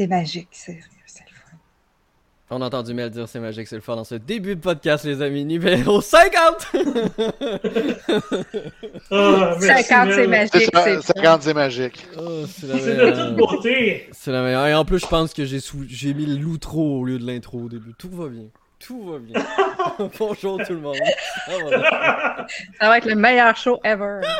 C'est 0.00 0.06
magique, 0.06 0.48
c'est 0.52 0.80
c'est 1.04 1.24
le 1.28 1.34
fun. 1.34 1.58
On 2.48 2.62
a 2.62 2.66
entendu 2.68 2.94
Mel 2.94 3.10
dire 3.10 3.28
c'est 3.28 3.38
magique, 3.38 3.68
c'est 3.68 3.74
le 3.76 3.82
fun 3.82 3.96
dans 3.96 4.04
ce 4.04 4.14
début 4.14 4.56
de 4.56 4.60
podcast, 4.62 5.04
les 5.04 5.20
amis. 5.20 5.44
Numéro 5.44 6.00
50! 6.00 6.68
Ah, 9.12 9.56
merci, 9.60 9.84
50, 9.84 10.12
c'est 10.14 10.26
magique, 10.26 10.50
C'est 10.54 10.64
ça, 10.74 10.84
c'est 10.84 11.02
50, 11.18 11.42
c'est 11.42 11.52
magique. 11.54 12.06
Oh, 12.18 12.46
c'est 12.46 12.66
la 12.66 12.78
C'est 12.78 12.94
de 12.96 13.10
toute 13.10 13.14
meilleure. 13.18 13.32
beauté. 13.34 14.08
C'est 14.12 14.32
la 14.32 14.42
meilleure. 14.42 14.66
Et 14.68 14.74
en 14.74 14.86
plus, 14.86 15.00
je 15.00 15.06
pense 15.06 15.34
que 15.34 15.44
j'ai 15.44 15.60
sou- 15.60 15.84
mis 16.14 16.38
l'outro 16.38 17.00
au 17.00 17.04
lieu 17.04 17.18
de 17.18 17.26
l'intro 17.26 17.58
au 17.58 17.68
début. 17.68 17.92
Tout 17.98 18.08
va 18.08 18.28
bien. 18.28 18.44
Tout 18.78 19.02
va 19.02 19.18
bien. 19.18 19.34
Bonjour 20.18 20.58
tout 20.66 20.72
le 20.72 20.80
monde. 20.80 20.96
Ça 21.46 22.88
va 22.88 22.96
être 22.96 23.04
le 23.06 23.16
meilleur 23.16 23.54
show 23.54 23.78
ever. 23.84 24.20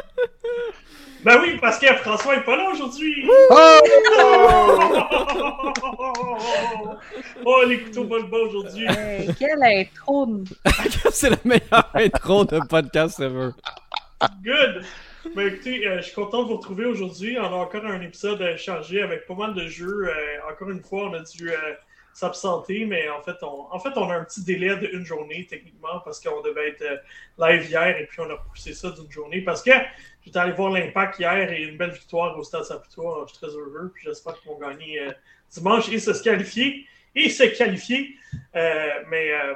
Ben 1.23 1.39
oui, 1.43 1.59
parce 1.61 1.79
que 1.79 1.87
François 1.97 2.37
est 2.37 2.45
pas 2.45 2.57
là 2.57 2.71
aujourd'hui. 2.71 3.27
oh, 7.45 7.63
les 7.67 7.81
couteaux 7.83 8.05
volent 8.05 8.29
bas 8.29 8.39
aujourd'hui. 8.39 8.87
Hey, 8.89 9.35
quelle 9.39 9.63
intro! 9.63 10.29
c'est 11.11 11.31
la 11.31 11.37
meilleure 11.45 11.91
intro 11.95 12.45
de 12.47 12.61
podcast 12.67 13.21
ever. 13.21 13.51
Good! 14.43 14.83
Ben 15.35 15.49
écoutez, 15.49 15.87
euh, 15.87 15.99
je 15.99 16.03
suis 16.03 16.15
content 16.15 16.45
de 16.45 16.49
vous 16.49 16.57
retrouver 16.57 16.87
aujourd'hui. 16.87 17.39
On 17.39 17.45
a 17.45 17.51
encore 17.51 17.85
un 17.85 18.01
épisode 18.01 18.41
euh, 18.41 18.57
chargé 18.57 19.03
avec 19.03 19.27
pas 19.27 19.35
mal 19.35 19.53
de 19.53 19.67
jeux. 19.67 20.09
Euh, 20.09 20.51
encore 20.51 20.71
une 20.71 20.83
fois, 20.83 21.11
on 21.11 21.15
a 21.15 21.21
dû 21.21 21.51
euh, 21.51 21.57
s'absenter, 22.13 22.85
mais 22.87 23.09
en 23.09 23.23
fait, 23.23 23.37
on, 23.43 23.73
en 23.73 23.79
fait, 23.79 23.97
on 23.97 24.11
a 24.11 24.17
un 24.17 24.25
petit 24.25 24.43
délai 24.45 24.77
d'une 24.77 25.05
journée 25.05 25.47
techniquement 25.49 26.01
parce 26.05 26.21
qu'on 26.21 26.41
devait 26.43 26.71
être 26.71 26.83
euh, 26.83 26.97
live 27.39 27.69
hier 27.69 27.97
et 27.99 28.07
puis 28.07 28.21
on 28.21 28.31
a 28.31 28.35
repoussé 28.35 28.75
ça 28.75 28.91
d'une 28.91 29.11
journée 29.11 29.43
parce 29.43 29.63
que 29.63 29.71
j'étais 30.25 30.39
allé 30.39 30.53
voir 30.53 30.71
l'impact 30.73 31.19
hier 31.19 31.51
et 31.51 31.63
une 31.63 31.77
belle 31.77 31.91
victoire 31.91 32.37
au 32.39 32.43
Stade 32.43 32.65
Saputo. 32.65 33.27
Je 33.27 33.33
suis 33.33 33.39
très 33.39 33.57
heureux 33.57 33.91
puis 33.95 34.05
j'espère 34.07 34.39
qu'ils 34.41 34.51
vont 34.51 34.59
gagner 34.59 35.01
euh, 35.01 35.13
dimanche 35.51 35.89
et 35.91 35.99
se 35.99 36.23
qualifier 36.23 36.87
et 37.15 37.29
se 37.29 37.45
qualifier. 37.45 38.17
Euh, 38.55 38.89
mais 39.09 39.33
euh, 39.33 39.55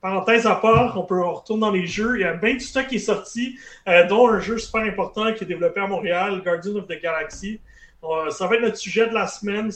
parenthèse 0.00 0.46
à 0.46 0.56
part, 0.56 0.98
on 0.98 1.04
peut 1.04 1.22
on 1.22 1.34
retourne 1.34 1.60
dans 1.60 1.70
les 1.70 1.86
jeux. 1.86 2.16
Il 2.18 2.22
y 2.22 2.24
a 2.24 2.34
bien 2.34 2.54
du 2.54 2.60
stock 2.60 2.86
qui 2.86 2.96
est 2.96 2.98
sorti, 2.98 3.58
dont 4.08 4.28
un 4.28 4.40
jeu 4.40 4.58
super 4.58 4.82
important 4.82 5.32
qui 5.34 5.44
est 5.44 5.46
développé 5.46 5.80
à 5.80 5.86
Montréal, 5.86 6.40
Guardian 6.42 6.76
of 6.76 6.86
the 6.86 7.00
Galaxy. 7.00 7.60
Ça 8.30 8.46
va 8.46 8.56
être 8.56 8.62
notre 8.62 8.76
sujet 8.76 9.08
de 9.08 9.14
la 9.14 9.26
semaine 9.26 9.70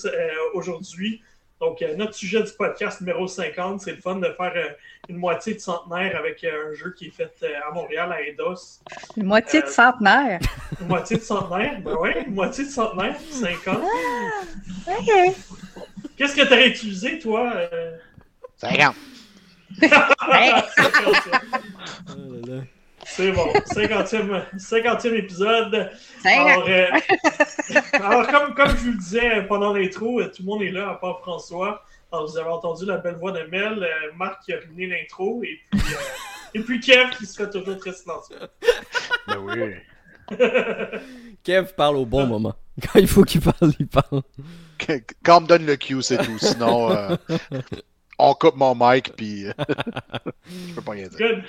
aujourd'hui. 0.55 1.23
Donc, 1.61 1.81
euh, 1.81 1.97
notre 1.97 2.15
sujet 2.15 2.43
du 2.43 2.53
podcast 2.53 3.01
numéro 3.01 3.27
50, 3.27 3.81
c'est 3.81 3.93
le 3.93 4.01
fun 4.03 4.17
de 4.17 4.31
faire 4.37 4.53
euh, 4.57 4.69
une 5.09 5.17
moitié 5.17 5.55
de 5.55 5.59
centenaire 5.59 6.15
avec 6.17 6.45
euh, 6.45 6.71
un 6.71 6.75
jeu 6.75 6.93
qui 6.97 7.07
est 7.07 7.11
fait 7.11 7.33
euh, 7.43 7.55
à 7.67 7.73
Montréal, 7.73 8.13
à 8.13 8.21
Eidos. 8.21 8.81
Une 9.17 9.25
moitié 9.25 9.63
de 9.63 9.67
centenaire? 9.67 10.39
Une 10.81 10.89
moitié 10.89 11.17
de 11.17 11.23
centenaire, 11.23 11.81
ben 11.81 11.97
oui, 11.99 12.11
une 12.27 12.35
moitié 12.35 12.65
de 12.65 12.71
centenaire, 12.71 13.17
50. 13.31 13.79
Ok. 14.87 15.35
Qu'est-ce 16.17 16.37
que 16.37 16.43
tu 16.43 16.53
aurais 16.53 16.69
utilisé, 16.69 17.19
toi? 17.19 17.51
euh? 17.55 17.97
50. 18.59 18.95
C'est 23.09 23.31
bon, 23.33 23.47
50e, 23.53 24.43
50e 24.59 25.15
épisode. 25.15 25.91
Alors, 26.25 26.65
euh, 26.69 26.87
alors, 27.93 28.27
comme, 28.27 28.55
comme 28.55 28.69
je 28.71 28.77
vous 28.85 28.91
le 28.93 28.99
disais 28.99 29.43
pendant 29.47 29.73
l'intro, 29.73 30.21
euh, 30.21 30.27
tout 30.35 30.43
le 30.43 30.47
monde 30.47 30.63
est 30.63 30.71
là, 30.73 30.91
à 30.91 30.95
part 30.97 31.21
François. 31.21 31.83
Alors, 32.13 32.29
vous 32.29 32.37
avez 32.37 32.49
entendu 32.51 32.85
la 32.85 32.99
belle 32.99 33.15
voix 33.17 33.33
de 33.33 33.43
Mel, 33.51 33.83
euh, 33.83 34.13
Marc 34.17 34.45
qui 34.45 34.53
a 34.53 34.59
ruiné 34.59 34.87
l'intro, 34.89 35.43
et 35.45 35.61
puis, 35.71 35.81
euh, 35.95 35.97
et 36.55 36.61
puis 36.61 36.81
Kev 36.81 37.11
qui 37.17 37.27
se 37.27 37.37
fait 37.43 37.49
toujours 37.51 37.79
très 37.79 37.93
silencieux. 37.93 38.37
Ben 39.29 39.39
oui. 39.39 39.75
Kev 41.45 41.73
parle 41.77 41.97
au 41.97 42.07
bon 42.07 42.27
moment. 42.27 42.55
Quand 42.83 42.99
il 42.99 43.09
faut 43.09 43.25
qu'il 43.25 43.41
parle, 43.41 43.73
il 43.79 43.87
parle. 43.89 44.23
Qu- 44.79 45.05
Quand 45.25 45.39
on 45.39 45.41
me 45.43 45.47
donne 45.47 45.67
le 45.67 45.77
cue, 45.77 46.01
c'est 46.03 46.19
tout. 46.19 46.39
Sinon, 46.39 46.91
euh, 46.93 47.17
on 48.19 48.35
coupe 48.35 48.57
mon 48.57 48.75
mic, 48.79 49.13
puis 49.17 49.47
je 49.47 50.75
peux 50.75 50.83
pas 50.83 50.93
rien 50.93 51.09
dire. 51.09 51.19
Good. 51.19 51.45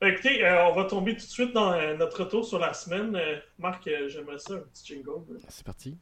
Ben, 0.00 0.12
Écoutez, 0.12 0.44
euh, 0.44 0.68
on 0.68 0.74
va 0.74 0.84
tomber 0.84 1.16
tout 1.16 1.26
de 1.26 1.30
suite 1.30 1.52
dans 1.52 1.72
euh, 1.72 1.96
notre 1.96 2.22
retour 2.22 2.44
sur 2.44 2.60
la 2.60 2.72
semaine. 2.72 3.16
Euh, 3.16 3.36
Marc, 3.58 3.90
j'aimerais 4.06 4.38
ça, 4.38 4.54
un 4.54 4.58
petit 4.58 4.94
jingle. 4.94 5.40
C'est 5.48 5.66
parti. 5.66 5.98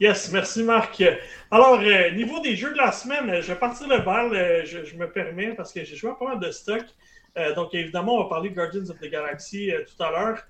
Yes, 0.00 0.32
merci 0.32 0.62
Marc. 0.62 1.04
Alors, 1.50 1.78
niveau 2.14 2.40
des 2.40 2.56
jeux 2.56 2.72
de 2.72 2.78
la 2.78 2.90
semaine, 2.90 3.42
je 3.42 3.52
vais 3.52 3.58
partir 3.58 3.86
le 3.86 3.98
bal, 3.98 4.64
je, 4.64 4.82
je 4.84 4.96
me 4.96 5.06
permets, 5.12 5.54
parce 5.54 5.72
que 5.72 5.84
j'ai 5.84 5.94
joué 5.94 6.10
à 6.10 6.14
pas 6.14 6.24
mal 6.24 6.40
de 6.40 6.50
stock. 6.50 6.82
Donc, 7.54 7.74
évidemment, 7.74 8.16
on 8.16 8.22
va 8.22 8.28
parler 8.30 8.48
de 8.48 8.54
Guardians 8.54 8.88
of 8.88 8.98
the 8.98 9.10
Galaxy 9.10 9.70
tout 9.86 10.02
à 10.02 10.10
l'heure. 10.10 10.42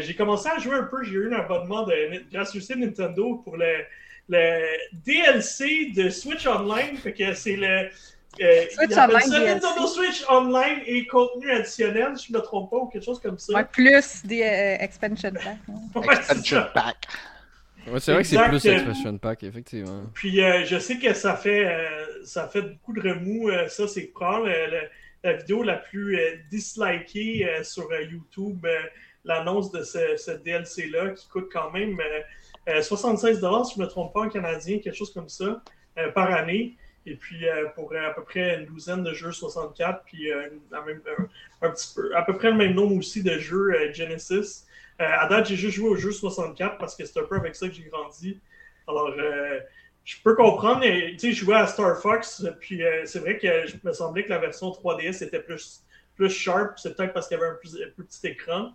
J'ai 0.00 0.14
commencé 0.14 0.48
à 0.48 0.58
jouer 0.58 0.76
un 0.76 0.84
peu, 0.84 1.02
j'ai 1.02 1.14
eu 1.14 1.34
un 1.34 1.38
abonnement 1.38 1.82
de 1.82 2.30
gratuité 2.30 2.76
Nintendo 2.76 3.42
pour 3.44 3.58
le, 3.58 3.84
le 4.28 4.76
DLC 5.04 5.92
de 5.94 6.08
Switch 6.10 6.46
Online. 6.46 6.96
Fait 6.96 7.12
que 7.12 7.34
c'est 7.34 7.56
le. 7.56 7.88
euh, 8.40 8.64
Switch 8.70 8.96
Online 8.96 9.20
ça 9.20 9.38
DLC. 9.40 9.54
Nintendo 9.54 9.86
Switch 9.86 10.24
Online 10.28 10.80
et 10.86 11.06
contenu 11.06 11.50
additionnel, 11.50 12.16
si 12.16 12.28
je 12.28 12.32
ne 12.32 12.38
me 12.38 12.42
trompe 12.44 12.70
pas, 12.70 12.76
ou 12.78 12.86
quelque 12.88 13.04
chose 13.04 13.20
comme 13.20 13.38
ça. 13.38 13.52
Ouais, 13.54 13.64
plus 13.64 14.22
des 14.24 14.42
euh, 14.42 14.76
expansion 14.82 15.30
hein. 15.46 15.56
Ouais, 15.94 16.14
Expansion 16.14 16.56
ça. 16.58 16.70
pack. 16.74 16.96
Ouais, 17.86 18.00
c'est 18.00 18.12
vrai 18.14 18.22
que 18.22 18.28
c'est 18.28 18.42
plus 18.48 18.64
Expression 18.64 19.18
Pack, 19.18 19.42
effectivement. 19.42 20.04
Puis 20.14 20.42
euh, 20.42 20.64
je 20.64 20.78
sais 20.78 20.96
que 20.98 21.12
ça 21.12 21.36
fait 21.36 21.66
euh, 21.66 22.24
ça 22.24 22.48
fait 22.48 22.62
beaucoup 22.62 22.94
de 22.94 23.02
remous. 23.02 23.50
euh, 23.50 23.68
ça, 23.68 23.86
c'est 23.86 24.06
probablement 24.06 24.46
le- 24.46 24.70
le- 24.70 24.88
la 25.22 25.32
vidéo 25.34 25.62
la 25.62 25.76
plus 25.76 26.18
euh, 26.18 26.36
dislikée 26.50 27.46
euh, 27.46 27.62
sur 27.62 27.90
euh, 27.92 28.02
YouTube, 28.10 28.64
euh, 28.64 28.78
l'annonce 29.24 29.70
de 29.70 29.82
ce, 29.82 30.16
ce 30.16 30.30
DLC-là, 30.30 31.10
qui 31.10 31.28
coûte 31.28 31.48
quand 31.52 31.70
même 31.72 31.98
euh, 32.68 32.78
euh, 32.78 32.82
76 32.82 33.36
si 33.36 33.74
je 33.74 33.80
ne 33.80 33.84
me 33.84 33.88
trompe 33.88 34.12
pas 34.12 34.20
en 34.20 34.28
canadien, 34.28 34.78
quelque 34.78 34.96
chose 34.96 35.12
comme 35.12 35.28
ça, 35.28 35.62
euh, 35.98 36.10
par 36.12 36.32
année. 36.32 36.76
Et 37.06 37.16
puis 37.16 37.46
euh, 37.46 37.68
pour 37.74 37.94
à 37.94 38.14
peu 38.14 38.22
près 38.22 38.58
une 38.58 38.64
douzaine 38.64 39.04
de 39.04 39.12
jeux 39.12 39.32
64, 39.32 40.04
puis 40.04 40.30
petit 41.60 41.94
peu, 41.94 42.16
à 42.16 42.22
peu 42.22 42.34
près 42.34 42.50
le 42.50 42.56
même 42.56 42.74
nombre 42.74 42.96
aussi 42.96 43.22
de 43.22 43.38
jeux 43.38 43.92
Genesis. 43.92 44.66
À 44.98 45.26
date, 45.28 45.46
j'ai 45.46 45.56
juste 45.56 45.76
joué 45.76 45.88
au 45.88 45.96
jeu 45.96 46.12
64 46.12 46.78
parce 46.78 46.96
que 46.96 47.04
c'est 47.04 47.18
un 47.18 47.24
peu 47.24 47.36
avec 47.36 47.56
ça 47.56 47.68
que 47.68 47.74
j'ai 47.74 47.82
grandi. 47.82 48.40
Alors, 48.86 49.12
je 50.04 50.16
peux 50.22 50.34
comprendre, 50.34 50.82
tu 50.82 51.18
sais, 51.18 51.32
je 51.32 51.44
jouais 51.44 51.56
à 51.56 51.66
Star 51.66 52.00
Fox, 52.00 52.46
puis 52.60 52.80
c'est 53.04 53.18
vrai 53.18 53.38
que 53.38 53.66
je 53.66 53.74
me 53.82 53.92
semblait 53.92 54.24
que 54.24 54.30
la 54.30 54.38
version 54.38 54.70
3DS 54.70 55.24
était 55.24 55.40
plus, 55.40 55.84
plus 56.14 56.30
sharp, 56.30 56.78
c'est 56.78 56.96
peut-être 56.96 57.12
parce 57.12 57.28
qu'il 57.28 57.36
y 57.36 57.40
avait 57.40 57.50
un 57.50 57.56
plus 57.56 58.04
petit 58.04 58.26
écran. 58.28 58.72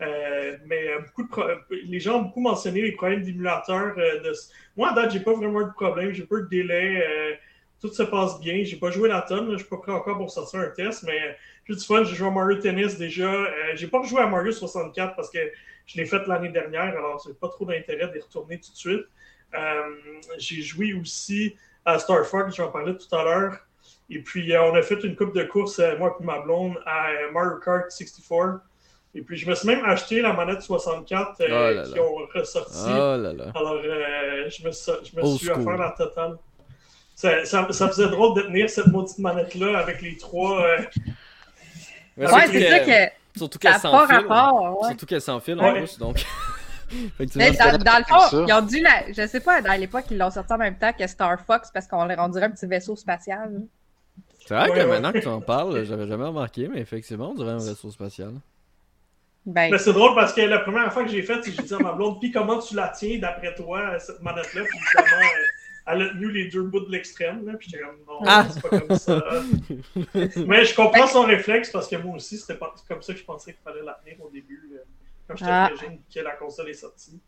Euh, 0.00 0.56
mais 0.66 0.88
euh, 0.88 1.00
beaucoup 1.00 1.26
pro- 1.28 1.44
les 1.70 2.00
gens 2.00 2.18
ont 2.18 2.22
beaucoup 2.22 2.40
mentionné 2.40 2.82
les 2.82 2.92
problèmes 2.92 3.22
d'émulateur. 3.22 3.94
euh, 3.98 4.20
de... 4.20 4.32
Moi, 4.76 4.90
à 4.90 4.94
date, 4.94 5.12
j'ai 5.12 5.20
pas 5.20 5.34
vraiment 5.34 5.62
de 5.62 5.72
problème, 5.72 6.12
j'ai 6.12 6.24
pas 6.24 6.36
de 6.36 6.48
délai, 6.48 7.02
euh, 7.06 7.34
tout 7.80 7.92
se 7.92 8.02
passe 8.02 8.40
bien. 8.40 8.64
J'ai 8.64 8.76
pas 8.76 8.90
joué 8.90 9.08
la 9.08 9.22
tonne, 9.22 9.52
je 9.52 9.58
suis 9.58 9.68
pas 9.68 9.76
prêt 9.78 9.92
encore 9.92 10.16
pour 10.18 10.30
sortir 10.30 10.60
un 10.60 10.70
test, 10.70 11.04
mais 11.04 11.36
j'ai 11.68 11.74
du 11.74 11.84
fun. 11.84 12.02
J'ai 12.04 12.14
joué 12.16 12.28
à 12.28 12.30
Mario 12.30 12.58
Tennis 12.60 12.96
déjà. 12.98 13.30
Euh, 13.32 13.48
j'ai 13.74 13.86
pas 13.88 14.00
rejoué 14.00 14.20
à 14.22 14.26
Mario 14.26 14.52
64 14.52 15.14
parce 15.16 15.30
que 15.30 15.38
je 15.86 15.96
l'ai 15.98 16.06
fait 16.06 16.26
l'année 16.26 16.48
dernière, 16.48 16.82
alors 16.96 17.22
j'ai 17.26 17.34
pas 17.34 17.48
trop 17.48 17.66
d'intérêt 17.66 18.10
d'y 18.12 18.18
retourner 18.20 18.58
tout 18.58 18.72
de 18.72 18.76
suite. 18.76 19.04
Euh, 19.54 19.82
j'ai 20.38 20.62
joué 20.62 20.94
aussi 20.94 21.56
à 21.84 21.98
Star 21.98 22.24
Fox, 22.26 22.56
j'en 22.56 22.70
parlais 22.70 22.96
tout 22.96 23.14
à 23.14 23.22
l'heure. 23.24 23.58
Et 24.10 24.20
puis, 24.20 24.52
euh, 24.54 24.62
on 24.64 24.74
a 24.74 24.82
fait 24.82 25.02
une 25.04 25.14
coupe 25.16 25.34
de 25.34 25.44
course, 25.44 25.78
euh, 25.78 25.96
moi 25.98 26.16
et 26.20 26.24
ma 26.24 26.40
blonde, 26.40 26.78
à 26.86 27.10
euh, 27.10 27.30
Mario 27.32 27.58
Kart 27.64 27.90
64. 27.90 28.60
Et 29.16 29.22
puis, 29.22 29.36
je 29.36 29.48
me 29.48 29.54
suis 29.54 29.68
même 29.68 29.84
acheté 29.84 30.20
la 30.22 30.32
manette 30.32 30.62
64 30.62 31.40
euh, 31.40 31.44
Oh 31.48 31.50
là 31.50 31.72
là. 31.72 31.82
qui 31.84 32.00
ont 32.00 32.16
ressorti. 32.34 32.72
Oh 32.88 33.16
là 33.16 33.32
là. 33.32 33.44
Alors, 33.54 33.74
euh, 33.84 34.48
je 34.50 34.66
me 34.66 34.72
suis, 34.72 34.92
je 35.04 35.16
me 35.16 35.22
Old 35.24 35.36
suis 35.38 35.46
school. 35.46 35.60
offert 35.60 35.76
la 35.78 35.90
totale. 35.96 36.36
Ça, 37.14 37.44
ça, 37.44 37.66
ça 37.70 37.88
faisait 37.88 38.08
drôle 38.08 38.34
de 38.36 38.42
tenir 38.42 38.68
cette 38.68 38.88
maudite 38.88 39.18
manette-là 39.20 39.78
avec 39.78 40.02
les 40.02 40.16
trois. 40.16 40.62
euh, 40.64 40.78
Ouais, 42.16 42.26
surtout 42.28 42.52
c'est 42.52 42.70
ça 42.70 42.80
que 42.80 43.12
Surtout 43.36 43.58
qu'elle 43.58 43.72
rapport. 43.72 44.80
Ouais. 44.82 44.88
Surtout 44.88 45.06
qu'elle 45.06 45.20
sans 45.20 45.40
fil 45.40 45.58
Ouais. 45.58 45.70
en 45.70 45.74
plus, 45.74 45.98
donc. 45.98 46.24
Mais 47.36 47.50
dans, 47.52 47.78
dans 47.78 47.98
le 47.98 48.04
fond, 48.04 48.46
ils 48.46 48.52
ont 48.52 48.62
dû 48.62 48.80
la. 48.80 49.12
Je 49.12 49.26
sais 49.26 49.40
pas, 49.40 49.60
dans 49.62 49.72
l'époque, 49.80 50.04
ils 50.10 50.18
l'ont 50.18 50.30
sorti 50.30 50.52
en 50.52 50.58
même 50.58 50.76
temps 50.78 50.92
que 50.92 51.04
Star 51.06 51.40
Fox 51.44 51.70
parce 51.72 51.86
qu'on 51.88 52.04
leur 52.04 52.18
rendirait 52.18 52.46
un 52.46 52.50
petit 52.50 52.66
vaisseau 52.66 52.94
spatial. 52.94 53.62
C'est 54.46 54.54
vrai 54.54 54.68
Ouais, 54.70 54.76
que 54.76 54.80
ouais. 54.82 54.86
maintenant 54.86 55.10
que 55.12 55.18
tu 55.18 55.26
en 55.26 55.40
parles, 55.40 55.84
j'avais 55.84 56.06
jamais 56.06 56.24
remarqué, 56.26 56.68
mais 56.68 56.80
effectivement, 56.80 57.30
on 57.30 57.34
dirait 57.34 57.52
un 57.52 57.58
vaisseau 57.58 57.90
spatial. 57.90 58.34
Ben, 59.46 59.70
Mais 59.70 59.78
c'est 59.78 59.92
drôle 59.92 60.14
parce 60.14 60.32
que 60.32 60.40
la 60.40 60.58
première 60.60 60.90
fois 60.92 61.04
que 61.04 61.10
j'ai 61.10 61.22
fait, 61.22 61.42
c'est 61.42 61.50
que 61.50 61.56
j'ai 61.56 61.62
dit 61.62 61.74
à 61.74 61.78
ma 61.78 61.92
blonde, 61.92 62.18
puis 62.18 62.30
comment 62.30 62.58
tu 62.58 62.74
la 62.74 62.88
tiens 62.88 63.18
d'après 63.18 63.54
toi, 63.54 63.98
cette 63.98 64.22
manette-là? 64.22 64.62
Puis 64.62 64.78
euh, 64.98 65.02
elle 65.86 66.02
a 66.02 66.08
tenu 66.08 66.30
les 66.30 66.48
deux 66.48 66.62
bouts 66.62 66.80
de 66.86 66.90
l'extrême, 66.90 67.44
là, 67.46 67.52
puis 67.58 67.68
j'étais 67.70 67.84
comme, 67.84 67.98
non, 68.08 68.20
Ah! 68.26 68.46
c'est 68.50 68.62
pas 68.62 68.80
comme 68.80 68.96
ça. 68.96 69.22
Mais 70.46 70.64
je 70.64 70.74
comprends 70.74 71.06
son 71.06 71.22
réflexe 71.24 71.70
parce 71.70 71.88
que 71.88 71.96
moi 71.96 72.16
aussi, 72.16 72.38
c'était 72.38 72.58
pas 72.58 72.74
comme 72.88 73.02
ça 73.02 73.12
que 73.12 73.18
je 73.18 73.24
pensais 73.24 73.52
qu'il 73.52 73.62
fallait 73.62 73.84
la 73.84 74.00
tenir 74.02 74.16
au 74.24 74.30
début, 74.30 74.62
quand 75.28 75.36
j'étais 75.36 75.50
Ah. 75.50 75.70
jeune, 75.78 75.98
que 76.12 76.20
la 76.20 76.32
console 76.32 76.70
est 76.70 76.74
sortie. 76.74 77.20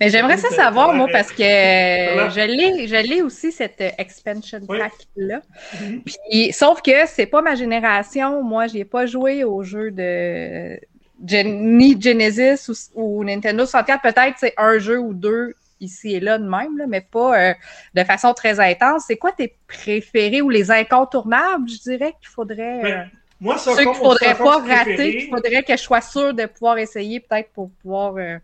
mais 0.00 0.08
j'aimerais 0.08 0.38
ça 0.38 0.48
savoir, 0.48 0.94
moi, 0.94 1.06
parce 1.12 1.30
que 1.30 1.42
je 1.42 2.46
l'ai, 2.46 2.88
je 2.88 3.22
aussi, 3.22 3.52
cette 3.52 3.82
euh, 3.82 3.90
expansion 3.98 4.60
pack-là. 4.66 5.42
Mhm. 5.82 6.02
Puis, 6.02 6.52
sauf 6.54 6.80
que 6.80 7.06
c'est 7.06 7.26
pas 7.26 7.42
ma 7.42 7.54
génération. 7.54 8.42
Moi, 8.42 8.68
j'ai 8.68 8.86
pas 8.86 9.04
joué 9.04 9.44
au 9.44 9.62
jeu 9.62 9.90
de 9.90 10.80
Gen- 11.24 11.76
ni 11.76 12.00
Genesis 12.00 12.68
ou, 12.94 13.20
ou 13.20 13.24
Nintendo 13.24 13.64
64, 13.66 14.02
peut-être 14.02 14.34
c'est 14.38 14.54
un 14.56 14.78
jeu 14.78 14.98
ou 14.98 15.14
deux 15.14 15.54
ici 15.80 16.14
et 16.14 16.20
là 16.20 16.38
de 16.38 16.44
même, 16.48 16.78
là, 16.78 16.86
mais 16.86 17.00
pas 17.02 17.50
euh, 17.50 17.54
de 17.94 18.04
façon 18.04 18.32
très 18.32 18.58
intense. 18.60 19.04
C'est 19.06 19.16
quoi 19.16 19.32
tes 19.32 19.54
préférés 19.66 20.40
ou 20.40 20.48
les 20.50 20.70
incontournables, 20.70 21.68
je 21.68 21.78
dirais, 21.82 22.14
qu'il 22.20 22.28
faudrait. 22.28 22.80
Ben, 22.82 22.86
euh, 23.00 23.04
Moi, 23.40 23.58
c'est 23.58 23.70
ceux 23.70 23.84
qu'il 23.84 23.94
faudrait 23.94 24.34
pas 24.36 24.58
rater, 24.60 24.96
qu'il 25.18 25.28
faudrait 25.28 25.62
que 25.62 25.72
je 25.76 25.82
sois 25.82 26.00
sûr 26.00 26.32
de 26.34 26.46
pouvoir 26.46 26.78
essayer, 26.78 27.20
peut-être 27.20 27.50
pour 27.52 27.70
pouvoir 27.82 28.16
euh, 28.16 28.38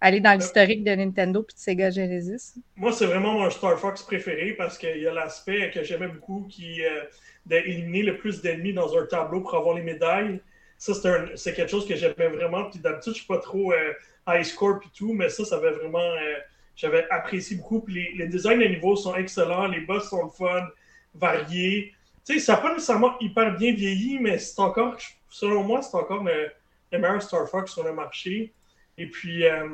aller 0.00 0.20
dans 0.20 0.32
l'historique 0.38 0.84
de 0.84 0.90
Nintendo 0.94 1.42
puis 1.42 1.54
de 1.54 1.60
Sega 1.60 1.90
Genesis. 1.90 2.54
Moi, 2.76 2.92
c'est 2.92 3.06
vraiment 3.06 3.34
mon 3.34 3.50
Star 3.50 3.78
Fox 3.78 4.02
préféré 4.02 4.52
parce 4.52 4.78
qu'il 4.78 4.98
y 4.98 5.06
a 5.06 5.12
l'aspect 5.12 5.70
que 5.72 5.84
j'aimais 5.84 6.08
beaucoup 6.08 6.46
qui 6.48 6.84
euh, 6.84 7.04
d'éliminer 7.46 8.02
le 8.02 8.16
plus 8.16 8.40
d'ennemis 8.42 8.72
dans 8.72 8.96
un 8.96 9.06
tableau 9.06 9.40
pour 9.42 9.54
avoir 9.54 9.76
les 9.76 9.82
médailles. 9.82 10.40
Ça, 10.78 10.92
c'est 11.34 11.54
quelque 11.54 11.70
chose 11.70 11.86
que 11.86 11.96
j'aimais 11.96 12.28
vraiment. 12.28 12.70
Puis 12.70 12.78
d'habitude, 12.78 13.12
je 13.14 13.18
suis 13.18 13.26
pas 13.26 13.38
trop 13.38 13.72
euh, 13.72 13.92
high 14.28 14.44
score 14.44 14.78
puis 14.80 14.90
tout, 14.96 15.12
mais 15.12 15.28
ça, 15.28 15.44
ça 15.44 15.56
avait 15.56 15.72
vraiment. 15.72 15.98
euh, 15.98 16.34
j'avais 16.76 17.06
apprécié 17.10 17.56
beaucoup. 17.56 17.80
Puis 17.80 17.94
les, 17.94 18.12
les 18.16 18.26
designs 18.28 18.58
de 18.58 18.64
niveaux 18.66 18.94
sont 18.94 19.14
excellents, 19.16 19.66
les 19.66 19.80
boss 19.80 20.08
sont 20.08 20.22
le 20.24 20.30
fun, 20.30 20.66
variés. 21.14 21.92
Tu 22.24 22.34
sais, 22.34 22.38
ça 22.40 22.52
n'a 22.54 22.58
pas 22.60 22.72
nécessairement 22.72 23.18
hyper 23.20 23.56
bien 23.56 23.72
vieilli, 23.72 24.18
mais 24.20 24.38
c'est 24.38 24.60
encore, 24.60 24.96
selon 25.28 25.64
moi, 25.64 25.82
c'est 25.82 25.96
encore 25.96 26.22
le, 26.22 26.48
le 26.92 26.98
meilleur 26.98 27.20
Star 27.22 27.48
Fox 27.48 27.72
sur 27.72 27.82
le 27.82 27.92
marché. 27.92 28.52
Et 28.96 29.06
puis, 29.06 29.44
euh, 29.46 29.66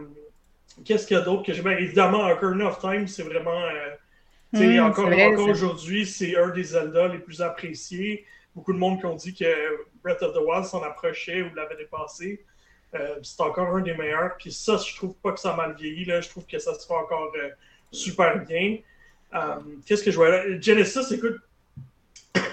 qu'est-ce 0.85 1.07
qu'il 1.07 1.17
y 1.17 1.21
a 1.21 1.23
d'autre 1.23 1.43
que 1.45 1.53
j'aime? 1.53 1.69
Évidemment, 1.69 2.27
Ocarina 2.31 2.67
of 2.69 2.79
Time, 2.79 3.07
c'est 3.07 3.23
vraiment. 3.25 3.61
euh, 3.63 3.91
tu 4.55 4.61
sais, 4.61 4.79
Mm, 4.79 4.85
encore 4.85 5.07
encore 5.13 5.49
aujourd'hui, 5.49 6.07
c'est 6.07 6.37
un 6.37 6.49
des 6.49 6.63
Zelda 6.65 7.09
les 7.09 7.19
plus 7.19 7.43
appréciés. 7.43 8.25
Beaucoup 8.55 8.73
de 8.73 8.79
monde 8.79 9.01
qui 9.01 9.07
ont 9.07 9.17
dit 9.17 9.35
que 9.35 9.45
Breath 10.05 10.23
of 10.23 10.35
the 10.35 10.41
Wild 10.41 10.65
s'en 10.67 10.83
approchait 10.83 11.43
ou 11.43 11.53
l'avait 11.55 11.77
dépassé. 11.77 12.45
Euh, 12.95 13.17
c'est 13.23 13.41
encore 13.41 13.75
un 13.75 13.81
des 13.81 13.95
meilleurs. 13.95 14.37
Puis 14.39 14.53
ça, 14.53 14.77
je 14.77 14.95
trouve 14.95 15.15
pas 15.17 15.33
que 15.33 15.41
ça 15.41 15.53
a 15.53 15.57
mal 15.57 15.75
vieilli. 15.75 16.05
Là. 16.05 16.21
Je 16.21 16.29
trouve 16.29 16.47
que 16.47 16.59
ça 16.59 16.75
se 16.75 16.87
fait 16.87 16.95
encore 16.95 17.33
euh, 17.37 17.49
super 17.91 18.45
bien. 18.45 18.79
Euh, 19.35 19.57
Qu'est-ce 19.87 20.05
que 20.05 20.11
je 20.13 20.17
vois 20.17 20.29
là? 20.31 20.61
Genesis, 20.61 21.11
écoute, 21.13 21.39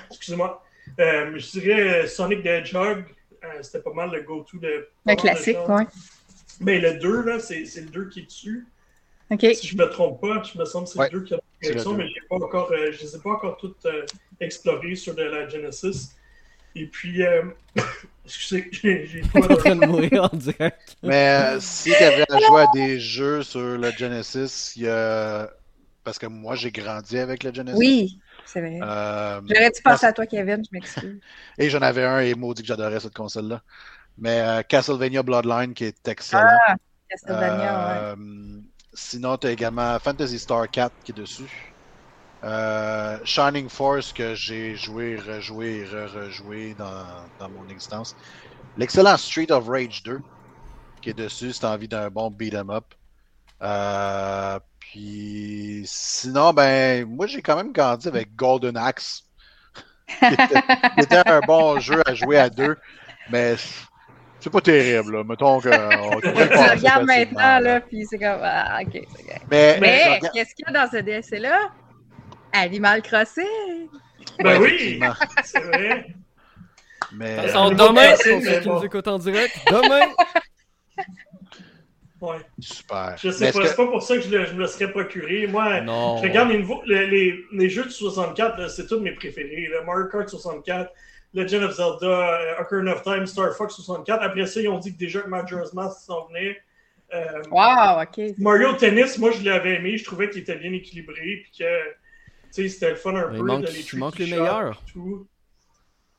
excusez-moi, 0.10 0.64
Euh, 1.00 1.38
je 1.38 1.60
dirais 1.60 2.08
Sonic 2.08 2.42
the 2.44 2.48
Hedgehog. 2.48 3.06
euh, 3.44 3.48
C'était 3.62 3.82
pas 3.82 3.94
mal 3.94 4.12
le 4.12 4.22
go-to 4.24 4.58
de. 4.58 4.88
Le 5.06 5.16
classique, 5.16 5.58
ouais. 5.70 5.86
Mais 6.60 6.80
le 6.80 6.96
2, 6.96 7.22
là, 7.24 7.40
c'est 7.40 7.66
c'est 7.66 7.82
le 7.82 7.88
2 7.90 8.10
qui 8.10 8.20
est 8.22 8.26
dessus. 8.26 8.66
OK. 9.30 9.46
Si 9.54 9.68
je 9.68 9.78
me 9.78 9.86
trompe 9.90 10.20
pas, 10.20 10.42
je 10.44 10.58
me 10.58 10.66
semble 10.66 10.86
que 10.86 10.92
c'est 10.94 11.00
Ouais, 11.00 11.10
le 11.12 11.20
2 11.20 11.26
qui 11.26 11.34
a 11.36 11.38
la 11.38 11.92
mais 11.94 12.08
j'ai 12.08 12.22
pas 12.28 12.36
encore, 12.36 12.72
je 12.74 13.00
les 13.02 13.16
ai 13.16 13.20
pas 13.20 13.30
encore 13.32 13.58
toutes 13.58 13.86
euh, 13.86 14.06
explorées 14.40 14.96
sur 14.96 15.14
de 15.16 15.24
la 15.24 15.48
Genesis. 15.48 16.16
Et 16.76 16.86
puis, 16.86 17.24
euh, 17.24 17.44
excusez, 18.26 18.70
j'ai 18.72 19.22
pas 19.34 19.40
en 19.40 19.56
train 19.56 19.76
de 19.76 19.86
mourir 19.86 20.30
en 20.32 20.36
direct. 20.36 20.98
Mais 21.04 21.28
euh, 21.28 21.60
si 21.60 21.92
tu 21.92 22.04
avais 22.04 22.26
à 22.30 22.40
jouer 22.40 22.62
à 22.62 22.68
des 22.74 23.00
jeux 23.00 23.44
sur 23.44 23.62
le 23.62 23.92
Genesis, 23.92 24.74
il 24.76 24.84
y 24.84 24.90
a. 24.90 25.50
Parce 26.04 26.18
que 26.18 26.26
moi, 26.26 26.56
j'ai 26.56 26.72
grandi 26.72 27.20
avec 27.20 27.44
le 27.44 27.54
Genesis. 27.54 27.78
Oui, 27.78 28.20
c'est 28.46 28.60
vrai. 28.60 28.80
Euh, 28.82 29.42
J'aurais 29.48 29.70
dû 29.70 29.82
penser 29.84 30.06
à 30.08 30.14
toi, 30.14 30.26
Kevin, 30.26 30.64
je 30.64 30.70
m'excuse. 30.72 31.20
et 31.60 31.70
j'en 31.70 31.82
avais 31.82 32.04
un 32.04 32.20
et 32.20 32.34
maudit 32.34 32.64
que 32.64 32.68
j'adorais 32.68 33.00
cette 33.00 33.14
console-là. 33.14 33.62
Mais 34.18 34.42
euh, 34.42 34.64
Castlevania 34.64 35.22
Bloodline 35.22 35.74
qui 35.76 35.86
est 35.86 36.08
excellent. 36.08 36.58
Castlevania, 37.08 38.16
ouais. 38.16 38.24
Sinon, 38.94 39.38
tu 39.38 39.48
as 39.48 39.52
également 39.52 39.98
Fantasy 40.00 40.40
Star 40.40 40.70
4 40.70 40.92
qui 41.04 41.12
est 41.12 41.16
dessus. 41.16 41.71
Euh, 42.44 43.20
Shining 43.24 43.70
Force 43.70 44.14
que 44.14 44.34
j'ai 44.34 44.76
joué, 44.76 45.16
rejoué 45.16 45.82
et 45.82 45.86
re-rejoué 45.86 46.74
dans, 46.74 47.06
dans 47.40 47.50
mon 47.50 47.70
existence. 47.70 48.16
L'excellent 48.78 49.18
Street 49.18 49.52
of 49.52 49.68
Rage 49.68 50.02
2 50.04 50.20
qui 51.02 51.10
est 51.10 51.14
dessus 51.14 51.54
si 51.54 51.60
tu 51.60 51.66
as 51.66 51.72
envie 51.72 51.88
d'un 51.88 52.10
bon 52.10 52.30
beat 52.30 52.54
'em 52.54 52.70
up. 52.70 52.86
Euh, 53.62 54.60
puis 54.80 55.84
sinon, 55.86 56.54
ben, 56.54 57.06
moi 57.06 57.28
j'ai 57.28 57.42
quand 57.42 57.56
même 57.56 57.72
grandi 57.72 58.08
avec 58.08 58.36
Golden 58.36 58.78
Axe. 58.78 59.24
qui 60.20 60.34
était, 60.34 60.62
qui 60.98 61.04
était 61.04 61.30
un 61.30 61.40
bon 61.40 61.80
jeu 61.80 62.02
à 62.06 62.14
jouer 62.14 62.38
à 62.38 62.50
deux, 62.50 62.76
mais 63.30 63.56
c'est 64.42 64.50
pas 64.50 64.60
terrible. 64.60 65.18
Là. 65.18 65.24
Mettons 65.24 65.62
que. 65.62 65.70
on 65.70 66.20
Tu 66.22 66.80
regardes 66.80 67.06
maintenant, 67.06 67.60
là, 67.60 67.80
puis 67.80 68.06
c'est 68.10 68.18
comme, 68.18 68.42
ah, 68.44 68.80
ok, 68.82 69.02
c'est. 69.16 69.42
Mais, 69.50 69.78
Mais 69.80 70.20
qu'est-ce 70.34 70.54
qu'il 70.54 70.66
y 70.68 70.70
a 70.70 70.84
dans 70.84 70.92
ce 70.92 70.98
DLC-là? 70.98 71.70
Animal 72.54 73.02
Crossing! 73.02 73.88
Ben 74.44 74.62
oui, 74.62 75.00
c'est 75.44 75.60
vrai. 75.62 76.08
Mais, 77.14 77.40
Euh, 77.40 77.48
sort 77.50 77.70
le 77.72 77.76
demain 77.76 78.10
pour 78.12 78.18
ceux 78.24 78.60
qui 78.62 78.70
nous 78.70 78.86
écoutent 78.86 79.08
en 79.08 79.20
direct. 79.20 79.56
Demain! 79.70 80.08
Ouais. 82.22 82.38
super. 82.60 83.16
Je 83.18 83.30
Mais 83.30 83.34
sais 83.34 83.52
pas, 83.52 83.62
que- 83.62 83.68
c'est 83.68 83.76
pas 83.76 83.88
pour 83.88 84.04
ça 84.04 84.16
que 84.16 84.22
je, 84.22 84.30
le- 84.30 84.46
je 84.46 84.54
me 84.54 84.60
le 84.60 84.68
serais 84.68 84.92
procuré. 84.92 85.48
Moi, 85.48 85.82
Non. 85.82 86.18
je 86.18 86.22
regarde 86.22 86.50
les, 86.52 86.60
nouveaux- 86.60 86.84
les, 86.86 87.08
les- 87.08 87.40
les 87.52 87.68
jeux 87.70 87.84
de 87.86 87.90
64, 87.90 88.60
là, 88.60 88.70
c'est 88.70 88.86
tous 88.86 89.00
mes 89.00 89.12
préférés. 89.14 89.68
là. 89.72 89.82
Mario 89.84 90.06
Kart 90.08 90.30
64, 90.30 90.92
Legend 91.34 91.64
of 91.64 91.72
Zelda, 91.72 92.06
euh, 92.06 92.62
Ocarina 92.62 92.94
of 92.94 93.02
Time, 93.02 93.26
Star 93.26 93.56
Fox 93.56 93.74
64. 93.74 94.22
Après 94.22 94.46
ça, 94.46 94.62
ils 94.62 94.68
ont 94.70 94.78
dit 94.78 94.94
que 94.94 95.00
déjà 95.00 95.22
que 95.22 95.30
Majora's 95.30 95.74
Mask 95.74 96.02
s'en 96.06 96.28
venait. 96.28 96.62
Euh, 97.12 97.42
Wow, 97.50 98.04
ok. 98.04 98.36
Mario 98.38 98.74
Tennis, 98.74 99.18
moi, 99.18 99.32
je 99.32 99.44
l'avais 99.44 99.78
aimé. 99.78 99.98
Je 99.98 100.04
trouvais 100.04 100.30
qu'il 100.30 100.42
était 100.44 100.58
bien 100.58 100.74
équilibré. 100.74 101.16
Puis 101.44 101.52
que, 101.58 101.66
sais, 102.54 102.70
c'était 102.70 102.90
le 102.92 102.96
fun 102.96 103.16
un 103.16 103.32
Il 103.32 103.40
peu. 103.40 103.44
manque- 103.46 103.62
de 103.66 103.70
il 103.94 104.00
manque 104.00 104.18
les 104.20 104.32
et 104.34 104.38
Tout. 104.92 105.28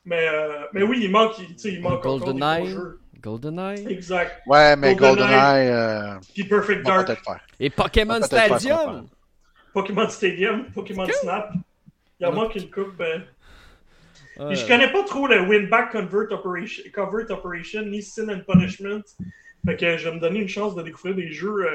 Mais, 0.04 0.26
euh, 0.28 0.64
mais 0.72 0.82
oui, 0.82 1.00
il 1.04 1.10
manque, 1.10 1.36
tu 1.36 1.44
sais, 1.56 1.72
il 1.72 1.80
manque 1.80 2.04
encore 2.04 2.18
des 2.18 2.24
GoldenEye? 2.40 2.74
GoldenEye? 3.20 3.86
Exact. 3.88 4.42
Ouais, 4.46 4.74
mais 4.76 4.96
GoldenEye. 4.96 5.28
GoldenEye, 5.28 5.68
euh, 5.70 6.14
Puis 6.34 6.44
Perfect 6.44 6.84
Dark, 6.84 7.06
faire. 7.06 7.40
Et 7.60 7.70
Pokémon 7.70 8.20
Stadium! 8.22 9.06
Pokémon 9.72 10.08
Stadium, 10.08 10.64
Pokémon 10.72 11.06
Snap. 11.20 11.52
Il 12.18 12.26
en 12.26 12.32
manque 12.32 12.54
une 12.56 12.70
coupe. 12.70 13.00
euh. 13.00 13.18
Ouais. 14.38 14.46
Puis 14.48 14.56
je 14.56 14.66
connais 14.66 14.90
pas 14.90 15.04
trop 15.04 15.26
le 15.26 15.42
Win-Back 15.42 15.92
Convert 15.92 16.30
Operation, 16.32 16.82
Covert 16.92 17.30
Operation 17.30 17.82
ni 17.82 18.02
Sin 18.02 18.28
and 18.28 18.40
Punishment. 18.46 19.02
Fait 19.64 19.76
que 19.76 19.96
je 19.98 20.08
vais 20.08 20.14
me 20.14 20.20
donner 20.20 20.40
une 20.40 20.48
chance 20.48 20.74
de 20.74 20.82
découvrir 20.82 21.14
des 21.14 21.30
jeux. 21.30 21.66
euh. 21.66 21.72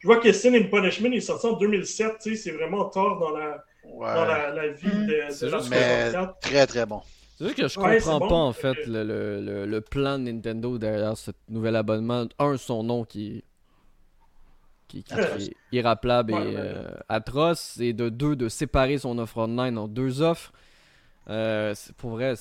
Je 0.00 0.06
vois 0.06 0.18
que 0.18 0.32
Sin 0.32 0.54
and 0.54 0.68
Punishment 0.70 1.12
est 1.12 1.20
sorti 1.20 1.46
en 1.46 1.52
2007. 1.54 2.18
tu 2.22 2.30
sais, 2.30 2.36
C'est 2.36 2.50
vraiment 2.50 2.84
tard 2.86 3.18
dans 3.18 3.30
la, 3.36 3.64
Ouais. 3.84 4.14
dans 4.14 4.24
la, 4.24 4.50
la 4.52 4.68
vie 4.68 4.86
Mm. 4.88 5.06
de, 5.06 5.12
de 5.26 5.30
C'est 5.30 5.48
la 5.50 5.58
juste- 5.58 5.70
Mais 5.70 6.10
64. 6.10 6.40
très 6.40 6.66
très 6.66 6.86
bon. 6.86 7.00
C'est 7.36 7.44
vrai 7.44 7.54
que 7.54 7.68
je 7.68 7.80
Ouais, 7.80 7.96
comprends 7.98 8.18
bon. 8.18 8.28
pas 8.28 8.34
en 8.34 8.52
fait 8.52 8.86
le, 8.86 9.02
le, 9.02 9.40
le, 9.40 9.66
le 9.66 9.80
plan 9.80 10.18
de 10.18 10.24
Nintendo 10.24 10.76
derrière 10.78 11.16
ce 11.16 11.30
nouvel 11.48 11.74
abonnement. 11.76 12.26
Un, 12.38 12.56
son 12.58 12.82
nom 12.82 13.04
qui, 13.04 13.42
qui, 14.88 15.02
qui- 15.02 15.14
qui 15.14 15.44
est 15.50 15.54
irraplable 15.72 16.34
Ouais, 16.34 16.42
et 16.42 16.54
ouais. 16.54 16.54
euh, 16.56 16.90
atroce. 17.08 17.78
Et 17.80 17.92
de 17.92 18.08
deux, 18.10 18.36
de 18.36 18.48
séparer 18.48 18.98
son 18.98 19.18
offre 19.18 19.38
online 19.38 19.78
en 19.78 19.88
deux 19.88 20.20
offres. 20.20 20.52
Euh, 21.28 21.74
pour 21.98 22.10
vrai, 22.10 22.34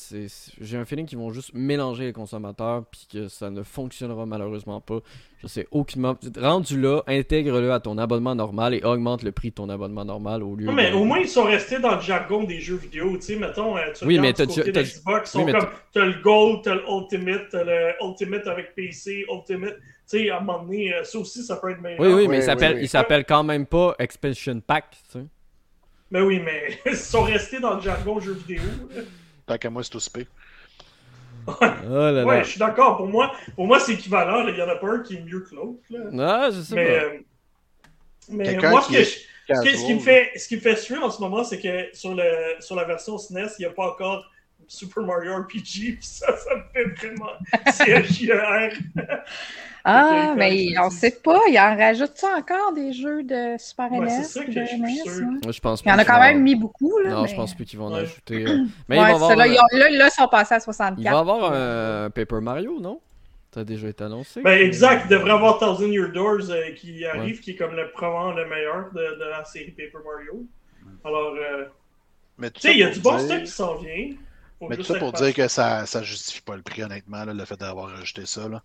j'ai 0.62 0.78
un 0.78 0.86
feeling 0.86 1.06
qu'ils 1.06 1.18
vont 1.18 1.32
juste 1.32 1.52
mélanger 1.54 2.06
les 2.06 2.14
consommateurs 2.14 2.86
puis 2.90 3.08
que 3.12 3.28
ça 3.28 3.50
ne 3.52 3.62
fonctionnera 3.62 4.26
malheureusement 4.26 4.82
pas. 4.82 5.00
Je 5.44 5.48
sais 5.48 5.68
aucunement. 5.72 6.18
Rendu 6.38 6.80
là, 6.82 7.02
intègre-le 7.08 7.72
à 7.72 7.80
ton 7.80 7.98
abonnement 7.98 8.36
normal 8.36 8.74
et 8.74 8.82
augmente 8.84 9.22
le 9.24 9.32
prix 9.32 9.50
de 9.50 9.56
ton 9.56 9.70
abonnement 9.70 10.06
normal 10.06 10.44
au 10.44 10.56
lieu 10.56 10.66
Non, 10.66 10.74
mais 10.74 10.92
de- 10.92 10.96
au 10.96 11.04
moins, 11.04 11.20
ils 11.20 11.28
sont 11.28 11.44
restés 11.44 11.80
dans 11.80 11.96
le 11.96 12.02
jargon 12.02 12.44
des 12.46 12.60
jeux 12.62 12.78
vidéo. 12.78 13.16
Tu 13.18 13.22
sais, 13.22 13.36
mettons, 13.36 13.78
euh, 13.78 13.82
tu 13.94 14.06
Oui, 14.06 14.18
regardes 14.18 14.38
mais 14.40 14.46
du 14.46 14.54
t'as- 14.56 14.62
côté 14.64 14.72
d'Xbox, 14.72 15.34
ils 15.34 15.38
oui, 15.38 15.44
mais 15.46 15.52
comme, 15.54 15.70
t'as 15.94 16.06
le 16.06 16.22
Gold, 16.22 16.62
t'as 16.64 16.76
le 16.76 16.84
Ultimate, 16.90 17.48
t'as 17.52 17.64
le 17.64 17.92
Ultimate 18.02 18.48
avec 18.48 18.76
PC, 18.76 19.26
Ultimate. 19.32 19.76
Tu 20.10 20.18
sais, 20.18 20.30
à 20.32 20.38
un 20.38 20.40
moment 20.40 20.64
donné, 20.64 20.94
euh, 20.94 21.04
ça 21.04 21.20
aussi, 21.20 21.44
ça 21.44 21.58
peut 21.58 21.70
être 21.70 21.82
meilleur. 21.82 22.00
Oui, 22.00 22.08
oui, 22.08 22.28
mais 22.28 22.28
Oui, 22.28 22.36
il 22.38 22.44
s'appelle, 22.90 23.20
oui, 23.20 23.26
quand 23.28 23.44
même 23.44 23.66
pas 23.68 23.94
Expansion 24.00 24.60
Pack. 24.66 24.98
tu 25.12 25.20
Mais 26.12 26.22
oui, 26.22 26.40
mais 26.44 26.80
ils 26.86 26.96
sont 26.98 27.24
restés 27.24 27.60
dans 27.60 27.76
le 27.76 27.82
jargon 27.82 28.20
jeux 28.20 28.34
vidéo. 28.34 28.62
Tant 29.46 29.58
qu'à 29.58 29.70
moi, 29.70 29.84
c'est 29.84 29.96
aussi 29.96 30.10
pire. 30.10 30.26
Oh 31.48 31.54
là 31.62 32.12
là. 32.12 32.26
Ouais, 32.26 32.44
je 32.44 32.50
suis 32.52 32.60
d'accord. 32.60 32.98
Pour 32.98 33.08
moi, 33.08 33.34
pour 33.56 33.66
moi 33.66 33.80
c'est 33.80 33.94
équivalent. 33.94 34.48
Il 34.48 34.56
y 34.56 34.62
en 34.62 34.70
a 34.70 34.76
pas 34.76 34.88
un 34.92 35.00
qui 35.00 35.16
est 35.16 35.22
mieux 35.22 35.40
que 35.42 35.56
l'autre. 35.56 35.80
là. 35.90 36.44
Ah, 36.46 36.50
je 36.52 36.62
sais 36.62 36.76
Mais, 36.76 36.86
pas. 36.86 36.92
euh, 37.06 37.10
mais 38.30 38.44
Quelqu'un 38.46 38.70
moi, 38.70 38.82
ce, 38.84 38.88
que 38.92 39.00
je- 39.00 39.04
ce, 39.04 39.62
qui, 39.64 39.78
ce 39.78 39.86
qui 39.86 39.94
me 39.96 40.00
fait, 40.00 40.32
ce 40.36 40.48
qui 40.48 40.56
me 40.58 40.62
fait 40.62 40.76
suer 40.76 40.98
en 40.98 41.10
ce 41.10 41.20
moment, 41.22 41.44
c'est 41.44 41.60
que 41.60 41.90
sur, 41.98 42.14
le, 42.14 42.56
sur 42.60 42.76
la 42.76 42.84
version 42.84 43.18
SNES, 43.18 43.48
il 43.58 43.62
n'y 43.62 43.66
a 43.66 43.72
pas 43.72 43.88
encore 43.92 44.30
Super 44.68 45.02
Mario 45.04 45.36
RPG. 45.38 45.98
Ça, 46.02 46.38
ça 46.38 46.56
me 46.56 46.62
fait 46.72 47.08
vraiment 47.08 47.32
CHIER. 48.14 48.70
Ah, 49.92 50.34
mais 50.36 50.78
on 50.80 50.90
sait 50.90 51.20
pas. 51.24 51.40
Il 51.50 51.58
en 51.60 51.76
rajoute 51.78 52.12
ça 52.16 52.36
encore 52.38 52.74
des 52.74 52.94
jeux 52.94 53.24
de 53.24 53.56
Super 53.58 53.92
Ouais, 53.92 54.06
NES? 54.06 54.10
c'est 54.10 54.24
ça 54.24 54.44
que 54.46 54.52
de 54.52 54.60
je 54.62 54.66
suis 54.66 54.82
NES, 54.82 54.96
sûr. 55.04 55.12
hein? 55.24 55.40
Moi, 55.44 55.52
je 55.52 55.60
pense 55.60 55.82
Il 55.82 55.90
y 55.90 55.92
en 55.92 55.98
a 55.98 56.06
quand 56.06 56.14
vont- 56.16 56.20
même 56.20 56.42
mis 56.42 56.56
beaucoup. 56.56 56.98
Là, 57.00 57.10
Non, 57.12 57.22
mais... 57.24 57.28
je 57.28 57.36
pense 57.36 57.54
plus 57.56 57.66
qu'ils 57.66 57.80
vont 57.80 57.88
en 57.88 57.94
Ouais. 57.94 58.02
ajouter. 58.02 58.46
euh. 58.48 58.66
Mais 58.88 58.98
Ouais, 59.00 59.04
il 59.04 59.06
va 59.06 59.08
c'est 59.08 59.14
avoir, 59.16 59.36
là, 59.36 59.48
ils 59.48 59.54
ont- 59.60 59.78
là, 59.78 59.90
là, 59.90 60.08
ils 60.08 60.12
sont 60.12 60.28
passés 60.28 60.56
à 60.56 60.60
64. 60.60 61.00
il 61.00 61.12
va 61.12 61.20
avoir 61.20 61.52
un 61.54 62.10
Paper 62.10 62.40
Mario, 62.42 62.80
non? 62.80 63.00
Ça 63.54 63.62
a 63.62 63.64
déjà 63.64 63.88
été 63.88 64.04
annoncé. 64.04 64.42
Ben, 64.44 64.62
exact. 64.62 65.06
Il 65.06 65.10
devrait 65.10 65.32
avoir 65.32 65.58
Thousand 65.58 65.88
Year 65.88 66.12
Doors 66.12 66.50
euh, 66.52 66.72
qui 66.76 67.04
arrive, 67.06 67.40
qui 67.40 67.52
est 67.52 67.56
comme 67.56 67.76
le, 67.76 67.90
probablement 67.92 68.32
le 68.34 68.48
meilleur 68.48 68.92
de, 68.94 69.00
de 69.20 69.30
la 69.30 69.44
série 69.44 69.72
Paper 69.72 69.98
Mario. 70.06 70.46
Alors, 71.04 71.34
euh, 71.36 71.66
tu 72.54 72.62
sais, 72.62 72.74
il 72.74 72.80
y 72.80 72.84
a 72.84 72.90
du 72.92 73.00
bon 73.00 73.18
dire- 73.18 73.26
stock 73.26 73.40
qui 73.44 73.48
s'en 73.52 73.76
vient. 73.78 74.12
Faut 74.60 74.68
Mais 74.68 74.76
tout 74.78 74.84
ça 74.84 75.00
pour 75.00 75.14
dire 75.14 75.34
que 75.34 75.48
ça, 75.48 75.86
ça 75.86 76.04
justifie 76.04 76.42
pas 76.42 76.56
le 76.58 76.62
prix, 76.62 76.84
honnêtement, 76.84 77.24
là, 77.24 77.34
le 77.34 77.46
fait 77.46 77.58
d'avoir 77.60 77.94
ajouté 78.00 78.26
ça. 78.26 78.48
Là. 78.50 78.62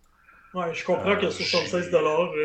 Ouais, 0.55 0.73
je 0.73 0.85
comprends 0.85 1.17
que 1.17 1.27
Euh, 1.27 1.31
76 1.31 1.91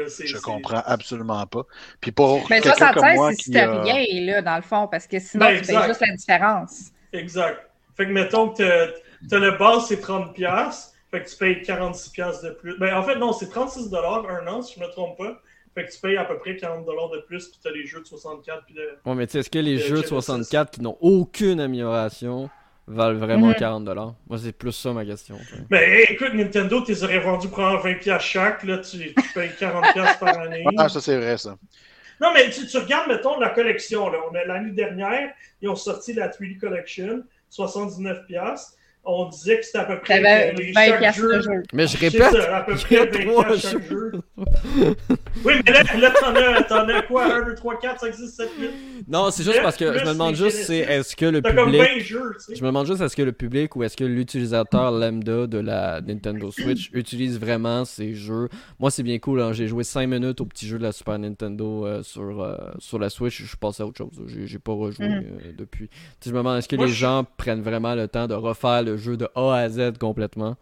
c'est. 0.08 0.26
Je 0.28 0.38
comprends 0.38 0.82
absolument 0.86 1.46
pas. 1.46 1.64
Puis 2.02 2.12
pour 2.12 2.38
Mais 2.50 2.60
quelqu'un 2.60 2.94
comme 2.94 3.04
76, 3.04 3.16
moi 3.16 3.32
c'est 3.34 3.42
si 3.44 3.52
t'as 3.52 3.72
a- 3.72 3.82
rien, 3.84 4.26
là, 4.26 4.42
dans 4.42 4.56
le 4.56 4.62
fond, 4.64 4.88
parce 4.88 5.06
que 5.08 5.20
sinon, 5.20 5.46
Ben, 5.46 5.60
tu 5.60 5.66
fais 5.66 5.88
juste 5.88 6.02
la 6.02 6.16
différence. 6.16 6.86
Exact. 7.14 7.70
Fait 7.96 8.06
que 8.08 8.12
mettons 8.12 8.50
que 8.50 8.94
t'as- 9.30 9.40
le 9.40 9.52
base, 9.58 9.86
c'est 9.88 10.02
30$. 10.02 10.94
Fait 11.12 11.24
que 11.24 11.30
tu 11.30 11.36
payes 11.38 11.62
46$ 11.64 12.42
de 12.44 12.52
plus. 12.52 12.78
Ben, 12.80 12.96
en 12.96 13.04
fait, 13.04 13.16
non, 13.16 13.34
c'est 13.34 13.48
36$ 13.50 14.26
un 14.30 14.48
an, 14.48 14.62
si 14.62 14.76
je 14.80 14.84
me 14.86 14.90
trompe 14.92 15.18
pas. 15.18 15.40
Fait 15.76 15.86
que 15.86 15.92
tu 15.92 16.00
payes 16.00 16.18
à 16.18 16.26
peu 16.26 16.38
près 16.40 16.56
40$ 16.56 17.10
de 17.12 17.20
plus, 17.22 17.48
puis 17.48 17.60
t'as 17.64 17.72
les 17.72 17.86
jeux 17.86 18.02
de 18.02 18.06
64$. 18.06 18.62
Puis 18.66 18.74
de... 18.76 18.82
Ouais, 19.06 19.16
mais 19.16 19.28
tu 19.28 19.34
sais, 19.34 19.40
est-ce 19.40 19.50
que 19.50 19.60
les 19.60 19.76
Euh, 19.78 19.88
jeux 19.88 19.90
de 20.02 20.08
Genesis. 20.08 20.10
64 20.10 20.72
qui 20.72 20.82
n'ont 20.82 20.98
aucune 21.02 21.60
amélioration 21.60 22.50
valent 22.90 23.18
vraiment 23.20 23.48
Mhm. 23.48 23.54
40$? 23.54 24.16
Moi, 24.28 24.40
c'est 24.44 24.52
plus 24.52 24.72
ça 24.72 24.92
ma 24.94 25.06
question. 25.06 25.38
Mais 25.70 25.84
hey, 26.02 26.06
écoute, 26.10 26.34
Nintendo, 26.34 26.82
tu 26.84 26.92
les 26.92 27.04
aurais 27.04 27.20
vendus 27.20 27.48
pour 27.48 27.60
en 27.60 27.78
20$ 27.78 28.20
chaque. 28.20 28.64
Là, 28.64 28.80
tu, 28.80 28.98
tu 29.14 29.34
payes 29.34 29.52
40$ 29.60 30.18
par 30.20 30.38
année. 30.40 30.64
Ah, 30.78 30.90
ça 30.90 31.00
c'est 31.00 31.16
vrai, 31.18 31.38
ça. 31.38 31.56
Non, 32.22 32.30
mais 32.34 32.50
tu, 32.50 32.68
tu 32.68 32.78
regardes, 32.78 33.08
mettons, 33.08 33.40
la 33.40 33.50
collection. 33.50 34.10
Là. 34.10 34.18
On 34.30 34.36
a 34.36 34.44
L'année 34.44 34.72
dernière, 34.72 35.32
ils 35.62 35.70
ont 35.70 35.76
sorti 35.76 36.14
la 36.14 36.28
3D 36.28 36.58
Collection, 36.60 37.24
79$. 37.50 38.76
On 39.12 39.28
disait 39.30 39.58
que 39.60 39.66
c'était 39.66 39.80
à 39.80 39.86
peu 39.86 40.00
près 40.00 40.22
20 40.22 40.56
chaque 40.74 41.00
piastres 41.00 41.22
jeu. 41.22 41.36
de 41.38 41.42
jeu. 41.42 41.64
Mais 41.74 41.88
je 41.88 41.98
répète, 41.98 42.32
ça, 42.32 42.58
à 42.58 42.62
peu 42.62 42.76
près 42.76 42.98
a 42.98 43.06
20 43.06 43.26
trois 43.26 43.46
piastres 43.46 43.70
chaque 43.72 43.90
jeux. 43.90 44.12
jeu. 44.14 44.96
Oui, 45.46 45.54
mais 45.66 45.72
là, 45.72 45.84
là 46.00 46.12
t'en 46.20 46.36
as, 46.36 46.64
t'en 46.64 46.88
as 46.90 47.02
quoi? 47.04 47.26
1, 47.26 47.46
2, 47.48 47.56
3, 47.56 47.80
4, 47.80 48.00
5, 48.02 48.14
6, 48.14 48.28
7, 48.36 48.50
8 48.60 48.70
Non, 49.08 49.32
c'est 49.32 49.44
juste 49.44 49.62
parce 49.62 49.78
que 49.78 49.98
je 49.98 50.04
me 50.06 50.14
demande 50.14 50.36
juste, 50.36 50.58
c'est 50.64 50.78
est-ce 50.80 51.16
que 51.16 51.26
le 51.26 51.42
T'as 51.42 51.54
comme 51.54 51.66
public. 51.72 51.82
20 51.82 52.00
jeux, 52.00 52.36
tu 52.48 52.56
Je 52.56 52.62
me 52.62 52.68
demande 52.68 52.86
juste 52.88 53.02
est-ce 53.02 53.16
que 53.16 53.22
le 53.22 53.32
public 53.32 53.76
ou 53.76 53.84
est-ce 53.84 53.96
que 53.98 54.04
l'utilisateur 54.04 54.92
lambda 54.92 55.48
de 55.48 55.58
la 55.60 56.02
Nintendo 56.02 56.52
Switch 56.52 56.90
utilise 56.94 57.40
vraiment 57.40 57.86
ces 57.86 58.14
jeux? 58.14 58.50
Moi, 58.80 58.92
c'est 58.92 59.04
bien 59.04 59.20
cool. 59.20 59.42
hein. 59.42 59.54
J'ai 59.54 59.68
joué 59.68 59.84
5 59.84 60.08
minutes 60.08 60.42
au 60.42 60.46
petit 60.46 60.68
jeu 60.68 60.78
de 60.78 60.84
la 60.84 60.92
Super 60.92 61.18
Nintendo 61.20 61.86
euh, 61.86 62.04
sur, 62.04 62.42
euh, 62.42 62.56
sur 62.80 63.00
la 63.00 63.10
Switch. 63.10 63.42
Je 63.42 63.48
suis 63.48 63.58
passé 63.58 63.84
à 63.84 63.86
autre 63.86 63.98
chose. 63.98 64.10
J'ai 64.28 64.46
j'ai 64.48 64.60
pas 64.60 64.74
rejoué 64.74 65.08
Mhm. 65.08 65.24
euh, 65.24 65.52
depuis. 65.58 65.88
Tu 65.88 65.96
sais, 66.22 66.30
je 66.30 66.32
me 66.32 66.38
demande 66.40 66.58
est-ce 66.58 66.68
que 66.68 66.76
Moi, 66.76 66.86
les 66.86 66.92
je- 66.92 66.98
gens 66.98 67.26
prennent 67.38 67.62
vraiment 67.62 67.96
le 67.96 68.08
temps 68.08 68.28
de 68.28 68.34
refaire 68.34 68.84
le 68.84 68.98
jeu 69.00 69.18
de 69.18 69.28
A 69.36 69.56
à 69.56 69.70
Z 69.70 69.98
complètement. 70.00 70.58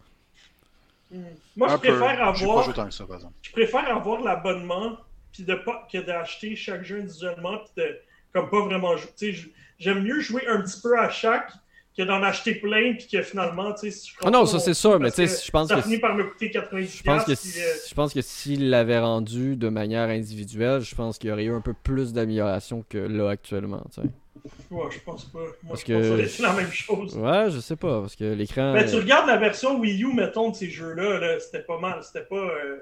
Mm. 1.10 1.22
Moi, 1.56 1.68
je 1.68 1.74
Un 1.74 1.78
préfère 1.78 2.22
avoir, 2.22 2.64
ça, 2.92 3.06
par 3.06 3.18
je 3.42 3.52
préfère 3.52 3.96
avoir 3.96 4.20
l'abonnement 4.20 4.98
puis 5.32 5.44
de 5.44 5.54
pas 5.54 5.86
que 5.92 5.98
d'acheter 5.98 6.56
chaque 6.56 6.84
jeu 6.84 7.00
individuellement 7.00 7.58
puis 7.58 7.72
de 7.84 7.98
comme 8.32 8.50
pas 8.50 8.60
vraiment 8.64 8.96
jouer. 8.96 9.10
Tu 9.16 9.26
sais, 9.26 9.32
j- 9.32 9.52
j'aime 9.78 10.02
mieux 10.02 10.20
jouer 10.20 10.46
un 10.46 10.60
petit 10.62 10.80
peu 10.80 10.98
à 10.98 11.08
chaque 11.10 11.52
que 11.98 12.02
d'en 12.04 12.22
acheter 12.22 12.54
plein 12.54 12.94
puis 12.94 13.08
que 13.10 13.20
finalement, 13.22 13.72
tu 13.74 13.90
sais, 13.90 14.10
Ah 14.24 14.30
non, 14.30 14.46
ça 14.46 14.58
c'est 14.60 14.72
sûr, 14.74 14.98
mais 15.00 15.10
tu 15.10 15.26
sais, 15.26 15.42
je 15.46 15.50
pense 15.50 15.68
ça 15.68 15.74
que. 15.76 15.82
finit 15.82 15.98
par 15.98 16.14
me 16.14 16.24
coûter 16.24 16.50
90 16.50 16.98
Je 16.98 17.02
pense 17.02 17.24
que, 17.24 17.32
euh, 17.32 17.74
je 17.88 17.94
pense 17.94 18.14
que 18.14 18.20
s'il 18.22 18.70
l'avait 18.70 18.98
rendu 19.00 19.56
de 19.56 19.68
manière 19.68 20.08
individuelle, 20.08 20.80
je 20.80 20.94
pense 20.94 21.18
qu'il 21.18 21.30
y 21.30 21.32
aurait 21.32 21.44
eu 21.44 21.52
un 21.52 21.60
peu 21.60 21.74
plus 21.74 22.12
d'amélioration 22.12 22.84
que 22.88 22.98
là 22.98 23.30
actuellement. 23.30 23.82
tu 23.94 24.02
sais. 24.02 24.08
ouais, 24.70 24.84
je 24.90 24.98
pense 25.00 25.24
pas. 25.26 25.40
Moi, 25.40 25.48
Parce 25.68 25.80
je 25.80 25.86
que- 25.86 25.92
pense 25.92 26.02
que 26.20 26.26
ça 26.26 26.34
été 26.34 26.42
la 26.42 26.52
même 26.52 26.72
chose. 26.72 27.16
Ouais, 27.18 27.50
je 27.50 27.58
sais 27.58 27.76
pas, 27.76 28.00
parce 28.00 28.14
que 28.16 28.24
l'écran. 28.32 28.72
Mais 28.72 28.86
tu 28.86 28.96
regardes 28.96 29.26
la 29.26 29.36
version 29.36 29.78
Wii 29.80 30.04
U, 30.04 30.14
mettons, 30.14 30.50
de 30.50 30.54
ces 30.56 30.70
jeux-là, 30.70 31.18
là, 31.18 31.38
c'était 31.40 31.62
pas 31.64 31.78
mal. 31.78 31.98
C'était 32.02 32.24
pas, 32.26 32.36
euh, 32.36 32.76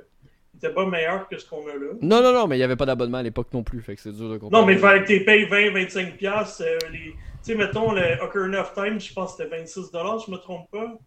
c'était 0.54 0.72
pas 0.74 0.84
meilleur 0.86 1.26
que 1.28 1.38
ce 1.38 1.48
qu'on 1.48 1.66
a 1.68 1.72
là. 1.74 1.92
Non, 2.02 2.22
non, 2.22 2.32
non, 2.34 2.46
mais 2.46 2.56
il 2.56 2.58
n'y 2.58 2.64
avait 2.64 2.76
pas 2.76 2.86
d'abonnement 2.86 3.18
à 3.18 3.22
l'époque 3.22 3.48
non 3.52 3.62
plus, 3.62 3.80
fait 3.80 3.94
que 3.96 4.02
c'est 4.02 4.12
dur 4.12 4.28
de 4.30 4.36
comparer. 4.38 4.60
Non, 4.60 4.66
mais 4.66 4.74
il 4.74 4.78
fallait 4.78 5.02
que 5.04 5.12
tu 5.12 5.24
payes 5.24 5.46
20-25$. 5.46 6.16
piastres, 6.18 6.62
euh, 6.66 6.78
les... 6.92 7.14
Tu 7.46 7.52
sais, 7.52 7.58
mettons, 7.58 7.92
le 7.92 8.20
Ocarina 8.22 8.60
of 8.62 8.72
Time, 8.74 8.98
je 9.00 9.12
pense 9.12 9.36
que 9.36 9.44
c'était 9.44 9.56
26$, 9.62 10.24
je 10.26 10.30
me 10.32 10.36
trompe 10.38 10.68
pas. 10.70 10.98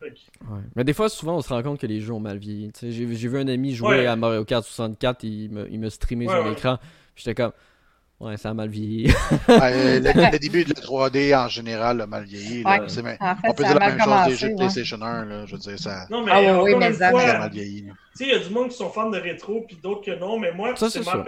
Fait 0.00 0.10
que- 0.10 0.52
Ouais. 0.52 0.60
Mais 0.76 0.84
des 0.84 0.92
fois, 0.92 1.08
souvent, 1.08 1.36
on 1.36 1.40
se 1.42 1.48
rend 1.48 1.62
compte 1.62 1.80
que 1.80 1.86
les 1.86 2.00
jeux 2.00 2.12
ont 2.12 2.20
mal 2.20 2.38
vieilli. 2.38 2.70
Tu 2.72 2.80
sais, 2.80 2.90
J'ai 2.92 3.12
j'ai 3.14 3.28
vu 3.28 3.38
un 3.38 3.48
ami 3.48 3.74
jouer 3.74 3.98
Ouais. 3.98 4.06
à 4.06 4.14
Mario 4.16 4.44
Kart 4.44 4.64
64, 4.64 5.24
il 5.24 5.50
me, 5.50 5.68
il 5.70 5.80
me 5.80 5.88
streamait 5.90 6.28
Ouais, 6.28 6.36
son 6.36 6.44
ouais. 6.46 6.52
écran. 6.52 6.78
puis 7.14 7.24
J'étais 7.24 7.34
comme, 7.42 7.52
ouais, 8.20 8.36
ça 8.36 8.50
a 8.50 8.54
mal 8.54 8.68
vieilli. 8.68 9.06
Ouais, 9.48 10.00
le, 10.00 10.30
le 10.32 10.38
début 10.38 10.64
de 10.64 10.70
la 10.74 10.80
3D 10.80 11.34
en 11.36 11.48
général 11.48 12.00
a 12.00 12.06
mal 12.06 12.24
vieilli. 12.24 12.62
là. 12.62 12.80
Ouais. 12.80 12.88
C'est 12.88 13.02
même- 13.02 13.16
En 13.20 13.34
fait, 13.36 13.48
on 13.48 13.54
peut 13.54 13.64
dire 13.64 13.78
la 13.78 13.88
même 13.90 14.00
chose 14.00 14.26
des 14.26 14.36
jeux 14.36 14.50
de. 14.50 14.56
PlayStation 14.56 15.02
1. 15.02 15.24
Là, 15.24 15.46
je 15.46 15.52
veux 15.52 15.58
dire, 15.58 15.78
ça 15.78 16.06
Non, 16.10 16.24
mais 16.24 16.32
Ah 16.32 16.62
oui, 16.62 16.74
mais 16.76 16.92
ça- 16.92 17.10
fois, 17.10 17.20
ça 17.26 17.36
a 17.36 17.38
mal 17.40 17.50
vieilli. 17.50 17.86
il 18.20 18.26
y 18.28 18.32
a 18.32 18.38
du 18.38 18.50
monde 18.50 18.68
qui 18.70 18.76
sont 18.76 18.88
fans 18.90 19.10
de 19.10 19.18
rétro, 19.18 19.64
puis 19.66 19.76
d'autres 19.82 20.02
que 20.04 20.16
non, 20.18 20.38
mais 20.38 20.52
moi, 20.52 20.74
Ça, 20.76 20.90
c'est 20.90 21.02
c'est 21.02 21.14
ma, 21.14 21.24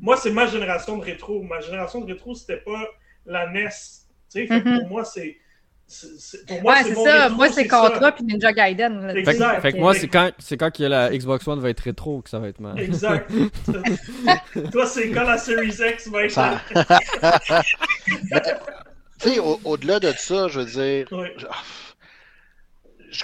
moi, 0.00 0.16
ma 0.32 0.46
génération 0.46 0.96
de 0.98 1.04
rétro. 1.04 1.42
Ma 1.42 1.60
génération 1.60 2.00
de 2.00 2.06
rétro, 2.12 2.34
c'était 2.34 2.56
pas 2.58 2.86
la 3.26 3.46
NES. 3.50 3.68
Fait 4.32 4.48
Mhm. 4.48 4.78
pour 4.80 4.88
moi, 4.88 5.04
c'est. 5.04 5.36
Pour 6.48 6.62
moi, 6.62 6.72
Ouais, 6.72 6.82
c'est 6.84 6.94
ça. 6.94 7.22
rétro, 7.24 7.36
Moi, 7.36 7.48
c'est. 7.50 7.68
Contra 7.68 8.12
puis 8.12 8.24
Ninja 8.24 8.50
Gaiden. 8.52 9.06
là. 9.08 9.14
Exact. 9.14 9.36
fait, 9.36 9.56
que- 9.56 9.60
fait 9.60 9.72
que 9.72 9.78
moi, 9.78 9.94
c'est 9.94 10.08
quand, 10.08 10.30
c'est 10.38 10.56
quand 10.56 10.70
que 10.74 10.82
la 10.84 11.10
Xbox 11.14 11.46
One 11.46 11.60
va 11.60 11.68
être 11.68 11.80
rétro 11.80 12.22
que 12.22 12.30
ça 12.30 12.38
va 12.38 12.48
être 12.48 12.60
mal. 12.60 12.80
Exact. 12.80 13.30
Toi, 14.72 14.86
c'est 14.86 15.10
quand 15.10 15.24
la 15.24 15.36
Series 15.36 15.68
X 15.92 16.08
va 16.08 16.24
être. 16.24 16.30
Ça- 16.32 16.62
Tu 19.20 19.28
sais, 19.34 19.38
au- 19.38 19.60
au-delà 19.64 20.00
de 20.00 20.12
ça, 20.16 20.48
je 20.48 20.60
veux 20.60 20.66
dire, 20.66 21.06
Ouais. 21.12 21.32
je- 21.36 21.46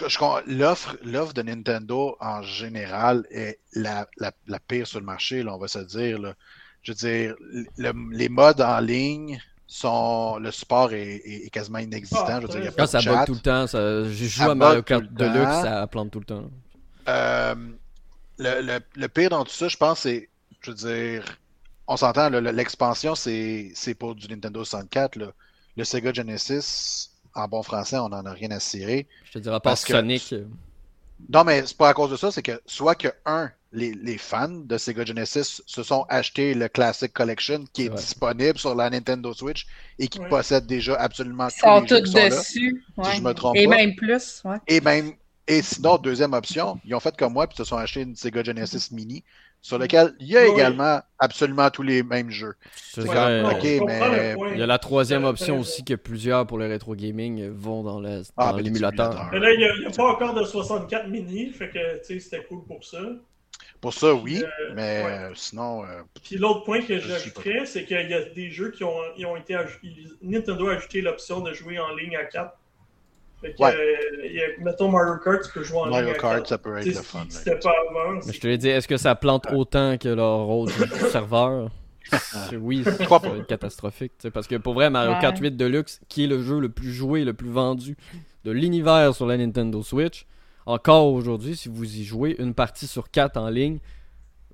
je- 0.08 0.52
l'offre, 0.58 0.96
l'offre 1.04 1.32
de 1.32 1.42
Nintendo 1.42 2.16
en 2.20 2.42
général 2.42 3.24
est 3.30 3.58
la, 3.72 4.06
la, 4.18 4.30
la 4.46 4.60
pire 4.60 4.86
sur 4.86 5.00
le 5.00 5.06
marché, 5.06 5.42
là, 5.42 5.54
on 5.54 5.58
va 5.58 5.68
se 5.68 5.78
dire. 5.80 6.18
là. 6.20 6.34
Je 6.82 6.92
veux 6.92 6.96
dire, 6.96 7.34
le- 7.78 8.14
les 8.16 8.28
modes 8.28 8.60
en 8.60 8.78
ligne 8.80 9.40
Le 9.70 10.50
support 10.50 10.92
est, 10.92 11.16
est- 11.16 11.46
est 11.46 11.50
quasiment 11.50 11.78
inexistant. 11.78 12.24
Ah, 12.26 12.40
je 12.40 12.46
veux 12.46 12.48
dire, 12.48 12.60
il 12.60 12.64
y 12.64 12.66
a 12.66 12.70
ouais. 12.70 12.76
pas 12.76 12.86
Quand 12.86 12.98
de 12.98 13.02
ça 13.02 13.14
bug 13.14 13.26
tout 13.26 13.34
le 13.34 13.40
temps, 13.40 13.66
ça, 13.66 14.04
joué 14.04 14.28
Ça 14.28 14.50
à 14.50 14.54
Mario 14.54 14.82
Kart 14.82 15.04
Deluxe, 15.12 15.62
ça 15.62 15.86
plante 15.86 16.10
tout 16.10 16.20
le 16.20 16.24
temps. 16.24 16.50
Euh, 17.08 17.54
le, 18.38 18.62
le- 18.62 18.80
le 18.96 19.08
pire 19.08 19.30
dans 19.30 19.44
tout 19.44 19.52
ça, 19.52 19.68
je 19.68 19.76
pense, 19.76 20.00
c'est. 20.00 20.28
Je 20.60 20.70
veux 20.70 20.76
dire, 20.76 21.24
on 21.86 21.96
s'entend, 21.96 22.28
l'expansion, 22.30 23.14
c'est 23.14 23.72
pour 23.98 24.14
du 24.14 24.26
Nintendo 24.28 24.64
64. 24.64 25.16
là. 25.16 25.26
Le 25.76 25.84
Sega 25.84 26.12
Genesis, 26.12 27.10
en 27.34 27.46
bon 27.46 27.62
français, 27.62 27.98
on 27.98 28.08
n'en 28.08 28.24
a 28.26 28.32
rien 28.32 28.50
à 28.50 28.58
cirer. 28.60 29.06
Je 29.24 29.32
te 29.32 29.38
dirais 29.38 29.60
pas 29.60 29.74
que- 29.76 29.78
Sonic. 29.92 30.34
Non, 31.32 31.44
mais 31.44 31.64
c'est 31.66 31.76
pas 31.76 31.90
à 31.90 31.94
cause 31.94 32.10
de 32.10 32.16
ça, 32.16 32.30
c'est 32.32 32.42
que 32.42 32.60
soit 32.66 32.94
que, 32.96 33.08
un, 33.26 33.50
les, 33.72 33.92
les 33.92 34.16
fans 34.18 34.48
de 34.48 34.78
Sega 34.78 35.04
Genesis 35.04 35.62
se 35.66 35.82
sont 35.82 36.06
achetés 36.08 36.54
le 36.54 36.68
Classic 36.68 37.12
Collection 37.12 37.64
qui 37.72 37.82
est 37.86 37.88
disponible 37.90 38.58
sur 38.58 38.74
la 38.74 38.88
Nintendo 38.88 39.32
Switch 39.34 39.66
et 39.98 40.08
qui 40.08 40.20
Ouais. 40.20 40.28
possède 40.28 40.66
déjà 40.66 40.94
absolument 40.96 41.48
Ils 41.48 41.60
sont 41.60 41.84
tous 41.84 41.94
les 41.94 41.98
jeux 41.98 42.02
qui 42.04 42.10
sont 42.12 42.18
là. 42.18 42.28
dessus. 42.30 42.84
Si 43.04 43.16
je 43.18 43.22
me 43.22 43.32
trompe 43.34 43.56
Et 43.56 43.66
pas. 43.66 43.76
même 43.76 43.94
plus. 43.94 44.42
Ouais. 44.44 44.56
Et 44.68 44.80
même, 44.80 45.12
et 45.46 45.60
sinon, 45.62 45.98
deuxième 45.98 46.32
option, 46.32 46.80
ils 46.84 46.94
ont 46.94 47.00
fait 47.00 47.14
comme 47.16 47.34
moi 47.34 47.46
puis 47.46 47.56
se 47.58 47.64
sont 47.64 47.76
achetés 47.76 48.02
une 48.02 48.16
Sega 48.16 48.42
Genesis 48.42 48.88
Mini 48.92 49.22
sur 49.60 49.76
lequel 49.78 50.14
il 50.20 50.28
y 50.28 50.36
a 50.38 50.44
Oui. 50.44 50.50
également 50.54 51.00
absolument 51.18 51.68
tous 51.68 51.82
les 51.82 52.02
mêmes 52.02 52.30
jeux. 52.30 52.54
Ouais, 52.96 53.42
mais. 53.86 54.34
Il 54.54 54.58
y 54.58 54.62
a 54.62 54.66
la 54.66 54.78
troisième 54.78 55.24
option 55.24 55.58
aussi 55.60 55.84
que 55.84 55.94
plusieurs 55.94 56.46
pour 56.46 56.58
le 56.58 56.66
rétro 56.68 56.94
gaming 56.94 57.48
vont 57.50 57.82
dans 57.82 58.00
le- 58.00 58.22
Ah, 58.36 58.52
ben, 58.52 58.62
l'émulateur. 58.62 59.10
l'émulateur. 59.10 59.28
Mais 59.32 59.40
là, 59.40 59.52
il 59.52 59.80
n'y 59.80 59.86
a, 59.86 59.90
pas 59.90 60.12
encore 60.12 60.34
de 60.34 60.44
64 60.44 61.08
mini, 61.08 61.50
fait 61.50 61.68
que, 61.70 61.98
tu 62.06 62.14
sais, 62.14 62.20
c'était 62.20 62.44
cool 62.48 62.64
pour 62.66 62.84
ça. 62.84 62.98
Pour 63.80 63.94
ça, 63.94 64.12
oui, 64.12 64.42
Euh, 64.42 64.72
mais 64.74 65.04
ouais. 65.04 65.10
euh, 65.12 65.30
sinon, 65.34 65.84
euh, 65.84 66.02
Puis 66.24 66.36
l'autre 66.36 66.64
point 66.64 66.82
que 66.82 66.98
j'ajouterais, 66.98 67.64
c'est 67.64 67.84
qu'il 67.84 68.10
y 68.10 68.14
a 68.14 68.22
des 68.22 68.50
jeux 68.50 68.70
qui 68.72 68.82
ont, 68.82 68.96
ils 69.16 69.24
ont 69.24 69.36
été 69.36 69.54
ajoutés. 69.54 69.92
Nintendo 70.20 70.68
a 70.68 70.72
ajouté 70.74 71.00
l'option 71.00 71.40
de 71.40 71.52
jouer 71.52 71.78
en 71.78 71.94
ligne 71.94 72.16
à 72.16 72.24
4. 72.24 72.52
Fait 73.40 73.54
que, 73.54 73.62
Ouais. 73.62 73.72
euh, 73.72 74.26
il 74.26 74.32
y 74.32 74.42
a- 74.42 74.48
mettons 74.58 74.88
Mario 74.90 75.14
Kart, 75.22 75.40
tu 75.44 75.52
peux 75.52 75.62
jouer 75.62 75.78
en 75.78 75.86
Mario 75.86 76.06
ligne 76.06 76.14
à 76.16 76.18
Kart, 76.18 76.34
4. 76.38 76.48
ça 76.48 76.58
peut 76.58 76.76
être 76.76 76.86
le 76.86 76.92
fun. 76.94 77.24
C'était 77.28 77.56
pas 77.60 77.72
avant. 77.88 78.14
Mais 78.26 78.32
je 78.32 78.40
te 78.40 78.46
l'ai 78.48 78.58
dit, 78.58 78.68
est-ce 78.68 78.88
que 78.88 78.96
ça 78.96 79.14
plante 79.14 79.46
autant 79.52 79.96
que 79.96 80.08
leur 80.08 80.48
autre 80.48 80.72
serveur? 81.12 81.70
Oui, 82.58 82.82
ça 82.84 83.04
crois 83.04 83.18
va 83.18 83.28
être 83.36 83.46
catastrophique. 83.46 84.12
Parce 84.32 84.46
que 84.46 84.56
pour 84.56 84.72
vrai, 84.74 84.88
Mario 84.90 85.12
Ouais. 85.12 85.18
Kart 85.20 85.38
8 85.38 85.56
Deluxe, 85.56 86.00
qui 86.08 86.24
est 86.24 86.26
le 86.26 86.42
jeu 86.42 86.58
le 86.58 86.70
plus 86.70 86.90
joué, 86.92 87.22
le 87.24 87.34
plus 87.34 87.50
vendu 87.50 87.96
de 88.44 88.50
l'univers 88.50 89.14
sur 89.14 89.26
la 89.26 89.36
Nintendo 89.36 89.82
Switch, 89.82 90.26
encore 90.68 91.12
aujourd'hui, 91.12 91.56
si 91.56 91.68
vous 91.68 91.96
y 91.96 92.04
jouez, 92.04 92.36
une 92.38 92.54
partie 92.54 92.86
sur 92.86 93.10
4 93.10 93.36
en 93.36 93.48
ligne 93.48 93.78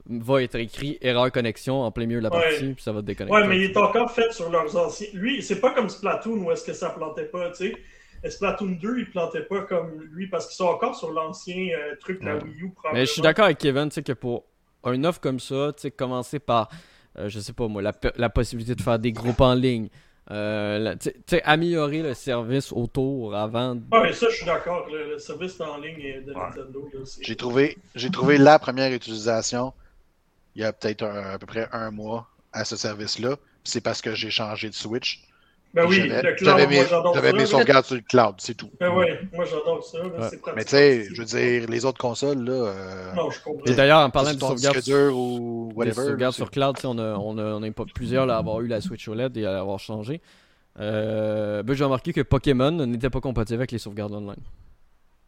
va 0.07 0.43
être 0.43 0.55
écrit 0.57 0.99
erreur 1.01 1.33
connexion 1.33 1.83
en 1.83 1.91
plein 1.91 2.07
milieu 2.07 2.19
de 2.21 2.25
la 2.29 2.35
Ouais. 2.35 2.43
partie, 2.43 2.75
puis 2.75 2.83
ça 2.83 2.93
va 2.93 3.01
te 3.01 3.07
déconnecter. 3.07 3.35
Ouais, 3.41 3.47
mais 3.49 3.57
il 3.59 3.65
est 3.71 3.77
encore 3.77 4.11
fait 4.11 4.33
sur 4.33 4.51
leurs 4.51 4.77
anciens. 4.77 5.07
Lui, 5.15 5.43
c'est 5.43 5.61
pas 5.61 5.73
comme 5.73 5.89
Splatoon 5.89 6.37
où 6.45 6.51
est-ce 6.53 6.65
que 6.65 6.73
ça 6.75 6.91
plantait 6.91 7.25
pas, 7.25 7.51
tu 7.51 7.73
sais. 8.23 8.31
Splatoon 8.31 8.79
2, 8.81 8.99
il 8.99 9.11
plantait 9.11 9.43
pas 9.43 9.63
comme 9.63 10.01
lui 10.13 10.27
parce 10.29 10.47
qu'ils 10.47 10.57
sont 10.57 10.65
encore 10.67 10.95
sur 10.95 11.11
l'ancien 11.11 11.69
euh, 11.77 11.95
truc 12.01 12.21
de 12.21 12.27
la 12.27 12.37
Ouais. 12.37 12.45
Wii 12.45 12.63
U. 12.63 12.71
Mais 12.93 13.07
je 13.07 13.13
suis 13.13 13.23
d'accord 13.23 13.47
avec 13.47 13.59
Kevin, 13.59 13.89
tu 13.89 13.95
sais, 13.97 14.03
que 14.03 14.13
pour 14.13 14.45
un 14.85 15.03
offre 15.05 15.21
comme 15.21 15.41
ça, 15.41 15.73
tu 15.77 15.83
sais, 15.83 15.91
commencer 15.91 16.39
par, 16.39 16.69
euh, 17.19 17.29
je 17.29 17.41
sais 17.41 17.53
pas 17.55 17.67
moi, 17.69 17.83
la 17.83 18.29
possibilité 18.31 18.75
de 18.75 18.83
faire 18.83 18.99
des 18.99 19.13
groupes 19.13 19.41
en 19.41 19.55
ligne, 19.55 19.89
euh, 20.31 20.95
tu 21.01 21.11
sais- 21.27 21.43
améliorer 21.43 22.03
le 22.03 22.15
service 22.15 22.73
autour 22.73 23.35
avant. 23.35 23.75
de- 23.75 23.83
Ouais, 23.93 24.03
mais 24.05 24.13
ça, 24.13 24.29
je 24.31 24.37
suis 24.37 24.47
d'accord. 24.47 24.87
Le, 24.91 25.11
le 25.11 25.19
service 25.19 25.61
en 25.61 25.79
ligne 25.79 26.25
de 26.25 26.33
Nintendo, 26.33 26.89
c'est. 27.05 27.25
J'ai 27.25 27.37
trouvé, 27.37 27.77
j'ai 27.95 28.11
trouvé 28.11 28.39
la 28.39 28.59
première 28.59 28.93
utilisation 28.93 29.73
il 30.57 30.63
y 30.63 30.65
a 30.65 30.73
peut-être 30.73 31.03
à 31.05 31.39
peu 31.39 31.47
près 31.47 31.69
un 31.73 31.91
mois 31.91 32.29
à 32.53 32.65
ce 32.65 32.77
service-là. 32.77 33.37
C'est 33.65 33.81
parce 33.81 34.01
que 34.01 34.15
j'ai 34.15 34.31
changé 34.31 34.69
de 34.69 34.75
Switch. 34.75 35.25
Ben 35.75 35.87
oui, 35.89 35.97
J'avais- 36.09 36.23
le 36.23 36.33
cloud, 36.35 36.49
J'avais 36.51 36.67
mis, 36.69 36.77
moi 36.77 36.85
j'adore 36.89 37.15
j'avais 37.15 37.31
ça. 37.31 37.37
mes 37.37 37.47
sauvegardes 37.47 37.85
sur 37.87 37.95
le 37.97 38.01
cloud, 38.03 38.35
c'est 38.39 38.55
tout. 38.57 38.71
Ben 38.79 38.91
oui, 38.97 39.07
moi 39.33 39.45
j'adore 39.45 39.83
ça. 39.85 39.99
Ouais. 40.03 40.11
C'est 40.31 40.41
pratique. 40.41 40.57
Mais 40.57 40.65
tu 40.65 40.71
sais, 40.71 41.05
je 41.13 41.21
veux 41.21 41.25
dire, 41.27 41.69
les 41.69 41.85
autres 41.85 41.99
consoles, 41.99 42.45
là, 42.45 42.53
euh, 42.53 43.13
Non, 43.15 43.29
je 43.31 43.41
comprends. 43.43 43.65
Et 43.67 43.75
d'ailleurs, 43.75 43.99
en 44.01 44.11
parlant 44.11 44.29
sur 44.31 44.37
de 44.55 44.57
sauvegarde, 44.59 44.85
dur 44.85 45.17
ou 45.19 45.69
des 45.73 45.75
whatever. 45.79 45.95
sauvegardes 46.07 46.35
sur 46.35 46.51
cloud, 46.53 46.77
on 46.85 46.99
a, 46.99 47.15
on 47.17 47.37
a, 47.39 47.43
on 47.55 47.63
a 47.63 47.71
pas 47.73 47.85
plusieurs 47.93 48.25
là, 48.27 48.37
à 48.37 48.39
avoir 48.39 48.61
eu 48.61 48.69
la 48.69 48.81
Switch 48.81 49.09
OLED 49.09 49.37
et 49.37 49.47
à 49.47 49.53
l'avoir 49.53 49.79
changé. 49.81 50.21
Euh, 50.81 51.63
ben, 51.63 51.75
j'ai 51.75 51.85
remarqué 51.85 52.13
que 52.13 52.21
Pokémon 52.21 52.71
n'était 52.71 53.11
pas 53.11 53.21
compatible 53.21 53.59
avec 53.61 53.73
les 53.73 53.79
sauvegardes 53.79 54.13
online. 54.13 54.37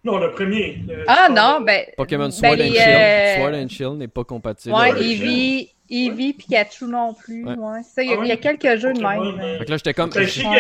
Non, 0.05 0.19
le 0.19 0.31
premier. 0.31 0.79
le- 0.87 1.05
Ah 1.09 1.29
non, 1.31 1.65
ben. 1.65 1.85
Pokémon 1.97 2.25
ben, 2.27 2.31
Sword 2.31 2.55
les, 2.57 2.69
and 2.71 2.73
Shield. 2.75 2.87
euh, 2.89 3.37
Sword 3.37 3.55
and 3.55 3.69
Shield 3.69 3.97
n'est 3.99 4.09
pas 4.09 4.25
compatible. 4.25 4.75
Ouais, 4.75 4.91
avec- 4.91 5.03
Eevee, 5.03 5.71
Eevee, 5.91 6.33
Pikachu 6.33 6.87
non 6.87 7.15
plus. 7.15 7.45
Ouais. 7.45 7.55
Ouais. 7.57 7.83
Ça, 7.83 8.03
il 8.03 8.11
y, 8.11 8.13
a- 8.13 8.17
Ah 8.17 8.19
ouais? 8.21 8.27
il 8.27 8.29
y 8.29 8.33
a 8.33 8.37
quelques 8.37 8.77
jeux 8.81 8.93
de 8.93 9.01
même. 9.01 9.41
euh, 9.41 9.59
Fait 9.59 9.65
que 9.65 9.71
là, 9.71 9.77
j'étais 9.77 9.95
comme. 9.95 10.11
J'étais 10.13 10.41
il 10.41 10.43
comme. 10.43 10.53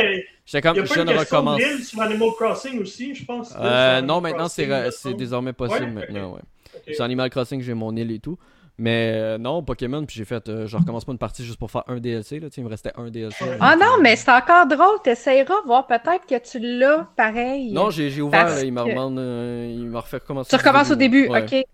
y 0.77 0.81
a 0.81 0.83
pas 0.85 0.95
Je 0.95 1.01
une 1.01 1.07
ne 1.09 1.19
recommence. 1.19 1.59
l'île 1.61 1.85
sur 1.85 2.01
Animal 2.01 2.29
Crossing 2.39 2.81
aussi, 2.81 3.15
je 3.15 3.25
pense. 3.25 3.53
Euh, 3.59 4.01
non, 4.03 4.21
maintenant, 4.21 4.49
c'est 4.49 4.69
désormais 5.17 5.53
possible 5.53 5.85
Ouais? 5.87 5.91
maintenant, 5.91 6.35
ouais. 6.35 6.95
Sur 6.95 7.05
Animal 7.05 7.31
Crossing, 7.31 7.61
j'ai 7.63 7.75
mon 7.75 7.95
île 7.97 8.11
et 8.13 8.19
tout. 8.21 8.39
Mais 8.79 9.13
euh, 9.15 9.39
non, 9.39 9.63
Pokémon, 9.63 10.05
puis 10.05 10.17
j'ai 10.17 10.27
fait. 10.27 10.47
euh, 10.51 10.67
je 10.67 10.77
recommence 10.77 11.07
pas 11.07 11.13
une 11.13 11.17
partie 11.19 11.43
juste 11.43 11.59
pour 11.59 11.71
faire 11.71 11.83
un 11.87 11.97
DLC. 11.97 12.39
Là, 12.41 12.49
il 12.55 12.63
me 12.63 12.69
restait 12.69 12.93
un 12.99 13.09
DLC. 13.09 13.43
Ah 13.59 13.75
non, 13.75 13.97
mais 14.03 14.17
c'est 14.17 14.31
encore 14.31 14.67
drôle. 14.67 15.01
T'essayeras, 15.03 15.55
voir 15.65 15.87
peut-être 15.87 16.27
que 16.29 16.39
tu 16.47 16.59
l'as 16.59 17.09
pareil. 17.17 17.73
Non, 17.73 17.89
j'ai 17.89 18.11
j'ai 18.11 18.21
ouvert, 18.21 18.45
là, 18.45 18.63
il 18.63 18.73
m'a 18.75 18.85
que- 18.85 18.91
demandé, 18.91 19.17
euh, 19.19 19.75
il 19.79 19.87
m'a 19.87 20.01
refait 20.01 20.19
recommencer. 20.19 20.51
Tu 20.51 20.57
recommences 20.57 20.91
au 20.91 20.95
début, 20.95 21.27
Ouais. 21.29 21.43
ok. 21.43 21.65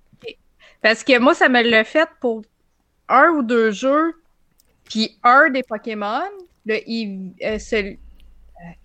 Parce 0.81 1.03
que 1.03 1.19
moi, 1.19 1.35
ça 1.35 1.49
me 1.49 1.61
l'a 1.63 1.83
fait 1.83 2.09
pour 2.21 2.43
un 3.13 3.29
ou 3.31 3.43
deux 3.43 3.71
jeux, 3.71 4.15
puis 4.85 5.19
un 5.23 5.51
des 5.51 5.63
Pokémon, 5.63 6.31
le 6.65 6.77
Eevee, 6.89 7.35
euh, 7.45 7.59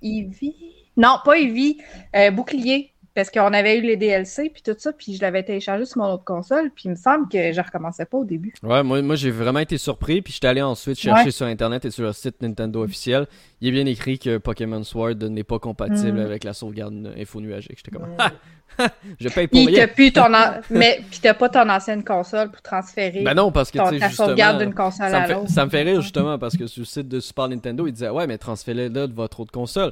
euh? 0.04 0.54
Non, 0.98 1.18
pas 1.24 1.40
Eevee, 1.40 1.78
euh, 2.16 2.32
Bouclier. 2.32 2.94
Parce 3.18 3.32
qu'on 3.32 3.52
avait 3.52 3.80
eu 3.80 3.82
les 3.82 3.98
DLC, 3.98 4.52
puis 4.54 4.62
tout 4.62 4.76
ça, 4.78 4.94
puis 4.94 5.16
je 5.16 5.22
l'avais 5.24 5.42
téléchargé 5.42 5.86
sur 5.86 5.98
mon 5.98 6.14
autre 6.14 6.24
console, 6.24 6.70
puis 6.76 6.84
il 6.86 6.92
me 6.92 6.96
semble 6.96 7.28
que 7.28 7.52
je 7.52 7.60
recommençais 7.60 8.06
pas 8.06 8.20
au 8.20 8.24
début. 8.26 8.54
Ouais, 8.62 8.84
moi, 8.84 9.02
moi 9.02 9.16
j'ai 9.16 9.32
vraiment 9.32 9.58
été 9.58 9.80
surpris, 9.80 10.22
puis 10.22 10.34
j'étais 10.34 10.46
allé 10.46 10.62
ensuite 10.62 11.00
chercher 11.00 11.24
Ouais. 11.26 11.32
sur 11.32 11.48
internet 11.48 11.84
et 11.86 11.90
sur 11.90 12.04
le 12.04 12.14
site 12.14 12.40
Nintendo 12.44 12.84
officiel. 12.84 13.26
Il 13.60 13.70
est 13.70 13.72
bien 13.72 13.88
écrit 13.88 14.20
que 14.20 14.38
Pokémon 14.38 14.84
Sword 14.84 15.16
n'est 15.16 15.44
pas 15.44 15.58
compatible 15.58 16.20
Mm. 16.20 16.26
avec 16.26 16.44
la 16.44 16.54
sauvegarde 16.54 17.12
info 17.18 17.42
nuagique. 17.42 17.78
J'étais 17.84 17.90
comme, 17.90 18.06
je 19.20 19.30
paye 19.30 19.48
pour 19.48 19.58
Puis 19.66 19.76
rien. 19.76 19.88
t'as 19.88 19.94
plus 19.94 20.12
ton 20.14 20.32
an- 20.34 20.62
mais 20.70 21.00
puis 21.10 21.20
t'as 21.20 21.34
pas 21.34 21.50
ton 21.50 21.68
ancienne 21.70 22.04
console 22.04 22.52
pour 22.52 22.62
transférer 22.62 23.24
Ben 23.24 23.34
non, 23.34 23.52
parce 23.52 23.72
que 23.72 23.80
ton, 23.80 23.86
ta 23.86 23.94
justement. 24.10 24.28
sauvegarde 24.28 24.60
d'une 24.62 24.76
console 24.76 25.10
Ça 25.10 25.18
à 25.18 25.22
me, 25.22 25.28
fait, 25.28 25.34
l'autre. 25.34 25.50
ça 25.50 25.66
me 25.66 25.72
fait 25.72 25.82
rire 25.82 26.02
justement 26.02 26.38
parce 26.38 26.56
que 26.56 26.68
sur 26.68 26.82
le 26.82 26.86
site 26.86 27.08
de 27.08 27.20
Super 27.20 27.48
Nintendo, 27.50 27.88
il 27.88 27.94
disait 27.94 28.10
Ouais, 28.10 28.28
mais 28.28 28.38
transférez-le 28.38 29.08
de 29.08 29.14
votre 29.14 29.40
autre 29.40 29.52
console. 29.52 29.92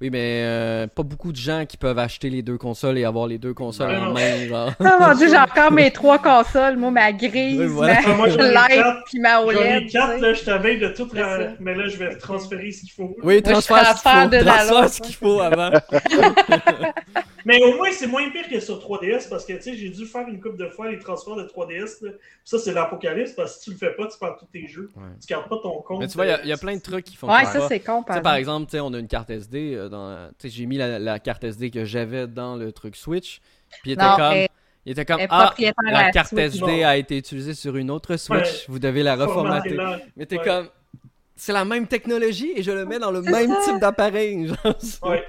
Oui, 0.00 0.10
mais 0.10 0.42
euh, 0.44 0.86
pas 0.86 1.02
beaucoup 1.02 1.32
de 1.32 1.36
gens 1.36 1.66
qui 1.66 1.76
peuvent 1.76 1.98
acheter 1.98 2.30
les 2.30 2.40
deux 2.42 2.56
consoles 2.56 2.98
et 2.98 3.04
avoir 3.04 3.26
les 3.26 3.38
deux 3.38 3.52
consoles 3.52 3.96
en 3.96 4.12
main. 4.12 4.46
Genre. 4.46 4.72
Ah 4.78 4.96
mon 5.08 5.18
dieu, 5.18 5.28
j'ai 5.28 5.36
encore 5.36 5.72
mes 5.72 5.90
trois 5.90 6.18
consoles, 6.20 6.76
moi, 6.76 6.92
ma 6.92 7.12
grise, 7.12 7.58
Oui, 7.58 7.66
voilà. 7.66 8.00
ma 8.06 8.14
Moi, 8.14 8.28
j'en 8.28 8.38
ai 8.38 8.52
light, 8.52 8.68
quatre. 8.70 9.04
puis 9.06 9.18
ma 9.18 9.40
J'en 9.40 9.46
OLED. 9.48 9.60
ai 9.60 9.80
tu 9.82 9.88
sais. 9.90 9.98
quatre, 9.98 10.20
là, 10.20 10.32
je 10.34 10.44
t'avais 10.44 10.76
de 10.76 10.88
tout. 10.90 11.08
Mais 11.58 11.74
là, 11.74 11.88
je 11.88 11.96
vais 11.96 12.16
transférer 12.16 12.70
ce 12.70 12.80
qu'il 12.82 12.92
faut. 12.92 13.16
Oui, 13.24 13.42
je 13.44 13.50
transfère 13.50 13.96
ce 13.98 14.02
qu'il 14.02 14.30
de 14.30 14.38
faut. 14.38 14.44
la 14.44 14.52
Transfère 14.52 14.80
l'autre, 14.82 14.94
ce 14.94 15.00
qu'il 15.00 15.14
faut 15.16 15.40
avant. 15.40 15.70
Mais 17.44 17.62
au 17.62 17.76
moins, 17.76 17.88
c'est 17.92 18.06
moins 18.06 18.28
pire 18.30 18.48
que 18.50 18.60
sur 18.60 18.78
3DS 18.78 19.28
parce 19.30 19.46
que 19.46 19.54
tu 19.54 19.62
sais, 19.62 19.74
j'ai 19.74 19.88
dû 19.88 20.04
faire 20.04 20.26
une 20.28 20.38
couple 20.40 20.58
de 20.58 20.68
fois 20.68 20.90
les 20.90 20.98
transferts 20.98 21.36
de 21.36 21.44
3DS. 21.44 22.04
là. 22.04 22.10
Ça, 22.44 22.58
c'est 22.58 22.72
l'apocalypse 22.74 23.32
parce 23.32 23.54
que 23.56 23.58
si 23.58 23.64
tu 23.64 23.70
le 23.70 23.76
fais 23.76 23.94
pas, 23.96 24.06
tu 24.06 24.18
perds 24.18 24.36
tous 24.38 24.46
tes 24.46 24.66
jeux. 24.66 24.90
Ouais. 24.96 25.02
Tu 25.20 25.26
gardes 25.32 25.48
pas 25.48 25.56
ton 25.62 25.80
compte. 25.80 26.00
Mais 26.00 26.08
tu 26.08 26.14
vois, 26.14 26.26
il 26.26 26.30
y 26.30 26.32
a- 26.32 26.42
il 26.42 26.48
y, 26.48 26.52
a 26.52 26.56
euh, 26.56 26.58
plein 26.58 26.76
de 26.76 26.82
trucs 26.82 27.04
qui 27.06 27.16
font 27.16 27.26
Ouais, 27.32 27.44
ça, 27.46 27.66
c'est 27.68 27.80
con, 27.80 28.02
par 28.02 28.16
exemple. 28.18 28.38
exemple, 28.38 28.66
tu 28.66 28.70
sais, 28.72 28.80
on 28.80 28.92
a 28.92 28.98
une 28.98 29.08
carte 29.08 29.30
SD. 29.30 29.76
Dans... 29.88 30.28
tu 30.38 30.48
sais, 30.48 30.48
J'ai 30.56 30.66
mis 30.66 30.76
la, 30.76 30.98
la 30.98 31.18
carte 31.18 31.44
SD 31.44 31.70
que 31.70 31.84
j'avais 31.84 32.26
dans 32.26 32.56
le 32.56 32.72
truc 32.72 32.96
Switch. 32.96 33.40
Puis 33.82 33.90
il 33.90 33.92
était 33.92 34.02
Non, 34.02 34.16
comme, 34.16 34.32
elle- 34.32 34.48
il 34.86 34.92
était 34.92 35.04
comme 35.04 35.18
elle 35.20 35.26
est 35.26 35.28
Ah, 35.30 35.52
la 35.92 36.10
carte 36.10 36.28
Switch. 36.28 36.40
SD 36.54 36.60
Bon. 36.60 36.84
a 36.86 36.96
été 36.96 37.18
utilisée 37.18 37.54
sur 37.54 37.76
une 37.76 37.90
autre 37.90 38.16
Switch. 38.16 38.40
Ouais. 38.40 38.64
Vous 38.68 38.78
devez 38.78 39.02
la 39.02 39.16
reformater. 39.16 39.76
Mais 40.16 40.26
t'es 40.26 40.38
Ouais. 40.38 40.44
comme, 40.44 40.68
c'est 41.36 41.52
la 41.52 41.64
même 41.64 41.86
technologie 41.86 42.52
et 42.56 42.62
je 42.62 42.70
le 42.72 42.84
mets 42.86 42.98
dans 42.98 43.10
le 43.10 43.22
même 43.22 43.50
ça. 43.52 43.60
type 43.64 43.80
d'appareil. 43.80 44.46
genre, 44.64 44.74
c'est- 44.78 45.04
Ouais. 45.04 45.24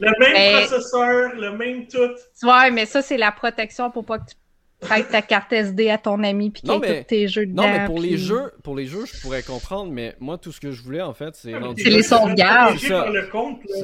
Le 0.00 0.10
même 0.18 0.32
Mais- 0.32 0.66
processeur, 0.66 1.32
le 1.36 1.52
même 1.56 1.86
tout. 1.86 2.46
Ouais, 2.46 2.70
mais 2.72 2.86
ça, 2.86 3.02
c'est 3.02 3.16
la 3.18 3.30
protection 3.30 3.90
pour 3.90 4.04
pas 4.04 4.18
que 4.18 4.30
tu 4.30 4.34
prêtes 4.82 5.08
ta 5.08 5.22
carte 5.22 5.52
SD 5.52 5.88
à 5.88 5.96
ton 5.96 6.22
ami 6.22 6.50
puis 6.50 6.62
qu'il 6.62 6.70
tous 6.70 7.04
tes 7.06 7.28
jeux 7.28 7.46
dedans. 7.46 7.62
Non, 7.62 7.68
mais 7.72 7.86
pour 7.86 7.98
les 7.98 8.18
jeux, 8.18 8.52
pour 8.62 8.76
les 8.76 8.86
jeux, 8.86 9.06
je 9.06 9.20
pourrais 9.22 9.42
comprendre. 9.42 9.90
Mais 9.92 10.14
moi, 10.20 10.36
tout 10.36 10.52
ce 10.52 10.60
que 10.60 10.70
je 10.72 10.82
voulais 10.82 11.00
en 11.00 11.14
fait, 11.14 11.34
c'est 11.34 11.56
rendu- 11.56 11.82
C'est 11.82 11.88
les 11.90 12.02
sauvegardes. 12.02 12.76
C'est 12.78 12.88
ça. 12.88 13.06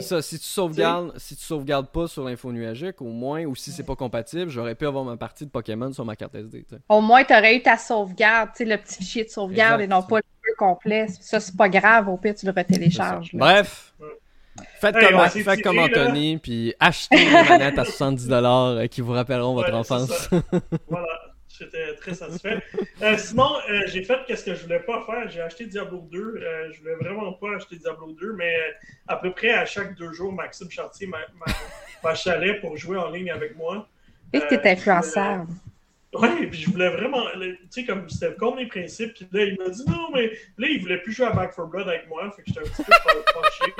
ça, 0.03 0.23
si 0.23 0.39
tu 0.39 0.45
sauvegardes, 0.45 1.13
si 1.17 1.37
tu 1.37 1.43
sauvegardes 1.45 1.89
pas 1.89 2.07
sur 2.09 2.25
l'info 2.25 2.53
nuagique, 2.53 3.01
au 3.01 3.07
moins, 3.11 3.45
ou 3.45 3.55
si 3.55 3.71
c'est 3.71 3.83
pas 3.85 3.97
compatible, 3.97 4.51
j'aurais 4.51 4.75
pu 4.75 4.87
avoir 4.87 5.05
ma 5.05 5.17
partie 5.17 5.47
de 5.47 5.51
Pokémon 5.51 5.93
sur 5.93 6.05
ma 6.05 6.17
carte 6.17 6.35
SD. 6.35 6.67
Au 6.89 7.01
moins, 7.01 7.25
t'aurais 7.25 7.57
eu 7.57 7.63
ta 7.63 7.77
sauvegarde, 7.79 8.51
tu 8.57 8.59
sais, 8.59 8.71
le 8.71 8.77
petit 8.77 8.97
fichier 8.99 9.25
de 9.25 9.31
sauvegarde 9.31 9.81
Exact. 9.81 9.85
et 9.85 10.01
non 10.01 10.03
pas 10.03 10.17
le 10.17 10.23
jeu 10.45 10.55
complet. 10.59 11.07
Ça, 11.21 11.41
c'est 11.41 11.57
pas 11.57 11.69
grave, 11.69 12.09
au 12.09 12.17
pire, 12.17 12.35
tu 12.35 12.47
le 12.47 12.53
retélécharges. 12.57 13.31
Bref, 13.35 13.95
Ouais. 14.01 14.07
Faites, 14.81 14.97
Hey, 14.97 15.09
comme, 15.11 15.21
faites 15.29 15.43
tiré, 15.43 15.63
comme 15.63 15.77
là. 15.77 15.83
Anthony, 15.85 16.39
puis 16.39 16.75
achetez 16.81 17.17
des 17.25 17.31
manettes 17.49 17.79
à 17.79 17.85
70$ 17.85 18.33
euh, 18.35 18.87
qui 18.87 19.01
vous 19.01 19.13
rappelleront 19.13 19.55
votre 19.55 19.69
Ouais, 19.71 19.75
enfance. 19.77 20.29
Voilà, 20.89 21.07
j'étais 21.49 21.95
très 21.97 22.15
satisfait. 22.15 22.59
Euh, 23.03 23.17
sinon, 23.17 23.51
euh, 23.71 23.83
j'ai 23.87 24.03
fait 24.05 24.19
qu'est-ce 24.27 24.45
que 24.45 24.55
je 24.55 24.63
voulais 24.63 24.81
pas 24.81 25.03
faire. 25.07 25.29
J'ai 25.29 25.41
acheté 25.41 25.67
Diablo 25.67 26.07
2. 26.11 26.19
Euh, 26.19 26.73
je 26.73 26.81
voulais 26.81 26.95
vraiment 26.97 27.33
pas 27.35 27.57
acheter 27.57 27.77
Diablo 27.77 28.13
2, 28.21 28.33
mais 28.35 28.55
à 29.07 29.17
peu 29.17 29.33
près 29.33 29.51
à 29.53 29.65
chaque 29.65 29.95
deux 29.97 30.13
jours, 30.13 30.33
Maxime 30.33 30.71
Chartier 30.71 31.07
m'a- 31.09 32.15
chalet 32.15 32.61
pour 32.61 32.77
jouer 32.77 32.97
en 32.99 33.11
ligne 33.11 33.31
avec 33.31 33.57
moi. 33.57 33.89
Et 34.33 34.41
que 34.41 34.55
t'es 34.55 34.71
influençable. 34.71 35.47
Ouais, 36.15 36.47
puis 36.47 36.61
je 36.63 36.71
voulais 36.71 36.89
vraiment, 36.89 37.23
tu 37.39 37.59
sais, 37.69 37.85
comme 37.85 38.09
c'était 38.09 38.35
contre 38.37 38.57
mes 38.57 38.67
principes, 38.67 39.13
puis 39.15 39.29
là, 39.31 39.43
il 39.45 39.59
m'a 39.59 39.69
dit 39.69 39.83
non, 39.87 40.09
mais 40.15 40.31
là, 40.57 40.67
il 40.71 40.81
voulait 40.81 40.97
plus 41.03 41.13
jouer 41.13 41.27
à 41.27 41.33
Back 41.33 41.55
4 41.55 41.69
Blood 41.69 41.87
avec 41.87 42.09
moi, 42.09 42.31
fait 42.35 42.43
que 42.43 42.49
j'étais 42.49 42.61
un 42.61 42.63
petit 42.63 42.83
peu 42.83 42.93
fâché. 42.93 43.73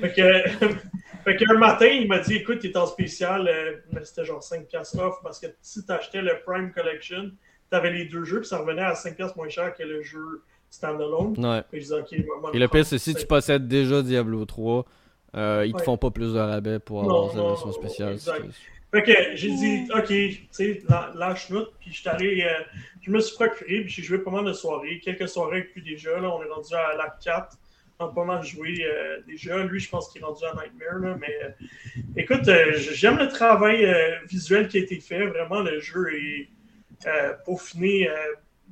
Fait 0.00 0.12
que, 0.12 0.48
fait 1.24 1.36
qu'un 1.36 1.54
matin, 1.58 1.86
il 1.86 2.08
m'a 2.08 2.18
dit 2.18 2.36
écoute, 2.36 2.58
il 2.62 2.70
est 2.70 2.76
en 2.76 2.86
spécial, 2.86 3.48
euh, 3.48 3.76
mais 3.92 4.04
c'était 4.04 4.24
genre 4.24 4.40
5$ 4.42 4.64
off, 5.00 5.16
parce 5.22 5.40
que 5.40 5.46
si 5.60 5.84
t'achetais 5.84 6.22
le 6.22 6.38
Prime 6.46 6.72
Collection, 6.72 7.30
t'avais 7.70 7.92
les 7.92 8.04
deux 8.06 8.24
jeux, 8.24 8.40
puis 8.40 8.48
ça 8.48 8.58
revenait 8.58 8.82
à 8.82 8.94
5$ 8.94 9.36
moins 9.36 9.48
cher 9.48 9.74
que 9.74 9.82
le 9.82 10.02
jeu 10.02 10.42
standalone. 10.70 11.34
Ouais. 11.38 11.62
Je 11.72 11.78
dis 11.78 12.24
maman. 12.26 12.52
Et 12.52 12.58
le 12.58 12.68
pire, 12.68 12.84
c'est 12.84 12.98
si 12.98 13.14
tu 13.14 13.26
possèdes 13.26 13.66
déjà 13.68 14.02
Diablo 14.02 14.44
3, 14.44 14.84
euh, 15.36 15.64
ils 15.66 15.72
te 15.72 15.78
Ouais. 15.78 15.84
font 15.84 15.96
pas 15.96 16.10
plus 16.10 16.32
de 16.34 16.38
rabais 16.38 16.78
pour 16.78 17.02
avoir 17.02 17.30
cette 17.30 17.40
version 17.40 17.72
spéciale. 17.72 18.12
exact. 18.12 18.44
Fait 18.90 19.02
que 19.02 19.12
j'ai 19.36 19.50
dit, 19.50 19.86
OK, 19.94 20.06
tu 20.06 20.46
sais, 20.50 20.82
la- 20.88 21.12
lâche 21.14 21.50
nous 21.50 21.66
puis 21.78 21.92
je 21.92 22.08
allé, 22.08 22.42
euh, 22.42 22.62
je 23.02 23.10
me 23.10 23.20
suis 23.20 23.34
procuré, 23.36 23.82
puis 23.82 23.88
j'ai 23.90 24.02
joué 24.02 24.18
pas 24.18 24.30
mal 24.30 24.46
de 24.46 24.54
soirées, 24.54 24.98
quelques 25.00 25.28
soirées 25.28 25.58
avec 25.58 25.74
lui 25.74 25.82
déjà, 25.82 26.18
là, 26.18 26.30
on 26.34 26.42
est 26.42 26.48
rendu 26.48 26.74
à 26.74 26.96
l'acte 26.96 27.22
4, 27.22 27.48
on 27.50 27.54
a 27.54 27.67
pas 28.06 28.24
mal 28.24 28.44
joué 28.44 28.84
euh, 28.84 29.20
déjà, 29.26 29.58
lui, 29.64 29.80
je 29.80 29.88
pense 29.88 30.08
qu'il 30.08 30.22
est 30.22 30.24
rendu 30.24 30.44
à 30.44 30.54
Nightmare, 30.54 30.98
là, 31.00 31.16
mais 31.20 31.34
euh, 31.42 31.50
écoute, 32.16 32.46
euh, 32.46 32.72
j'aime 32.76 33.18
le 33.18 33.28
travail 33.28 33.92
visuel 34.28 34.68
qui 34.68 34.78
a 34.78 34.80
été 34.80 35.00
fait, 35.00 35.26
vraiment, 35.26 35.60
le 35.60 35.80
jeu 35.80 36.14
est 36.14 36.48
peaufiné 37.44 38.08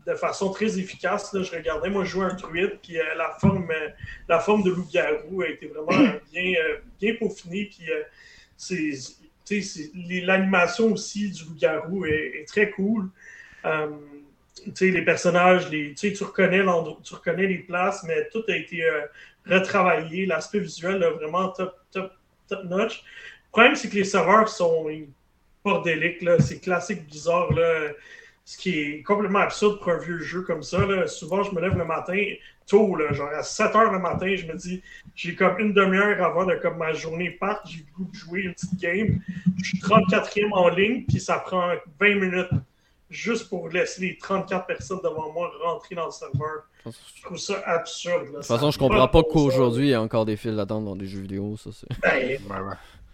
de 0.06 0.14
façon 0.14 0.50
très 0.50 0.78
efficace, 0.78 1.32
là, 1.32 1.42
je 1.42 1.50
regardais, 1.50 1.90
moi, 1.90 2.04
jouais 2.04 2.26
un 2.26 2.34
druide, 2.34 2.78
puis 2.82 2.94
la 3.16 3.36
forme 3.40 3.68
la 4.28 4.38
forme 4.38 4.62
de 4.62 4.70
loup-garou 4.70 5.42
a 5.42 5.48
été 5.48 5.66
vraiment 5.66 6.12
bien, 6.32 6.54
bien 7.00 7.14
peaufinée, 7.16 7.68
puis 7.70 7.88
c'est 8.56 9.90
l'animation 10.22 10.92
aussi 10.92 11.30
du 11.32 11.44
loup-garou 11.44 12.06
est, 12.06 12.40
est 12.40 12.48
très 12.48 12.70
cool. 12.70 13.10
Les 14.80 15.02
personnages, 15.02 15.70
les, 15.70 15.94
tu 15.94 16.12
reconnais 16.22 16.62
tu 17.02 17.14
reconnais 17.14 17.46
les 17.46 17.58
places, 17.58 18.04
mais 18.04 18.28
tout 18.30 18.42
a 18.48 18.56
été 18.56 18.84
euh, 18.84 19.02
retravaillé. 19.46 20.26
L'aspect 20.26 20.60
visuel 20.60 21.02
est 21.02 21.10
vraiment 21.10 21.48
top, 21.48 21.76
top, 21.90 22.12
top 22.48 22.64
notch. 22.64 23.02
Le 23.02 23.50
problème, 23.52 23.74
c'est 23.74 23.88
que 23.88 23.94
les 23.94 24.04
serveurs 24.04 24.48
sont 24.48 24.86
bordéliques. 25.64 26.24
C'est 26.40 26.60
classique 26.60 27.06
bizarre, 27.06 27.52
là. 27.52 27.92
Ce 28.44 28.56
qui 28.56 28.78
est 28.78 29.02
complètement 29.02 29.40
absurde 29.40 29.80
pour 29.80 29.90
un 29.90 29.98
vieux 29.98 30.20
jeu 30.20 30.42
comme 30.42 30.62
ça. 30.62 30.78
Souvent, 31.08 31.42
je 31.42 31.50
me 31.52 31.60
lève 31.60 31.76
le 31.76 31.84
matin, 31.84 32.22
tôt, 32.66 32.94
là, 32.94 33.12
genre 33.12 33.28
à 33.28 33.42
7 33.42 33.74
heures 33.74 33.92
le 33.92 33.98
matin, 33.98 34.34
je 34.36 34.46
me 34.46 34.54
dis, 34.54 34.82
j'ai 35.14 35.34
comme 35.34 35.58
une 35.58 35.72
demi-heure 35.72 36.22
avant 36.22 36.44
de 36.44 36.54
comme 36.56 36.78
ma 36.78 36.92
journée 36.92 37.30
parte, 37.30 37.66
j'ai 37.68 37.78
le 37.78 37.92
goût 37.96 38.10
de 38.10 38.14
jouer 38.14 38.40
une 38.42 38.52
petite 38.52 38.78
game. 38.80 39.20
Je 39.58 39.64
suis 39.64 39.78
34e 39.78 40.52
en 40.52 40.68
ligne, 40.68 41.04
puis 41.06 41.18
ça 41.18 41.38
prend 41.38 41.72
20 42.00 42.14
minutes 42.16 42.50
juste 43.10 43.48
pour 43.48 43.68
laisser 43.68 44.00
les 44.00 44.18
34 44.18 44.66
personnes 44.66 45.00
devant 45.02 45.32
moi 45.32 45.50
rentrer 45.62 45.94
dans 45.94 46.06
le 46.06 46.10
serveur. 46.10 46.68
Je 46.84 47.22
trouve 47.22 47.38
ça 47.38 47.62
absurde. 47.66 48.24
là. 48.26 48.30
De 48.30 48.36
toute 48.36 48.46
façon, 48.46 48.70
je 48.70 48.78
comprends 48.78 49.08
pas 49.08 49.22
qu'aujourd'hui, 49.22 49.88
il 49.88 49.90
y 49.90 49.94
a 49.94 50.02
encore 50.02 50.24
des 50.24 50.36
files 50.36 50.56
d'attente 50.56 50.84
dans 50.84 50.96
des 50.96 51.06
jeux 51.06 51.20
vidéo. 51.20 51.56
Ça, 51.56 51.70
c'est... 51.72 51.86
Ben, 52.00 52.38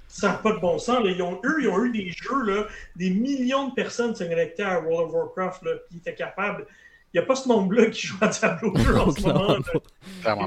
ça 0.09 0.29
n'a 0.29 0.35
pas 0.35 0.53
de 0.53 0.59
bon 0.59 0.79
sens. 0.79 1.03
Là. 1.03 1.11
Ils 1.11 1.23
ont, 1.23 1.41
eux, 1.45 1.63
ils 1.63 1.69
ont 1.69 1.85
eu 1.85 1.91
des 1.91 2.11
jeux, 2.11 2.43
là, 2.43 2.67
des 2.97 3.11
millions 3.11 3.69
de 3.69 3.75
personnes 3.75 4.15
se 4.15 4.25
connectaient 4.25 4.63
à 4.63 4.81
World 4.81 5.09
of 5.09 5.15
Warcraft, 5.15 5.63
là, 5.63 5.73
ils 5.91 5.99
étaient 5.99 6.15
capables 6.15 6.67
il 7.15 7.19
n'y 7.19 7.25
a 7.25 7.27
pas 7.27 7.35
ce 7.35 7.47
nombre-là 7.47 7.87
qui 7.91 8.07
joue 8.07 8.17
à 8.23 8.29
Diablo 8.29 8.71
2 8.73 8.97
en 8.97 9.11
ce 9.15 9.23
moment. 9.23 9.59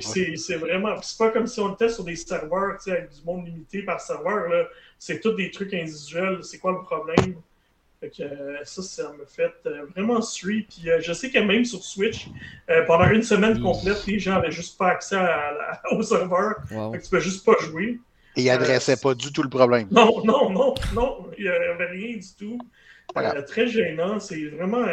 C'est 0.02 0.56
vraiment. 0.56 1.00
C'est 1.02 1.18
pas 1.18 1.30
comme 1.30 1.46
si 1.46 1.60
on 1.60 1.74
était 1.74 1.90
sur 1.90 2.04
des 2.04 2.16
serveurs 2.16 2.78
avec 2.88 3.12
du 3.12 3.24
monde 3.24 3.46
limité 3.46 3.84
par 3.84 4.02
serveur. 4.02 4.68
C'est 4.98 5.20
tous 5.20 5.34
des 5.34 5.52
trucs 5.52 5.74
individuels. 5.76 6.40
C'est 6.42 6.58
quoi 6.58 6.72
le 6.72 6.82
problème? 6.82 7.36
Que, 8.10 8.24
euh, 8.24 8.64
ça, 8.64 8.82
ça 8.82 9.14
me 9.14 9.26
fait 9.26 9.54
euh, 9.66 9.86
vraiment 9.96 10.22
street. 10.22 10.68
Puis 10.70 10.90
euh, 10.90 11.00
je 11.02 11.14
sais 11.14 11.30
que 11.30 11.40
même 11.40 11.66
sur 11.66 11.84
Switch, 11.84 12.28
pendant 12.88 13.10
une 13.10 13.24
semaine 13.24 13.62
complète, 13.62 14.06
les 14.08 14.20
gens 14.20 14.34
n'avaient 14.34 14.52
juste 14.52 14.78
pas 14.78 14.90
accès 14.90 15.18
au 15.92 16.02
serveur. 16.02 16.56
Fait 16.68 16.98
que 16.98 17.04
tu 17.04 17.10
peux 17.10 17.20
juste 17.20 17.46
pas 17.46 17.56
jouer. 17.62 18.00
Et 18.36 18.44
ils 18.44 18.48
n'adressaient 18.48 18.98
pas 18.98 19.14
du 19.14 19.32
tout 19.32 19.44
le 19.44 19.50
problème. 19.50 19.88
Non, 19.92 20.24
non, 20.24 20.50
non, 20.50 20.76
non. 20.94 21.28
Il 21.38 21.44
n'y 21.44 21.50
avait 21.50 21.86
rien 21.86 22.18
du 22.18 22.34
tout. 22.38 22.60
très 23.48 23.68
gênant. 23.68 24.20
C'est 24.20 24.46
vraiment. 24.48 24.86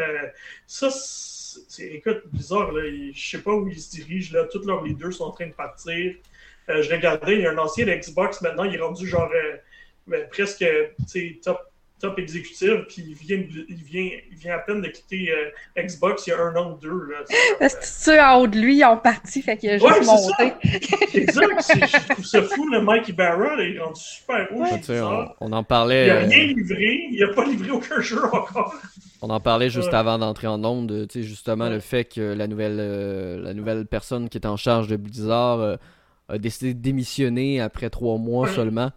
ça, 0.66 0.90
c'est, 0.90 1.86
écoute, 1.86 2.22
bizarre. 2.32 2.72
Là. 2.72 2.82
Je 3.12 3.30
sais 3.30 3.42
pas 3.42 3.52
où 3.52 3.66
ils 3.68 3.80
se 3.80 3.90
dirigent. 3.90 4.36
Là. 4.36 4.44
Tous 4.44 4.64
leurs 4.64 4.84
leaders 4.84 5.12
sont 5.12 5.24
en 5.24 5.32
train 5.32 5.48
de 5.48 5.52
partir. 5.52 6.14
je 6.68 6.90
regardais, 6.90 7.34
il 7.34 7.40
y 7.42 7.46
a 7.46 7.50
un 7.50 7.58
ancien 7.58 7.84
Xbox 7.86 8.40
maintenant, 8.42 8.64
il 8.64 8.74
est 8.74 8.80
rendu 8.80 9.08
genre 9.08 9.30
ben, 10.06 10.28
presque 10.28 10.64
top 11.42 11.71
top 12.02 12.18
exécutif, 12.18 12.70
puis 12.88 13.04
il 13.08 13.14
vient, 13.14 13.44
il 13.68 13.76
vient, 13.76 14.10
il 14.30 14.36
vient 14.36 14.54
à 14.56 14.58
peine 14.58 14.82
de 14.82 14.88
quitter 14.88 15.30
euh, 15.30 15.82
Xbox 15.82 16.26
il 16.26 16.30
y 16.30 16.32
a 16.32 16.42
un 16.42 16.54
an 16.56 16.72
ou 16.72 16.78
deux. 16.78 16.90
Parce 17.60 17.76
que 17.76 17.86
ceux 17.86 18.20
en 18.20 18.40
haut 18.40 18.46
de 18.48 18.58
lui, 18.58 18.78
ils 18.78 18.84
ont 18.84 18.98
parti, 18.98 19.40
fait 19.40 19.56
qu'il 19.56 19.70
a 19.70 19.78
juste 19.78 19.84
ouais, 19.84 20.04
monté. 20.04 20.52
exact, 21.14 21.62
je 21.70 22.12
trouve 22.12 22.24
ça 22.24 22.42
fou, 22.42 22.68
le 22.68 22.82
Mike 22.82 23.08
Ibarra, 23.08 23.54
il 23.62 23.76
est 23.76 23.78
rendu 23.78 24.00
super 24.00 24.48
haut. 24.52 24.64
on, 25.40 25.52
en 25.52 25.62
parlait. 25.62 26.08
Il 26.08 26.12
n'a 26.12 26.18
rien 26.18 26.44
euh, 26.44 26.54
livré, 26.54 27.08
il 27.12 27.20
n'a 27.20 27.32
pas 27.32 27.44
livré 27.44 27.70
aucun 27.70 28.00
jeu 28.00 28.24
encore. 28.24 28.74
On 29.22 29.30
en 29.30 29.38
parlait 29.38 29.70
juste 29.70 29.94
avant 29.94 30.18
d'entrer 30.18 30.48
en 30.48 30.64
onde, 30.64 31.06
justement, 31.14 31.68
le 31.68 31.78
fait 31.78 32.04
que 32.04 32.34
la 32.34 32.48
nouvelle, 32.48 32.78
euh, 32.80 33.40
la 33.40 33.54
nouvelle 33.54 33.86
personne 33.86 34.28
qui 34.28 34.38
est 34.38 34.46
en 34.46 34.56
charge 34.56 34.88
de 34.88 34.96
Blizzard 34.96 35.78
a 36.28 36.38
décidé 36.38 36.74
de 36.74 36.80
démissionner 36.80 37.60
après 37.60 37.90
trois 37.90 38.18
mois 38.18 38.48
seulement. 38.48 38.90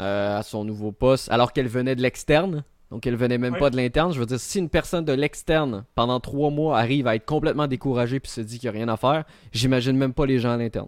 Euh, 0.00 0.38
à 0.38 0.44
son 0.44 0.64
nouveau 0.64 0.92
poste, 0.92 1.28
alors 1.28 1.52
qu'elle 1.52 1.66
venait 1.66 1.96
de 1.96 2.02
l'externe. 2.02 2.62
Donc 2.90 3.06
elle 3.06 3.16
venait 3.16 3.36
même 3.36 3.56
pas 3.58 3.68
de 3.68 3.76
l'interne. 3.76 4.12
Je 4.12 4.20
veux 4.20 4.26
dire, 4.26 4.38
si 4.38 4.60
une 4.60 4.68
personne 4.68 5.04
de 5.04 5.12
l'externe, 5.12 5.84
pendant 5.96 6.20
trois 6.20 6.50
mois, 6.50 6.78
arrive 6.78 7.08
à 7.08 7.16
être 7.16 7.26
complètement 7.26 7.66
découragée 7.66 8.20
puis 8.20 8.30
se 8.30 8.40
dit 8.40 8.60
qu'il 8.60 8.70
n'y 8.70 8.76
a 8.76 8.78
rien 8.78 8.88
à 8.88 8.96
faire, 8.96 9.24
j'imagine 9.52 9.96
même 9.96 10.14
pas 10.14 10.24
les 10.24 10.38
gens 10.38 10.52
à 10.52 10.56
l'interne. 10.56 10.86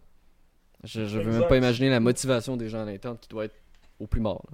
Je, 0.84 1.06
je 1.06 1.18
veux 1.18 1.40
même 1.40 1.48
pas 1.48 1.56
imaginer 1.56 1.90
la 1.90 1.98
motivation 1.98 2.56
des 2.56 2.68
gens 2.68 2.82
à 2.82 2.84
l'interne 2.84 3.18
qui 3.20 3.28
doit 3.28 3.46
être 3.46 3.56
au 3.98 4.06
plus 4.06 4.20
mort. 4.20 4.46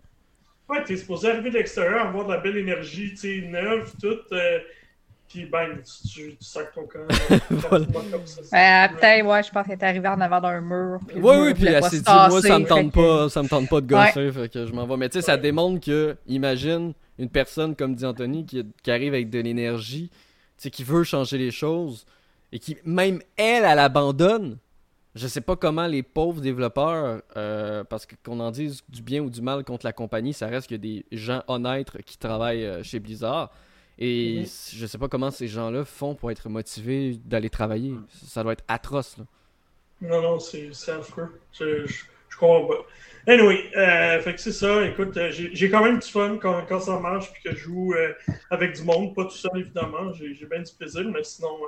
Ouais, 0.68 0.82
t'es 0.82 0.96
supposé 0.96 1.30
arriver 1.30 1.50
de 1.50 1.58
l'extérieur, 1.58 2.06
avoir 2.06 2.26
de 2.26 2.32
la 2.32 2.38
belle 2.38 2.56
énergie, 2.56 3.10
tu 3.10 3.16
sais, 3.16 3.46
neuve, 3.46 3.92
tout. 4.00 4.16
Euh, 4.32 4.58
puis 5.28 5.46
bang, 5.46 5.82
tu, 5.82 6.36
tu, 6.36 6.36
sacs 6.40 6.72
ton 6.74 6.86
camp. 6.86 7.06
voilà. 7.50 7.86
euh, 7.86 8.94
Peut-être, 8.94 9.26
ouais, 9.26 9.42
je 9.42 9.50
pense 9.50 9.66
qu'elle 9.66 9.78
est 9.78 9.84
arrivée 9.84 10.08
en 10.08 10.20
avant 10.20 10.40
d'un 10.40 10.60
mur. 10.60 11.00
Oui, 11.14 11.36
oui, 11.38 11.54
puis 11.54 11.66
elle 11.66 11.82
s'est 11.84 12.00
dit, 12.00 12.04
moi, 12.06 12.40
ça 12.40 12.58
me 12.58 12.66
tente 12.66 12.92
pas, 12.92 13.28
ça 13.28 13.42
me 13.42 13.48
tente 13.48 13.68
pas 13.68 13.80
de 13.80 13.86
gosser, 13.86 14.32
fait 14.32 14.48
que 14.52 14.66
je 14.66 14.72
m'en 14.72 14.86
vais. 14.86 14.96
Mais 14.96 15.08
tu 15.08 15.18
sais, 15.18 15.22
ça 15.22 15.36
démontre 15.36 15.84
que, 15.84 16.16
imagine, 16.26 16.92
une 17.18 17.28
personne, 17.28 17.74
comme 17.74 17.94
dit 17.94 18.04
Anthony, 18.04 18.46
qui, 18.46 18.64
qui 18.82 18.90
arrive 18.90 19.14
avec 19.14 19.30
de 19.30 19.40
l'énergie, 19.40 20.10
tu 20.10 20.16
sais, 20.58 20.70
qui 20.70 20.84
veut 20.84 21.02
changer 21.02 21.38
les 21.38 21.50
choses, 21.50 22.06
et 22.52 22.58
qui, 22.58 22.76
même 22.84 23.20
elle, 23.36 23.64
elle 23.64 23.78
abandonne. 23.78 24.58
Je 25.14 25.26
sais 25.26 25.40
pas 25.40 25.56
comment 25.56 25.86
les 25.86 26.02
pauvres 26.02 26.42
développeurs, 26.42 27.22
euh, 27.36 27.84
parce 27.84 28.06
qu'on 28.06 28.38
en 28.38 28.50
dise 28.50 28.82
du 28.88 29.02
bien 29.02 29.22
ou 29.22 29.30
du 29.30 29.40
mal 29.40 29.64
contre 29.64 29.86
la 29.86 29.94
compagnie, 29.94 30.34
ça 30.34 30.46
reste 30.46 30.68
que 30.68 30.74
des 30.74 31.06
gens 31.10 31.42
honnêtes 31.48 31.90
qui 32.02 32.18
travaillent 32.18 32.66
euh, 32.66 32.82
chez 32.82 33.00
Blizzard. 33.00 33.50
Et 33.98 34.40
mhm. 34.40 34.46
je 34.78 34.86
sais 34.86 34.98
pas 34.98 35.08
comment 35.08 35.30
ces 35.30 35.48
gens-là 35.48 35.84
font 35.84 36.14
pour 36.14 36.30
être 36.30 36.48
motivés 36.48 37.18
d'aller 37.24 37.50
travailler. 37.50 37.94
Ça 38.10 38.42
doit 38.42 38.52
être 38.52 38.64
atroce. 38.68 39.16
Là. 39.16 39.24
Non, 40.02 40.20
non, 40.20 40.38
c'est 40.38 40.70
affreux. 40.90 41.40
Je, 41.52 41.86
je, 41.86 42.04
comprends 42.38 42.66
pas. 42.66 42.86
Anyway, 43.32 43.64
euh, 43.76 44.20
fait 44.20 44.34
que 44.34 44.40
c'est 44.40 44.52
ça. 44.52 44.84
Écoute, 44.84 45.16
euh, 45.16 45.30
j'ai 45.32 45.70
quand 45.70 45.82
même 45.82 45.98
du 45.98 46.06
fun 46.06 46.36
quand, 46.40 46.66
quand 46.68 46.80
ça 46.80 46.98
marche 47.00 47.32
puis 47.32 47.42
que 47.42 47.50
je 47.52 47.56
joue 47.56 47.94
euh, 47.94 48.12
avec 48.50 48.74
du 48.76 48.82
monde. 48.82 49.14
Pas 49.14 49.24
tout 49.24 49.30
seul, 49.30 49.52
évidemment. 49.56 50.12
J'ai 50.12 50.46
bien 50.46 50.60
du 50.60 50.72
plaisir, 50.74 51.04
mais 51.10 51.24
sinon, 51.24 51.58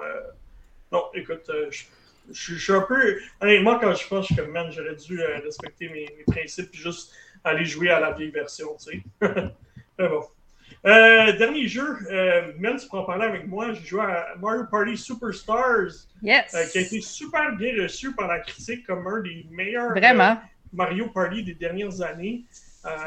non, 0.92 1.04
écoute, 1.14 1.50
je, 1.70 1.84
je, 2.30 2.54
suis 2.58 2.72
un 2.72 2.82
peu. 2.82 3.18
Honnêtement, 3.40 3.78
quand 3.78 3.94
je 3.94 4.06
pense, 4.06 4.28
je 4.28 4.34
suis 4.34 4.36
comme, 4.36 4.52
man, 4.52 4.70
j'aurais 4.70 4.96
dû 4.96 5.22
respecter 5.22 5.88
mes, 5.88 6.06
mes 6.18 6.24
principes 6.24 6.70
puis 6.70 6.80
juste 6.80 7.14
aller 7.42 7.64
jouer 7.64 7.88
à 7.88 8.00
la 8.00 8.12
vieille 8.12 8.30
version, 8.30 8.76
tu 8.76 9.02
sais. 9.02 9.02
mais 9.98 10.08
bon. 10.08 10.24
Euh, 10.86 11.36
dernier 11.36 11.66
jeu, 11.66 11.98
euh, 12.10 12.52
Mel, 12.58 12.76
tu 12.76 12.88
peux 12.88 12.98
en 12.98 13.04
parler 13.04 13.26
avec 13.26 13.46
moi. 13.46 13.72
J'ai 13.72 13.84
joué 13.84 14.02
à 14.02 14.34
Mario 14.40 14.64
Party 14.70 14.96
Superstars, 14.96 16.06
yes. 16.22 16.54
euh, 16.54 16.64
qui 16.66 16.78
a 16.78 16.80
été 16.82 17.00
super 17.00 17.56
bien 17.56 17.82
reçu 17.82 18.14
par 18.14 18.28
la 18.28 18.38
critique 18.40 18.86
comme 18.86 19.06
un 19.06 19.20
des 19.20 19.46
meilleurs. 19.50 19.92
Euh, 19.96 20.34
Mario 20.72 21.08
Party 21.08 21.42
des 21.42 21.54
dernières 21.54 22.00
années. 22.02 22.44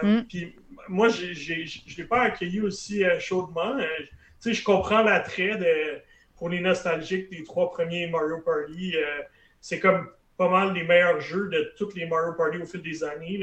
Mm. 0.04 0.22
Puis 0.28 0.56
moi, 0.90 1.10
je 1.10 1.28
ne 1.28 1.98
l'ai 1.98 2.04
pas 2.04 2.24
accueilli 2.24 2.62
aussi 2.62 3.04
chaudement. 3.20 3.78
tu 3.78 3.86
sais, 4.40 4.54
je 4.54 4.64
comprends 4.64 5.02
l'attrait 5.02 5.58
de, 5.58 6.02
pour 6.36 6.50
les 6.50 6.60
nostalgiques 6.60 7.30
des 7.30 7.44
trois 7.44 7.72
premiers 7.72 8.08
Mario 8.08 8.40
Party. 8.40 8.96
C'est 9.62 9.80
comme 9.80 10.10
pas 10.38 10.50
mal 10.50 10.74
les 10.74 10.84
meilleurs 10.84 11.22
jeux 11.22 11.50
de 11.50 11.74
tous 11.78 11.94
les 11.96 12.06
Mario 12.06 12.34
Party 12.34 12.58
au 12.58 12.66
fil 12.66 12.82
des 12.82 13.04
années, 13.04 13.40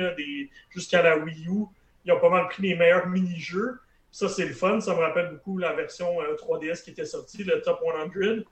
jusqu'à 0.71 1.01
la 1.01 1.17
Wii 1.17 1.47
U. 1.47 1.64
Ils 2.05 2.12
ont 2.12 2.21
pas 2.21 2.31
mal 2.31 2.47
pris 2.49 2.62
les 2.62 2.75
meilleurs 2.75 3.07
mini-jeux. 3.07 3.79
Ça, 4.11 4.29
c'est 4.29 4.47
le 4.47 4.55
fun. 4.55 4.81
Ça 4.81 4.94
me 4.94 5.01
rappelle 5.01 5.31
beaucoup 5.31 5.59
la 5.59 5.73
version 5.75 6.07
3DS 6.38 6.71
euh, 6.71 6.75
qui 6.85 6.90
était 6.90 7.05
sortie, 7.05 7.44
le 7.44 7.61
Top 7.61 7.81
100. 7.81 8.44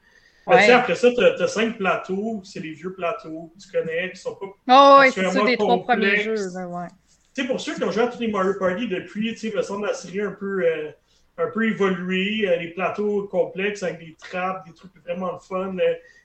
Mais 0.49 0.71
après 0.71 0.95
ça, 0.95 1.11
tu 1.13 1.21
as, 1.21 1.49
cinq 1.49 1.77
plateaux, 1.77 2.41
c'est 2.45 2.61
les 2.61 2.73
vieux 2.73 2.93
plateaux 2.93 3.53
que 3.55 3.63
tu 3.63 3.71
connais, 3.71 4.13
qui 4.13 4.21
sont 4.21 4.37
pas. 4.37 4.47
Oh, 4.69 4.99
oui, 5.01 5.11
c'est 5.13 5.29
ça, 5.29 5.45
des 5.45 5.57
trois 5.57 5.83
premiers 5.83 6.19
jeux. 6.19 6.37
Ouais. 6.37 6.87
Tu 7.35 7.43
sais, 7.43 7.49
pour 7.49 7.61
ceux 7.61 7.75
qui 7.75 7.85
ont 7.85 7.91
joué 7.91 8.05
à 8.05 8.09
tous 8.09 8.21
les 8.21 8.29
Mario 8.29 8.55
Party 8.59 8.89
depuis, 8.89 9.35
tu 9.35 9.51
sais, 9.51 9.55
la 9.55 9.93
série 9.93 10.21
un 10.21 10.33
peu, 10.33 10.65
euh, 10.65 10.91
un 11.37 11.51
peu 11.51 11.69
évolué, 11.69 12.49
euh, 12.49 12.57
les 12.57 12.69
plateaux 12.69 13.25
complexes 13.25 13.83
avec 13.83 13.99
des 13.99 14.17
trappes, 14.19 14.65
des 14.67 14.73
trucs 14.73 14.93
vraiment 15.05 15.39
fun, 15.41 15.75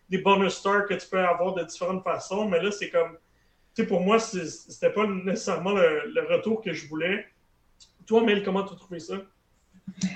des 0.09 0.17
bonus 0.19 0.53
stars 0.53 0.85
que 0.85 0.93
tu 0.93 1.07
peux 1.07 1.19
avoir 1.19 1.55
de 1.55 1.63
différentes 1.63 2.03
façons. 2.03 2.47
Mais 2.47 2.61
là, 2.61 2.71
c'est 2.71 2.89
comme. 2.89 3.17
Tu 3.73 3.81
sais, 3.81 3.87
pour 3.87 4.01
moi, 4.01 4.19
c'était 4.19 4.91
pas 4.91 5.07
nécessairement 5.07 5.73
le, 5.73 6.27
retour 6.29 6.61
que 6.61 6.73
je 6.73 6.87
voulais. 6.87 7.25
Toi, 8.11 8.23
Mel, 8.25 8.43
comment 8.43 8.65
tu 8.65 8.73
as 8.73 8.75
trouvé 8.75 8.99
ça? 8.99 9.15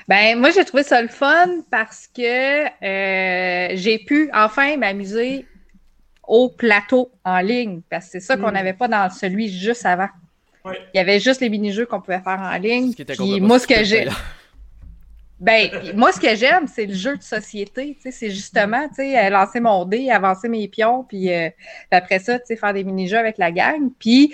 Ben, 0.09 0.37
moi, 0.37 0.49
j'ai 0.49 0.65
trouvé 0.65 0.83
ça 0.83 1.01
le 1.01 1.07
fun 1.07 1.61
parce 1.71 2.09
que 2.13 2.65
euh, 2.83 3.71
j'ai 3.73 3.99
pu 3.99 4.29
enfin 4.33 4.75
m'amuser 4.75 5.45
au 6.27 6.49
plateau 6.49 7.09
en 7.23 7.39
ligne, 7.39 7.79
parce 7.89 8.07
que 8.07 8.11
c'est 8.11 8.19
ça 8.19 8.35
qu'on 8.35 8.49
hmm. 8.49 8.53
n'avait 8.53 8.73
pas 8.73 8.89
dans 8.89 9.09
celui 9.09 9.47
juste 9.47 9.85
avant. 9.85 10.09
Il 10.65 10.97
y 10.97 10.99
avait 10.99 11.21
juste 11.21 11.39
les 11.39 11.47
mini-jeux 11.47 11.85
qu'on 11.85 12.01
pouvait 12.01 12.19
faire 12.19 12.37
en 12.37 12.57
ligne. 12.57 12.93
Puis 12.93 13.39
moi, 13.39 13.59
ce 13.59 13.67
que 13.67 13.81
j'ai. 13.85 14.09
Ben, 15.39 15.69
moi, 15.95 16.13
ce 16.13 16.19
que 16.19 16.33
j'aime, 16.35 16.65
c'est 16.65 16.85
le 16.85 16.93
jeu 16.93 17.17
de 17.17 17.21
société. 17.21 17.97
C'est 18.09 18.29
justement, 18.29 18.87
tu 18.87 18.95
sais, 18.95 19.29
lancer 19.29 19.59
mon 19.59 19.83
dé, 19.83 20.09
avancer 20.09 20.47
mes 20.47 20.67
pions, 20.69 21.03
puis 21.03 21.31
euh, 21.31 21.49
après 21.91 22.19
ça, 22.19 22.39
tu 22.39 22.45
sais, 22.47 22.55
faire 22.55 22.73
des 22.73 22.85
mini-jeux 22.85 23.17
avec 23.17 23.37
la 23.37 23.51
gang. 23.51 23.89
Puis, 23.99 24.33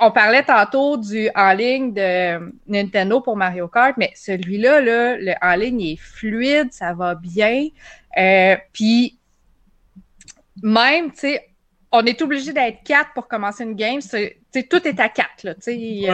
on 0.00 0.10
parlait 0.10 0.42
tantôt 0.42 0.96
du 0.96 1.28
en 1.34 1.52
ligne 1.52 1.92
de 1.92 2.52
Nintendo 2.66 3.20
pour 3.20 3.36
Mario 3.36 3.68
Kart, 3.68 3.96
mais 3.96 4.12
celui-là, 4.14 4.80
là, 4.80 5.16
le 5.16 5.34
en 5.40 5.54
ligne 5.56 5.82
est 5.82 5.96
fluide, 5.96 6.72
ça 6.72 6.92
va 6.92 7.14
bien. 7.14 7.68
Euh, 8.18 8.56
puis 8.72 9.18
même, 10.62 11.12
tu 11.12 11.38
on 11.92 12.04
est 12.04 12.20
obligé 12.20 12.52
d'être 12.52 12.82
quatre 12.84 13.12
pour 13.14 13.28
commencer 13.28 13.64
une 13.64 13.74
game. 13.74 14.00
tout 14.00 14.88
est 14.88 15.00
à 15.00 15.08
quatre. 15.08 15.42
Tu 15.42 15.54
sais, 15.60 16.06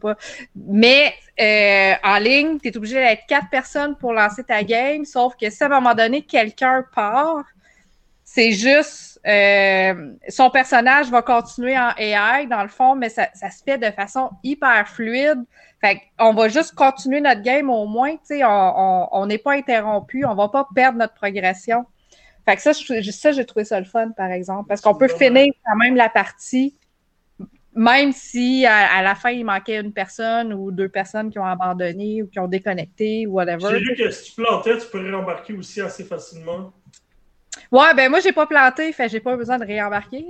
pas 0.00 0.14
de. 0.14 0.16
Mais 0.54 1.12
euh, 1.40 1.94
en 2.02 2.18
ligne, 2.18 2.58
tu 2.58 2.68
es 2.68 2.76
obligé 2.76 2.96
d'être 2.96 3.26
quatre 3.26 3.50
personnes 3.50 3.96
pour 3.96 4.12
lancer 4.12 4.44
ta 4.44 4.62
game. 4.62 5.04
Sauf 5.04 5.34
que 5.36 5.50
si 5.50 5.62
à 5.62 5.66
un 5.66 5.68
moment 5.70 5.94
donné, 5.94 6.22
quelqu'un 6.22 6.84
part, 6.94 7.44
c'est 8.24 8.52
juste 8.52 9.09
euh, 9.26 10.12
son 10.28 10.50
personnage 10.50 11.10
va 11.10 11.22
continuer 11.22 11.78
en 11.78 11.90
AI 11.98 12.46
dans 12.46 12.62
le 12.62 12.68
fond, 12.68 12.94
mais 12.94 13.10
ça, 13.10 13.28
ça 13.34 13.50
se 13.50 13.62
fait 13.62 13.76
de 13.76 13.90
façon 13.90 14.30
hyper 14.42 14.88
fluide. 14.88 15.38
Fait 15.80 16.00
on 16.18 16.32
va 16.34 16.48
juste 16.48 16.74
continuer 16.74 17.20
notre 17.20 17.42
game 17.42 17.70
au 17.70 17.86
moins, 17.86 18.12
tu 18.12 18.36
sais, 18.36 18.40
on 18.44 19.26
n'est 19.26 19.38
pas 19.38 19.52
interrompu, 19.52 20.24
on 20.24 20.34
va 20.34 20.48
pas 20.48 20.66
perdre 20.74 20.98
notre 20.98 21.14
progression. 21.14 21.84
Fait 22.46 22.56
que 22.56 22.62
ça, 22.62 22.72
ça 22.72 23.32
j'ai 23.32 23.44
trouvé 23.44 23.64
ça 23.64 23.78
le 23.78 23.86
fun, 23.86 24.10
par 24.10 24.30
exemple, 24.30 24.68
parce 24.68 24.80
qu'on 24.80 24.94
peut 24.94 25.08
finir 25.08 25.52
quand 25.64 25.76
même 25.76 25.96
la 25.96 26.08
partie, 26.08 26.76
même 27.74 28.12
si 28.12 28.66
à, 28.66 29.02
la 29.02 29.14
fin, 29.14 29.30
il 29.30 29.44
manquait 29.44 29.80
une 29.80 29.92
personne 29.92 30.52
ou 30.52 30.70
deux 30.70 30.88
personnes 30.88 31.30
qui 31.30 31.38
ont 31.38 31.44
abandonné 31.44 32.22
ou 32.22 32.26
qui 32.26 32.38
ont 32.38 32.48
déconnecté 32.48 33.26
ou 33.26 33.32
whatever. 33.32 33.68
J'ai 33.70 33.80
lu 33.80 33.94
que 33.96 34.10
si 34.10 34.30
tu 34.30 34.42
plantais, 34.42 34.78
tu 34.78 34.86
pourrais 34.86 35.10
rembarquer 35.10 35.52
aussi 35.52 35.80
assez 35.80 36.04
facilement. 36.04 36.72
Ouais, 37.72 37.94
ben 37.94 38.10
moi, 38.10 38.20
j'ai 38.20 38.32
pas 38.32 38.46
planté, 38.46 38.92
fait 38.92 39.08
j'ai 39.08 39.20
pas 39.20 39.36
besoin 39.36 39.58
de 39.58 39.64
réembarquer. 39.64 40.24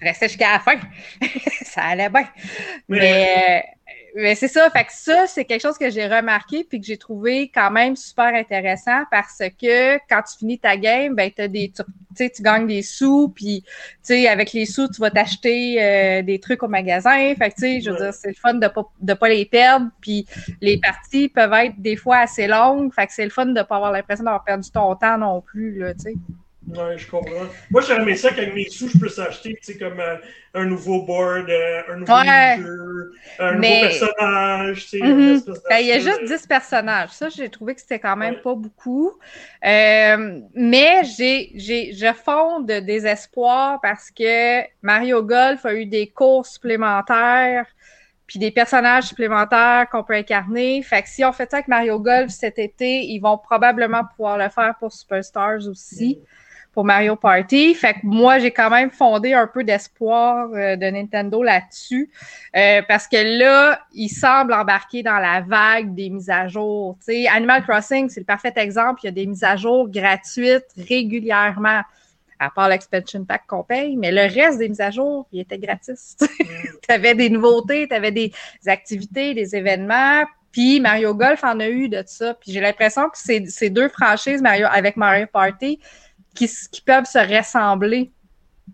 Là, 0.00 0.14
fait 0.14 0.28
jusqu'à 0.28 0.52
la 0.52 0.60
fin. 0.60 0.76
ça 1.64 1.82
allait 1.82 2.08
bien. 2.08 2.28
Mais, 2.88 2.98
mais 2.98 3.64
c'est 4.34 4.48
ça. 4.48 4.70
Fait 4.70 4.84
que 4.84 4.92
ça, 4.92 5.26
c'est 5.26 5.44
quelque 5.44 5.62
chose 5.62 5.76
que 5.76 5.90
j'ai 5.90 6.06
remarqué 6.06 6.62
puis 6.62 6.80
que 6.80 6.86
j'ai 6.86 6.96
trouvé 6.96 7.50
quand 7.52 7.70
même 7.70 7.96
super 7.96 8.32
intéressant 8.34 9.02
parce 9.10 9.38
que 9.60 9.96
quand 10.08 10.22
tu 10.22 10.38
finis 10.38 10.58
ta 10.58 10.76
game, 10.76 11.14
ben 11.14 11.30
t'as 11.34 11.48
des, 11.48 11.72
tu 11.74 11.82
sais, 12.14 12.30
tu 12.30 12.42
gagnes 12.42 12.66
des 12.68 12.82
sous 12.82 13.28
puis 13.34 13.62
tu 13.64 13.70
sais, 14.02 14.28
avec 14.28 14.52
les 14.52 14.66
sous, 14.66 14.88
tu 14.88 15.00
vas 15.00 15.10
t'acheter 15.10 15.82
euh, 15.82 16.22
des 16.22 16.38
trucs 16.38 16.62
au 16.62 16.68
magasin. 16.68 17.34
Fait 17.34 17.50
que 17.50 17.54
tu 17.56 17.60
sais, 17.60 17.80
je 17.80 17.90
veux 17.90 17.96
dire, 17.96 18.14
c'est 18.14 18.28
le 18.28 18.34
fun 18.34 18.54
de 18.54 18.68
pas 18.68 18.84
de 19.00 19.14
pas 19.14 19.28
les 19.28 19.46
perdre. 19.46 19.90
Puis 20.00 20.26
les 20.60 20.78
parties 20.78 21.28
peuvent 21.28 21.52
être 21.52 21.80
des 21.80 21.96
fois 21.96 22.18
assez 22.18 22.46
longues. 22.46 22.92
Fait 22.94 23.08
que 23.08 23.12
c'est 23.12 23.24
le 23.24 23.30
fun 23.30 23.46
de 23.46 23.62
pas 23.62 23.76
avoir 23.76 23.90
l'impression 23.90 24.24
d'avoir 24.24 24.44
perdu 24.44 24.70
ton 24.70 24.94
temps 24.94 25.18
non 25.18 25.40
plus 25.40 25.78
là, 25.78 25.92
tu 25.94 26.02
sais. 26.02 26.14
Ouais, 26.68 26.96
je 26.96 27.06
comprends. 27.10 27.46
Moi, 27.70 27.82
j'aurais 27.82 28.00
aimé 28.02 28.16
ça 28.16 28.30
qu'avec 28.30 28.54
mes 28.54 28.68
sous, 28.70 28.88
je 28.88 28.98
peux 28.98 29.08
s'acheter, 29.08 29.54
tu 29.62 29.72
sais, 29.72 29.78
comme 29.78 30.00
euh, 30.00 30.16
un 30.54 30.64
nouveau 30.64 31.02
board, 31.02 31.48
euh, 31.50 31.82
un 31.92 31.96
nouveau 31.96 32.12
Ouais. 32.14 32.56
jeu, 32.58 33.12
un 33.38 33.52
Mais- 33.58 33.82
nouveau 33.82 33.88
personnage, 33.98 34.82
tu 34.84 34.98
sais. 34.98 35.00
Mhm. 35.04 35.42
Ben, 35.68 35.76
il 35.80 35.86
y 35.88 35.92
a 35.92 35.98
juste 35.98 36.24
10 36.24 36.46
personnages. 36.46 37.10
Ça, 37.10 37.28
j'ai 37.28 37.50
trouvé 37.50 37.74
que 37.74 37.80
c'était 37.82 37.98
quand 37.98 38.16
même 38.16 38.34
Ouais. 38.36 38.40
pas 38.40 38.54
beaucoup. 38.54 39.12
Euh, 39.64 40.40
mais 40.54 41.02
j'ai, 41.16 41.50
j'ai, 41.54 41.92
je 41.92 42.12
fonde 42.14 42.66
de 42.66 42.80
désespoir 42.80 43.78
parce 43.82 44.10
que 44.10 44.62
Mario 44.82 45.22
Golf 45.22 45.66
a 45.66 45.74
eu 45.74 45.84
des 45.86 46.06
cours 46.08 46.46
supplémentaires 46.46 47.66
puis 48.26 48.38
des 48.38 48.50
personnages 48.50 49.04
supplémentaires 49.04 49.86
qu'on 49.92 50.02
peut 50.02 50.14
incarner. 50.14 50.82
Fait 50.82 51.02
que 51.02 51.08
si 51.10 51.22
on 51.26 51.32
fait 51.32 51.50
ça 51.50 51.58
avec 51.58 51.68
Mario 51.68 52.00
Golf 52.00 52.30
cet 52.30 52.58
été, 52.58 53.02
ils 53.04 53.20
vont 53.20 53.36
probablement 53.36 54.02
pouvoir 54.16 54.38
le 54.38 54.48
faire 54.48 54.74
pour 54.80 54.90
Superstars 54.92 55.68
aussi, 55.68 56.20
pour 56.74 56.84
Mario 56.84 57.16
Party. 57.16 57.74
Fait 57.74 57.94
que 57.94 58.00
moi, 58.02 58.38
j'ai 58.38 58.50
quand 58.50 58.68
même 58.68 58.90
fondé 58.90 59.32
un 59.32 59.46
peu 59.46 59.64
d'espoir 59.64 60.48
euh, 60.52 60.76
de 60.76 60.86
Nintendo 60.86 61.42
là-dessus. 61.42 62.10
Euh, 62.56 62.82
parce 62.86 63.06
que 63.06 63.38
là, 63.38 63.80
il 63.92 64.08
semble 64.08 64.52
embarquer 64.52 65.02
dans 65.02 65.18
la 65.18 65.40
vague 65.40 65.94
des 65.94 66.10
mises 66.10 66.28
à 66.28 66.48
jour. 66.48 66.96
Tu 66.98 67.12
sais, 67.12 67.28
Animal 67.28 67.62
Crossing, 67.62 68.08
c'est 68.08 68.20
le 68.20 68.26
parfait 68.26 68.52
exemple. 68.56 69.00
Il 69.04 69.06
y 69.06 69.08
a 69.08 69.12
des 69.12 69.26
mises 69.26 69.44
à 69.44 69.56
jour 69.56 69.88
gratuites 69.88 70.66
régulièrement, 70.76 71.82
à 72.40 72.50
part 72.50 72.68
l'expansion 72.68 73.24
pack 73.24 73.46
qu'on 73.46 73.62
paye, 73.62 73.96
mais 73.96 74.10
le 74.10 74.22
reste 74.22 74.58
des 74.58 74.68
mises 74.68 74.80
à 74.80 74.90
jour, 74.90 75.28
il 75.32 75.40
était 75.40 75.58
gratis. 75.58 76.16
tu 76.20 76.26
avais 76.88 77.14
des 77.14 77.30
nouveautés, 77.30 77.86
tu 77.88 77.94
avais 77.94 78.10
des 78.10 78.32
activités, 78.66 79.32
des 79.32 79.54
événements. 79.54 80.24
Puis 80.50 80.78
Mario 80.78 81.14
Golf 81.14 81.42
en 81.42 81.58
a 81.60 81.68
eu 81.68 81.88
de 81.88 82.02
ça. 82.06 82.34
Puis 82.34 82.52
j'ai 82.52 82.60
l'impression 82.60 83.08
que 83.08 83.18
c'est 83.18 83.46
ces 83.46 83.70
deux 83.70 83.88
franchises 83.88 84.42
Mario 84.42 84.66
avec 84.70 84.96
Mario 84.96 85.26
Party 85.32 85.80
qui, 86.34 86.48
qui 86.70 86.80
peuvent 86.82 87.06
se 87.06 87.18
ressembler 87.18 88.12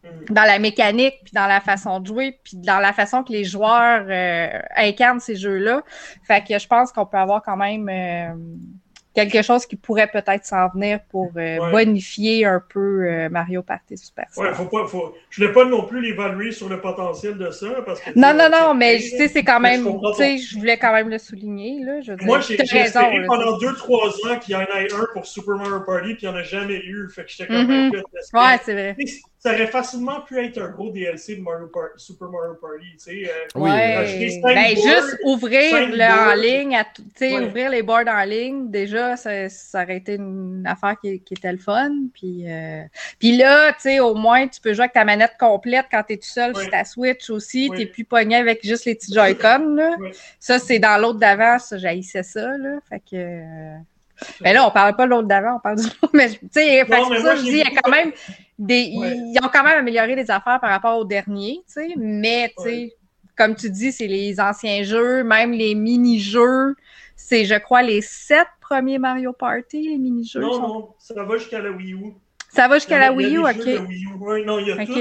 Mhm. 0.04 0.34
dans 0.34 0.44
la 0.44 0.58
mécanique, 0.58 1.14
puis 1.24 1.32
dans 1.34 1.46
la 1.46 1.60
façon 1.60 2.00
de 2.00 2.06
jouer, 2.06 2.38
puis 2.44 2.56
dans 2.56 2.78
la 2.78 2.92
façon 2.92 3.24
que 3.24 3.32
les 3.32 3.44
joueurs 3.44 4.06
euh, 4.08 4.60
incarnent 4.76 5.20
ces 5.20 5.36
jeux-là. 5.36 5.82
Fait 6.22 6.46
que 6.46 6.58
je 6.58 6.66
pense 6.66 6.92
qu'on 6.92 7.06
peut 7.06 7.18
avoir 7.18 7.42
quand 7.42 7.56
même 7.56 7.88
euh, 7.88 8.34
quelque 9.14 9.42
chose 9.42 9.66
qui 9.66 9.76
pourrait 9.76 10.06
peut-être 10.06 10.44
s'en 10.44 10.68
venir 10.68 11.00
pour 11.10 11.32
euh, 11.36 11.58
Ouais. 11.58 11.70
bonifier 11.72 12.44
un 12.44 12.60
peu 12.60 13.04
euh, 13.06 13.28
Mario 13.28 13.62
Party 13.62 13.96
Superstar. 13.98 14.44
Ouais, 14.44 14.54
faut 14.54 14.66
pas, 14.66 14.86
faut... 14.86 15.14
Je 15.30 15.40
voulais 15.40 15.52
pas 15.52 15.64
non 15.64 15.84
plus 15.84 16.00
l'évaluer 16.00 16.52
sur 16.52 16.68
le 16.68 16.80
potentiel 16.80 17.36
de 17.36 17.50
ça, 17.50 17.82
parce 17.84 18.00
que... 18.00 18.10
Non, 18.14 18.32
non, 18.34 18.44
on 18.52 18.68
non, 18.68 18.74
mais 18.74 18.98
tu 18.98 19.08
sais, 19.16 19.28
c'est 19.28 19.42
quand 19.44 19.60
même, 19.60 19.84
tu 19.84 20.14
sais, 20.14 20.38
je 20.38 20.58
voulais 20.58 20.78
quand 20.78 20.92
même 20.92 21.08
le 21.08 21.18
souligner, 21.18 21.84
là, 21.84 22.00
je 22.00 22.12
veux. 22.12 22.18
Moi, 22.24 22.40
j'ai 22.40 22.54
espéré 22.60 23.18
là, 23.18 23.24
pendant 23.26 23.58
2-3 23.58 24.32
ans 24.32 24.38
qu'il 24.38 24.54
y 24.54 24.56
en 24.56 24.60
ait 24.62 24.92
un 24.92 25.06
pour 25.12 25.26
Super 25.26 25.56
Mario 25.56 25.80
Party, 25.80 26.14
puis 26.14 26.26
il 26.26 26.28
n'y 26.28 26.34
en 26.34 26.38
a 26.38 26.42
jamais 26.42 26.76
eu. 26.78 27.08
Fait 27.14 27.24
que 27.24 27.30
j'étais 27.30 27.52
Mhm. 27.52 27.90
écoute, 27.92 28.04
est-ce 28.18 28.30
que- 28.32 28.36
Ouais, 28.38 28.58
c'est 28.64 28.72
vrai. 28.72 28.96
Ça 29.42 29.54
aurait 29.54 29.68
facilement 29.68 30.20
pu 30.20 30.38
être 30.38 30.58
un 30.60 30.68
gros 30.68 30.90
DLC 30.90 31.36
de 31.36 31.40
Mario 31.40 31.68
Par- 31.68 31.88
Super 31.96 32.28
Mario 32.28 32.56
Party, 32.60 32.84
tu 32.92 32.98
sais. 32.98 33.22
euh, 33.24 33.32
Oui, 33.54 33.70
ouais. 33.70 34.40
Ben, 34.42 34.74
boards, 34.74 34.84
juste 34.84 35.16
ouvrir 35.24 35.88
le 35.88 36.30
en 36.30 36.34
ligne, 36.34 36.76
à 36.76 36.84
tout- 36.84 37.00
tu 37.02 37.10
sais, 37.16 37.32
Ouais. 37.38 37.46
ouvrir 37.46 37.70
les 37.70 37.82
boards 37.82 38.06
en 38.06 38.22
ligne, 38.24 38.70
déjà, 38.70 39.16
ça, 39.16 39.48
ça 39.48 39.82
aurait 39.82 39.96
été 39.96 40.16
une 40.16 40.62
affaire 40.66 40.94
qui, 41.02 41.20
qui 41.22 41.32
était 41.32 41.52
le 41.52 41.56
fun. 41.58 41.90
Puis, 42.12 42.44
euh, 42.50 42.82
puis 43.18 43.34
là, 43.38 43.72
tu 43.72 43.80
sais, 43.80 44.00
au 44.00 44.14
moins, 44.14 44.46
tu 44.46 44.60
peux 44.60 44.74
jouer 44.74 44.82
avec 44.82 44.92
ta 44.92 45.06
manette 45.06 45.32
complète 45.40 45.86
quand 45.90 46.02
tu 46.06 46.12
es 46.12 46.16
tout 46.18 46.28
seul 46.28 46.54
Ouais. 46.54 46.60
sur 46.64 46.70
ta 46.70 46.84
Switch 46.84 47.30
aussi. 47.30 47.70
Ouais. 47.70 47.78
Tu 47.78 47.86
plus 47.86 48.04
pogné 48.04 48.36
avec 48.36 48.62
juste 48.62 48.84
les 48.84 48.94
petits 48.94 49.14
Joy-Con. 49.14 49.74
là. 49.74 49.96
Ouais. 50.00 50.10
Ça, 50.38 50.58
c'est 50.58 50.78
dans 50.78 51.00
l'autre 51.00 51.18
d'avant, 51.18 51.58
ça, 51.58 51.78
j'haïssais 51.78 52.22
ça. 52.24 52.58
Là. 52.58 52.78
Fait 52.90 53.00
que. 53.00 53.16
euh, 53.16 53.76
Mais 54.42 54.52
là, 54.52 54.66
on 54.66 54.70
parle 54.70 54.94
pas 54.96 55.06
de 55.06 55.10
l'autre 55.12 55.28
d'avant, 55.28 55.56
on 55.56 55.60
parle 55.60 55.76
du 55.80 55.86
Mais, 56.12 56.28
tu 56.28 56.38
sais, 56.50 56.84
ça, 56.86 57.36
je 57.36 57.42
dis, 57.42 57.48
il 57.52 57.56
y 57.56 57.62
a 57.62 57.70
quand 57.82 57.90
même 57.90 58.12
des. 58.60 58.92
Ouais. 58.96 59.16
Ils 59.16 59.38
ont 59.42 59.48
quand 59.52 59.64
même 59.64 59.78
amélioré 59.78 60.14
les 60.14 60.30
affaires 60.30 60.60
par 60.60 60.70
rapport 60.70 60.98
au 60.98 61.04
dernier, 61.04 61.60
tu 61.66 61.72
sais. 61.72 61.88
Mais, 61.96 62.52
tu 62.56 62.62
sais, 62.62 62.68
Ouais. 62.70 62.92
comme 63.36 63.56
tu 63.56 63.70
dis, 63.70 63.90
c'est 63.90 64.06
les 64.06 64.38
anciens 64.40 64.82
jeux, 64.84 65.24
même 65.24 65.50
les 65.52 65.74
mini-jeux. 65.74 66.76
C'est, 67.16 67.44
je 67.44 67.54
crois, 67.56 67.82
les 67.82 68.00
sept 68.00 68.46
premiers 68.60 68.98
Mario 68.98 69.32
Party, 69.32 69.82
les 69.88 69.98
mini-jeux. 69.98 70.40
Non, 70.40 70.52
sont- 70.52 70.60
non, 70.68 70.88
ça 70.98 71.22
va 71.24 71.36
jusqu'à 71.36 71.60
la 71.60 71.70
Wii 71.70 71.92
U. 71.94 71.98
Ça 72.50 72.66
va 72.68 72.76
jusqu'à 72.76 72.98
la 72.98 73.12
Wii 73.12 73.34
U, 73.36 73.38
ok. 73.40 73.56
Wii 73.88 74.04
U. 74.04 74.14
Ouais, 74.20 74.44
non, 74.44 74.58
il 74.58 74.68
y 74.68 74.72
a 74.72 74.84
tout. 74.86 74.92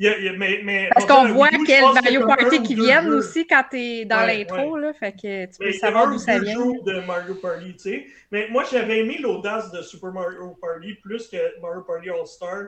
Il 0.00 0.06
y 0.06 0.08
a- 0.08 0.18
il 0.18 0.24
y 0.24 0.28
a- 0.28 0.32
mais, 0.32 0.60
mais, 0.64 0.88
Parce 0.92 1.06
qu'on 1.06 1.28
voit 1.28 1.48
quel 1.66 1.84
Mario 1.84 2.26
Party 2.26 2.60
qui 2.62 2.74
viennent 2.74 3.04
jeux. 3.04 3.14
aussi 3.18 3.46
quand 3.46 3.62
t'es 3.70 4.04
dans 4.04 4.24
Ouais, 4.24 4.38
l'intro, 4.38 4.76
là. 4.76 4.92
Fait 4.92 5.12
que 5.12 5.44
tu 5.46 5.58
peux 5.58 5.66
Mais 5.66 5.72
savoir 5.72 6.10
d'où 6.10 6.18
ça 6.18 6.38
vient. 6.40 6.58
de 6.58 7.06
Mario 7.06 7.36
Party, 7.36 7.74
tu 7.74 7.78
sais. 7.78 8.06
Mais 8.32 8.48
moi, 8.50 8.64
j'avais 8.70 8.98
aimé 8.98 9.18
l'audace 9.20 9.70
de 9.70 9.82
Super 9.82 10.10
Mario 10.10 10.56
Party 10.60 10.94
plus 10.94 11.28
que 11.28 11.36
Mario 11.62 11.82
Party 11.82 12.10
All-Star. 12.10 12.64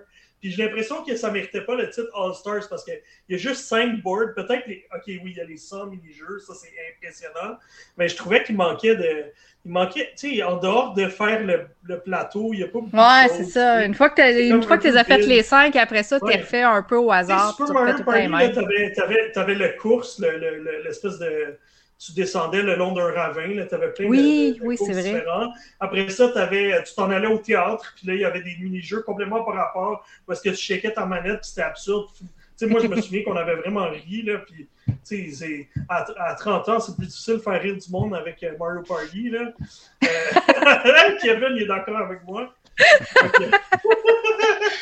Puis 0.47 0.55
j'ai 0.55 0.63
l'impression 0.63 1.03
que 1.03 1.17
ça 1.17 1.29
méritait 1.33 1.63
pas 1.63 1.75
le 1.75 1.91
titre 1.91 2.07
All-Stars 2.15 2.69
parce 2.71 2.85
qu'il 2.85 3.01
y 3.29 3.35
a 3.35 3.37
juste 3.37 3.63
cinq 3.65 4.01
boards. 4.01 4.33
Peut-être 4.37 4.65
les. 4.69 4.87
Ok, 4.95 5.03
oui, 5.09 5.21
il 5.25 5.37
y 5.37 5.41
a 5.41 5.45
les 5.45 5.57
100 5.57 5.87
mini-jeux, 5.87 6.39
ça 6.39 6.55
c'est 6.55 6.71
impressionnant. 6.95 7.57
Mais 7.99 8.07
je 8.09 8.15
trouvais 8.15 8.45
qu'il 8.45 8.55
manquait 8.55 8.95
de. 8.95 9.25
Il 9.65 9.73
manquait, 9.73 10.13
tu 10.17 10.37
sais, 10.37 10.43
en 10.45 10.59
dehors 10.59 10.95
de 10.95 11.09
faire 11.09 11.43
le, 11.43 11.67
le 11.83 11.99
plateau, 11.99 12.51
il 12.53 12.59
n'y 12.59 12.63
a 12.63 12.69
pas 12.69 12.79
beaucoup 12.79 12.97
Ouais, 12.97 13.25
de 13.25 13.31
c'est 13.33 13.39
choses, 13.43 13.53
ça. 13.55 13.81
tu. 13.81 13.87
Une 13.87 14.63
fois 14.63 14.79
que 14.79 14.83
tu 14.89 14.93
peu 14.93 14.99
as 14.99 15.03
fait 15.03 15.19
les 15.19 15.43
cinq, 15.43 15.75
après 15.75 16.05
ça, 16.05 16.21
tu 16.21 16.27
Ouais. 16.27 16.37
refait 16.37 16.63
un 16.63 16.83
peu 16.85 16.95
au 16.97 17.09
Tu 17.09 17.15
hasard. 17.17 17.51
Super 17.57 17.67
tu 17.67 17.73
refais 17.73 18.29
Mario 18.29 18.49
les 18.51 18.55
Party, 18.55 18.93
t'avais, 18.95 19.33
t'avais 19.33 19.55
le 19.57 19.69
course, 19.71 20.21
le- 20.21 20.39
le- 20.39 20.59
le- 20.63 20.83
l'espèce 20.85 21.19
de. 21.19 21.59
Tu 21.99 22.13
descendais 22.13 22.61
le 22.63 22.77
long 22.77 22.93
d'un 22.93 23.11
ravin, 23.11 23.47
là, 23.55 23.65
t'avais 23.65 23.91
plein 23.93 24.05
de- 24.05 24.11
Oui, 24.11 24.53
de, 24.53 24.59
de 24.59 24.65
oui, 24.67 24.77
courses 24.77 24.91
c'est 24.93 25.01
vrai. 25.01 25.13
différents. 25.15 25.53
Après 25.81 26.09
ça, 26.11 26.29
tu 26.29 26.95
t'en 26.95 27.11
allais 27.11 27.27
au 27.27 27.39
théâtre, 27.39 27.95
puis 27.97 28.07
là, 28.07 28.15
il 28.15 28.21
y 28.21 28.25
avait 28.25 28.43
des 28.43 28.55
mini-jeux 28.61 29.01
complètement 29.03 29.43
par 29.45 29.55
rapport, 29.55 30.05
parce 30.27 30.43
que 30.43 30.51
tu 30.51 30.57
checkais 30.57 30.93
ta 30.93 31.07
manette, 31.07 31.41
puis 31.41 31.49
c'était 31.49 31.63
absurde. 31.63 32.05
Tu 32.59 32.67
moi, 32.67 32.81
je 32.81 32.87
me 32.87 33.01
souviens 33.01 33.23
qu'on 33.23 33.37
avait 33.37 33.55
vraiment 33.57 33.89
ri, 33.89 34.23
là, 34.23 34.39
puis, 34.39 34.69
tu 35.09 35.69
à, 35.89 36.07
à 36.31 36.35
30 36.35 36.69
ans, 36.69 36.81
c'est 36.81 36.97
plus 36.97 37.07
difficile 37.07 37.35
de 37.35 37.39
faire 37.41 37.61
rire 37.61 37.77
du 37.77 37.91
monde 37.91 38.15
avec 38.15 38.43
euh, 38.43 38.53
Mario 38.59 38.83
Party, 38.83 39.31
là. 39.31 39.53
Euh, 40.05 40.09
Kevin, 41.23 41.49
il 41.57 41.63
est 41.63 41.67
d'accord 41.67 41.97
avec 41.99 42.23
moi. 42.25 42.55
Fait 42.77 43.31
que- 43.31 43.51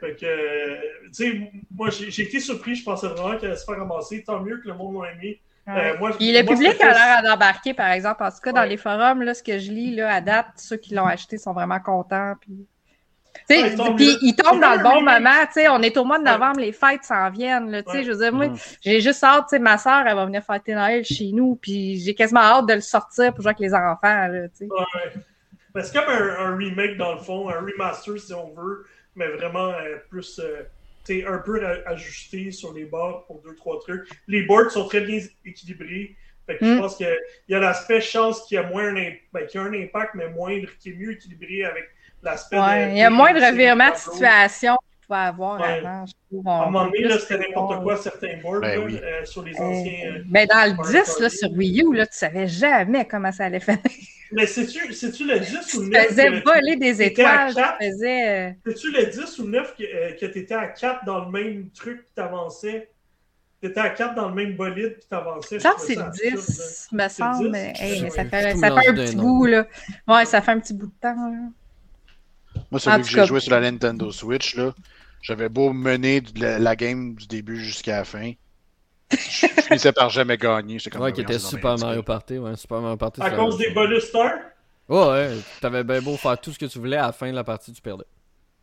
Fait 0.00 0.14
que, 0.14 0.26
euh, 0.26 0.76
tu 1.06 1.12
sais, 1.12 1.50
moi, 1.74 1.90
j'ai 1.90 2.10
j'ai 2.10 2.22
été 2.22 2.38
surpris. 2.38 2.76
Je 2.76 2.84
pensais 2.84 3.08
vraiment 3.08 3.36
qu'elle 3.36 3.50
allait 3.50 3.58
se 3.58 3.64
faire 3.64 3.78
ramasser. 3.78 4.22
Tant 4.22 4.40
mieux 4.40 4.58
que 4.58 4.68
le 4.68 4.74
monde 4.74 5.02
l'a 5.02 5.12
aimé. 5.12 5.40
Ouais. 5.68 5.92
Euh, 5.94 5.98
moi, 5.98 6.10
Puis 6.16 6.32
le 6.32 6.42
moi, 6.42 6.54
public 6.54 6.80
a 6.80 6.88
l'air 6.92 7.22
d'embarquer, 7.22 7.74
par 7.74 7.90
exemple. 7.90 8.22
En 8.24 8.30
tout 8.30 8.38
cas, 8.42 8.52
dans 8.52 8.60
Ouais. 8.62 8.68
les 8.70 8.76
forums, 8.78 9.22
là, 9.22 9.34
ce 9.34 9.42
que 9.42 9.58
je 9.58 9.70
lis 9.70 9.94
là, 9.94 10.14
à 10.14 10.20
date, 10.20 10.46
ceux 10.56 10.76
qui 10.78 10.94
l'ont 10.94 11.06
acheté 11.06 11.36
sont 11.38 11.52
vraiment 11.52 11.78
contents. 11.80 12.34
Puis, 12.40 12.66
puis 13.46 14.16
ils 14.22 14.34
tombent 14.36 14.60
dans 14.60 14.74
le 14.74 14.82
bon 14.82 15.00
moment. 15.02 15.44
tu 15.46 15.52
sais, 15.60 15.68
On 15.68 15.80
est 15.82 15.96
au 15.96 16.04
mois 16.04 16.18
de 16.18 16.24
Ouais. 16.24 16.30
novembre, 16.32 16.60
les 16.60 16.72
fêtes 16.72 17.04
s'en 17.04 17.30
viennent. 17.30 17.70
là, 17.70 17.82
tu 17.82 17.90
sais, 17.90 17.98
Ouais. 17.98 18.04
Je 18.04 18.10
veux 18.12 18.18
dire, 18.18 18.32
moi, 18.32 18.48
Mhm. 18.48 18.56
j'ai 18.82 19.00
juste 19.00 19.22
hâte. 19.22 19.44
tu 19.48 19.56
sais, 19.56 19.58
Ma 19.58 19.78
soeur, 19.78 20.04
elle 20.06 20.16
va 20.16 20.24
venir 20.26 20.42
fêter 20.42 20.74
Noël 20.74 21.04
chez 21.04 21.30
nous. 21.32 21.56
Puis 21.56 21.98
j'ai 22.00 22.14
quasiment 22.14 22.40
hâte 22.40 22.66
de 22.66 22.74
le 22.74 22.80
sortir 22.80 23.32
pour 23.32 23.42
jouer 23.42 23.50
avec 23.50 23.60
les 23.60 23.74
enfants. 23.74 23.98
Là, 24.02 24.48
tu 24.48 24.56
sais. 24.56 24.68
Ouais. 24.70 25.82
C'est 25.82 25.92
comme 25.94 26.08
un, 26.12 26.46
un 26.52 26.56
remake, 26.56 26.96
dans 26.96 27.12
le 27.12 27.18
fond, 27.20 27.48
un 27.50 27.60
remaster, 27.60 28.18
si 28.18 28.32
on 28.34 28.52
veut, 28.54 28.84
mais 29.14 29.28
vraiment 29.28 29.68
euh, 29.68 29.96
plus. 30.10 30.40
euh, 30.42 30.62
sais, 31.20 31.26
un 31.26 31.38
peu 31.38 31.60
ajusté 31.86 32.50
sur 32.50 32.72
les 32.72 32.84
bords 32.84 33.24
pour 33.26 33.40
deux, 33.42 33.54
trois 33.56 33.78
trucs. 33.80 34.08
Les 34.26 34.42
boards 34.42 34.70
sont 34.70 34.86
très 34.86 35.00
bien 35.00 35.20
équilibrés. 35.44 36.16
Fait 36.46 36.56
que 36.56 36.64
Mm. 36.64 36.74
je 36.74 36.78
pense 36.80 36.96
qu'il 36.96 37.18
y 37.48 37.54
a 37.54 37.58
l'aspect 37.58 38.00
chance 38.00 38.46
qu'il 38.46 38.54
y 38.54 38.58
a 38.58 38.62
moins 38.62 38.94
un, 38.96 39.12
ben, 39.32 39.46
qu'il 39.46 39.60
y 39.60 39.64
a 39.64 39.66
un 39.66 39.72
impact, 39.74 40.14
mais 40.14 40.30
moindre, 40.30 40.68
qui 40.80 40.90
est 40.90 40.94
mieux 40.94 41.12
équilibré 41.12 41.64
avec 41.64 41.84
l'aspect 42.22 42.58
Ouais, 42.58 42.90
il 42.92 42.98
y 42.98 43.02
a 43.02 43.10
moins 43.10 43.32
de 43.34 43.40
de 43.40 43.96
situation 43.96 44.76
pouvait 45.08 45.18
avoir 45.20 45.60
Ouais. 45.60 45.78
avant. 45.78 46.06
Je 46.06 46.12
trouve. 46.30 46.46
À 46.46 46.50
un 46.50 46.62
On 46.62 46.70
moment 46.70 46.84
donné, 46.84 47.18
c'était 47.18 47.38
n'importe 47.38 47.82
quoi, 47.82 47.96
certains 47.96 48.36
boards 48.42 48.60
Ben 48.60 48.78
là, 48.78 48.84
oui. 48.84 49.00
euh, 49.02 49.24
sur 49.24 49.42
les 49.42 49.54
Euh, 49.58 49.62
anciens. 49.64 49.92
euh, 50.16 50.22
ben, 50.26 50.46
dans 50.46 50.70
le 50.70 50.76
Mario 50.76 50.92
10, 50.92 50.94
là, 50.94 51.20
Party. 51.20 51.36
sur 51.38 51.50
Wii 51.52 51.82
U, 51.82 51.94
là, 51.96 52.06
tu 52.06 52.16
savais 52.16 52.46
jamais 52.46 53.04
comment 53.06 53.32
ça 53.32 53.46
allait 53.46 53.60
faire. 53.60 53.78
Mais 54.30 54.46
c'est-tu 54.46 54.92
c'est-tu 54.92 55.26
le 55.26 55.40
10 55.40 55.74
ou 55.74 55.80
le 55.80 55.86
Tu 55.86 55.90
9 55.92 56.06
faisais 56.08 56.26
que- 56.26 56.44
voler 56.44 56.76
des 56.76 56.96
t'étais 56.96 57.22
étoiles. 57.22 57.54
Tu 57.54 57.86
faisais. 57.86 58.56
C'est-tu 58.66 58.92
le 58.92 59.06
10 59.06 59.38
ou 59.38 59.44
le 59.46 59.50
9 59.52 59.74
que, 59.76 59.82
euh, 59.84 60.12
que 60.20 60.26
tu 60.26 60.38
étais 60.38 60.54
à 60.54 60.66
4 60.68 61.04
dans 61.06 61.24
le 61.24 61.30
même 61.30 61.70
truc 61.70 62.04
qui 62.04 62.12
t'avançait? 62.14 62.90
Tu 63.62 63.68
étais 63.68 63.80
à 63.80 63.88
4 63.90 64.14
dans 64.14 64.28
le 64.28 64.34
même 64.34 64.54
bolide 64.54 64.98
qui 65.00 65.08
t'avançait. 65.08 65.58
Je 65.58 65.64
pense 65.64 65.74
que 65.76 65.80
Je 65.80 65.86
c'est 65.86 65.94
le 65.94 66.00
ça 66.02 66.06
absurde, 66.08 66.36
10, 66.46 66.88
me 66.92 67.02
le 67.02 67.08
semble. 67.08 67.44
10? 67.44 67.50
Mais, 67.50 67.72
hey, 67.80 68.02
mais 68.02 68.10
ça 68.10 68.24
fait, 68.26 68.54
ça 68.56 68.66
un 68.66 68.94
petit 68.94 69.16
bout, 69.16 69.46
là. 69.46 69.66
Ouais, 70.06 70.24
ça 70.26 70.42
fait 70.42 70.52
un 70.52 70.60
petit 70.60 70.74
bout 70.74 70.86
de 70.86 70.92
temps, 71.00 71.14
là. 71.30 71.48
Moi, 72.70 72.78
celui 72.80 73.02
que 73.02 73.08
j'ai 73.08 73.24
joué 73.26 73.40
sur 73.40 73.52
la 73.52 73.60
Nintendo 73.62 74.10
Switch, 74.12 74.56
là, 74.56 74.74
j'avais 75.22 75.48
beau 75.48 75.72
mener 75.72 76.20
de 76.20 76.40
la, 76.40 76.58
la 76.58 76.76
game 76.76 77.14
du 77.14 77.26
début 77.26 77.56
jusqu'à 77.62 77.98
la 77.98 78.04
fin. 78.04 78.32
Je 79.10 79.46
finissais 79.46 79.92
par 79.92 80.10
jamais 80.10 80.36
gagner. 80.36 80.78
Comme, 80.90 81.00
Ouais, 81.02 81.08
ah, 81.08 81.12
qui 81.12 81.20
était 81.22 81.38
Super 81.38 81.78
Mario 81.78 82.02
Party, 82.02 82.38
ouais, 82.38 82.56
Super 82.56 82.80
Mario 82.80 82.96
Party. 82.96 83.22
À 83.22 83.30
cause 83.30 83.56
des 83.56 83.70
bonus 83.70 84.04
stars? 84.04 84.34
Ouais, 84.88 85.06
ouais, 85.06 85.30
t'avais 85.60 85.84
bien 85.84 86.00
beau 86.00 86.16
faire 86.16 86.38
tout 86.40 86.52
ce 86.52 86.58
que 86.58 86.66
tu 86.66 86.78
voulais, 86.78 86.96
à 86.96 87.06
la 87.06 87.12
fin 87.12 87.30
de 87.30 87.34
la 87.34 87.44
partie, 87.44 87.72
tu 87.72 87.80
perdais. 87.82 88.04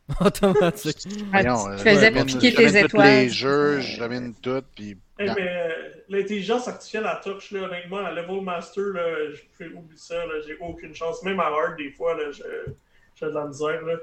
Automatique. 0.20 0.98
Voyons, 1.32 1.64
tu 1.66 1.70
euh, 1.72 1.78
faisais 1.78 2.02
j'amène- 2.14 2.26
piquer 2.28 2.54
tes 2.54 2.80
étoiles. 2.80 3.08
les 3.08 3.30
jeux, 3.30 3.80
j'amène 3.80 4.34
tout, 4.36 4.62
puis... 4.76 4.98
Eh, 5.18 5.26
mais 5.26 5.34
euh, 5.40 5.70
l'intelligence 6.10 6.68
artificielle 6.68 7.06
à 7.08 7.22
touch, 7.24 7.52
là, 7.52 7.62
honnêtement, 7.64 7.98
à 8.06 8.12
level 8.12 8.42
master, 8.42 8.84
là, 8.94 9.32
je 9.34 9.42
fais 9.58 9.68
oublier 9.74 9.98
ça, 9.98 10.16
là, 10.26 10.34
j'ai 10.46 10.58
aucune 10.60 10.94
chance. 10.94 11.24
Même 11.24 11.40
à 11.40 11.46
hard, 11.46 11.78
des 11.78 11.90
fois, 11.92 12.16
là, 12.16 12.32
je- 12.32 12.72
j'ai 13.16 13.26
de 13.26 13.32
la 13.32 13.46
misère. 13.46 13.82
Là. 13.82 13.96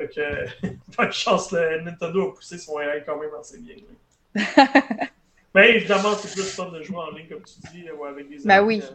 Fait 0.00 0.08
que, 0.08 0.66
pas 0.96 1.06
de 1.06 1.12
chance, 1.12 1.52
là, 1.52 1.78
Nintendo 1.82 2.30
a 2.30 2.34
poussé 2.34 2.56
son 2.56 2.80
AI 2.80 3.02
quand 3.04 3.18
même 3.18 3.30
assez 3.38 3.58
bien. 3.58 3.76
Mais 5.54 5.70
évidemment, 5.76 6.14
c'est 6.14 6.32
plus 6.32 6.50
fun 6.50 6.70
de 6.70 6.82
jouer 6.82 6.96
en 6.96 7.10
ligne, 7.10 7.28
comme 7.28 7.42
tu 7.42 7.60
dis, 7.70 7.84
ou 7.90 8.04
avec 8.06 8.28
des 8.30 8.38
Ben 8.44 8.50
amis, 8.58 8.66
oui. 8.66 8.82
euh. 8.82 8.94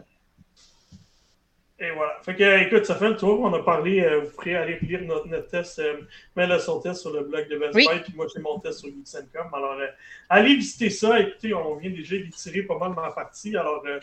Et 1.78 1.90
voilà. 1.90 2.14
Fait 2.24 2.34
que, 2.34 2.66
écoute, 2.66 2.86
ça 2.86 2.96
fait 2.96 3.08
le 3.08 3.16
tour. 3.16 3.38
On 3.40 3.52
a 3.52 3.62
parlé, 3.62 4.00
euh, 4.00 4.20
vous 4.20 4.30
pourrez 4.30 4.56
aller 4.56 4.78
lire 4.80 5.02
notre, 5.02 5.28
notre 5.28 5.48
test, 5.48 5.78
euh, 5.78 6.00
a 6.36 6.58
son 6.58 6.80
test 6.80 7.02
sur 7.02 7.12
le 7.12 7.22
blog 7.22 7.48
de 7.48 7.58
Best 7.58 7.74
Oui. 7.74 7.86
Buy, 7.88 8.00
puis 8.00 8.14
moi 8.16 8.26
j'ai 8.34 8.40
mon 8.40 8.58
test 8.58 8.78
sur 8.80 8.88
Geeks.com. 8.88 9.48
Alors, 9.52 9.72
euh, 9.74 9.86
allez 10.30 10.56
visiter 10.56 10.88
ça. 10.88 11.20
Écoutez, 11.20 11.52
on 11.52 11.76
vient 11.76 11.90
déjà 11.90 12.16
d'étirer 12.16 12.62
pas 12.62 12.78
mal 12.78 12.94
ma 12.94 13.12
partie. 13.12 13.54
Alors, 13.56 13.84
euh, 13.86 14.00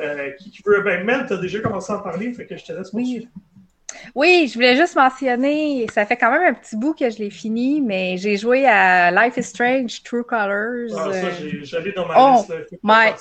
euh, 0.00 0.30
qui, 0.38 0.62
veut? 0.64 0.80
Ben, 0.82 1.04
Mel, 1.04 1.26
t'as 1.28 1.38
déjà 1.38 1.58
commencé 1.58 1.92
à 1.92 1.96
en 1.96 2.02
parler, 2.02 2.32
fait 2.32 2.46
que 2.46 2.56
je 2.56 2.64
te 2.64 2.72
laisse 2.72 2.92
Oui. 2.92 3.28
Oui, 4.14 4.48
je 4.48 4.54
voulais 4.54 4.76
juste 4.76 4.96
mentionner, 4.96 5.86
ça 5.92 6.04
fait 6.04 6.16
quand 6.16 6.30
même 6.30 6.42
un 6.42 6.54
petit 6.54 6.76
bout 6.76 6.94
que 6.94 7.08
je 7.08 7.18
l'ai 7.18 7.30
fini, 7.30 7.80
mais 7.80 8.16
j'ai 8.18 8.36
joué 8.36 8.66
à 8.66 9.10
Life 9.10 9.36
is 9.36 9.44
Strange 9.44 10.02
True 10.02 10.24
Colors. 10.24 10.90
Ah, 10.96 11.12
ça, 11.12 11.26
euh, 11.26 11.30
j'allais 11.62 11.92
dans 11.92 12.06
ma 12.06 12.14
Oh, 12.18 12.46
liste. 12.50 12.78
My. 12.82 13.12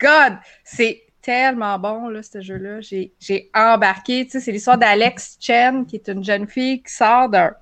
God! 0.00 0.38
C'est 0.64 1.02
tellement 1.22 1.78
bon, 1.78 2.08
là, 2.08 2.22
ce 2.22 2.40
jeu-là. 2.40 2.80
J'ai 2.80 3.50
embarqué. 3.54 4.24
Tu 4.24 4.32
sais, 4.32 4.40
c'est 4.40 4.52
l'histoire 4.52 4.78
d'Alex 4.78 5.38
Chen, 5.40 5.86
qui 5.86 5.96
est 5.96 6.08
une 6.08 6.24
jeune 6.24 6.46
fille 6.46 6.82
qui 6.82 6.92
sort 6.92 7.28
d'un 7.28 7.52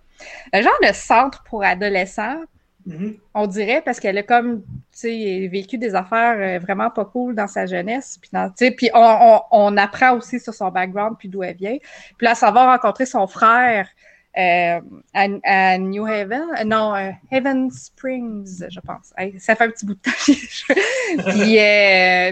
un 0.52 0.60
genre 0.60 0.78
de 0.82 0.92
centre 0.92 1.42
pour 1.44 1.64
adolescents, 1.64 2.42
Mhm. 2.90 3.16
on 3.34 3.46
dirait, 3.46 3.82
parce 3.82 4.00
qu'elle 4.00 4.18
a 4.18 4.22
comme, 4.22 4.62
vécu 5.02 5.78
des 5.78 5.94
affaires 5.94 6.36
euh, 6.38 6.58
vraiment 6.58 6.90
pas 6.90 7.04
cool 7.04 7.34
dans 7.34 7.46
sa 7.46 7.66
jeunesse. 7.66 8.18
Puis, 8.76 8.90
on, 8.92 9.76
apprend 9.76 10.16
aussi 10.16 10.40
sur 10.40 10.52
son 10.52 10.70
background, 10.70 11.16
puis 11.18 11.28
d'où 11.28 11.42
elle 11.42 11.56
vient. 11.56 11.76
Puis 12.18 12.26
là, 12.26 12.34
ça 12.34 12.50
va 12.50 12.72
rencontrer 12.72 13.06
son 13.06 13.26
frère 13.26 13.88
euh, 14.36 14.80
à, 15.12 15.78
New 15.78 16.06
Haven. 16.06 16.44
euh, 16.58 16.64
non, 16.64 16.94
euh, 16.94 17.10
Haven 17.32 17.70
Springs, 17.70 18.64
je 18.68 18.80
pense. 18.80 19.12
Ça 19.38 19.56
fait 19.56 19.64
un 19.64 19.70
petit 19.70 19.86
bout 19.86 19.94
de 19.94 20.00
temps. 20.00 20.10
puis, 21.30 21.56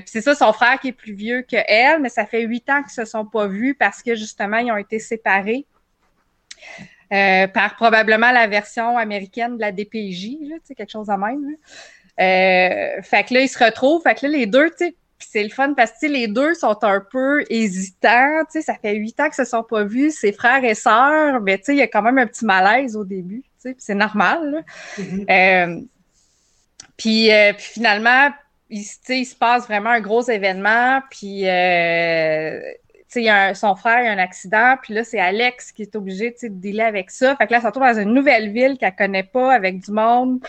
c'est 0.07 0.21
ça, 0.21 0.35
son 0.35 0.53
frère 0.53 0.79
qui 0.81 0.89
est 0.89 0.93
plus 0.93 1.15
vieux 1.15 1.43
que 1.43 1.57
elle, 1.67 2.01
mais 2.01 2.09
ça 2.09 2.27
fait 2.27 2.43
huit 2.43 2.69
ans 2.71 2.83
qu'ils 2.83 2.93
se 2.93 3.05
sont 3.05 3.25
pas 3.25 3.47
vus 3.47 3.75
parce 3.75 4.03
que 4.03 4.15
justement, 4.15 4.59
ils 4.59 4.71
ont 4.71 4.77
été 4.77 4.99
séparés. 4.99 5.67
Euh, 7.13 7.47
par 7.49 7.77
probablement 7.77 8.31
la 8.33 8.47
version 8.47 8.99
américaine 8.99 9.57
de 9.57 9.61
la 9.61 9.73
DPJ, 9.73 10.37
là, 10.49 10.57
quelque 10.77 10.91
chose 10.91 11.07
de 11.07 11.13
même. 11.13 11.51
là. 11.51 11.57
Euh, 12.21 13.03
fait 13.03 13.25
que 13.25 13.35
là, 13.35 13.41
ils 13.43 13.49
se 13.49 13.63
retrouvent. 13.63 14.03
Fait 14.03 14.15
que 14.15 14.27
là, 14.27 14.33
les 14.37 14.47
deux, 14.47 14.71
tu 14.71 14.87
sais, 14.87 14.97
puis 15.19 15.29
c'est 15.31 15.43
le 15.43 15.49
fun 15.51 15.75
parce 15.75 15.93
que 16.01 16.07
les 16.07 16.29
deux 16.29 16.55
sont 16.55 16.77
un 16.85 17.01
peu 17.01 17.45
hésitants. 17.51 18.41
Tu 18.51 18.59
sais, 18.59 18.63
ça 18.63 18.75
fait 18.75 18.95
huit 18.95 19.19
ans 19.21 19.25
qu'ils 19.27 19.35
se 19.35 19.45
sont 19.45 19.63
pas 19.65 19.85
vus, 19.85 20.13
c'est 20.13 20.33
frères 20.33 20.63
et 20.65 20.75
sœurs, 20.75 21.41
mais 21.41 21.59
tu 21.59 21.65
sais, 21.65 21.75
il 21.75 21.79
y 21.79 21.83
a 21.83 21.89
quand 21.89 22.03
même 22.03 22.19
un 22.19 22.27
petit 22.27 22.45
malaise 22.45 22.97
au 22.97 23.05
début. 23.05 23.43
Tu 23.43 23.49
sais, 23.59 23.73
puis 23.73 23.83
c'est 23.85 23.95
normal. 23.95 24.65
Mhm. 24.99 25.27
Euh, 25.31 25.81
puis, 26.97 27.33
euh, 27.33 27.53
puis 27.53 27.65
finalement, 27.65 28.31
il, 28.71 28.85
se- 28.85 29.13
il 29.13 29.27
passe 29.39 29.67
vraiment 29.67 29.91
un 29.91 30.01
gros 30.01 30.23
événement. 30.23 31.01
Puis, 31.11 31.49
euh, 31.49 32.61
y 33.17 33.29
a 33.29 33.49
un- 33.49 33.55
son 33.55 33.75
frère 33.75 33.99
a 33.99 34.13
un 34.13 34.19
accident. 34.19 34.77
Puis 34.83 34.95
là, 34.95 35.05
c'est 35.05 35.19
Alex 35.19 35.73
qui 35.73 35.83
est 35.83 35.97
obligé 35.97 36.35
de 36.43 36.49
dealer 36.49 36.87
avec 36.87 37.11
ça. 37.11 37.37
Fait 37.37 37.47
que 37.47 37.53
là, 37.53 37.59
ça 37.59 37.63
se 37.63 37.67
retrouve 37.69 37.85
dans 37.85 38.01
une 38.01 38.15
nouvelle 38.15 38.51
ville 38.51 38.77
qu'elle 38.79 38.95
connaît 38.95 39.23
pas, 39.23 39.53
avec 39.53 39.81
du 39.81 39.91
monde 39.93 40.41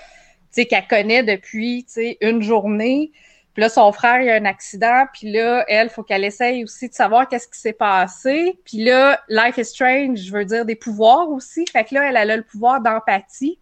qu'elle 0.55 0.87
connaît 0.87 1.23
depuis 1.23 1.85
une 2.21 2.41
journée. 2.41 3.11
Puis 3.53 3.61
là, 3.61 3.69
son 3.69 3.91
frère, 3.91 4.21
il 4.21 4.29
a 4.29 4.35
un 4.35 4.45
accident. 4.45 5.05
Puis 5.13 5.31
là, 5.31 5.65
elle, 5.67 5.89
faut 5.89 6.03
qu'elle 6.03 6.23
essaye 6.23 6.63
aussi 6.63 6.89
de 6.89 6.93
savoir 6.93 7.27
qu'est-ce 7.27 7.47
qui 7.47 7.59
s'est 7.59 7.73
passé. 7.73 8.57
Puis 8.65 8.83
là, 8.83 9.21
Life 9.27 9.57
is 9.57 9.65
Strange, 9.65 10.19
je 10.19 10.31
veux 10.31 10.45
dire 10.45 10.65
des 10.65 10.75
pouvoirs 10.75 11.29
aussi. 11.29 11.65
Fait 11.71 11.83
que 11.83 11.95
là, 11.95 12.09
elle, 12.09 12.17
elle 12.17 12.31
a 12.31 12.37
le 12.37 12.43
pouvoir 12.43 12.81
d'empathie. 12.81 13.59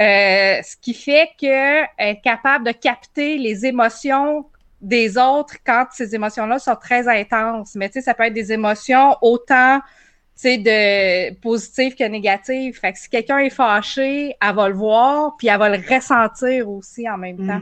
Euh, 0.00 0.62
ce 0.62 0.76
qui 0.80 0.94
fait 0.94 1.30
qu'elle 1.38 1.88
est 1.98 2.20
capable 2.22 2.66
de 2.66 2.72
capter 2.72 3.36
les 3.36 3.66
émotions 3.66 4.46
des 4.80 5.18
autres 5.18 5.56
quand 5.64 5.86
ces 5.92 6.14
émotions-là 6.14 6.58
sont 6.58 6.76
très 6.76 7.08
intenses. 7.08 7.74
Mais 7.74 7.88
tu 7.88 7.94
sais, 7.94 8.02
ça 8.02 8.14
peut 8.14 8.24
être 8.24 8.34
des 8.34 8.52
émotions 8.52 9.16
autant 9.22 9.80
tu 9.80 10.42
sais, 10.42 10.58
de 10.58 11.34
positives 11.40 11.96
que 11.96 12.04
négatives. 12.04 12.78
Fait 12.78 12.92
que 12.92 12.98
si 12.98 13.08
quelqu'un 13.08 13.38
est 13.38 13.50
fâché, 13.50 14.36
elle 14.40 14.54
va 14.54 14.68
le 14.68 14.74
voir, 14.74 15.36
puis 15.36 15.48
elle 15.48 15.58
va 15.58 15.68
le 15.68 15.82
ressentir 15.92 16.70
aussi 16.70 17.08
en 17.08 17.18
même 17.18 17.44
temps. 17.44 17.60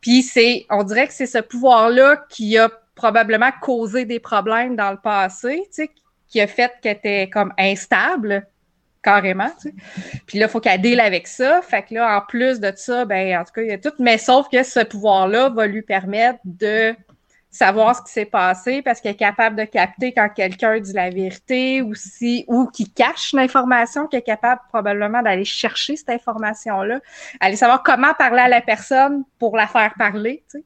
Puis 0.00 0.22
c'est, 0.22 0.66
on 0.70 0.84
dirait 0.84 1.08
que 1.08 1.12
c'est 1.12 1.26
ce 1.26 1.38
pouvoir-là 1.38 2.24
qui 2.28 2.56
a 2.58 2.70
probablement 2.94 3.50
causé 3.60 4.04
des 4.04 4.20
problèmes 4.20 4.76
dans 4.76 4.92
le 4.92 4.98
passé, 4.98 5.62
tu 5.64 5.82
sais, 5.82 5.90
qui 6.28 6.40
a 6.40 6.46
fait 6.46 6.72
qu'elle 6.80 6.96
était 6.96 7.28
comme 7.28 7.52
instable, 7.58 8.46
carrément. 9.06 9.50
Puis 10.26 10.40
là, 10.40 10.46
il 10.46 10.48
faut 10.48 10.58
qu'elle 10.58 10.80
deal 10.80 10.98
avec 10.98 11.28
ça. 11.28 11.62
Fait 11.62 11.82
que 11.82 11.94
là, 11.94 12.18
en 12.18 12.26
plus 12.26 12.58
de 12.58 12.72
ça, 12.74 13.04
ben, 13.04 13.38
en 13.38 13.44
tout 13.44 13.52
cas, 13.54 13.62
il 13.62 13.68
y 13.68 13.72
a 13.72 13.78
tout. 13.78 13.92
Mais 14.00 14.18
sauf 14.18 14.48
que 14.48 14.64
ce 14.64 14.80
pouvoir-là 14.80 15.48
va 15.50 15.68
lui 15.68 15.82
permettre 15.82 16.40
de 16.44 16.92
savoir 17.48 17.96
ce 17.96 18.02
qui 18.02 18.12
s'est 18.12 18.26
passé 18.26 18.82
parce 18.82 19.00
qu'elle 19.00 19.12
est 19.12 19.14
capable 19.14 19.54
de 19.56 19.64
capter 19.64 20.12
quand 20.12 20.28
quelqu'un 20.28 20.80
dit 20.80 20.92
la 20.92 21.10
vérité 21.10 21.82
ou 21.82 21.94
si, 21.94 22.44
ou 22.48 22.66
qui 22.66 22.92
cache 22.92 23.32
l'information, 23.32 24.08
qu'elle 24.08 24.20
est 24.20 24.24
capable 24.24 24.60
probablement 24.68 25.22
d'aller 25.22 25.44
chercher 25.44 25.96
cette 25.96 26.10
information-là, 26.10 27.00
aller 27.38 27.56
savoir 27.56 27.84
comment 27.84 28.12
parler 28.14 28.40
à 28.40 28.48
la 28.48 28.60
personne 28.60 29.22
pour 29.38 29.56
la 29.56 29.68
faire 29.68 29.94
parler, 29.96 30.42
tu 30.50 30.58
sais. 30.58 30.64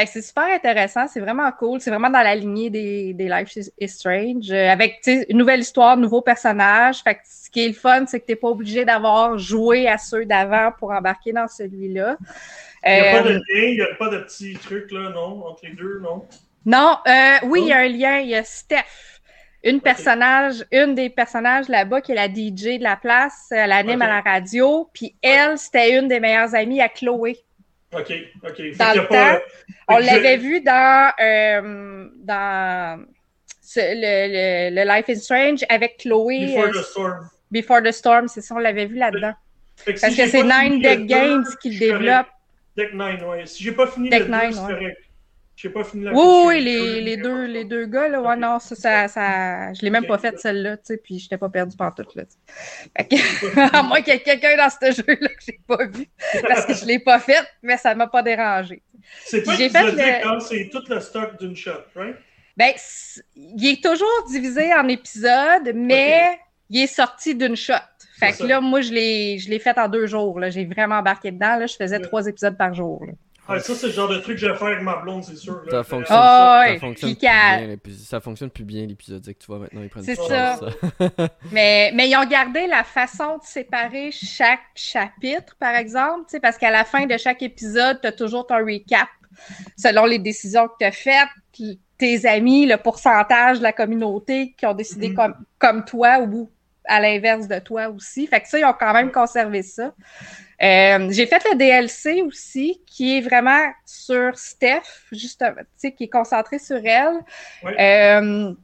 Fait 0.00 0.06
que 0.06 0.12
c'est 0.12 0.22
super 0.22 0.44
intéressant, 0.44 1.06
c'est 1.08 1.20
vraiment 1.20 1.50
cool, 1.52 1.78
c'est 1.78 1.90
vraiment 1.90 2.08
dans 2.08 2.22
la 2.22 2.34
lignée 2.34 2.70
des, 2.70 3.12
des 3.12 3.28
Life 3.28 3.54
is 3.56 3.88
Strange, 3.88 4.50
euh, 4.50 4.70
avec 4.70 5.02
une 5.06 5.36
nouvelle 5.36 5.60
histoire, 5.60 5.94
nouveaux 5.98 6.22
personnages. 6.22 7.02
Fait 7.02 7.16
que 7.16 7.20
ce 7.24 7.50
qui 7.50 7.66
est 7.66 7.68
le 7.68 7.74
fun, 7.74 8.06
c'est 8.06 8.18
que 8.20 8.24
t'es 8.24 8.36
pas 8.36 8.48
obligé 8.48 8.86
d'avoir 8.86 9.36
joué 9.36 9.88
à 9.88 9.98
ceux 9.98 10.24
d'avant 10.24 10.72
pour 10.78 10.90
embarquer 10.92 11.32
dans 11.32 11.48
celui-là. 11.48 12.16
Il 12.86 12.92
n'y 12.94 12.98
a 13.00 13.12
pas 13.12 13.18
Euh, 13.18 13.22
de 13.24 13.28
lien, 13.34 13.40
il 13.68 13.74
n'y 13.74 13.82
a 13.82 13.94
pas 13.98 14.08
de 14.08 14.18
petits 14.20 14.54
trucs, 14.54 14.90
là, 14.90 15.10
non, 15.10 15.44
entre 15.46 15.66
les 15.66 15.74
deux, 15.74 16.00
non? 16.02 16.24
Non, 16.64 16.96
euh, 17.06 17.36
oui, 17.42 17.60
Oh. 17.62 17.66
il 17.66 17.68
y 17.68 17.72
a 17.74 17.78
un 17.80 17.88
lien. 17.88 18.18
Il 18.20 18.28
y 18.30 18.36
a 18.36 18.42
Steph, 18.44 19.20
une 19.62 19.82
personnage, 19.82 20.64
une 20.72 20.94
des 20.94 21.10
personnages 21.10 21.68
là-bas 21.68 22.00
qui 22.00 22.12
est 22.12 22.14
la 22.14 22.28
DJ 22.28 22.78
de 22.78 22.84
la 22.84 22.96
place. 22.96 23.48
Elle 23.50 23.72
anime 23.72 24.00
à 24.00 24.06
la 24.08 24.22
radio. 24.22 24.88
Puis 24.94 25.14
elle, 25.20 25.58
c'était 25.58 25.98
une 25.98 26.08
des 26.08 26.20
meilleures 26.20 26.54
amies 26.54 26.80
à 26.80 26.88
Chloé. 26.88 27.36
OK, 27.92 28.12
OK. 28.44 28.76
Dans 28.78 28.94
le 28.94 29.00
a 29.00 29.04
pas, 29.04 29.34
temps, 29.34 29.40
On 29.90 29.98
l'avait 29.98 30.36
vu 30.36 30.60
dans, 30.60 31.12
euh, 31.20 32.08
dans 32.16 33.04
ce- 33.62 33.80
le, 33.80 34.70
le, 34.70 34.76
le 34.82 34.88
Life 34.96 35.08
is 35.08 35.20
Strange 35.24 35.64
avec 35.68 35.98
Chloé. 35.98 36.46
Before 36.46 36.64
euh, 36.64 36.70
the 36.80 36.84
Storm. 36.84 37.28
Before 37.50 37.82
the 37.82 37.92
Storm, 37.92 38.28
c'est 38.28 38.40
ça, 38.40 38.54
on 38.54 38.58
l'avait 38.58 38.86
vu 38.86 38.96
là-dedans. 38.96 39.32
Parce 39.84 40.00
si 40.00 40.16
que 40.16 40.26
c'est 40.28 40.42
Nine 40.42 40.80
Deck 40.82 41.06
Games 41.06 41.44
qui 41.60 41.70
le 41.72 41.78
développe. 41.78 42.26
correct. 42.26 42.30
Deck 42.76 42.94
9, 42.94 43.22
ouais. 43.28 43.46
Si 43.46 43.62
j'ai 43.64 43.72
pas 43.72 43.86
fini 43.86 44.08
Deck 44.10 44.20
le 44.20 44.26
2, 44.26 44.30
Nine, 44.32 44.52
c'est 44.52 44.74
ouais. 44.74 44.96
Correct. 45.60 45.62
J'ai 45.62 45.68
pas 45.70 45.84
fini 45.84 46.04
la 46.04 46.12
Oui, 46.12 46.42
oui, 46.46 46.60
les, 46.64 47.00
les 47.00 47.16
deux, 47.16 47.44
les 47.46 47.64
deux 47.64 47.86
gars, 47.86 48.08
là, 48.08 48.20
ouais, 48.22 48.36
non, 48.36 48.58
ça, 48.58 48.74
ça, 48.74 49.08
ça, 49.08 49.72
je 49.72 49.82
l'ai 49.82 49.90
même 49.90 50.06
pas 50.06 50.18
fait 50.18 50.38
celle-là, 50.38 50.76
tu 50.78 50.82
sais, 50.84 50.96
puis 50.96 51.18
je 51.18 51.24
n'étais 51.24 51.38
pas 51.38 51.48
perdu 51.48 51.76
pantoute, 51.76 52.14
là. 52.14 52.24
Fait 52.96 53.06
que- 53.08 53.76
à 53.76 53.82
moins 53.82 54.00
qu'il 54.02 54.12
y 54.14 54.16
ait 54.16 54.20
quelqu'un 54.20 54.56
dans 54.56 54.70
ce 54.70 54.92
jeu-là 54.92 55.28
que 55.28 55.42
j'ai 55.46 55.60
pas 55.66 55.84
vu, 55.86 56.06
parce 56.48 56.66
que 56.66 56.74
je 56.74 56.84
l'ai 56.86 56.98
pas 56.98 57.18
fait, 57.18 57.44
mais 57.62 57.76
ça 57.76 57.94
m'a 57.94 58.06
pas 58.06 58.22
dérangé. 58.22 58.82
C'est 59.24 59.42
pas 59.42 59.56
j'ai 59.56 59.68
fait 59.68 59.92
le- 59.92 60.26
hein, 60.28 60.40
c'est 60.40 60.68
tout 60.70 60.82
le 60.88 61.00
stock 61.00 61.38
d'une 61.40 61.56
shot, 61.56 61.72
right? 61.96 62.16
Ben, 62.56 62.72
il 63.36 63.66
est 63.68 63.82
toujours 63.82 64.26
divisé 64.28 64.72
en 64.74 64.86
épisodes, 64.88 65.72
mais 65.74 66.38
il 66.68 66.82
est 66.82 66.86
sorti 66.86 67.34
d'une 67.34 67.56
shot. 67.56 67.74
Fait 68.18 68.32
que 68.32 68.36
ça. 68.38 68.46
là, 68.46 68.60
moi, 68.60 68.82
je 68.82 68.92
l'ai, 68.92 69.38
je 69.38 69.58
fait 69.58 69.78
en 69.78 69.88
deux 69.88 70.06
jours, 70.06 70.38
là. 70.38 70.50
J'ai 70.50 70.66
vraiment 70.66 70.96
embarqué 70.96 71.30
dedans, 71.30 71.56
là. 71.56 71.66
Je 71.66 71.74
faisais 71.74 71.96
Ouais. 71.96 72.02
trois 72.02 72.26
épisodes 72.26 72.56
par 72.56 72.74
jour, 72.74 73.02
là. 73.06 73.12
Ah, 73.50 73.58
ça, 73.60 73.74
c'est 73.74 73.86
le 73.88 73.92
genre 73.92 74.08
de 74.08 74.18
truc 74.18 74.36
que 74.36 74.40
je 74.40 74.46
vais 74.46 74.56
faire 74.56 74.68
avec 74.68 74.82
ma 74.82 74.96
blonde, 74.96 75.24
c'est 75.24 75.36
sûr. 75.36 75.54
là. 75.64 75.70
Ça 75.70 75.84
fonctionne. 75.84 76.16
Ah, 76.20 76.62
ça 76.64 76.70
ouais, 76.72 76.78
fonctionne 76.78 77.14
bien, 77.14 77.76
ça 78.04 78.20
fonctionne 78.20 78.50
plus 78.50 78.64
bien 78.64 78.86
l'épisodique, 78.86 79.38
tu 79.38 79.46
vois, 79.46 79.58
maintenant 79.58 79.82
ils 79.82 79.88
prennent 79.88 80.04
C'est 80.04 80.14
ça. 80.16 80.56
ça. 80.58 81.28
Mais, 81.52 81.90
mais 81.94 82.08
ils 82.08 82.16
ont 82.16 82.26
gardé 82.26 82.66
la 82.66 82.84
façon 82.84 83.38
de 83.38 83.42
séparer 83.42 84.10
chaque 84.12 84.60
chapitre, 84.74 85.56
par 85.58 85.74
exemple, 85.74 86.24
parce 86.40 86.56
qu'à 86.58 86.70
la 86.70 86.84
fin 86.84 87.06
de 87.06 87.16
chaque 87.18 87.42
épisode, 87.42 88.00
tu 88.00 88.08
as 88.08 88.12
toujours 88.12 88.46
ton 88.46 88.58
recap 88.58 89.08
selon 89.76 90.04
les 90.06 90.18
décisions 90.18 90.68
que 90.68 90.74
tu 90.80 90.84
as 90.86 90.92
faites, 90.92 91.28
puis 91.52 91.80
tes 91.98 92.26
amis, 92.26 92.66
le 92.66 92.76
pourcentage 92.76 93.58
de 93.58 93.62
la 93.62 93.72
communauté 93.72 94.54
qui 94.56 94.66
ont 94.66 94.74
décidé 94.74 95.10
Mhm. 95.10 95.14
comme, 95.14 95.34
comme 95.58 95.84
toi 95.84 96.18
ou 96.20 96.50
à 96.86 96.98
l'inverse 97.00 97.46
de 97.46 97.58
toi 97.58 97.88
aussi. 97.88 98.26
Fait 98.26 98.40
que 98.40 98.48
ça, 98.48 98.58
ils 98.58 98.64
ont 98.64 98.74
quand 98.78 98.92
même 98.92 99.12
conservé 99.12 99.62
ça. 99.62 99.92
Euh, 100.62 101.08
j'ai 101.10 101.26
fait 101.26 101.42
le 101.50 101.56
DLC 101.56 102.22
aussi, 102.22 102.82
qui 102.86 103.16
est 103.16 103.20
vraiment 103.22 103.70
sur 103.86 104.36
Steph, 104.38 105.06
justement, 105.10 105.54
qui 105.80 106.04
est 106.04 106.08
concentré 106.08 106.58
sur 106.58 106.80
elle. 106.84 107.20
Euh, 107.64 108.54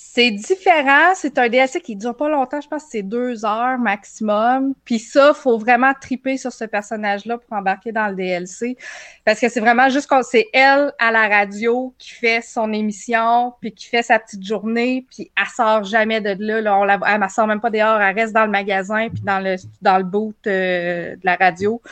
c'est 0.00 0.30
différent. 0.30 1.12
C'est 1.16 1.38
un 1.38 1.48
DLC 1.48 1.80
qui 1.80 1.96
dure 1.96 2.16
pas 2.16 2.28
longtemps. 2.28 2.60
Je 2.60 2.68
pense 2.68 2.84
que 2.84 2.90
c'est 2.92 3.02
deux 3.02 3.44
heures 3.44 3.78
maximum. 3.78 4.74
Puis 4.84 5.00
ça, 5.00 5.34
faut 5.34 5.58
vraiment 5.58 5.92
triper 6.00 6.36
sur 6.36 6.52
ce 6.52 6.64
personnage-là 6.64 7.36
pour 7.36 7.56
embarquer 7.56 7.90
dans 7.90 8.06
le 8.06 8.14
DLC. 8.14 8.76
Parce 9.24 9.40
que 9.40 9.48
c'est 9.48 9.58
vraiment 9.58 9.88
juste 9.88 10.06
quand 10.06 10.22
c'est 10.22 10.46
elle 10.52 10.92
à 11.00 11.10
la 11.10 11.26
radio 11.26 11.92
qui 11.98 12.10
fait 12.10 12.42
son 12.42 12.72
émission, 12.72 13.54
puis 13.60 13.72
qui 13.72 13.88
fait 13.88 14.04
sa 14.04 14.20
petite 14.20 14.46
journée, 14.46 15.04
puis 15.10 15.32
elle 15.36 15.46
sort 15.48 15.82
jamais 15.82 16.20
de 16.20 16.36
là. 16.38 16.60
là 16.60 16.78
on 16.78 16.84
la, 16.84 17.00
elle 17.08 17.20
ne 17.20 17.28
sort 17.28 17.48
même 17.48 17.60
pas 17.60 17.70
dehors. 17.70 18.00
Elle 18.00 18.14
reste 18.14 18.32
dans 18.32 18.44
le 18.44 18.52
magasin, 18.52 19.08
puis 19.08 19.22
dans 19.22 19.40
le, 19.40 19.56
dans 19.82 19.98
le 19.98 20.04
boot 20.04 20.36
euh, 20.46 21.16
de 21.16 21.20
la 21.24 21.34
radio. 21.34 21.82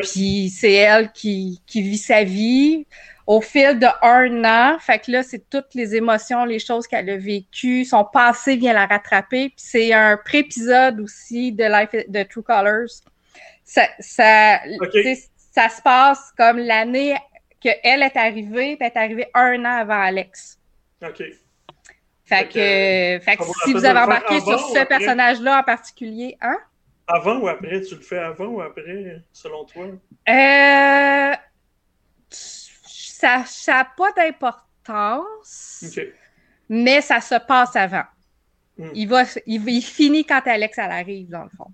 Puis 0.00 0.48
c'est 0.48 0.72
elle 0.72 1.10
qui, 1.10 1.60
qui 1.66 1.82
vit 1.82 1.98
sa 1.98 2.22
vie 2.22 2.86
au 3.26 3.40
fil 3.40 3.78
de 3.78 3.86
un 4.02 4.44
an. 4.44 4.78
Fait 4.78 4.98
que 4.98 5.10
là, 5.10 5.22
c'est 5.22 5.48
toutes 5.50 5.74
les 5.74 5.94
émotions, 5.94 6.44
les 6.44 6.58
choses 6.58 6.86
qu'elle 6.86 7.08
a 7.10 7.16
vécues. 7.16 7.84
Son 7.84 8.04
passé 8.04 8.56
vient 8.56 8.72
la 8.72 8.86
rattraper. 8.86 9.50
Puis 9.50 9.64
c'est 9.64 9.92
un 9.92 10.16
pré-épisode 10.16 11.00
aussi 11.00 11.52
de 11.52 11.64
Life 11.64 12.08
de 12.08 12.22
True 12.24 12.42
Colors. 12.42 12.90
Ça, 13.64 13.82
ça, 14.00 14.60
ça 15.52 15.68
se 15.68 15.82
passe 15.82 16.32
comme 16.36 16.58
l'année 16.58 17.16
qu'elle 17.60 18.02
est 18.02 18.16
arrivée, 18.16 18.76
puis 18.76 18.78
elle 18.80 18.86
est 18.86 18.96
arrivée 18.96 19.26
un 19.34 19.64
an 19.64 19.78
avant 19.80 20.00
Alex. 20.00 20.58
OK. 21.02 21.22
Fait, 22.24 22.48
que, 22.48 23.24
fait 23.24 23.36
que 23.36 23.44
si 23.64 23.72
vous 23.72 23.84
avez 23.84 23.98
embarqué 24.00 24.40
sur 24.40 24.58
ce 24.58 24.84
personnage-là 24.84 25.60
en 25.60 25.62
particulier, 25.62 26.36
hein? 26.40 26.56
Avant 27.06 27.38
ou 27.38 27.48
après? 27.48 27.82
Tu 27.82 27.94
le 27.96 28.00
fais 28.00 28.18
avant 28.18 28.46
ou 28.46 28.60
après, 28.62 29.20
selon 29.32 29.64
toi? 29.64 29.86
Euh 30.28 31.34
ça 33.22 33.72
n'a 33.72 33.84
pas 33.84 34.12
d'importance, 34.12 35.84
mais 36.68 37.00
ça 37.00 37.20
se 37.20 37.34
passe 37.46 37.76
avant. 37.76 38.04
Hmm. 38.78 38.90
Il, 38.94 39.08
va, 39.08 39.24
il, 39.46 39.82
finit 39.82 40.24
quand 40.24 40.42
Alex 40.46 40.78
elle 40.78 40.90
arrive, 40.90 41.28
dans 41.28 41.44
le 41.44 41.50
fond. 41.50 41.66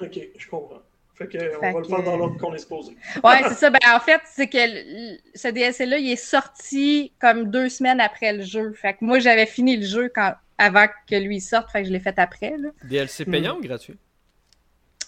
OK, 0.00 0.18
je 0.36 0.48
comprends. 0.48 0.82
Fait 1.14 1.28
que, 1.28 1.58
on 1.58 1.72
va 1.72 1.78
le 1.80 1.84
faire 1.84 2.02
dans 2.02 2.16
l'ordre 2.16 2.38
qu'on 2.38 2.54
est 2.54 2.58
supposé. 2.58 2.96
Oui, 3.22 3.32
c'est 3.48 3.54
ça. 3.54 3.70
Ben, 3.70 3.78
en 3.94 4.00
fait, 4.00 4.20
c'est 4.24 4.48
que 4.48 4.58
ce 5.34 5.48
DLC-là, 5.48 5.98
il 5.98 6.10
est 6.10 6.16
sorti 6.16 7.12
comme 7.20 7.50
deux 7.50 7.68
semaines 7.68 8.00
après 8.00 8.32
le 8.32 8.42
jeu. 8.42 8.72
Fait 8.72 8.94
que 8.94 9.04
moi, 9.04 9.18
j'avais 9.18 9.44
fini 9.46 9.76
le 9.76 9.84
jeu 9.84 10.10
quand, 10.14 10.32
avant 10.56 10.86
que 11.08 11.16
lui 11.16 11.40
sorte. 11.40 11.70
Fait 11.70 11.82
que 11.82 11.88
je 11.88 11.92
l'ai 11.92 12.00
fait 12.00 12.18
après. 12.18 12.56
Là. 12.56 12.70
DLC 12.84 13.26
payant 13.26 13.58
ou 13.58 13.60
gratuit? 13.60 13.98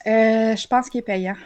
Euh, 0.07 0.55
je 0.55 0.67
pense 0.67 0.91
qu'il 0.91 0.99
est 0.99 1.05
payant. 1.05 1.37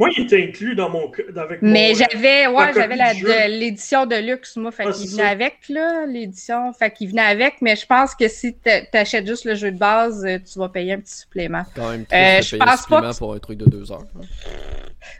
Moi, 0.00 0.08
il 0.16 0.24
était 0.24 0.42
inclus 0.42 0.74
dans 0.74 0.88
mon. 0.88 1.12
Avec 1.36 1.60
Mais 1.60 1.92
j'avais, 1.94 2.46
ouais, 2.46 2.72
j'avais 2.74 3.48
l'édition 3.48 4.06
de 4.06 4.16
luxe, 4.16 4.56
moi. 4.56 4.72
Fait 4.72 4.84
ah, 4.86 4.92
qu'il 4.92 5.10
venait 5.10 5.24
avec, 5.24 5.68
là, 5.68 6.06
l'édition. 6.06 6.72
Fait 6.72 6.90
qu'il 6.90 7.10
venait 7.10 7.20
avec, 7.20 7.56
mais 7.60 7.76
je 7.76 7.84
pense 7.84 8.14
que 8.14 8.26
si 8.26 8.56
tu 8.56 8.70
achètes 8.96 9.26
juste 9.26 9.44
le 9.44 9.54
jeu 9.54 9.70
de 9.70 9.78
base, 9.78 10.24
euh, 10.24 10.38
tu 10.38 10.58
vas 10.58 10.70
payer 10.70 10.94
un 10.94 11.00
petit 11.00 11.18
supplément. 11.18 11.64
Quand 11.76 11.90
même, 11.90 12.06
euh, 12.14 12.40
je 12.40 12.56
pense 12.56 12.86
pas. 12.86 13.12
pour 13.12 13.34
un 13.34 13.38
truc 13.40 13.58
de 13.58 13.68
deux 13.68 13.92
heures. 13.92 14.06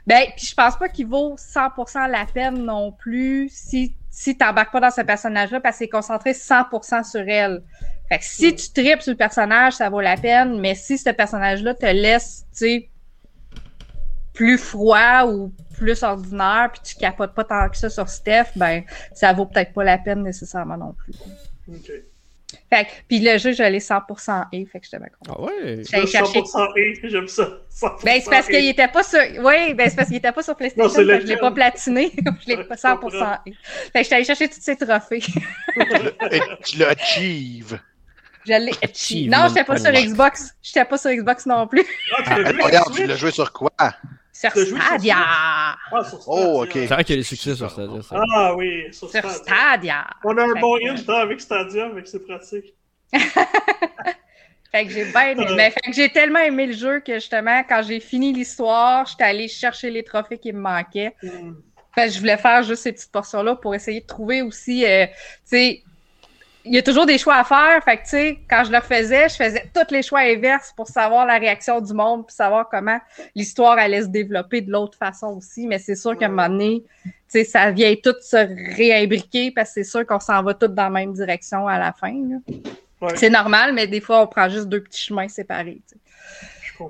Ben, 0.07 0.23
puis 0.35 0.47
je 0.47 0.55
pense 0.55 0.75
pas 0.75 0.89
qu'il 0.89 1.05
vaut 1.05 1.35
100% 1.35 2.09
la 2.09 2.25
peine 2.25 2.65
non 2.65 2.91
plus 2.91 3.49
si, 3.51 3.93
si 4.09 4.35
t'embarques 4.35 4.71
pas 4.71 4.79
dans 4.79 4.89
ce 4.89 5.01
personnage-là 5.01 5.59
parce 5.59 5.77
qu'il 5.77 5.85
est 5.85 5.89
concentré 5.89 6.31
100% 6.31 7.07
sur 7.07 7.21
elle. 7.21 7.61
Fait 8.09 8.17
que 8.17 8.25
si 8.25 8.55
tu 8.55 8.71
tripes 8.71 9.03
sur 9.03 9.11
le 9.11 9.17
personnage, 9.17 9.73
ça 9.73 9.89
vaut 9.89 10.01
la 10.01 10.17
peine, 10.17 10.59
mais 10.59 10.73
si 10.73 10.97
ce 10.97 11.11
personnage-là 11.11 11.75
te 11.75 11.85
laisse, 11.85 12.45
tu 12.51 12.65
sais, 12.65 12.90
plus 14.33 14.57
froid 14.57 15.25
ou 15.27 15.51
plus 15.77 16.03
ordinaire, 16.03 16.69
puis 16.71 16.81
tu 16.83 16.95
capotes 16.95 17.33
pas 17.33 17.43
tant 17.43 17.69
que 17.69 17.77
ça 17.77 17.89
sur 17.89 18.07
Steph, 18.07 18.51
ben 18.55 18.83
ça 19.13 19.33
vaut 19.33 19.45
peut-être 19.45 19.73
pas 19.73 19.83
la 19.83 19.97
peine 19.97 20.23
nécessairement 20.23 20.77
non 20.77 20.93
plus. 20.93 21.13
OK. 21.67 21.91
Fait 22.69 22.87
puis 23.07 23.19
le 23.19 23.37
jeu, 23.37 23.53
je 23.53 23.63
l'ai 23.63 23.79
100% 23.79 24.45
E, 24.53 24.65
fait 24.65 24.79
que 24.79 24.85
j'étais 24.85 24.97
bien 24.97 25.07
content. 25.19 25.37
Ah 25.39 25.41
ouais? 25.41 25.81
J'allais 25.89 26.07
chercher... 26.07 26.41
100% 26.41 26.67
E, 26.77 27.07
j'aime 27.07 27.27
ça. 27.27 27.49
Ben, 28.03 28.21
c'est 28.21 28.29
parce 28.29 28.47
qu'il 28.47 28.67
était 28.67 28.87
pas 28.87 29.03
sur... 29.03 29.19
Oui, 29.19 29.73
ben 29.73 29.89
c'est 29.89 29.95
parce 29.95 30.07
qu'il 30.07 30.17
était 30.17 30.31
pas 30.31 30.43
sur 30.43 30.55
PlayStation, 30.55 31.01
non, 31.01 31.19
je 31.19 31.27
l'ai 31.27 31.37
pas 31.37 31.51
platiné. 31.51 32.11
je 32.41 32.47
l'ai 32.47 32.63
pas 32.63 32.75
100% 32.75 33.39
E. 33.47 33.51
Fait 33.93 33.99
que 33.99 34.03
j'étais 34.03 34.15
allé 34.15 34.25
chercher 34.25 34.49
tous 34.49 34.61
ces 34.61 34.75
trophées. 34.75 35.23
Et 36.31 36.41
tu 36.65 36.77
l'as 36.77 36.89
achieve. 36.89 37.79
Je 38.45 38.53
l'ai 38.53 38.73
achieve. 38.81 39.29
Non, 39.29 39.47
j'étais 39.47 39.63
pas 39.63 39.77
sur 39.77 39.91
Xbox. 39.91 40.55
J'étais 40.61 40.85
pas 40.85 40.97
sur 40.97 41.11
Xbox 41.11 41.45
non 41.45 41.67
plus. 41.67 41.85
Ah, 42.25 42.35
regarde, 42.35 42.93
tu 42.93 43.05
l'as 43.05 43.15
joué 43.15 43.31
sur 43.31 43.51
quoi? 43.53 43.71
Sur 44.41 44.51
Stadia. 44.51 45.15
Ah, 45.17 45.77
Oh, 46.25 46.63
ok. 46.63 46.71
C'est 46.73 46.87
vrai 46.87 47.03
qu'il 47.03 47.15
y 47.15 47.19
a 47.19 47.21
des 47.21 47.27
succès 47.27 47.55
sur 47.55 47.69
Stadia. 47.69 47.99
Ah 48.11 48.55
oui, 48.55 48.91
sur, 48.91 49.09
sur 49.09 49.29
Stadia. 49.29 50.07
On 50.23 50.35
a 50.37 50.43
un 50.43 50.59
bon 50.59 50.77
hint 50.77 51.07
avec 51.09 51.39
Stadia, 51.41 51.89
mais 51.93 52.01
c'est 52.05 52.25
pratique. 52.25 52.73
fait 53.13 54.85
que 54.85 54.89
j'ai 54.89 55.05
bien 55.05 55.31
aimé. 55.31 55.45
Mais 55.55 55.69
fait 55.69 55.81
que 55.81 55.93
j'ai 55.93 56.09
tellement 56.09 56.39
aimé 56.39 56.67
le 56.67 56.73
jeu 56.73 57.01
que 57.01 57.15
justement, 57.15 57.63
quand 57.67 57.83
j'ai 57.83 57.99
fini 57.99 58.33
l'histoire, 58.33 59.05
j'étais 59.05 59.25
allé 59.25 59.47
chercher 59.47 59.91
les 59.91 60.03
trophées 60.03 60.37
qui 60.39 60.53
me 60.53 60.59
manquaient. 60.59 61.13
Mm. 61.21 61.51
Fait 61.93 62.07
que 62.07 62.13
je 62.13 62.19
voulais 62.19 62.37
faire 62.37 62.63
juste 62.63 62.83
ces 62.83 62.93
petites 62.93 63.11
portions-là 63.11 63.57
pour 63.57 63.75
essayer 63.75 64.01
de 64.01 64.07
trouver 64.07 64.41
aussi, 64.41 64.85
euh, 64.85 65.05
tu 65.07 65.13
sais, 65.43 65.83
il 66.65 66.73
y 66.73 66.77
a 66.77 66.81
toujours 66.81 67.05
des 67.05 67.17
choix 67.17 67.35
à 67.35 67.43
faire. 67.43 67.83
Fait 67.83 67.97
que, 67.97 68.03
tu 68.03 68.09
sais, 68.09 68.39
quand 68.49 68.63
je 68.65 68.71
le 68.71 68.81
faisais, 68.81 69.29
je 69.29 69.35
faisais 69.35 69.71
tous 69.73 69.93
les 69.93 70.01
choix 70.01 70.19
inverses 70.19 70.73
pour 70.75 70.87
savoir 70.87 71.25
la 71.25 71.37
réaction 71.37 71.81
du 71.81 71.93
monde, 71.93 72.25
puis 72.25 72.35
savoir 72.35 72.67
comment 72.69 72.99
l'histoire 73.35 73.77
allait 73.77 74.03
se 74.03 74.07
développer 74.07 74.61
de 74.61 74.71
l'autre 74.71 74.97
façon 74.97 75.37
aussi. 75.37 75.67
Mais 75.67 75.79
c'est 75.79 75.95
sûr 75.95 76.17
qu'à 76.17 76.27
un 76.27 76.29
moment 76.29 76.49
donné, 76.49 76.83
tu 77.03 77.11
sais, 77.27 77.43
ça 77.43 77.71
vient 77.71 77.93
tout 77.95 78.15
se 78.21 78.75
réimbriquer 78.75 79.51
parce 79.51 79.69
que 79.69 79.73
c'est 79.75 79.89
sûr 79.89 80.05
qu'on 80.05 80.19
s'en 80.19 80.43
va 80.43 80.53
tous 80.53 80.67
dans 80.67 80.83
la 80.83 80.89
même 80.89 81.13
direction 81.13 81.67
à 81.67 81.79
la 81.79 81.93
fin. 81.93 82.13
C'est 83.15 83.29
normal, 83.29 83.73
mais 83.73 83.87
des 83.87 84.01
fois, 84.01 84.21
on 84.21 84.27
prend 84.27 84.47
juste 84.47 84.67
deux 84.67 84.81
petits 84.81 85.01
chemins 85.01 85.27
séparés. 85.27 85.81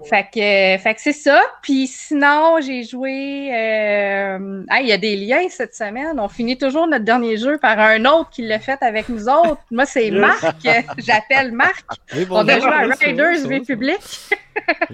Fait 0.05 0.23
que, 0.23 0.81
fait 0.81 0.95
que 0.95 1.01
c'est 1.01 1.13
ça. 1.13 1.41
Puis 1.61 1.87
sinon, 1.87 2.59
j'ai 2.61 2.83
joué. 2.83 3.51
Euh... 3.53 4.63
il 4.79 4.87
y 4.87 4.91
a 4.91 4.97
des 4.97 5.15
liens 5.15 5.47
cette 5.49 5.75
semaine. 5.75 6.19
On 6.19 6.27
finit 6.27 6.57
toujours 6.57 6.87
notre 6.87 7.05
dernier 7.05 7.37
jeu 7.37 7.57
par 7.57 7.79
un 7.79 8.05
autre 8.05 8.29
qui 8.29 8.43
l'a 8.43 8.59
fait 8.59 8.81
avec 8.81 9.09
nous 9.09 9.27
autres. 9.27 9.61
Moi, 9.71 9.85
c'est 9.85 10.11
Marc. 10.11 10.65
J'appelle 10.97 11.51
Marc. 11.51 11.85
On 12.29 12.47
a 12.47 12.59
joué 12.59 12.71
à 12.71 12.87
Riders 12.99 13.47
Republic. 13.47 13.99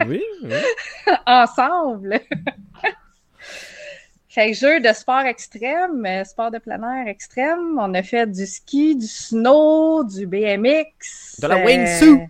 oui, 0.05 0.21
oui. 0.43 0.55
Ensemble. 1.25 2.19
fait 4.29 4.51
que 4.51 4.57
jeu 4.57 4.79
de 4.79 4.93
sport 4.93 5.21
extrême, 5.21 6.05
euh, 6.05 6.23
sport 6.23 6.51
de 6.51 6.59
plein 6.59 6.81
air 6.81 7.07
extrême. 7.07 7.79
On 7.79 7.93
a 7.93 8.03
fait 8.03 8.27
du 8.27 8.45
ski, 8.45 8.95
du 8.95 9.07
snow, 9.07 10.03
du 10.03 10.27
BMX. 10.27 11.39
De 11.41 11.47
la 11.47 11.63
wingsuit. 11.63 12.29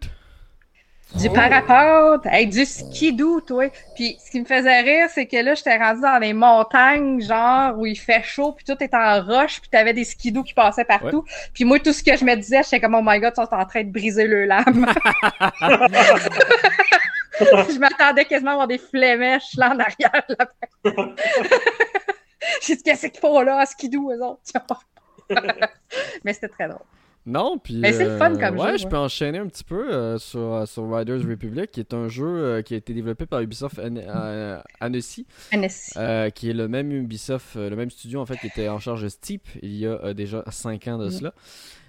Du 1.16 1.28
oh. 1.30 1.34
parapente, 1.34 2.26
hey, 2.26 2.48
du 2.48 2.66
skidoo, 2.66 3.42
toi. 3.42 3.72
Puis 3.96 4.18
ce 4.24 4.30
qui 4.30 4.42
me 4.42 4.46
faisait 4.46 4.82
rire, 4.82 5.08
c'est 5.10 5.26
que 5.26 5.38
là, 5.38 5.56
j'étais 5.56 5.78
rendu 5.78 6.02
dans 6.02 6.20
les 6.20 6.34
montagnes, 6.34 7.22
genre, 7.22 7.78
où 7.78 7.86
il 7.86 7.98
fait 7.98 8.24
chaud, 8.24 8.52
puis 8.52 8.66
tout 8.66 8.76
est 8.84 8.94
en 8.94 9.24
roche, 9.24 9.62
puis 9.62 9.70
t'avais 9.70 9.94
des 9.94 10.04
skidoos 10.04 10.44
qui 10.44 10.54
passaient 10.54 10.86
partout. 10.86 11.24
Puis 11.54 11.64
moi, 11.64 11.80
tout 11.80 11.94
ce 11.94 12.04
que 12.04 12.16
je 12.18 12.26
me 12.26 12.36
disais, 12.36 12.62
j'étais 12.64 12.82
comme, 12.82 12.96
oh 12.96 13.02
my 13.04 13.20
god, 13.20 13.34
ils 13.38 13.42
sont 13.46 13.54
en 13.54 13.66
train 13.66 13.84
de 13.84 13.92
briser 13.92 14.28
le 14.28 14.46
lame. 14.46 14.86
je 17.40 17.80
m'attendais 17.80 18.26
quasiment 18.26 18.52
à 18.52 18.54
avoir 18.54 18.68
des 18.68 18.78
flémèches 18.78 19.56
là 19.58 19.74
en 19.74 19.80
arrière. 19.80 20.24
Là. 20.30 20.50
J'ai 22.62 22.76
dit, 22.76 22.84
qu'est-ce 22.84 23.08
qu'il 23.08 23.20
faut 23.20 23.42
là, 23.44 23.62
en 23.62 23.66
skidoo, 23.66 24.12
eux 24.12 24.24
autres? 24.24 24.42
Mais 26.24 26.34
c'était 26.34 26.48
très 26.48 26.68
drôle. 26.68 26.86
Non, 27.28 27.58
puis. 27.62 27.76
Mais 27.76 27.92
c'est 27.92 28.06
le 28.06 28.18
fun 28.18 28.38
comme 28.38 28.58
euh, 28.58 28.64
jeu. 28.64 28.72
Ouais, 28.72 28.78
je 28.78 28.88
peux 28.88 28.98
enchaîner 28.98 29.38
un 29.38 29.48
petit 29.48 29.66
peu 29.66 29.94
euh, 29.94 30.18
sur, 30.18 30.40
euh, 30.40 30.66
sur, 30.66 30.90
Riders 30.90 31.28
Republic, 31.28 31.70
qui 31.72 31.82
est 31.82 31.94
un 31.94 32.08
jeu 32.08 32.64
qui 32.66 32.74
a 32.74 32.78
été 32.78 32.94
développé 32.94 33.26
par 33.26 33.42
Ubisoft 33.42 33.80
Annecy. 34.80 35.26
Annecy. 35.52 35.94
qui 36.34 36.50
est 36.50 36.54
le 36.54 36.68
même 36.70 36.92
Ubisoft, 36.94 37.56
le 37.56 37.76
même 37.76 37.92
studio 37.92 38.22
en 38.22 38.26
fait, 38.26 38.38
qui 38.38 38.48
était 38.48 38.70
en 38.70 38.80
charge 38.80 39.04
de 39.04 39.10
Steep 39.10 39.46
il 39.62 39.76
y 39.76 39.86
a 39.86 40.14
déjà 40.14 40.44
5 40.50 40.88
ans 40.88 40.98
de 40.98 41.08
mm. 41.08 41.12
cela. 41.12 41.34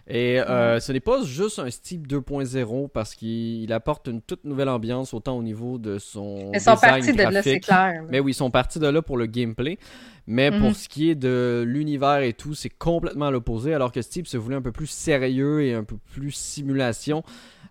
Et 0.09 0.39
ce 0.47 0.93
n'est 0.93 1.01
pas 1.01 1.23
juste 1.23 1.59
un 1.59 1.71
Steep 1.71 2.07
2.0 2.07 2.89
parce 2.89 3.15
qu'il 3.15 3.73
apporte 3.73 4.09
une 4.09 4.23
toute 4.23 4.45
nouvelle 4.45 4.69
ambiance 4.69 5.13
autant 5.13 5.37
au 5.37 5.43
niveau 5.43 5.79
de 5.79 5.99
son. 5.99 6.51
Ils 6.55 6.61
sont 6.61 6.77
partis 6.77 7.13
de 7.13 7.23
là, 7.23 7.43
c'est 7.43 7.61
clair. 7.61 8.05
Mais 8.09 8.21
oui, 8.21 8.33
ils 8.33 8.35
sont 8.35 8.51
partis 8.51 8.79
de 8.79 8.87
là 8.87 9.03
pour 9.03 9.17
le 9.17 9.27
gameplay. 9.27 9.79
Mais 10.27 10.51
pour 10.51 10.69
mhm. 10.69 10.75
ce 10.75 10.89
qui 10.91 11.09
est 11.09 11.15
de 11.15 11.65
l'univers 11.67 12.21
et 12.21 12.35
tout, 12.35 12.55
c'est 12.55 12.69
complètement 12.69 13.31
l'opposé. 13.31 13.73
Alors 13.73 13.93
que 13.93 14.03
Steve 14.03 14.27
se 14.27 14.37
voulait 14.37 14.57
un 14.57 14.63
peu 14.63 14.73
plus 14.73 14.87
sérieux 14.87 15.63
et 15.63 15.73
un 15.73 15.85
peu 15.85 15.97
plus 16.13 16.33
simulation. 16.33 17.23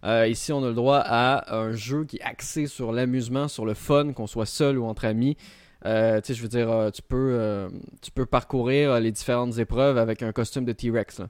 Euh, 0.04 0.28
ici, 0.28 0.52
on 0.52 0.64
a 0.64 0.68
le 0.68 0.74
droit 0.74 1.02
à 1.04 1.56
un 1.56 1.72
jeu 1.72 2.06
qui 2.06 2.18
est 2.18 2.24
axé 2.24 2.66
sur 2.66 2.92
l'amusement, 2.92 3.48
sur 3.48 3.66
le 3.66 3.74
fun, 3.74 4.14
qu'on 4.14 4.28
soit 4.28 4.46
seul 4.46 4.78
ou 4.80 4.86
entre 4.86 5.06
amis. 5.06 5.38
Euh, 5.86 6.20
tu 6.22 6.28
sais, 6.28 6.34
je 6.34 6.42
veux 6.42 6.48
dire, 6.48 6.72
euh, 6.72 6.90
tu 6.90 7.02
peux, 7.04 7.30
euh, 7.34 7.70
tu 8.02 8.10
peux 8.12 8.26
parcourir 8.26 8.92
euh, 8.94 9.00
les 9.00 9.12
différentes 9.12 9.58
épreuves 9.60 9.98
avec 9.98 10.24
un 10.24 10.32
costume 10.32 10.66
de 10.66 10.72
T-Rex. 10.74 11.22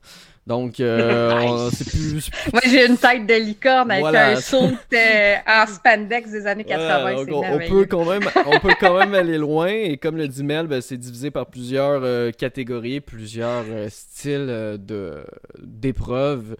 Donc, 0.47 0.79
euh, 0.79 1.31
on- 1.45 1.69
c'est 1.69 1.87
plus. 1.89 2.29
Moi, 2.53 2.61
j'ai 2.65 2.87
une 2.87 2.97
tête 2.97 3.27
de 3.27 3.33
licorne 3.33 3.91
avec 3.91 4.01
Voilà. 4.01 4.29
un 4.29 4.35
saut 4.37 4.71
euh, 4.93 5.35
en 5.45 5.67
spandex 5.67 6.31
des 6.31 6.47
années 6.47 6.63
80. 6.63 7.01
Voilà, 7.01 7.25
donc 7.25 7.43
c'est 7.45 7.51
on, 7.51 7.55
on 7.55 7.59
peut 7.69 7.85
quand 7.85 8.05
même, 8.05 8.23
on 8.45 8.59
peut 8.59 8.73
quand 8.79 8.97
même 8.97 9.13
aller 9.13 9.37
loin. 9.37 9.67
Et 9.67 9.97
comme 9.97 10.15
le 10.15 10.27
dit 10.29 10.43
Mel, 10.43 10.67
ben, 10.67 10.79
c'est 10.81 10.97
divisé 10.97 11.29
par 11.29 11.47
plusieurs 11.47 12.01
euh, 12.03 12.31
catégories, 12.31 13.01
plusieurs 13.01 13.65
euh, 13.69 13.87
styles 13.89 14.47
euh, 14.49 14.77
de 14.77 15.25
d'épreuves. 15.61 16.55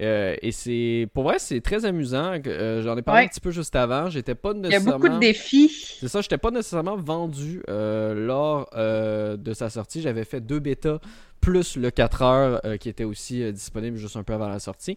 Euh, 0.00 0.34
et 0.40 0.52
c'est 0.52 1.06
pour 1.12 1.24
vrai, 1.24 1.38
c'est 1.38 1.60
très 1.60 1.84
amusant. 1.84 2.38
Euh, 2.46 2.82
J'en 2.82 2.96
ai 2.96 3.02
parlé 3.02 3.20
Ouais. 3.20 3.24
un 3.26 3.28
petit 3.28 3.40
peu 3.40 3.50
juste 3.50 3.76
avant. 3.76 4.08
J'étais 4.08 4.34
pas 4.34 4.52
Il 4.52 4.56
y 4.56 4.58
a 4.58 4.62
nécessairement. 4.70 4.98
beaucoup 4.98 5.14
de 5.14 5.18
défis. 5.20 5.96
C'est 6.00 6.08
ça, 6.08 6.20
j'étais 6.22 6.38
pas 6.38 6.50
nécessairement 6.50 6.96
vendu 6.96 7.62
euh, 7.68 8.14
lors 8.14 8.70
de 8.74 9.52
sa 9.54 9.68
sortie. 9.70 10.00
J'avais 10.00 10.24
fait 10.24 10.40
deux 10.40 10.60
bêtas 10.60 10.98
plus 11.40 11.76
le 11.76 11.90
4 11.90 12.22
heures 12.22 12.62
qui 12.78 12.88
était 12.88 13.04
aussi 13.04 13.52
disponible 13.52 13.96
juste 13.96 14.16
un 14.16 14.22
peu 14.22 14.32
avant 14.32 14.48
la 14.48 14.60
sortie. 14.60 14.96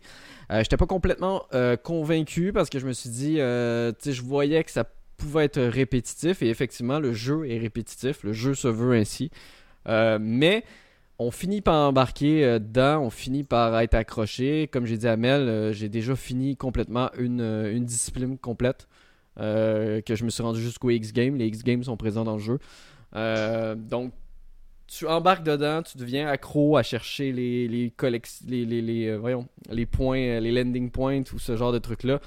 J'étais 0.50 0.78
pas 0.78 0.86
complètement 0.86 1.44
convaincu 1.84 2.54
parce 2.54 2.70
que 2.70 2.80
je 2.80 2.88
me 2.88 2.94
suis 2.94 3.10
dit, 3.10 3.34
tu 3.36 3.40
sais, 3.40 4.12
je 4.14 4.22
voyais 4.22 4.64
que 4.64 4.72
ça 4.72 4.86
pouvait 5.18 5.46
être 5.46 5.62
répétitif 5.62 6.42
et 6.44 6.50
effectivement 6.50 7.00
le 7.00 7.14
jeu 7.14 7.50
est 7.50 7.58
répétitif, 7.58 8.24
le 8.24 8.32
jeu 8.34 8.54
se 8.54 8.68
veut 8.68 8.96
ainsi. 8.96 9.32
Mais 9.88 10.64
on 11.18 11.32
finit 11.32 11.62
par 11.62 11.88
embarquer 11.90 12.44
euh, 12.44 12.60
dedans, 12.60 13.02
on 13.02 13.10
finit 13.10 13.44
par 13.44 13.80
être 13.80 13.94
accroché. 13.94 14.68
Comme 14.72 14.86
j'ai 14.86 14.98
dit 14.98 15.08
à 15.08 15.18
Mel, 15.18 15.42
euh, 15.42 15.72
j'ai 15.74 15.90
déjà 15.90 16.16
fini 16.16 16.58
complètement 16.58 17.10
une, 17.18 17.42
euh, 17.42 17.80
discipline 17.80 18.38
complète. 18.38 18.88
que 19.38 20.04
je 20.16 20.24
me 20.24 20.30
suis 20.30 20.44
rendu 20.44 20.62
jusqu'au 20.62 20.90
X-Games. 20.90 21.36
Les 21.36 21.48
X-Games 21.48 21.84
sont 21.84 21.98
présents 21.98 22.24
dans 22.24 22.38
le 22.38 22.40
jeu. 22.40 22.60
Donc, 23.76 24.14
tu 24.88 25.08
embarques 25.08 25.44
dedans, 25.44 25.82
tu 25.82 25.98
deviens 25.98 26.28
accro 26.28 26.78
à 26.78 26.84
chercher 26.84 27.32
les, 27.32 27.68
les, 27.68 27.92
les, 29.72 29.86
points, 29.86 30.40
les 30.40 30.52
landing 30.52 30.92
points 30.92 31.24
ou 31.34 31.40
ce 31.40 31.58
genre 31.58 31.72
de 31.72 31.80
trucs-là. 31.80 32.20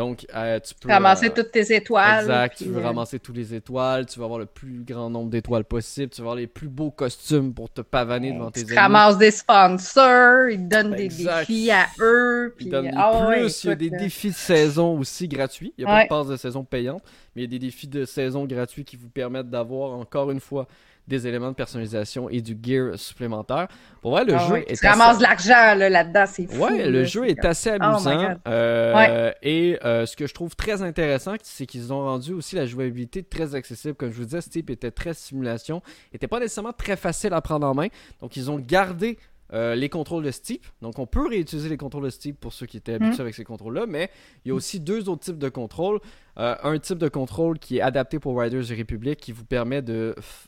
Donc, 0.00 0.26
euh, 0.34 0.58
tu 0.60 0.72
peux. 0.76 0.88
Ramasser 0.88 1.26
euh, 1.26 1.32
toutes 1.34 1.50
tes 1.50 1.76
étoiles. 1.76 2.22
Exact, 2.22 2.56
puis, 2.56 2.64
tu 2.64 2.70
veux 2.70 2.80
euh, 2.80 2.86
ramasser 2.86 3.18
tous 3.18 3.34
les 3.34 3.52
étoiles, 3.54 4.06
tu 4.06 4.18
vas 4.18 4.24
avoir 4.24 4.38
le 4.38 4.46
plus 4.46 4.82
grand 4.82 5.10
nombre 5.10 5.28
d'étoiles 5.28 5.64
possible, 5.64 6.08
tu 6.08 6.22
vas 6.22 6.28
avoir 6.28 6.36
les 6.36 6.46
plus 6.46 6.68
beaux 6.68 6.90
costumes 6.90 7.52
pour 7.52 7.70
te 7.70 7.82
pavaner 7.82 8.32
devant 8.32 8.50
tes 8.50 8.60
Tu 8.64 8.68
ennemis. 8.68 8.78
ramasses 8.78 9.18
des 9.18 9.30
sponsors, 9.30 10.48
ils 10.48 10.56
te 10.56 10.74
donnent 10.74 10.94
des 10.94 11.04
Exact. 11.04 11.40
défis 11.40 11.70
à 11.70 11.86
eux. 12.00 12.54
Ils 12.54 12.56
Puis, 12.56 12.70
donnent 12.70 12.90
des 12.90 12.96
ah 12.96 13.28
ouais, 13.28 13.40
plus, 13.42 13.64
il 13.64 13.66
y 13.66 13.70
a 13.72 13.74
des 13.74 13.86
écoute, 13.88 13.98
défis 13.98 14.30
de 14.30 14.34
saison 14.34 14.98
aussi 14.98 15.28
gratuits. 15.28 15.74
Il 15.76 15.84
n'y 15.84 15.90
a 15.90 15.94
pas 15.94 16.02
de 16.04 16.08
passe 16.08 16.26
de 16.28 16.36
saison 16.38 16.64
payante, 16.64 17.02
mais 17.36 17.42
il 17.42 17.44
y 17.44 17.48
a 17.48 17.50
des 17.50 17.58
défis 17.66 17.86
de 17.86 18.06
saison 18.06 18.46
gratuits 18.46 18.86
qui 18.86 18.96
vous 18.96 19.10
permettent 19.10 19.50
d'avoir 19.50 19.92
encore 19.92 20.30
une 20.30 20.40
fois 20.40 20.66
des 21.10 21.26
éléments 21.26 21.50
de 21.50 21.54
personnalisation 21.54 22.30
et 22.30 22.40
du 22.40 22.56
gear 22.62 22.98
supplémentaire. 22.98 23.68
Pour 24.00 24.12
vrai, 24.12 24.24
le 24.24 24.34
ah 24.34 24.46
jeu 24.46 24.52
ouais, 24.54 24.64
est 24.66 24.80
Tu 24.80 24.86
ramasses 24.86 25.18
de 25.18 25.22
l'argent 25.22 25.74
là, 25.76 25.90
là-dedans, 25.90 26.24
c'est 26.26 26.46
fou. 26.46 26.62
Ouais, 26.64 26.88
le 26.88 27.04
jeu 27.04 27.28
est 27.28 27.44
assez 27.44 27.68
amusant. 27.68 28.16
Oh 28.16 28.28
God. 28.28 28.38
euh, 28.48 29.32
Et 29.42 29.78
euh, 29.84 30.06
ce 30.06 30.16
que 30.16 30.26
je 30.26 30.32
trouve 30.32 30.56
très 30.56 30.80
intéressant, 30.80 31.34
c'est 31.42 31.66
qu'ils 31.66 31.92
ont 31.92 32.04
rendu 32.04 32.32
aussi 32.32 32.56
la 32.56 32.64
jouabilité 32.64 33.22
très 33.22 33.54
accessible. 33.54 33.94
Comme 33.94 34.10
je 34.10 34.16
vous 34.16 34.24
disais, 34.24 34.40
ce 34.40 34.48
type 34.48 34.70
était 34.70 34.90
très 34.90 35.12
simulation, 35.12 35.82
était 36.14 36.28
pas 36.28 36.40
nécessairement 36.40 36.72
très 36.72 36.96
facile 36.96 37.34
à 37.34 37.40
prendre 37.42 37.66
en 37.66 37.74
main. 37.74 37.88
Donc 38.20 38.36
ils 38.36 38.50
ont 38.50 38.58
gardé 38.58 39.18
euh, 39.52 39.74
les 39.74 39.88
contrôles 39.88 40.22
de 40.24 40.30
Steep. 40.30 40.64
Donc 40.82 40.98
on 40.98 41.06
peut 41.06 41.26
réutiliser 41.28 41.68
les 41.68 41.76
contrôles 41.76 42.04
de 42.04 42.10
Steep 42.10 42.38
pour 42.38 42.52
ceux 42.52 42.66
qui 42.66 42.76
étaient 42.76 42.94
habitués 42.94 43.20
avec 43.22 43.34
ces 43.34 43.44
contrôles-là, 43.44 43.86
mais 43.88 44.08
il 44.44 44.48
y 44.48 44.52
a 44.52 44.54
aussi 44.54 44.78
deux 44.80 45.08
autres 45.08 45.22
types 45.24 45.38
de 45.38 45.48
contrôles. 45.48 46.00
Euh, 46.38 46.54
un 46.62 46.78
type 46.78 46.98
de 46.98 47.08
contrôle 47.08 47.58
qui 47.58 47.78
est 47.78 47.80
adapté 47.80 48.18
pour 48.20 48.38
Riders 48.40 48.64
Republic 48.78 49.18
qui 49.18 49.32
vous 49.32 49.44
permet 49.44 49.82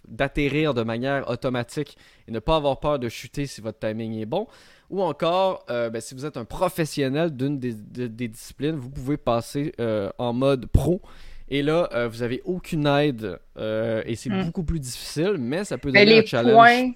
d'atterrir 0.08 0.74
de 0.74 0.82
manière 0.82 1.28
automatique 1.28 1.96
et 2.28 2.32
ne 2.32 2.38
pas 2.38 2.56
avoir 2.56 2.80
peur 2.80 2.98
de 2.98 3.08
chuter 3.08 3.46
si 3.46 3.60
votre 3.60 3.78
timing 3.78 4.14
est 4.20 4.26
bon. 4.26 4.46
Ou 4.90 5.02
encore, 5.02 5.64
euh, 5.70 5.90
ben, 5.90 6.00
si 6.00 6.14
vous 6.14 6.26
êtes 6.26 6.36
un 6.36 6.44
professionnel 6.44 7.30
d'une 7.34 7.58
des, 7.58 7.74
de- 7.74 8.06
des 8.06 8.28
disciplines, 8.28 8.76
vous 8.76 8.90
pouvez 8.90 9.16
passer 9.16 9.72
en 10.18 10.32
mode 10.32 10.66
pro. 10.66 11.00
Et 11.48 11.62
là, 11.62 12.08
vous 12.08 12.22
avez 12.22 12.40
aucune 12.44 12.86
aide 12.86 13.38
et 13.58 14.14
c'est 14.16 14.30
Hmm. 14.30 14.44
beaucoup 14.44 14.62
plus 14.64 14.80
difficile, 14.80 15.36
mais 15.38 15.64
ça 15.64 15.76
peut 15.76 15.90
Mais 15.92 16.04
donner 16.06 16.20
un 16.20 16.24
challenge. 16.24 16.54
points, 16.54 16.92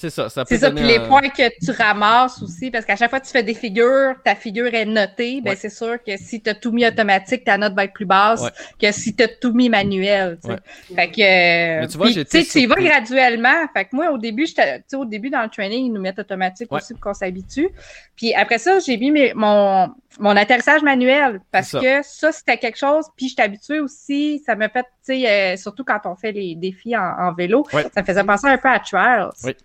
C'est 0.00 0.08
ça, 0.08 0.30
ça 0.30 0.44
peut 0.46 0.54
c'est 0.54 0.60
ça. 0.62 0.70
Puis 0.70 0.82
les 0.82 0.98
points 1.00 1.28
que 1.28 1.48
tu 1.62 1.70
ramasses 1.72 2.42
aussi, 2.42 2.70
parce 2.70 2.86
qu'à 2.86 2.96
chaque 2.96 3.10
fois 3.10 3.20
que 3.20 3.26
tu 3.26 3.32
fais 3.32 3.42
des 3.42 3.52
figures, 3.52 4.14
ta 4.24 4.34
figure 4.34 4.72
est 4.74 4.86
notée. 4.86 5.42
Ben 5.42 5.50
Ouais. 5.50 5.56
c'est 5.56 5.68
sûr 5.68 6.02
que 6.02 6.16
si 6.16 6.40
tu 6.40 6.48
as 6.48 6.54
tout 6.54 6.72
mis 6.72 6.86
automatique, 6.86 7.44
ta 7.44 7.58
note 7.58 7.74
va 7.74 7.84
être 7.84 7.92
plus 7.92 8.06
basse 8.06 8.40
Ouais. 8.40 8.50
que 8.80 8.92
si 8.92 9.14
tu 9.14 9.22
as 9.24 9.28
tout 9.28 9.52
mis 9.52 9.68
manuel. 9.68 10.38
tu 10.42 10.48
sais. 10.48 10.54
Ouais. 10.54 10.96
Fait 10.96 11.08
que, 11.10 11.80
Mais 11.82 11.86
tu 11.88 11.98
vois, 11.98 12.08
j'étais 12.10 12.42
tu 12.44 12.66
vas 12.66 12.76
graduellement. 12.76 13.66
Fait 13.74 13.84
que 13.84 13.90
moi, 13.94 14.10
au 14.10 14.16
début, 14.16 14.46
au 14.94 15.04
début, 15.04 15.28
dans 15.28 15.42
le 15.42 15.50
training, 15.50 15.84
ils 15.84 15.92
nous 15.92 16.00
mettent 16.00 16.18
automatique 16.18 16.72
aussi 16.72 16.94
pour 16.94 17.02
qu'on 17.02 17.14
s'habitue. 17.14 17.68
Puis 18.16 18.32
après 18.32 18.56
ça, 18.58 18.78
j'ai 18.78 18.96
mis 18.96 19.10
mes- 19.10 19.34
mon, 19.34 19.90
mon 20.18 20.34
atterrissage 20.36 20.82
manuel 20.82 21.40
parce 21.52 21.68
ça. 21.68 21.80
que 21.80 22.02
ça, 22.02 22.32
c'était 22.32 22.56
quelque 22.56 22.78
chose. 22.78 23.04
Puis 23.16 23.28
j'étais 23.28 23.42
habituée 23.42 23.80
aussi. 23.80 24.42
Ça 24.46 24.56
m'a 24.56 24.70
fait, 24.70 24.82
tu 25.04 25.20
sais, 25.22 25.28
euh, 25.30 25.56
surtout 25.58 25.84
quand 25.84 26.00
on 26.06 26.16
fait 26.16 26.32
les 26.32 26.54
défis 26.54 26.96
en, 26.96 27.02
en 27.02 27.32
vélo, 27.34 27.66
ça 27.70 28.00
me 28.00 28.06
faisait 28.06 28.24
penser 28.24 28.46
un 28.46 28.56
peu 28.56 28.68
à 28.68 28.78
Trials. 28.78 29.30
Ouais. 29.44 29.56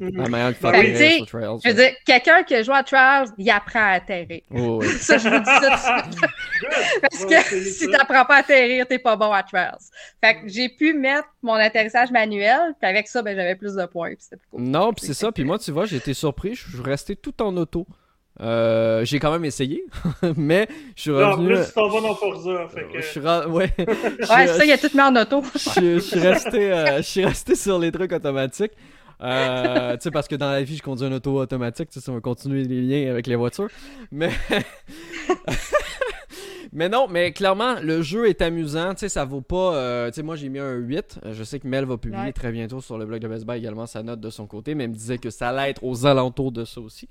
Mhm. 0.00 0.16
La 0.16 0.28
manière 0.30 0.48
de 0.48 0.54
faire 0.54 0.70
Fait 0.72 0.80
que, 0.80 0.86
les 0.86 0.92
tu 0.92 0.98
sais, 0.98 1.16
sur 1.18 1.26
Trails, 1.26 1.58
Je 1.62 1.68
veux 1.68 1.74
dire, 1.74 1.90
quelqu'un 2.06 2.42
qui 2.42 2.54
a 2.54 2.62
joué 2.62 2.74
à 2.74 2.82
Trials, 2.82 3.28
il 3.36 3.50
apprend 3.50 3.80
à 3.80 3.90
atterrir. 3.92 4.40
Oh, 4.50 4.78
ouais. 4.80 4.86
Ça, 4.98 5.18
je 5.18 5.28
vous 5.28 5.38
dis 5.38 5.44
ça 5.44 6.02
tout 6.02 6.08
de 6.10 6.14
suite. 6.16 6.30
Parce 7.02 7.24
que 7.26 7.54
si 7.64 7.84
ça. 7.84 7.98
t'apprends 7.98 8.24
pas 8.24 8.36
à 8.36 8.38
atterrir, 8.38 8.86
t'es 8.86 8.98
pas 8.98 9.16
bon 9.16 9.30
à 9.30 9.42
Trials. 9.42 9.76
Fait 10.24 10.34
que 10.40 10.48
j'ai 10.48 10.68
pu 10.70 10.94
mettre 10.94 11.28
mon 11.42 11.54
atterrissage 11.54 12.10
manuel, 12.10 12.74
puis 12.80 12.88
avec 12.90 13.08
ça, 13.08 13.22
ben, 13.22 13.36
j'avais 13.36 13.54
plus 13.56 13.74
de 13.74 13.84
points, 13.86 14.08
puis 14.14 14.18
c'était 14.20 14.36
plus 14.36 14.48
cool. 14.50 14.62
Non, 14.62 14.92
puis 14.92 15.06
c'est 15.06 15.14
ça. 15.14 15.30
Puis 15.32 15.44
moi, 15.44 15.58
tu 15.58 15.70
vois, 15.70 15.84
j'ai 15.86 15.96
été 15.96 16.14
surpris. 16.14 16.54
Je 16.54 16.68
suis 16.68 16.82
resté 16.82 17.14
tout 17.14 17.40
en 17.42 17.56
auto. 17.56 17.86
Euh, 18.40 19.04
j'ai 19.04 19.18
quand 19.18 19.32
même 19.32 19.44
essayé, 19.44 19.84
mais 20.36 20.66
je 20.96 21.02
suis 21.02 21.10
Là, 21.10 21.28
en 21.28 21.32
revenu. 21.32 21.48
plus, 21.56 21.66
tu 21.66 21.72
t'en 21.74 21.88
vas 21.90 22.00
dans 22.00 22.14
Forza. 22.14 22.68
Fait 22.72 22.84
que... 22.90 23.00
Je 23.02 23.06
suis 23.06 23.20
ra- 23.20 23.46
ouais. 23.46 23.70
Je 23.76 23.84
Ouais, 24.32 24.46
ça, 24.46 24.64
il 24.64 24.72
a 24.72 24.78
tout 24.78 24.88
mis 24.94 25.00
en 25.02 25.14
auto. 25.14 25.42
je, 25.54 25.80
je 25.96 25.98
suis 25.98 26.20
resté, 26.20 26.72
euh, 26.72 26.96
je 26.98 27.02
suis 27.02 27.24
resté 27.24 27.54
sur 27.54 27.78
les 27.78 27.92
trucs 27.92 28.12
automatiques. 28.12 28.72
Euh, 29.22 29.96
tu 29.96 30.04
sais, 30.04 30.10
parce 30.10 30.28
que 30.28 30.36
dans 30.36 30.50
la 30.50 30.62
vie, 30.62 30.76
je 30.76 30.82
conduis 30.82 31.06
un 31.06 31.12
auto 31.12 31.38
automatique, 31.40 31.90
tu 31.90 32.00
sais, 32.00 32.04
ça 32.04 32.12
va 32.12 32.20
continuer 32.20 32.64
les 32.64 32.80
liens 32.80 33.10
avec 33.10 33.26
les 33.26 33.36
voitures. 33.36 33.68
Mais. 34.10 34.30
mais 36.72 36.88
non, 36.88 37.06
mais 37.08 37.32
clairement, 37.32 37.76
le 37.82 38.02
jeu 38.02 38.28
est 38.28 38.42
amusant, 38.42 38.90
tu 38.94 39.00
sais, 39.00 39.08
ça 39.08 39.24
vaut 39.24 39.40
pas. 39.40 39.74
euh, 39.74 40.08
tu 40.08 40.14
sais, 40.16 40.22
moi 40.22 40.36
j'ai 40.36 40.48
mis 40.48 40.58
un 40.60 40.74
8. 40.74 41.20
Euh, 41.24 41.32
Je 41.34 41.42
sais 41.44 41.58
que 41.58 41.66
Mel 41.66 41.84
va 41.84 41.96
publier 41.98 42.22
Ouais. 42.26 42.32
très 42.32 42.52
bientôt 42.52 42.80
sur 42.80 42.96
le 42.98 43.06
blog 43.06 43.20
de 43.20 43.28
Best 43.28 43.44
Buy 43.46 43.58
également 43.58 43.86
sa 43.86 44.02
note 44.02 44.20
de 44.20 44.30
son 44.30 44.46
côté, 44.46 44.74
mais 44.74 44.84
elle 44.84 44.90
me 44.90 44.94
disait 44.94 45.18
que 45.18 45.30
ça 45.30 45.48
allait 45.48 45.70
être 45.70 45.82
aux 45.84 46.06
alentours 46.06 46.52
de 46.52 46.64
ça 46.64 46.80
aussi. 46.80 47.08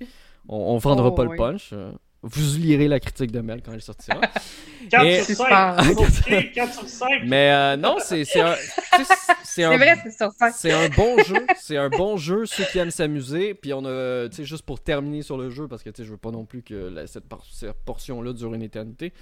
On, 0.48 0.56
on 0.56 0.78
vendra 0.78 1.08
Oh, 1.08 1.12
pas 1.12 1.24
le 1.24 1.36
punch. 1.36 1.74
Vous 2.22 2.58
lirez 2.58 2.86
la 2.86 3.00
critique 3.00 3.32
de 3.32 3.40
Mel 3.40 3.62
quand 3.62 3.72
elle 3.72 3.80
sortira. 3.80 4.20
4 4.90 5.04
Et- 5.06 5.22
sur 5.22 5.36
Super. 5.36 5.76
5. 5.82 5.98
OK, 5.98 6.52
4 6.54 6.74
sur 6.74 6.88
5. 6.88 7.08
mais 7.26 7.50
euh, 7.52 7.76
non, 7.76 7.96
c'est 7.98 8.20
un. 8.40 8.54
C'est 9.42 9.64
un 9.64 9.70
C'est 9.72 9.76
vrai, 9.78 9.96
c'est 10.04 10.10
sur 10.16 10.30
ça. 10.32 10.50
c'est 10.52 10.70
un 10.72 10.88
bon 10.90 11.16
jeu, 11.24 11.46
c'est 11.58 11.76
un 11.76 11.88
bon 11.88 12.16
jeu, 12.16 12.46
ceux 12.46 12.64
qui 12.64 12.78
aiment 12.78 12.90
s'amuser. 12.90 13.54
Puis 13.54 13.72
on 13.72 13.84
a, 13.84 14.28
tu 14.28 14.36
sais, 14.36 14.44
juste 14.44 14.64
pour 14.64 14.80
terminer 14.80 15.22
sur 15.22 15.36
le 15.38 15.50
jeu, 15.50 15.66
parce 15.66 15.82
que 15.82 15.90
tu 15.90 16.02
sais, 16.02 16.04
je 16.06 16.10
veux 16.10 16.16
pas 16.18 16.30
non 16.30 16.44
plus 16.44 16.62
que 16.62 16.74
la- 16.74 17.06
cette, 17.06 17.24
por- 17.28 17.44
cette 17.50 17.72
portion-là 17.84 18.32
dure 18.32 18.54
une 18.54 18.62
éternité. 18.62 19.12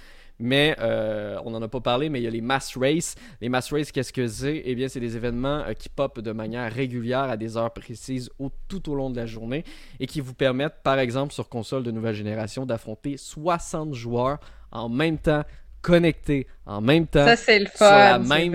Mais 0.41 0.75
euh, 0.79 1.37
on 1.43 1.53
en 1.53 1.61
a 1.61 1.67
pas 1.67 1.81
parlé, 1.81 2.09
mais 2.09 2.19
il 2.21 2.23
y 2.23 2.27
a 2.27 2.29
les 2.29 2.39
mass 2.41 2.77
race. 2.77 3.15
Les 3.41 3.49
mass 3.49 3.71
race, 3.73 3.91
qu'est-ce 3.91 4.13
que 4.13 4.25
c'est? 4.27 4.61
Eh 4.65 4.73
bien, 4.75 4.87
c'est 4.87 5.01
des 5.01 5.15
événements 5.17 5.63
euh, 5.67 5.73
qui 5.73 5.89
pop 5.89 6.19
de 6.21 6.31
manière 6.31 6.71
régulière 6.71 7.23
à 7.23 7.35
des 7.37 7.57
heures 7.57 7.73
précises 7.73 8.29
au- 8.39 8.51
tout 8.69 8.89
au 8.89 8.95
long 8.95 9.09
de 9.09 9.17
la 9.17 9.25
journée 9.25 9.63
et 9.99 10.07
qui 10.07 10.21
vous 10.21 10.33
permettent, 10.33 10.81
par 10.83 10.97
exemple, 10.99 11.33
sur 11.33 11.49
console 11.49 11.83
de 11.83 11.91
nouvelle 11.91 12.15
génération, 12.15 12.65
d'affronter 12.65 13.17
60 13.17 13.93
joueurs 13.93 14.39
en 14.71 14.87
même 14.87 15.17
temps, 15.17 15.43
connectés 15.81 16.47
en 16.65 16.79
même 16.81 17.07
temps, 17.07 17.25
Ça, 17.25 17.35
c'est 17.35 17.59
le 17.59 17.65
sur 17.65 17.85
la 17.85 18.19
fun. 18.19 18.19
Même 18.19 18.53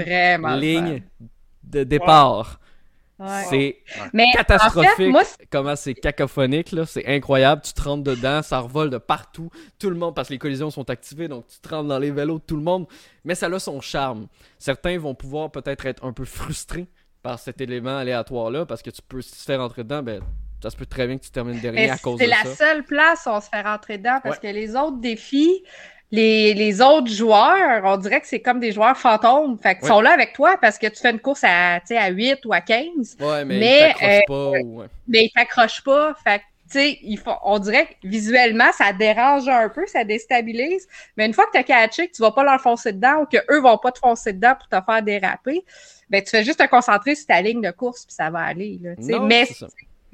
ligne 0.61 1.03
de 1.64 1.85
départ. 1.85 2.53
fun. 2.53 2.59
Ouais. 3.18 3.44
C'est 3.48 4.32
catastrophique. 4.32 4.90
en 4.92 4.96
fait, 4.96 5.08
moi, 5.08 5.24
c'est- 5.24 5.46
comment 5.50 5.76
c'est 5.76 5.94
cacophonique, 5.94 6.72
là. 6.72 6.84
C'est 6.84 7.06
incroyable. 7.06 7.62
Tu 7.62 7.72
te 7.72 7.82
rentres 7.82 8.02
dedans, 8.02 8.42
ça 8.42 8.58
revole 8.58 8.90
de 8.90 8.98
partout. 8.98 9.50
Tout 9.78 9.90
le 9.90 9.96
monde, 9.96 10.14
parce 10.14 10.28
que 10.28 10.32
les 10.34 10.38
collisions 10.38 10.70
sont 10.70 10.90
activées, 10.90 11.28
donc 11.28 11.46
tu 11.46 11.58
te 11.60 11.68
rentres 11.68 11.88
dans 11.88 11.98
les 11.98 12.10
vélos 12.10 12.38
de 12.38 12.44
tout 12.44 12.56
le 12.56 12.62
monde. 12.62 12.86
Mais 13.24 13.34
ça 13.36 13.46
a 13.46 13.58
son 13.58 13.80
charme. 13.80 14.26
Certains 14.58 14.98
vont 14.98 15.14
pouvoir 15.14 15.50
peut-être 15.50 15.86
être 15.86 16.04
un 16.04 16.12
peu 16.12 16.24
frustrés 16.24 16.86
par 17.22 17.38
cet 17.38 17.60
élément 17.60 17.96
aléatoire-là, 17.96 18.66
parce 18.66 18.82
que 18.82 18.90
tu 18.90 19.00
peux, 19.06 19.22
si 19.22 19.30
tu 19.32 19.38
te 19.38 19.44
fais 19.44 19.56
rentrer 19.56 19.84
dedans, 19.84 20.02
ben, 20.02 20.20
ça 20.62 20.70
se 20.70 20.76
peut 20.76 20.86
très 20.86 21.06
bien 21.06 21.16
que 21.18 21.24
tu 21.24 21.30
termines 21.30 21.60
dernier 21.60 21.86
mais 21.86 21.90
à 21.90 21.98
cause 21.98 22.18
de 22.18 22.24
c'est 22.24 22.30
la 22.30 22.42
ça. 22.42 22.54
seule 22.56 22.84
place 22.84 23.24
où 23.26 23.30
on 23.30 23.40
se 23.40 23.48
fait 23.48 23.60
rentrer 23.62 23.98
dedans 23.98 24.18
parce 24.22 24.38
que 24.38 24.46
les 24.46 24.74
autres 24.76 24.98
défis, 25.00 25.62
les, 26.14 26.54
les 26.54 26.80
autres 26.80 27.10
joueurs, 27.10 27.82
on 27.84 27.96
dirait 27.96 28.20
que 28.20 28.26
c'est 28.26 28.40
comme 28.40 28.60
des 28.60 28.72
joueurs 28.72 28.96
fantômes. 28.96 29.58
Fait 29.62 29.74
qu'ils 29.74 29.84
Ouais. 29.84 29.88
sont 29.90 30.00
là 30.00 30.12
avec 30.12 30.32
toi 30.32 30.56
parce 30.60 30.78
que 30.78 30.86
tu 30.86 30.96
fais 31.00 31.10
une 31.10 31.18
course 31.20 31.42
à, 31.44 31.76
à 31.90 32.08
8 32.10 32.44
ou 32.46 32.52
à 32.52 32.60
15, 32.60 33.16
Ouais, 33.20 33.44
mais, 33.44 33.58
Mais, 33.58 33.78
ils 33.78 33.80
t'accrochent 33.88 34.10
euh, 34.12 34.20
pas. 34.28 34.50
ouais. 34.60 34.86
mais 35.08 35.24
ils 35.24 35.30
t'accrochent 35.34 35.84
pas. 35.84 36.14
Fait 36.22 36.40
tu 36.72 36.78
sais, 36.80 36.98
on 37.44 37.58
dirait 37.58 37.86
que 37.86 38.08
visuellement, 38.08 38.72
ça 38.72 38.92
dérange 38.92 39.46
un 39.48 39.68
peu, 39.68 39.86
ça 39.86 40.02
déstabilise. 40.02 40.88
Mais 41.16 41.26
une 41.26 41.34
fois 41.34 41.44
que 41.46 41.52
tu 41.52 41.58
as 41.58 41.62
catché 41.62 42.08
que 42.08 42.12
tu 42.14 42.22
vas 42.22 42.32
pas 42.32 42.42
leur 42.42 42.60
foncer 42.60 42.92
dedans 42.92 43.22
ou 43.22 43.26
qu'eux 43.26 43.60
vont 43.60 43.76
pas 43.76 43.92
te 43.92 43.98
foncer 43.98 44.32
dedans 44.32 44.54
pour 44.58 44.68
te 44.68 44.84
faire 44.84 45.02
déraper, 45.02 45.62
ben, 46.08 46.22
tu 46.22 46.30
fais 46.30 46.42
juste 46.42 46.58
te 46.60 46.66
concentrer 46.68 47.14
sur 47.16 47.26
ta 47.26 47.40
ligne 47.42 47.60
de 47.60 47.70
course 47.70 48.06
puis 48.06 48.14
ça 48.14 48.30
va 48.30 48.40
aller. 48.40 48.78
Là, 48.82 48.94
mais, 49.20 49.46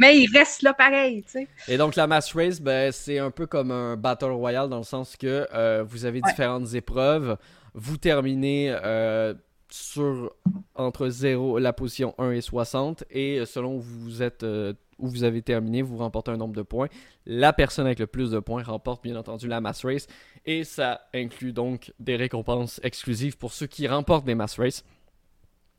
mais 0.00 0.18
il 0.18 0.28
reste 0.36 0.62
là 0.62 0.74
pareil. 0.74 1.22
sais. 1.26 1.46
Et 1.68 1.76
donc, 1.76 1.94
la 1.94 2.06
Mass 2.06 2.32
Race, 2.32 2.60
ben, 2.60 2.90
c'est 2.90 3.18
un 3.18 3.30
peu 3.30 3.46
comme 3.46 3.70
un 3.70 3.96
Battle 3.96 4.32
Royale 4.32 4.68
dans 4.68 4.78
le 4.78 4.82
sens 4.82 5.16
que 5.16 5.46
euh, 5.54 5.84
vous 5.86 6.06
avez 6.06 6.20
différentes 6.20 6.74
épreuves. 6.74 7.36
Vous 7.74 7.98
terminez. 7.98 8.74
Euh, 8.82 9.34
sur 9.72 10.32
entre 10.74 11.08
0, 11.08 11.58
la 11.58 11.72
position 11.72 12.14
1 12.18 12.32
et 12.32 12.40
60. 12.40 13.04
Et 13.10 13.44
selon 13.46 13.76
où 13.76 13.80
vous 13.80 14.22
êtes 14.22 14.42
euh, 14.42 14.74
où 14.98 15.08
vous 15.08 15.24
avez 15.24 15.42
terminé, 15.42 15.82
vous 15.82 15.96
remportez 15.96 16.30
un 16.30 16.36
nombre 16.36 16.54
de 16.54 16.62
points. 16.62 16.88
La 17.24 17.52
personne 17.52 17.86
avec 17.86 17.98
le 17.98 18.06
plus 18.06 18.30
de 18.30 18.38
points 18.38 18.62
remporte 18.62 19.02
bien 19.02 19.16
entendu 19.16 19.48
la 19.48 19.60
Mass 19.60 19.84
Race. 19.84 20.06
Et 20.44 20.64
ça 20.64 21.02
inclut 21.14 21.52
donc 21.52 21.92
des 21.98 22.16
récompenses 22.16 22.80
exclusives 22.82 23.38
pour 23.38 23.52
ceux 23.52 23.66
qui 23.66 23.88
remportent 23.88 24.26
des 24.26 24.34
Mass 24.34 24.58
Race. 24.58 24.84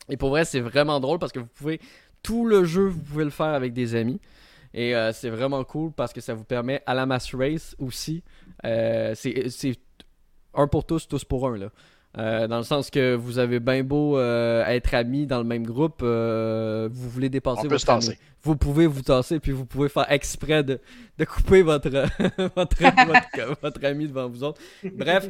Et 0.10 0.18
pour 0.18 0.30
vrai, 0.30 0.46
c'est 0.46 0.60
vraiment 0.60 1.00
drôle 1.00 1.20
parce 1.20 1.32
que 1.32 1.40
vous 1.40 1.50
pouvez. 1.54 1.80
Tout 2.24 2.46
le 2.46 2.66
jeu, 2.66 2.88
vous 2.88 3.02
pouvez 3.02 3.24
le 3.24 3.30
faire 3.30 3.48
avec 3.48 3.74
des 3.74 3.96
amis. 3.96 4.20
Et 4.74 4.96
euh, 4.96 5.12
c'est 5.12 5.30
vraiment 5.30 5.64
cool 5.64 5.92
parce 5.92 6.14
que 6.14 6.22
ça 6.22 6.34
vous 6.34 6.44
permet 6.44 6.82
à 6.86 6.94
la 6.94 7.06
Mass 7.06 7.34
Race 7.36 7.76
aussi. 7.80 8.24
Euh, 8.66 9.14
c'est 9.16 9.76
un 10.54 10.68
pour 10.68 10.86
tous, 10.86 11.08
tous 11.08 11.26
pour 11.26 11.48
un. 11.48 11.58
Là. 11.58 11.70
Euh, 12.18 12.48
dans 12.48 12.58
le 12.58 12.64
sens 12.64 12.90
que 12.90 13.16
vous 13.16 13.40
avez 13.40 13.62
bien 13.62 13.84
beau 13.84 14.18
euh, 14.18 14.66
être 14.66 14.94
amis 14.94 15.26
dans 15.26 15.38
le 15.38 15.46
même 15.46 15.66
groupe, 15.66 16.02
euh, 16.04 16.90
vous 16.92 17.10
voulez 17.10 17.30
dépasser 17.30 17.68
votre. 17.68 18.00
Vous 18.44 18.56
pouvez 18.56 18.88
vous 18.88 19.04
tasser, 19.04 19.40
puis 19.40 19.52
vous 19.52 19.68
pouvez 19.68 19.88
faire 19.88 20.12
exprès 20.12 20.64
de, 20.64 20.80
de 21.20 21.26
couper 21.26 21.62
votre, 21.62 21.90
votre, 22.56 23.62
votre, 23.62 23.86
ami 23.86 24.08
devant 24.08 24.28
vous 24.28 24.44
autres. 24.44 24.60
Bref, 24.96 25.30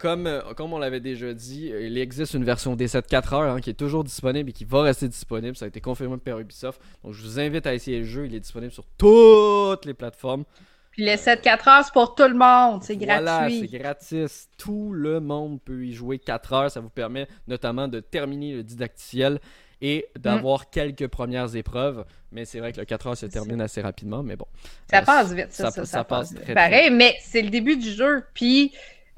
comme, 0.00 0.28
comme 0.56 0.72
on 0.72 0.78
l'avait 0.78 0.98
déjà 0.98 1.32
dit, 1.32 1.68
il 1.68 1.96
existe 1.96 2.34
une 2.34 2.44
version 2.44 2.74
D7 2.74 3.02
4 3.08 3.34
heures 3.34 3.54
hein, 3.54 3.60
qui 3.60 3.70
est 3.70 3.74
toujours 3.74 4.02
disponible 4.02 4.50
et 4.50 4.52
qui 4.52 4.64
va 4.64 4.82
rester 4.82 5.06
disponible. 5.06 5.56
Ça 5.56 5.66
a 5.66 5.68
été 5.68 5.80
confirmé 5.80 6.16
par 6.16 6.40
Ubisoft. 6.40 6.80
Donc 7.04 7.12
je 7.12 7.22
vous 7.22 7.38
invite 7.38 7.68
à 7.68 7.74
essayer 7.74 8.00
le 8.00 8.04
jeu. 8.04 8.26
Il 8.26 8.34
est 8.34 8.40
disponible 8.40 8.72
sur 8.72 8.84
toutes 8.98 9.84
les 9.84 9.94
plateformes. 9.94 10.42
Puis 10.90 11.04
les 11.04 11.16
7-4 11.16 11.68
heures, 11.68 11.84
c'est 11.84 11.92
pour 11.92 12.14
tout 12.14 12.26
le 12.26 12.34
monde. 12.34 12.82
C'est 12.82 12.96
gratuit. 12.96 13.24
Voilà, 13.24 13.48
c'est 13.48 13.78
gratis. 13.78 14.48
Tout 14.58 14.92
le 14.92 15.20
monde 15.20 15.60
peut 15.62 15.84
y 15.84 15.92
jouer 15.92 16.18
4 16.18 16.52
heures. 16.52 16.70
Ça 16.70 16.80
vous 16.80 16.90
permet 16.90 17.28
notamment 17.46 17.86
de 17.88 18.00
terminer 18.00 18.54
le 18.54 18.62
didacticiel 18.64 19.40
et 19.80 20.08
d'avoir 20.18 20.68
quelques 20.70 21.06
premières 21.06 21.54
épreuves. 21.56 22.04
Mais 22.32 22.44
c'est 22.44 22.58
vrai 22.58 22.72
que 22.72 22.80
le 22.80 22.84
4 22.84 23.06
heures 23.06 23.16
se 23.16 23.26
termine 23.26 23.60
assez 23.60 23.80
rapidement. 23.80 24.22
Mais 24.22 24.36
bon. 24.36 24.46
Ça 24.90 24.98
euh, 24.98 25.02
passe 25.02 25.32
vite, 25.32 25.52
ça. 25.52 25.70
Ça, 25.70 26.04
passe, 26.04 26.34
très, 26.34 26.54
Pareil, 26.54 26.90
mais 26.90 27.16
c'est 27.22 27.42
le 27.42 27.50
début 27.50 27.76
du 27.76 27.90
jeu. 27.90 28.24
Puis 28.34 28.72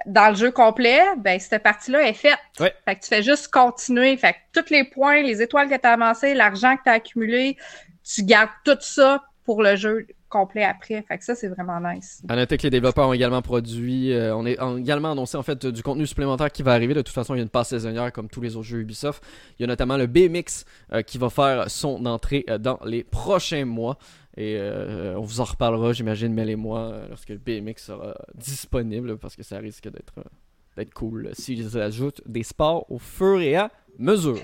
dans 0.07 0.29
le 0.29 0.35
jeu 0.35 0.51
complet, 0.51 1.01
ben, 1.19 1.39
cette 1.41 1.63
partie-là 1.63 2.09
est 2.09 2.13
faite. 2.13 2.39
Fait 2.59 2.97
que 2.97 3.01
tu 3.01 3.09
fais 3.09 3.23
juste 3.23 3.49
continuer. 3.49 4.17
Fait 4.17 4.35
que 4.35 4.61
tous 4.61 4.71
les 4.71 4.85
points, 4.85 5.23
les 5.23 5.43
étoiles 5.43 5.69
que 5.69 5.77
tu 5.77 5.87
as 5.87 5.93
amassées, 5.93 6.35
l'argent 6.35 6.77
que 6.77 6.83
tu 6.85 6.91
as 6.91 6.95
accumulé, 6.95 7.57
tu 8.05 8.23
gardes 8.25 8.51
tout 8.65 8.79
ça 8.81 9.25
pour 9.45 9.63
le 9.63 9.77
jeu 9.77 10.07
complet 10.33 10.65
après. 10.65 11.03
Fait 11.03 11.19
que 11.19 11.25
ça, 11.25 11.35
c'est 11.35 11.49
vraiment 11.49 11.79
nice. 11.81 12.23
À 12.29 12.37
noter 12.37 12.57
que 12.57 12.63
les 12.63 12.71
développeurs 12.71 13.09
ont 13.09 13.13
également 13.13 13.43
produit, 13.43 14.13
euh, 14.13 14.35
on 14.35 14.47
est 14.47 14.59
également 14.79 15.13
annoncé 15.13 15.37
en 15.37 15.43
fait 15.43 15.67
du 15.67 15.83
contenu 15.83 16.07
supplémentaire 16.07 16.51
qui 16.51 16.63
va 16.63 16.73
arriver. 16.73 16.95
De 16.95 17.03
toute 17.03 17.15
façon, 17.15 17.35
il 17.35 17.39
y 17.39 17.41
a 17.41 17.43
une 17.43 17.51
passe 17.51 17.69
saisonnière 17.69 18.11
comme 18.13 18.29
tous 18.29 18.41
les 18.41 18.57
autres 18.57 18.67
jeux 18.67 18.81
Ubisoft. 18.81 19.23
Il 19.59 19.63
y 19.63 19.65
a 19.65 19.67
notamment 19.67 19.99
le 19.99 20.07
BMX 20.07 20.65
euh, 20.93 21.03
qui 21.03 21.19
va 21.19 21.29
faire 21.29 21.71
son 21.71 22.07
entrée 22.07 22.45
euh, 22.49 22.57
dans 22.57 22.81
les 22.85 23.05
prochains 23.05 23.67
mois. 23.67 23.99
Et 24.39 24.59
on 24.59 25.21
vous 25.21 25.41
en 25.41 25.45
reparlera, 25.45 25.93
j'imagine, 25.93 26.33
mais 26.33 26.47
les 26.47 26.57
mois, 26.57 27.03
lorsque 27.11 27.29
le 27.29 27.37
BMX 27.37 27.75
sera 27.77 28.15
disponible, 28.35 29.19
parce 29.19 29.37
que 29.37 29.43
ça 29.43 29.59
risque 29.59 29.91
d'être 29.91 30.95
cool 30.95 31.29
s'ils 31.35 31.77
ajoutent 31.79 32.23
des 32.25 32.43
sports 32.43 32.91
au 32.91 32.99
fur 32.99 33.43
et 33.43 33.57
à 33.57 33.71
mesure 33.99 34.39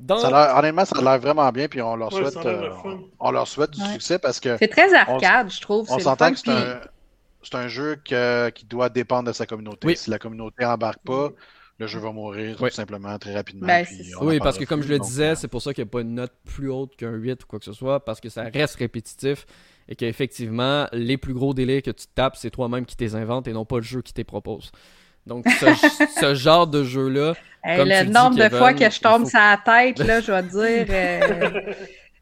honnêtement, 0.00 0.84
ça 0.84 0.98
a 0.98 1.02
l'air 1.02 1.18
vraiment 1.18 1.50
bien, 1.52 1.68
puis 1.68 1.80
on 1.82 1.96
leur 1.96 2.12
souhaite, 2.12 2.36
euh, 2.36 2.70
on, 3.20 3.30
leur 3.30 3.48
souhaite 3.48 3.70
du 3.70 3.80
succès 3.92 4.18
parce 4.18 4.40
que. 4.40 4.56
C'est 4.58 4.68
très 4.68 4.92
arcade, 4.94 5.50
je 5.50 5.60
trouve. 5.60 5.86
On 5.90 5.98
s'entend 5.98 6.32
que 6.32 6.38
c'est 6.38 7.54
un, 7.54 7.68
jeu 7.68 7.96
qui 8.04 8.64
doit 8.64 8.88
dépendre 8.88 9.28
de 9.28 9.32
sa 9.32 9.46
communauté. 9.46 9.94
Si 9.96 10.10
la 10.10 10.18
communauté 10.18 10.64
embarque 10.64 11.02
pas, 11.04 11.30
le 11.78 11.86
jeu 11.86 11.98
va 11.98 12.10
mourir 12.12 12.56
tout 12.56 12.70
simplement 12.70 13.18
très 13.18 13.34
rapidement. 13.34 13.66
Ben, 13.66 13.86
oui, 14.20 14.38
parce 14.38 14.58
que 14.58 14.64
comme 14.64 14.82
je 14.82 14.88
le 14.88 14.98
disais, 14.98 15.34
c'est 15.34 15.48
pour 15.48 15.62
ça 15.62 15.74
qu'il 15.74 15.84
n'y 15.84 15.88
a 15.88 15.92
pas 15.92 16.00
une 16.00 16.14
note 16.14 16.32
plus 16.44 16.70
haute 16.70 16.96
qu'un 16.96 17.12
8 17.12 17.44
ou 17.44 17.46
quoi 17.46 17.58
que 17.58 17.64
ce 17.64 17.72
soit, 17.72 18.04
parce 18.04 18.20
que 18.20 18.28
ça 18.28 18.44
reste 18.44 18.76
répétitif 18.76 19.46
et 19.88 19.94
qu'effectivement, 19.94 20.88
les 20.92 21.16
plus 21.16 21.34
gros 21.34 21.54
délais 21.54 21.82
que 21.82 21.90
tu 21.90 22.06
tapes, 22.14 22.36
c'est 22.36 22.50
toi-même 22.50 22.86
qui 22.86 22.96
t'es 22.96 23.14
inventes 23.14 23.46
et 23.46 23.52
non 23.52 23.64
pas 23.64 23.76
le 23.76 23.82
jeu 23.82 24.02
qui 24.02 24.12
t'es 24.12 24.24
propose. 24.24 24.72
Donc, 25.26 25.46
ce, 26.20 26.34
genre 26.34 26.66
de 26.66 26.84
jeu-là. 26.84 27.34
le 27.64 28.04
nombre 28.04 28.36
de 28.36 28.48
fois 28.48 28.72
que 28.72 28.88
je 28.88 29.00
tombe 29.00 29.26
sur 29.26 29.38
la 29.38 29.58
tête, 29.64 29.98
là, 29.98 30.20
je 30.20 30.32
vais 30.32 30.42
dire. 30.42 30.86
Euh, 30.90 31.72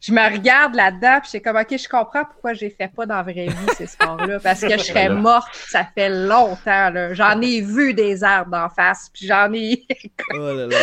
je 0.06 0.12
me 0.12 0.30
regarde 0.30 0.74
là-dedans, 0.74 1.20
puis 1.22 1.30
je 1.32 1.38
comme, 1.38 1.56
OK, 1.56 1.78
je 1.78 1.88
comprends 1.88 2.24
pourquoi 2.24 2.52
j'ai 2.52 2.68
fait 2.68 2.88
pas 2.88 3.06
dans 3.06 3.16
la 3.16 3.22
vraie 3.22 3.46
vie 3.46 3.74
ces 3.74 3.86
sports-là. 3.86 4.38
Parce 4.38 4.60
que 4.60 4.76
je 4.76 4.84
serais 4.84 5.08
morte, 5.08 5.48
ça 5.54 5.86
fait 5.94 6.10
longtemps. 6.10 6.92
J'en 7.12 7.40
ai 7.40 7.62
vu 7.62 7.94
des 7.94 8.22
arbres 8.22 8.50
d'en 8.50 8.68
face, 8.68 9.10
puis 9.12 9.26
j'en 9.26 9.50
ai. 9.54 9.82
oh 10.34 10.52
là 10.52 10.66
là. 10.66 10.76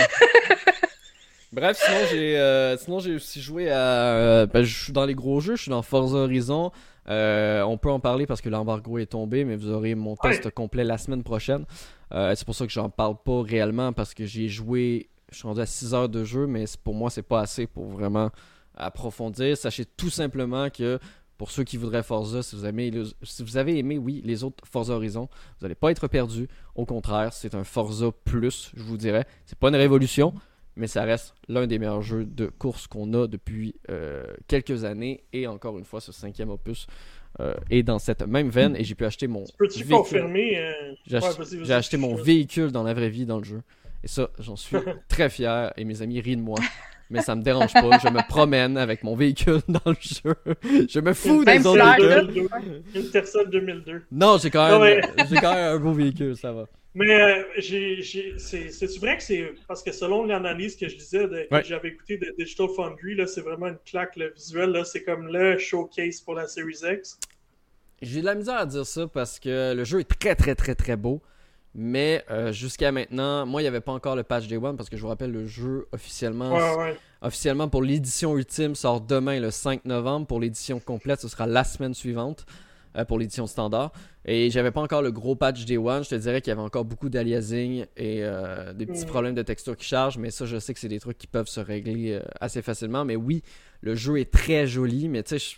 Bref, 1.54 1.78
sinon 1.84 1.98
j'ai 2.10 2.40
euh, 2.40 2.78
sinon 2.78 3.00
j'ai 3.00 3.14
aussi 3.14 3.42
joué 3.42 3.70
à 3.70 3.76
euh, 3.76 4.46
ben, 4.46 4.64
je 4.64 4.84
suis 4.84 4.94
dans 4.94 5.06
les 5.06 5.16
gros 5.16 5.42
jeux, 5.42 5.58
je 5.58 5.64
suis 5.64 5.70
dans 5.70 5.82
Forza 5.82 6.18
Horizon. 6.20 6.72
On 7.08 7.78
peut 7.78 7.92
en 7.92 8.00
parler 8.00 8.26
parce 8.26 8.42
que 8.42 8.50
l'embargo 8.50 8.98
est 8.98 9.08
tombé, 9.08 9.46
mais 9.46 9.56
vous 9.56 9.70
aurez 9.70 9.96
mon 9.96 10.16
test 10.16 10.50
complet 10.52 10.84
la 10.84 10.98
semaine 10.98 11.24
prochaine. 11.24 11.66
Euh, 12.14 12.34
c'est 12.36 12.46
pour 12.46 12.56
ça 12.56 12.66
que 12.66 12.72
j'en 12.72 12.90
parle 12.90 13.16
pas 13.24 13.42
réellement 13.42 13.94
parce 13.94 14.14
que 14.14 14.26
j'ai 14.26 14.50
joué, 14.50 15.10
je 15.32 15.38
suis 15.38 15.48
rendu 15.48 15.62
à 15.62 15.66
6 15.66 15.94
heures 15.94 16.10
de 16.10 16.24
jeu, 16.24 16.46
mais 16.46 16.66
pour 16.84 16.94
moi, 16.94 17.10
c'est 17.10 17.22
pas 17.22 17.42
assez 17.42 17.68
pour 17.68 17.86
vraiment 17.86 18.32
approfondir. 18.76 19.56
Sachez 19.58 19.86
tout 19.86 20.10
simplement 20.10 20.70
que 20.70 21.00
pour 21.38 21.52
ceux 21.52 21.64
qui 21.64 21.78
voudraient 21.78 22.04
Forza, 22.04 22.44
si 22.44 22.56
vous, 22.56 22.66
avez, 22.66 22.92
si 23.24 23.44
vous 23.44 23.58
avez 23.58 23.78
aimé, 23.78 23.98
oui, 23.98 24.22
les 24.24 24.44
autres 24.44 24.64
Forza 24.70 24.94
Horizon, 24.94 25.28
vous 25.60 25.66
n'allez 25.66 25.76
pas 25.76 25.90
être 25.90 26.08
perdu. 26.08 26.48
Au 26.76 26.86
contraire, 26.86 27.34
c'est 27.34 27.56
un 27.56 27.64
Forza 27.64 28.12
Plus, 28.12 28.72
je 28.76 28.84
vous 28.84 28.98
dirais. 28.98 29.26
C'est 29.46 29.58
pas 29.58 29.70
une 29.70 29.76
révolution, 29.76 30.34
mais 30.82 30.88
ça 30.88 31.04
reste 31.04 31.36
l'un 31.48 31.68
des 31.68 31.78
meilleurs 31.78 32.02
jeux 32.02 32.26
de 32.26 32.48
course 32.48 32.88
qu'on 32.88 33.14
a 33.14 33.28
depuis 33.28 33.76
euh, 33.92 34.24
quelques 34.48 34.84
années. 34.84 35.24
Et 35.32 35.46
encore 35.46 35.78
une 35.78 35.86
fois, 35.86 36.02
ce 36.02 36.12
cinquième 36.12 36.50
opus 36.50 36.88
euh, 37.40 37.54
et 37.70 37.84
dans 37.84 38.00
cette 38.00 38.24
même 38.24 38.50
veine 38.50 38.76
et 38.76 38.84
j'ai 38.84 38.96
pu 38.96 39.06
acheter 39.06 39.28
mon. 39.28 39.44
Peux-tu 39.60 39.86
confirmer 39.86 40.58
euh, 40.58 40.96
J'ai 41.06 41.74
acheté, 41.74 41.98
mon 41.98 42.16
véhicule 42.16 42.72
dans 42.72 42.82
la 42.82 42.96
vraie 42.96 43.12
vie 43.12 43.28
dans 43.28 43.38
le 43.38 43.44
jeu. 43.44 43.62
Et 44.04 44.08
ça, 44.08 44.32
j'en 44.40 44.56
suis 44.56 44.76
très 45.08 45.30
fier 45.30 45.72
et 45.78 45.86
mes 45.86 46.02
amis 46.02 46.20
rient 46.20 46.38
de 46.38 46.42
moi. 46.42 46.58
Mais 47.12 47.22
ça 47.22 47.36
me 47.36 47.44
dérange 47.44 47.74
pas. 47.74 48.00
Je 48.00 48.08
me 48.08 48.28
promène 48.28 48.76
avec 48.76 49.04
mon 49.04 49.16
véhicule 49.16 49.62
dans 49.68 49.82
le 49.86 49.96
jeu. 50.02 50.34
Je 50.90 51.00
me 51.00 51.14
fous 51.14 51.46
des 51.46 51.64
autres 51.68 52.26
véhicules. 52.26 52.50
Une 52.96 53.10
Tercel 53.12 53.52
2002. 53.52 54.02
Non, 54.12 54.40
j'ai 54.40 54.50
quand, 54.50 54.80
même, 54.80 55.02
quand 55.16 55.54
même 55.54 55.76
un 55.76 55.78
beau 55.78 55.94
véhicule, 55.94 56.36
ça 56.36 56.52
va. 56.52 56.66
Mais 56.94 57.10
euh, 57.10 57.44
c'est 58.38 58.98
vrai 59.00 59.18
que 59.18 59.24
c'est. 59.24 59.54
Parce 59.68 59.82
que 59.82 59.92
selon 59.92 60.26
l'analyse 60.26 60.76
que 60.76 60.90
je 60.90 60.98
disais, 60.98 61.48
que 61.50 61.64
j'avais 61.64 61.90
écouté 61.90 62.18
de 62.18 62.34
Digital 62.38 62.68
Foundry, 62.76 63.16
c'est 63.28 63.42
vraiment 63.42 63.68
une 63.68 63.80
claque 63.86 64.16
le 64.18 64.32
visuel. 64.32 64.82
C'est 64.86 65.04
comme 65.04 65.28
le 65.28 65.58
showcase 65.58 66.20
pour 66.22 66.36
la 66.36 66.48
Series 66.48 66.82
X. 66.84 67.18
J'ai 68.02 68.22
de 68.22 68.26
la 68.26 68.36
misère 68.36 68.58
à 68.58 68.66
dire 68.66 68.86
ça 68.86 69.08
parce 69.08 69.40
que 69.40 69.74
le 69.74 69.84
jeu 69.84 70.00
est 70.02 70.20
très 70.20 70.36
très 70.36 70.56
très 70.56 70.76
très 70.76 70.98
beau. 70.98 71.22
Mais 71.74 72.26
euh, 72.30 72.52
jusqu'à 72.52 72.92
maintenant, 72.92 73.46
moi, 73.46 73.62
il 73.62 73.64
n'y 73.64 73.70
avait 73.70 73.80
pas 73.80 73.94
encore 73.94 74.18
le 74.18 74.24
patch 74.24 74.48
Day 74.48 74.58
One 74.58 74.76
parce 74.76 74.90
que 74.90 74.98
je 74.98 75.02
vous 75.02 75.08
rappelle, 75.08 75.32
le 75.32 75.48
jeu 75.48 75.88
officiellement, 75.94 76.60
officiellement 77.22 77.70
pour 77.70 77.82
l'édition 77.82 78.38
ultime 78.38 78.76
sort 78.76 79.00
demain 79.00 79.40
le 79.40 79.52
5 79.52 79.86
novembre. 79.86 80.28
Pour 80.28 80.42
l'édition 80.42 80.80
complète, 80.80 81.22
ce 81.22 81.30
sera 81.30 81.48
la 81.48 81.64
semaine 81.64 81.94
suivante. 81.94 82.46
Euh, 82.98 83.06
pour 83.06 83.18
l'édition 83.20 83.48
standard. 83.48 83.94
Et 84.26 84.50
j'avais 84.50 84.72
pas 84.72 84.82
encore 84.82 85.02
le 85.02 85.14
gros 85.14 85.34
patch 85.34 85.64
Day 85.64 85.78
One. 85.78 86.04
Je 86.04 86.10
te 86.10 86.16
dirais 86.16 86.42
qu'il 86.42 86.52
y 86.52 86.52
avait 86.52 86.62
encore 86.62 86.84
beaucoup 86.84 87.08
d'aliasing 87.08 87.86
et 87.96 88.20
euh, 88.22 88.74
des 88.74 88.86
petits 88.86 89.06
mm. 89.06 89.10
problèmes 89.10 89.34
de 89.34 89.44
texture 89.44 89.78
qui 89.78 89.86
chargent. 89.86 90.18
Mais 90.18 90.30
ça, 90.30 90.46
je 90.46 90.60
sais 90.60 90.74
que 90.74 90.80
c'est 90.80 90.90
des 90.90 91.00
trucs 91.00 91.18
qui 91.18 91.28
peuvent 91.28 91.48
se 91.48 91.62
régler 91.62 92.12
euh, 92.12 92.22
assez 92.42 92.62
facilement. 92.62 93.06
Mais 93.06 93.16
oui, 93.16 93.44
le 93.80 93.96
jeu 93.96 94.20
est 94.20 94.30
très 94.30 94.68
joli. 94.68 95.08
Mais 95.08 95.24
tu 95.24 95.40
sais, 95.40 95.56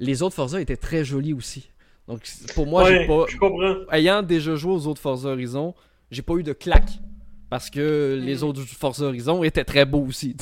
les 0.00 0.22
autres 0.22 0.34
Forza 0.34 0.60
étaient 0.60 0.76
très 0.76 1.04
jolis 1.04 1.34
aussi. 1.34 1.70
Donc 2.08 2.22
pour 2.56 2.66
moi, 2.66 2.90
j'ai 2.90 3.06
pas. 3.06 3.26
Je 3.28 3.36
comprends. 3.36 3.76
Ayant 3.92 4.22
déjà 4.22 4.56
joué 4.56 4.72
aux 4.72 4.88
autres 4.88 5.00
Forza 5.00 5.28
Horizon, 5.28 5.72
j'ai 6.10 6.22
pas 6.22 6.34
eu 6.34 6.42
de 6.42 6.52
claque. 6.52 6.98
Parce 7.48 7.70
que 7.70 8.18
les 8.20 8.42
autres 8.42 8.62
Forza 8.62 9.06
Horizon 9.06 9.44
étaient 9.44 9.64
très 9.64 9.84
beaux 9.84 10.04
aussi. 10.04 10.36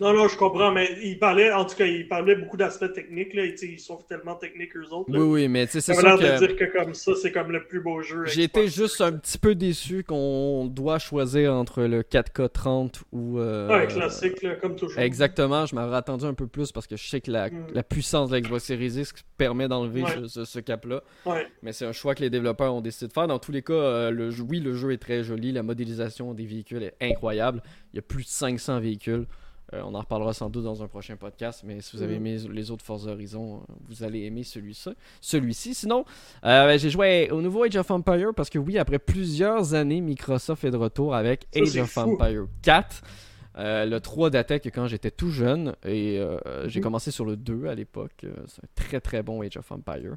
non, 0.00 0.12
non, 0.12 0.26
je 0.26 0.36
comprends, 0.36 0.72
mais 0.72 0.88
il 1.02 1.18
parlait, 1.18 1.52
en 1.52 1.64
tout 1.64 1.76
cas, 1.76 1.86
il 1.86 2.08
parlait 2.08 2.34
beaucoup 2.34 2.56
d'aspects 2.56 2.92
techniques. 2.92 3.32
Là, 3.34 3.44
ils 3.44 3.78
sont 3.78 3.98
tellement 4.08 4.34
techniques 4.34 4.76
eux 4.76 4.92
autres. 4.92 5.08
Oui, 5.08 5.18
oui, 5.18 5.48
mais 5.48 5.66
c'est 5.66 5.80
ça. 5.80 5.94
Ça 5.94 6.16
que... 6.16 6.40
de 6.40 6.46
dire 6.46 6.56
que 6.56 6.64
comme 6.76 6.94
ça, 6.94 7.12
c'est 7.14 7.30
comme 7.30 7.52
le 7.52 7.64
plus 7.64 7.80
beau 7.80 8.02
jeu. 8.02 8.24
J'ai 8.26 8.42
été 8.42 8.66
juste 8.66 9.00
un 9.00 9.12
petit 9.12 9.38
peu 9.38 9.54
déçu 9.54 10.02
qu'on 10.02 10.66
doit 10.66 10.98
choisir 10.98 11.54
entre 11.54 11.82
le 11.82 12.02
4K 12.02 12.48
30 12.48 13.02
ou. 13.12 13.38
Euh... 13.38 13.68
Ouais, 13.68 13.86
classique, 13.86 14.42
là, 14.42 14.56
comme 14.56 14.74
toujours. 14.74 14.98
Exactement, 14.98 15.64
je 15.66 15.76
m'aurais 15.76 15.96
attendu 15.96 16.24
un 16.24 16.34
peu 16.34 16.48
plus 16.48 16.72
parce 16.72 16.88
que 16.88 16.96
je 16.96 17.06
sais 17.06 17.20
que 17.20 17.30
la, 17.30 17.50
mm. 17.50 17.66
la 17.72 17.82
puissance 17.84 18.30
de 18.30 18.34
la 18.34 18.40
Xbox 18.40 18.64
Series 18.64 18.98
X 18.98 19.12
permet 19.36 19.68
d'enlever 19.68 20.02
ce, 20.26 20.58
cap-là. 20.58 21.02
Ouais. 21.24 21.46
Mais 21.62 21.72
c'est 21.72 21.86
un 21.86 21.92
choix 21.92 22.14
que 22.14 22.22
les 22.22 22.30
développeurs 22.30 22.74
ont 22.74 22.80
décidé 22.80 23.08
de 23.08 23.12
faire. 23.12 23.28
Dans 23.28 23.38
tous 23.38 23.52
les 23.52 23.62
cas, 23.62 23.74
euh, 23.74 24.10
le, 24.10 24.30
oui, 24.40 24.60
le 24.60 24.74
jeu 24.74 24.92
est 24.92 24.98
très 24.98 25.22
joli, 25.22 25.52
la 25.52 25.62
modélisation 25.62 26.15
des 26.34 26.46
véhicules 26.46 26.82
est 26.82 26.96
incroyable. 27.00 27.62
Il 27.92 27.96
y 27.96 27.98
a 27.98 28.02
plus 28.02 28.24
de 28.24 28.28
500 28.28 28.80
véhicules. 28.80 29.26
Euh, 29.74 29.82
on 29.84 29.94
en 29.94 30.00
reparlera 30.00 30.32
sans 30.32 30.48
doute 30.48 30.62
dans 30.62 30.82
un 30.82 30.86
prochain 30.86 31.16
podcast, 31.16 31.62
mais 31.66 31.80
si 31.80 31.96
vous 31.96 32.02
avez 32.02 32.14
mm. 32.14 32.26
aimé 32.26 32.38
les 32.52 32.70
autres 32.70 32.84
Forza 32.84 33.10
Horizon, 33.10 33.56
euh, 33.56 33.72
vous 33.88 34.04
allez 34.04 34.22
aimer 34.22 34.44
celui-ci. 34.44 34.90
Celui-ci. 35.20 35.74
Sinon, 35.74 36.04
euh, 36.44 36.78
j'ai 36.78 36.90
joué 36.90 37.30
au 37.32 37.40
nouveau 37.40 37.64
Age 37.64 37.76
of 37.76 37.90
Empire 37.90 38.32
parce 38.34 38.48
que 38.48 38.58
oui, 38.58 38.78
après 38.78 39.00
plusieurs 39.00 39.74
années, 39.74 40.00
Microsoft 40.00 40.64
est 40.64 40.70
de 40.70 40.76
retour 40.76 41.14
avec 41.16 41.46
Age 41.54 41.76
of 41.78 41.98
Empire 41.98 42.46
4. 42.62 43.02
Le 43.56 43.98
3 43.98 44.30
datait 44.30 44.60
que 44.60 44.68
quand 44.68 44.86
j'étais 44.86 45.10
tout 45.10 45.30
jeune 45.30 45.74
et 45.84 46.20
j'ai 46.66 46.80
mm. 46.80 46.82
commencé 46.82 47.10
sur 47.10 47.24
le 47.24 47.36
2 47.36 47.66
à 47.66 47.74
l'époque. 47.74 48.26
c'est 48.46 48.62
un 48.64 48.68
très 48.74 49.00
très 49.00 49.22
bon 49.22 49.42
Age 49.42 49.56
of 49.56 49.70
Empire 49.72 50.16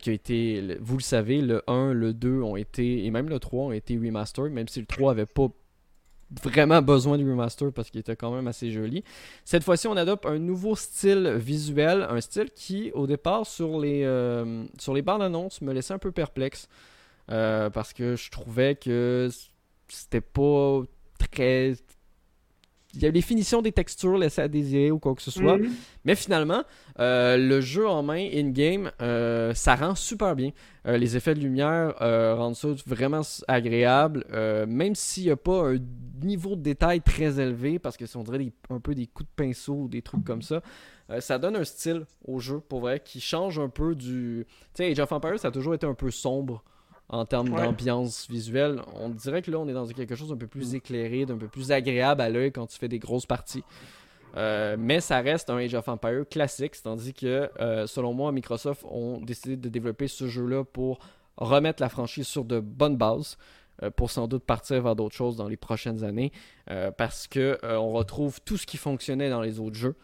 qui 0.00 0.10
a 0.10 0.12
été, 0.12 0.76
vous 0.80 0.96
le 0.96 1.02
savez, 1.02 1.40
le 1.40 1.62
1, 1.66 1.92
le 1.92 2.14
2 2.14 2.42
ont 2.42 2.56
été, 2.56 3.04
et 3.04 3.10
même 3.10 3.28
le 3.28 3.38
3 3.38 3.64
ont 3.64 3.72
été 3.72 3.96
remastered, 3.96 4.52
même 4.52 4.68
si 4.68 4.80
le 4.80 4.86
3 4.86 5.12
avait 5.12 5.26
pas 5.26 5.48
vraiment 6.30 6.82
besoin 6.82 7.18
du 7.18 7.28
remaster 7.28 7.72
parce 7.72 7.90
qu'il 7.90 8.00
était 8.00 8.16
quand 8.16 8.34
même 8.34 8.46
assez 8.46 8.70
joli. 8.70 9.02
Cette 9.44 9.64
fois-ci, 9.64 9.86
on 9.88 9.96
adopte 9.96 10.26
un 10.26 10.38
nouveau 10.38 10.76
style 10.76 11.34
visuel, 11.36 12.06
un 12.08 12.20
style 12.20 12.50
qui, 12.54 12.90
au 12.92 13.06
départ, 13.06 13.46
sur 13.46 13.80
les, 13.80 14.02
euh, 14.04 14.64
sur 14.78 14.94
les 14.94 15.02
bandes 15.02 15.22
annonces, 15.22 15.60
me 15.62 15.72
laissait 15.72 15.94
un 15.94 15.98
peu 15.98 16.12
perplexe 16.12 16.68
euh, 17.30 17.70
parce 17.70 17.92
que 17.92 18.16
je 18.16 18.30
trouvais 18.30 18.74
que 18.74 19.28
c'était 19.88 20.20
pas 20.20 20.82
très 21.18 21.74
les 23.00 23.22
finitions 23.22 23.62
des 23.62 23.72
textures 23.72 24.18
laissées 24.18 24.42
à 24.42 24.48
désirer 24.48 24.90
ou 24.90 24.98
quoi 24.98 25.14
que 25.14 25.22
ce 25.22 25.30
soit. 25.30 25.58
Mhm. 25.58 25.70
Mais 26.04 26.14
finalement, 26.14 26.62
euh, 26.98 27.36
le 27.36 27.60
jeu 27.60 27.86
en 27.86 28.02
main, 28.02 28.28
in-game, 28.32 28.90
euh, 29.00 29.54
ça 29.54 29.74
rend 29.74 29.94
super 29.94 30.34
bien. 30.34 30.50
Euh, 30.86 30.96
les 30.96 31.16
effets 31.16 31.34
de 31.34 31.40
lumière 31.40 31.94
rendent 32.36 32.56
ça 32.56 32.68
vraiment 32.86 33.22
agréable, 33.46 34.24
même 34.66 34.94
s'il 34.94 35.24
n'y 35.24 35.30
a 35.30 35.36
pas 35.36 35.72
un 35.72 35.78
niveau 36.22 36.56
de 36.56 36.62
détail 36.62 37.00
très 37.00 37.40
élevé, 37.40 37.78
parce 37.78 37.96
que 37.96 38.06
si 38.06 38.16
on 38.16 38.24
dirait 38.24 38.52
un 38.70 38.80
peu 38.80 38.94
des 38.94 39.06
coups 39.06 39.28
de 39.28 39.44
pinceau 39.44 39.74
ou 39.74 39.88
des 39.88 40.02
trucs 40.02 40.24
comme 40.24 40.42
ça. 40.42 40.62
ça 41.20 41.38
donne 41.38 41.56
un 41.56 41.64
style 41.64 42.06
au 42.26 42.38
jeu, 42.38 42.60
pour 42.60 42.80
vrai, 42.80 43.00
qui 43.00 43.20
change 43.20 43.58
un 43.58 43.68
peu 43.68 43.94
du... 43.94 44.46
Tu 44.74 44.82
sais, 44.82 44.90
Age 44.90 45.00
of 45.00 45.12
Empires, 45.12 45.38
ça 45.38 45.48
a 45.48 45.50
toujours 45.50 45.74
été 45.74 45.86
un 45.86 45.94
peu 45.94 46.10
sombre 46.10 46.64
en 47.08 47.24
termes 47.24 47.50
d'ambiance 47.50 48.28
visuelle. 48.28 48.80
On 48.94 49.08
dirait 49.08 49.42
que 49.42 49.50
là, 49.50 49.58
on 49.58 49.68
est 49.68 49.72
dans 49.72 49.86
quelque 49.86 50.14
chose 50.14 50.28
d'un 50.28 50.36
peu 50.36 50.46
plus 50.46 50.74
éclairé, 50.74 51.24
d'un 51.26 51.38
peu 51.38 51.48
plus 51.48 51.72
agréable 51.72 52.20
à 52.20 52.28
l'œil 52.28 52.52
quand 52.52 52.66
tu 52.66 52.78
fais 52.78 52.88
des 52.88 52.98
grosses 52.98 53.26
parties. 53.26 53.64
Euh, 54.36 54.76
mais 54.78 55.00
ça 55.00 55.20
reste 55.20 55.50
un 55.50 55.56
Age 55.56 55.74
of 55.74 55.88
Empire 55.88 56.24
classique, 56.30 56.74
tandis 56.82 57.14
que, 57.14 57.50
euh, 57.60 57.86
selon 57.86 58.12
moi, 58.12 58.30
Microsoft 58.32 58.84
ont 58.90 59.20
décidé 59.20 59.56
de 59.56 59.68
développer 59.68 60.06
ce 60.06 60.28
jeu-là 60.28 60.64
pour 60.64 60.98
remettre 61.36 61.82
la 61.82 61.88
franchise 61.88 62.26
sur 62.26 62.44
de 62.44 62.60
bonnes 62.60 62.96
bases, 62.96 63.38
euh, 63.82 63.90
pour 63.90 64.10
sans 64.10 64.28
doute 64.28 64.44
partir 64.44 64.82
vers 64.82 64.96
d'autres 64.96 65.16
choses 65.16 65.36
dans 65.36 65.48
les 65.48 65.56
prochaines 65.56 66.04
années, 66.04 66.32
parce 66.98 67.26
que 67.26 67.58
on 67.62 67.90
retrouve 67.90 68.40
tout 68.42 68.58
ce 68.58 68.66
qui 68.66 68.76
fonctionnait 68.76 69.30
dans 69.30 69.40
les 69.40 69.60
autres 69.60 69.76
jeux. 69.76 69.96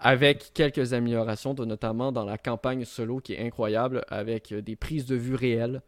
Euh, 0.00 0.10
avec 0.10 0.52
quelques 0.54 0.92
améliorations, 0.92 1.54
notamment 1.54 2.12
dans 2.12 2.24
la 2.24 2.38
campagne 2.38 2.84
solo 2.84 3.20
qui 3.20 3.34
est 3.34 3.44
incroyable, 3.44 4.04
avec 4.08 4.52
des 4.54 4.76
prises 4.76 5.06
de 5.06 5.16
vue 5.16 5.34
réelles, 5.34 5.82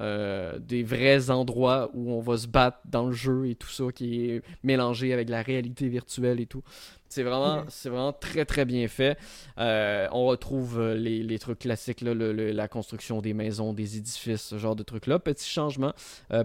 euh, 0.00 0.58
des 0.58 0.82
vrais 0.82 1.30
endroits 1.30 1.90
où 1.92 2.12
on 2.12 2.20
va 2.20 2.38
se 2.38 2.46
battre 2.46 2.78
dans 2.86 3.06
le 3.06 3.12
jeu 3.12 3.46
et 3.48 3.54
tout 3.54 3.68
ça 3.68 3.84
qui 3.94 4.30
est 4.30 4.42
mélangé 4.62 5.12
avec 5.12 5.28
la 5.28 5.42
réalité 5.42 5.88
virtuelle 5.88 6.40
et 6.40 6.46
tout. 6.46 6.62
C'est 7.08 7.22
vraiment, 7.22 7.64
c'est 7.68 7.90
vraiment 7.90 8.14
très 8.14 8.46
très 8.46 8.64
bien 8.64 8.88
fait. 8.88 9.18
Euh, 9.58 10.08
on 10.12 10.24
retrouve 10.24 10.82
les, 10.92 11.38
trucs 11.38 11.58
classiques, 11.58 12.00
la 12.00 12.68
construction 12.68 13.20
des 13.20 13.34
maisons, 13.34 13.74
des 13.74 13.98
édifices, 13.98 14.40
ce 14.40 14.58
genre 14.58 14.76
de 14.76 14.82
trucs-là. 14.82 15.18
Petit 15.18 15.48
changement, 15.48 15.92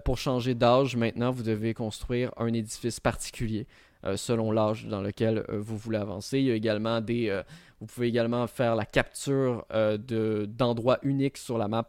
pour 0.04 0.18
changer 0.18 0.54
d'âge, 0.54 0.98
maintenant 0.98 1.32
vous 1.32 1.44
devez 1.44 1.74
construire 1.74 2.34
un 2.36 2.52
édifice 2.54 3.00
particulier. 3.00 3.66
Euh, 4.06 4.16
selon 4.16 4.52
l'âge 4.52 4.86
dans 4.86 5.02
lequel 5.02 5.44
euh, 5.50 5.60
vous 5.60 5.76
voulez 5.76 5.98
avancer. 5.98 6.40
Il 6.40 6.46
y 6.46 6.52
a 6.52 6.56
également 6.56 7.02
des. 7.02 7.30
Euh, 7.30 7.42
vous 7.80 7.88
pouvez 7.88 8.08
également 8.08 8.46
faire 8.48 8.76
la 8.76 8.86
capture 8.86 9.66
d'endroits 9.70 10.98
uniques 11.04 11.38
sur 11.38 11.60
la 11.60 11.68
map. 11.68 11.86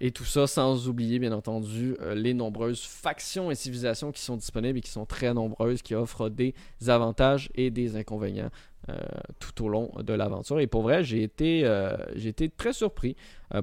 Et 0.00 0.12
tout 0.12 0.24
ça 0.24 0.46
sans 0.46 0.88
oublier, 0.88 1.18
bien 1.18 1.32
entendu, 1.32 1.94
les 2.14 2.32
nombreuses 2.32 2.82
factions 2.82 3.50
et 3.50 3.54
civilisations 3.54 4.12
qui 4.12 4.22
sont 4.22 4.36
disponibles 4.36 4.78
et 4.78 4.80
qui 4.82 4.90
sont 4.90 5.04
très 5.04 5.34
nombreuses, 5.34 5.82
qui 5.82 5.94
offrent 5.94 6.30
des 6.30 6.54
avantages 6.86 7.50
et 7.54 7.70
des 7.70 7.96
inconvénients 7.96 8.50
tout 9.40 9.64
au 9.64 9.68
long 9.68 9.92
de 9.98 10.14
l'aventure. 10.14 10.58
Et 10.60 10.66
pour 10.66 10.80
vrai, 10.80 11.04
j'ai 11.04 11.22
été, 11.22 11.70
été 12.14 12.48
très 12.48 12.72
surpris. 12.72 13.14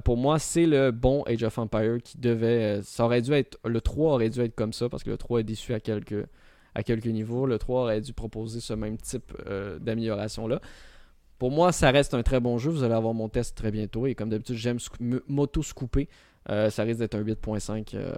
pour 0.04 0.16
moi, 0.16 0.38
c'est 0.38 0.66
le 0.66 0.92
bon 0.92 1.24
Age 1.24 1.42
of 1.42 1.58
Empire 1.58 1.98
qui 2.04 2.18
devait. 2.18 2.82
ça 2.82 3.04
aurait 3.04 3.22
dû 3.22 3.32
être. 3.32 3.58
Le 3.64 3.80
3 3.80 4.12
aurait 4.12 4.30
dû 4.30 4.40
être 4.42 4.54
comme 4.54 4.72
ça 4.72 4.88
parce 4.88 5.02
que 5.02 5.10
le 5.10 5.18
3 5.18 5.40
est 5.40 5.44
déçu 5.44 5.74
à 5.74 5.80
quelques 5.80 6.24
à 6.74 6.82
quelques 6.82 7.06
niveaux. 7.06 7.46
Le 7.46 7.58
3 7.58 7.82
aurait 7.82 8.00
dû 8.00 8.12
proposer 8.12 8.60
ce 8.60 8.74
même 8.74 8.96
type 8.96 9.32
euh, 9.46 9.78
d'amélioration-là. 9.78 10.60
Pour 11.38 11.50
moi, 11.50 11.72
ça 11.72 11.90
reste 11.90 12.14
un 12.14 12.22
très 12.22 12.40
bon 12.40 12.58
jeu. 12.58 12.70
Vous 12.70 12.84
allez 12.84 12.94
avoir 12.94 13.14
mon 13.14 13.28
test 13.28 13.56
très 13.56 13.70
bientôt. 13.70 14.06
Et 14.06 14.14
comme 14.14 14.28
d'habitude, 14.28 14.56
j'aime 14.56 14.78
moto-scouper. 15.28 16.08
Euh, 16.50 16.68
ça 16.70 16.82
risque 16.82 16.98
d'être 16.98 17.14
un 17.14 17.22
8.5 17.22 17.94
euh, 17.94 18.12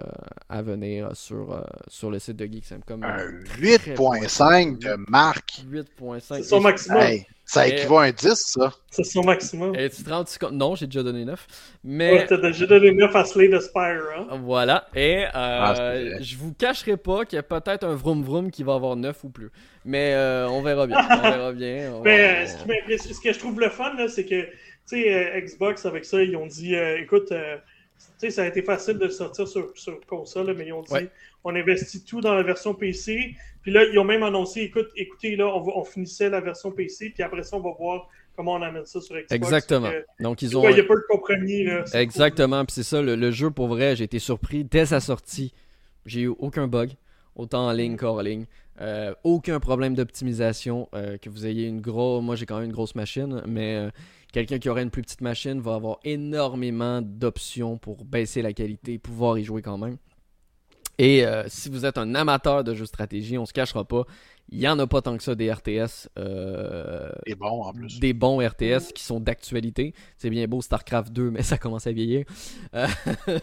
à 0.49 0.61
venir 0.61 1.15
sur, 1.15 1.65
sur 1.87 2.11
le 2.11 2.19
site 2.19 2.35
de 2.35 2.45
Geeks. 2.45 2.73
Comme 2.85 3.03
un 3.03 3.17
8.5 3.59 4.79
de 4.79 4.95
marque. 5.09 5.63
8.5. 5.71 6.19
C'est 6.19 6.43
son 6.43 6.61
maximum. 6.61 7.01
Ça 7.49 7.65
équivaut 7.65 7.99
à 7.99 8.03
un 8.03 8.11
10, 8.11 8.33
ça. 8.35 8.73
C'est 8.91 9.05
son 9.05 9.23
maximum. 9.23 9.73
Et 9.73 9.89
tu 9.89 10.03
te 10.03 10.09
rends 10.09 10.25
compte? 10.37 10.51
Non, 10.51 10.75
j'ai 10.75 10.85
déjà 10.85 11.01
donné 11.01 11.23
9. 11.23 11.47
Mais... 11.85 12.11
Ouais, 12.11 12.27
t'as 12.27 12.35
déjà 12.35 12.65
donné 12.65 12.91
9 12.91 13.15
à 13.15 13.23
Slay 13.23 13.49
the 13.49 13.61
Spire. 13.61 14.03
Hein? 14.17 14.39
Voilà. 14.43 14.89
Et 14.93 15.23
euh, 15.23 15.29
ah, 15.33 15.73
je 16.19 16.35
vous 16.35 16.53
cacherai 16.53 16.97
pas 16.97 17.23
qu'il 17.23 17.37
y 17.37 17.39
a 17.39 17.43
peut-être 17.43 17.85
un 17.85 17.95
vroom 17.95 18.21
vroom 18.21 18.51
qui 18.51 18.63
va 18.63 18.73
avoir 18.73 18.97
9 18.97 19.23
ou 19.23 19.29
plus. 19.29 19.49
Mais 19.85 20.13
euh, 20.13 20.49
on 20.49 20.61
verra 20.61 20.87
bien. 20.87 20.97
On 21.09 21.21
verra 21.21 21.53
bien. 21.53 21.93
Mais 22.03 22.43
euh, 22.43 22.97
ce, 22.97 23.13
ce, 23.13 23.21
que 23.21 23.31
je 23.31 23.39
trouve 23.39 23.61
le 23.61 23.69
fun, 23.69 23.95
c'est 24.09 24.25
que 24.25 24.41
tu 24.41 24.49
sais, 24.85 25.13
euh, 25.13 25.39
Xbox, 25.39 25.85
avec 25.85 26.03
ça, 26.03 26.21
ils 26.21 26.35
ont 26.35 26.47
dit 26.47 26.75
écoute, 26.75 27.31
sais, 28.17 28.29
ça 28.31 28.43
a 28.43 28.47
été 28.47 28.61
facile 28.61 28.97
de 28.97 29.07
sortir 29.09 29.47
sur, 29.47 29.71
sur 29.75 29.99
console, 30.05 30.53
mais 30.55 30.67
ils 30.67 30.73
ont 30.73 30.81
dit 30.81 31.07
on 31.43 31.55
investit 31.55 32.03
tout 32.03 32.21
dans 32.21 32.33
la 32.33 32.43
version 32.43 32.73
PC. 32.73 33.35
Puis 33.61 33.71
là, 33.71 33.83
ils 33.85 33.97
ont 33.99 34.03
même 34.03 34.23
annoncé 34.23 34.61
écoute, 34.61 34.89
écoutez, 34.95 35.35
là, 35.35 35.47
on, 35.47 35.83
finissait 35.83 36.29
la 36.29 36.41
version 36.41 36.71
PC, 36.71 37.11
puis 37.11 37.23
après 37.23 37.43
ça, 37.43 37.57
on 37.57 37.61
va 37.61 37.71
voir 37.77 38.09
comment 38.35 38.53
on 38.53 38.61
amène 38.61 38.85
ça 38.85 39.01
sur 39.01 39.15
Xbox. 39.15 39.31
Exactement. 39.31 39.91
Donc, 40.19 40.41
ils 40.41 40.57
ont. 40.57 40.67
Il 40.67 40.75
n'y 40.75 40.79
a 40.79 40.83
pas 40.83 40.95
de 40.95 41.05
compromis. 41.09 41.63
Là, 41.63 41.83
Exactement. 41.93 42.65
Puis 42.65 42.75
c'est 42.75 42.83
ça, 42.83 43.01
le, 43.01 43.31
jeu, 43.31 43.51
pour 43.51 43.67
vrai, 43.67 43.95
j'ai 43.95 44.03
été 44.05 44.19
surpris 44.19 44.63
dès 44.63 44.87
sa 44.87 44.99
sortie. 44.99 45.53
J'ai 46.05 46.21
eu 46.21 46.27
aucun 46.27 46.67
bug, 46.67 46.91
autant 47.35 47.67
en 47.67 47.71
ligne 47.71 47.93
mm. 47.93 47.97
qu'en 47.97 48.21
ligne. 48.21 48.45
Euh, 48.79 49.13
aucun 49.23 49.59
problème 49.59 49.95
d'optimisation. 49.95 50.87
Euh, 50.93 51.17
que 51.17 51.29
vous 51.29 51.45
ayez 51.45 51.67
une 51.67 51.81
grosse. 51.81 52.23
Moi, 52.23 52.35
j'ai 52.35 52.45
quand 52.45 52.57
même 52.57 52.65
une 52.65 52.73
grosse 52.73 52.95
machine, 52.95 53.41
mais. 53.47 53.75
Euh, 53.75 53.89
Quelqu'un 54.31 54.59
qui 54.59 54.69
aurait 54.69 54.83
une 54.83 54.89
plus 54.89 55.01
petite 55.01 55.21
machine 55.21 55.59
va 55.61 55.75
avoir 55.75 55.99
énormément 56.03 57.01
d'options 57.01 57.77
pour 57.77 58.05
baisser 58.05 58.41
la 58.41 58.53
qualité 58.53 58.93
et 58.93 58.99
pouvoir 58.99 59.37
y 59.37 59.43
jouer 59.43 59.61
quand 59.61 59.77
même. 59.77 59.97
Et 60.99 61.25
euh, 61.25 61.43
si 61.47 61.69
vous 61.69 61.85
êtes 61.85 61.97
un 61.97 62.15
amateur 62.15 62.63
de 62.63 62.73
jeux 62.73 62.83
de 62.83 62.87
stratégie, 62.87 63.37
on 63.37 63.45
se 63.45 63.53
cachera 63.53 63.85
pas, 63.85 64.03
il 64.49 64.59
n'y 64.59 64.67
en 64.67 64.79
a 64.79 64.87
pas 64.87 65.01
tant 65.01 65.15
que 65.15 65.23
ça 65.23 65.35
des 65.35 65.51
RTS. 65.51 66.09
Euh, 66.17 67.11
des 67.25 67.35
bons 67.35 67.63
en 67.63 67.73
plus. 67.73 67.99
Des 67.99 68.13
bons 68.13 68.39
RTS 68.39 68.93
qui 68.95 69.03
sont 69.03 69.19
d'actualité. 69.19 69.93
C'est 70.17 70.29
bien 70.29 70.47
beau 70.47 70.61
StarCraft 70.61 71.11
2, 71.11 71.31
mais 71.31 71.43
ça 71.43 71.57
commence 71.57 71.85
à 71.85 71.91
vieillir. 71.91 72.25
Euh, 72.73 72.87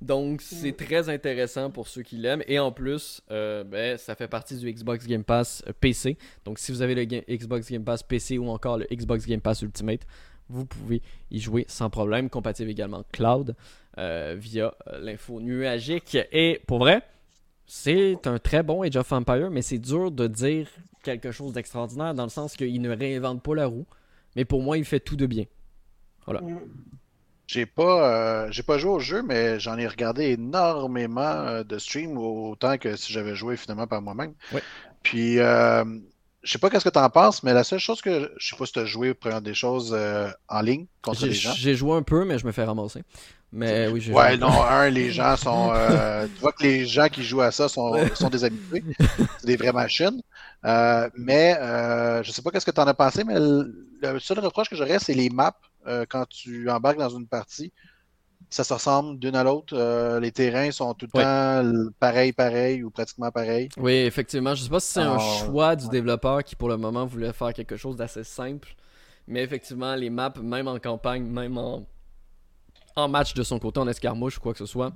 donc 0.00 0.42
c'est 0.42 0.76
très 0.76 1.08
intéressant 1.08 1.70
pour 1.70 1.88
ceux 1.88 2.02
qui 2.02 2.16
l'aiment. 2.16 2.42
Et 2.46 2.58
en 2.58 2.72
plus, 2.72 3.20
euh, 3.30 3.64
ben, 3.64 3.96
ça 3.98 4.14
fait 4.14 4.28
partie 4.28 4.56
du 4.56 4.72
Xbox 4.72 5.06
Game 5.06 5.24
Pass 5.24 5.64
PC. 5.80 6.16
Donc 6.44 6.58
si 6.58 6.72
vous 6.72 6.82
avez 6.82 6.94
le 6.94 7.04
Xbox 7.04 7.70
Game 7.70 7.84
Pass 7.84 8.02
PC 8.02 8.38
ou 8.38 8.48
encore 8.48 8.78
le 8.78 8.86
Xbox 8.90 9.26
Game 9.26 9.40
Pass 9.40 9.62
Ultimate, 9.62 10.06
vous 10.48 10.64
pouvez 10.64 11.02
y 11.30 11.40
jouer 11.40 11.64
sans 11.68 11.90
problème. 11.90 12.30
Compatible 12.30 12.70
également 12.70 13.04
cloud 13.12 13.54
via 13.96 14.74
l'info 15.00 15.40
nuagique. 15.40 16.16
Et 16.30 16.60
pour 16.66 16.78
vrai, 16.78 17.02
c'est 17.66 18.26
un 18.26 18.38
très 18.38 18.62
bon 18.62 18.82
Age 18.82 18.96
of 18.96 19.12
Empire, 19.12 19.50
mais 19.50 19.60
c'est 19.60 19.78
dur 19.78 20.10
de 20.10 20.26
dire 20.26 20.68
quelque 21.02 21.30
chose 21.30 21.52
d'extraordinaire 21.52 22.14
dans 22.14 22.24
le 22.24 22.30
sens 22.30 22.56
qu'il 22.56 22.80
ne 22.80 22.90
réinvente 22.90 23.42
pas 23.42 23.54
la 23.54 23.66
roue. 23.66 23.86
Mais 24.36 24.44
pour 24.44 24.62
moi, 24.62 24.78
il 24.78 24.84
fait 24.84 25.00
tout 25.00 25.16
de 25.16 25.26
bien. 25.26 25.44
Voilà. 26.24 26.40
J'ai 27.48 27.64
pas, 27.64 28.12
euh, 28.12 28.48
j'ai 28.50 28.62
pas 28.62 28.76
joué 28.76 28.90
au 28.90 29.00
jeu, 29.00 29.22
mais 29.22 29.58
j'en 29.58 29.78
ai 29.78 29.86
regardé 29.86 30.24
énormément 30.32 31.20
euh, 31.22 31.64
de 31.64 31.78
streams, 31.78 32.18
autant 32.18 32.76
que 32.76 32.94
si 32.94 33.10
j'avais 33.10 33.34
joué 33.34 33.56
finalement 33.56 33.86
par 33.86 34.02
moi-même. 34.02 34.34
Puis, 35.02 35.38
euh, 35.38 35.82
je 36.42 36.52
sais 36.52 36.58
pas 36.58 36.68
qu'est-ce 36.68 36.84
que 36.84 36.90
tu 36.90 36.98
en 36.98 37.08
penses, 37.08 37.42
mais 37.42 37.54
la 37.54 37.64
seule 37.64 37.78
chose 37.78 38.02
que 38.02 38.30
je 38.36 38.48
sais 38.50 38.56
pas 38.56 38.66
si 38.66 38.72
tu 38.72 38.78
as 38.80 38.84
joué 38.84 39.14
première 39.14 39.40
des 39.40 39.54
choses 39.54 39.94
euh, 39.96 40.28
en 40.48 40.60
ligne 40.60 40.84
contre 41.00 41.24
les 41.24 41.32
gens. 41.32 41.52
j'ai 41.56 41.74
joué 41.74 41.96
un 41.96 42.02
peu, 42.02 42.26
mais 42.26 42.38
je 42.38 42.46
me 42.46 42.52
fais 42.52 42.64
ramasser. 42.64 43.02
Mais 43.50 43.88
oui, 43.88 44.02
j'ai 44.02 44.12
Ouais, 44.12 44.32
joué. 44.32 44.36
non, 44.36 44.62
un, 44.62 44.90
les 44.90 45.10
gens 45.10 45.34
sont. 45.38 45.72
tu 46.34 46.40
vois 46.42 46.52
que 46.52 46.62
les 46.62 46.84
gens 46.84 47.08
qui 47.08 47.24
jouent 47.24 47.40
à 47.40 47.50
ça 47.50 47.66
sont, 47.66 47.94
sont 48.14 48.28
des 48.28 48.44
habitués. 48.44 48.84
C'est 49.38 49.46
des 49.46 49.56
vraies 49.56 49.72
machines. 49.72 50.20
Mais 51.16 51.56
je 52.22 52.30
sais 52.30 52.42
pas 52.42 52.50
qu'est-ce 52.50 52.66
que 52.66 52.70
tu 52.72 52.80
en 52.82 52.86
as 52.86 52.92
pensé, 52.92 53.24
mais 53.24 53.36
le 53.38 54.18
seul 54.20 54.38
reproche 54.40 54.68
que 54.68 54.76
j'aurais, 54.76 54.98
c'est 54.98 55.14
les 55.14 55.30
maps 55.30 55.56
euh, 55.88 56.04
quand 56.08 56.26
tu 56.28 56.70
embarques 56.70 56.98
dans 56.98 57.08
une 57.08 57.26
partie. 57.26 57.72
Ça 58.50 58.64
se 58.64 58.72
ressemble 58.72 59.18
d'une 59.18 59.36
à 59.36 59.44
l'autre. 59.44 59.76
Euh, 59.76 60.20
les 60.20 60.32
terrains 60.32 60.70
sont 60.70 60.94
tout 60.94 61.06
le 61.12 61.12
temps 61.12 61.90
pareil, 62.00 62.32
pareil 62.32 62.82
ou 62.82 62.90
pratiquement 62.90 63.30
pareil. 63.30 63.68
Oui, 63.76 63.92
effectivement. 63.92 64.54
Je 64.54 64.62
sais 64.62 64.70
pas 64.70 64.80
si 64.80 64.92
c'est 64.92 65.00
un 65.00 65.18
choix 65.18 65.76
du 65.76 65.84
ouais. 65.84 65.90
développeur 65.90 66.42
qui, 66.42 66.56
pour 66.56 66.70
le 66.70 66.78
moment, 66.78 67.04
voulait 67.04 67.34
faire 67.34 67.52
quelque 67.52 67.76
chose 67.76 67.96
d'assez 67.96 68.24
simple. 68.24 68.74
Mais 69.26 69.42
effectivement, 69.42 69.94
les 69.94 70.08
maps, 70.08 70.32
même 70.42 70.66
en 70.66 70.78
campagne, 70.78 71.24
même 71.24 71.58
en, 71.58 71.86
en 72.96 73.08
match 73.08 73.34
de 73.34 73.42
son 73.42 73.58
côté, 73.58 73.80
en 73.80 73.88
escarmouche 73.88 74.38
ou 74.38 74.40
quoi 74.40 74.52
que 74.52 74.58
ce 74.60 74.66
soit, 74.66 74.92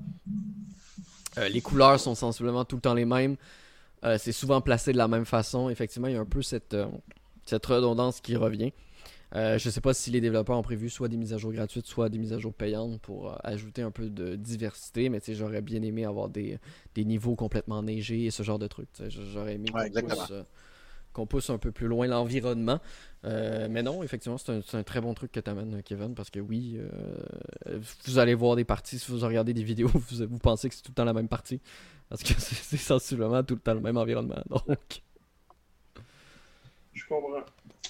euh, 1.36 1.48
les 1.50 1.60
couleurs 1.60 2.00
sont 2.00 2.14
sensiblement 2.14 2.64
tout 2.64 2.76
le 2.76 2.82
temps 2.82 2.94
les 2.94 3.04
mêmes. 3.04 3.36
Euh, 4.04 4.16
c'est 4.18 4.32
souvent 4.32 4.62
placé 4.62 4.92
de 4.92 4.98
la 4.98 5.08
même 5.08 5.26
façon. 5.26 5.68
Effectivement, 5.68 6.08
il 6.08 6.14
y 6.14 6.16
a 6.16 6.20
un 6.20 6.24
peu 6.24 6.40
cette, 6.40 6.74
cette 7.44 7.66
redondance 7.66 8.22
qui 8.22 8.34
revient. 8.34 8.72
Euh, 9.34 9.58
je 9.58 9.70
sais 9.70 9.80
pas 9.80 9.94
si 9.94 10.10
les 10.10 10.20
développeurs 10.20 10.58
ont 10.58 10.62
prévu 10.62 10.90
soit 10.90 11.08
des 11.08 11.16
mises 11.16 11.32
à 11.32 11.38
jour 11.38 11.52
gratuites, 11.52 11.86
soit 11.86 12.08
des 12.08 12.18
mises 12.18 12.32
à 12.32 12.38
jour 12.38 12.52
payantes 12.52 13.00
pour 13.00 13.30
euh, 13.30 13.36
ajouter 13.44 13.82
un 13.82 13.90
peu 13.90 14.10
de 14.10 14.36
diversité, 14.36 15.08
mais 15.08 15.20
tu 15.20 15.26
sais, 15.26 15.34
j'aurais 15.34 15.62
bien 15.62 15.82
aimé 15.82 16.04
avoir 16.04 16.28
des, 16.28 16.58
des 16.94 17.04
niveaux 17.04 17.34
complètement 17.34 17.82
neigés 17.82 18.26
et 18.26 18.30
ce 18.30 18.42
genre 18.42 18.58
de 18.58 18.66
trucs. 18.66 18.88
J'aurais 19.08 19.54
aimé 19.54 19.70
Ouais, 19.72 19.90
qu'on 19.90 20.02
pousse, 20.02 20.30
euh, 20.30 20.42
qu'on 21.12 21.26
pousse 21.26 21.50
un 21.50 21.58
peu 21.58 21.72
plus 21.72 21.86
loin 21.86 22.06
l'environnement. 22.06 22.80
Euh, 23.24 23.68
mais 23.70 23.82
non, 23.82 24.02
effectivement, 24.02 24.38
c'est 24.38 24.74
un, 24.74 24.82
très 24.82 25.00
bon 25.00 25.14
truc 25.14 25.32
que 25.32 25.40
tu 25.40 25.50
amènes, 25.50 25.82
Kevin, 25.82 26.14
parce 26.14 26.30
que 26.30 26.40
oui, 26.40 26.78
euh, 26.78 27.78
vous 28.04 28.18
allez 28.18 28.34
voir 28.34 28.56
des 28.56 28.64
parties, 28.64 28.98
si 28.98 29.10
vous 29.10 29.18
regardez 29.18 29.54
des 29.54 29.62
vidéos, 29.62 29.88
vous, 29.94 30.26
vous 30.26 30.38
pensez 30.38 30.68
que 30.68 30.74
c'est 30.74 30.82
tout 30.82 30.90
le 30.90 30.96
temps 30.96 31.04
la 31.04 31.12
même 31.12 31.28
partie. 31.28 31.60
Parce 32.08 32.22
que 32.22 32.28
c'est 32.38 32.54
c'est 32.54 32.76
sensiblement 32.76 33.42
tout 33.42 33.54
le 33.54 33.60
temps 33.60 33.74
le 33.74 33.80
même 33.80 33.96
environnement. 33.96 34.42
Donc, 34.48 35.02
Je 36.92 37.06
comprends. 37.06 37.44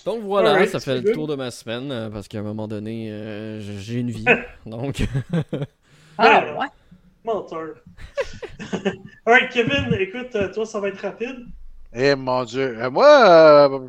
Donc 0.05 0.23
voilà, 0.23 0.67
ça 0.67 0.81
fait 0.81 0.95
le 0.97 1.01
good. 1.03 1.15
tour 1.15 1.27
de 1.29 1.35
ma 1.37 1.51
semaine, 1.51 1.91
euh, 1.93 2.11
parce 2.11 2.27
qu'à 2.29 2.39
un 2.41 2.43
moment 2.43 2.67
donné, 2.69 3.11
euh, 3.11 3.61
j'ai 3.61 3.95
une 4.01 4.11
vie. 4.11 4.25
donc, 4.67 5.05
Ah, 6.19 6.45
Ouais. 6.45 6.59
ouais. 6.59 6.67
Menteur. 7.25 7.75
Alright, 9.27 9.51
Kevin, 9.53 9.95
écoute, 10.01 10.35
euh, 10.35 10.53
toi, 10.53 10.67
ça 10.67 10.81
va 10.81 10.89
être 10.89 11.01
rapide. 11.01 11.47
Eh 11.95 12.15
mon 12.17 12.43
Dieu. 12.45 12.77
Euh, 12.81 12.91
moi, 12.91 13.69
euh, 13.71 13.89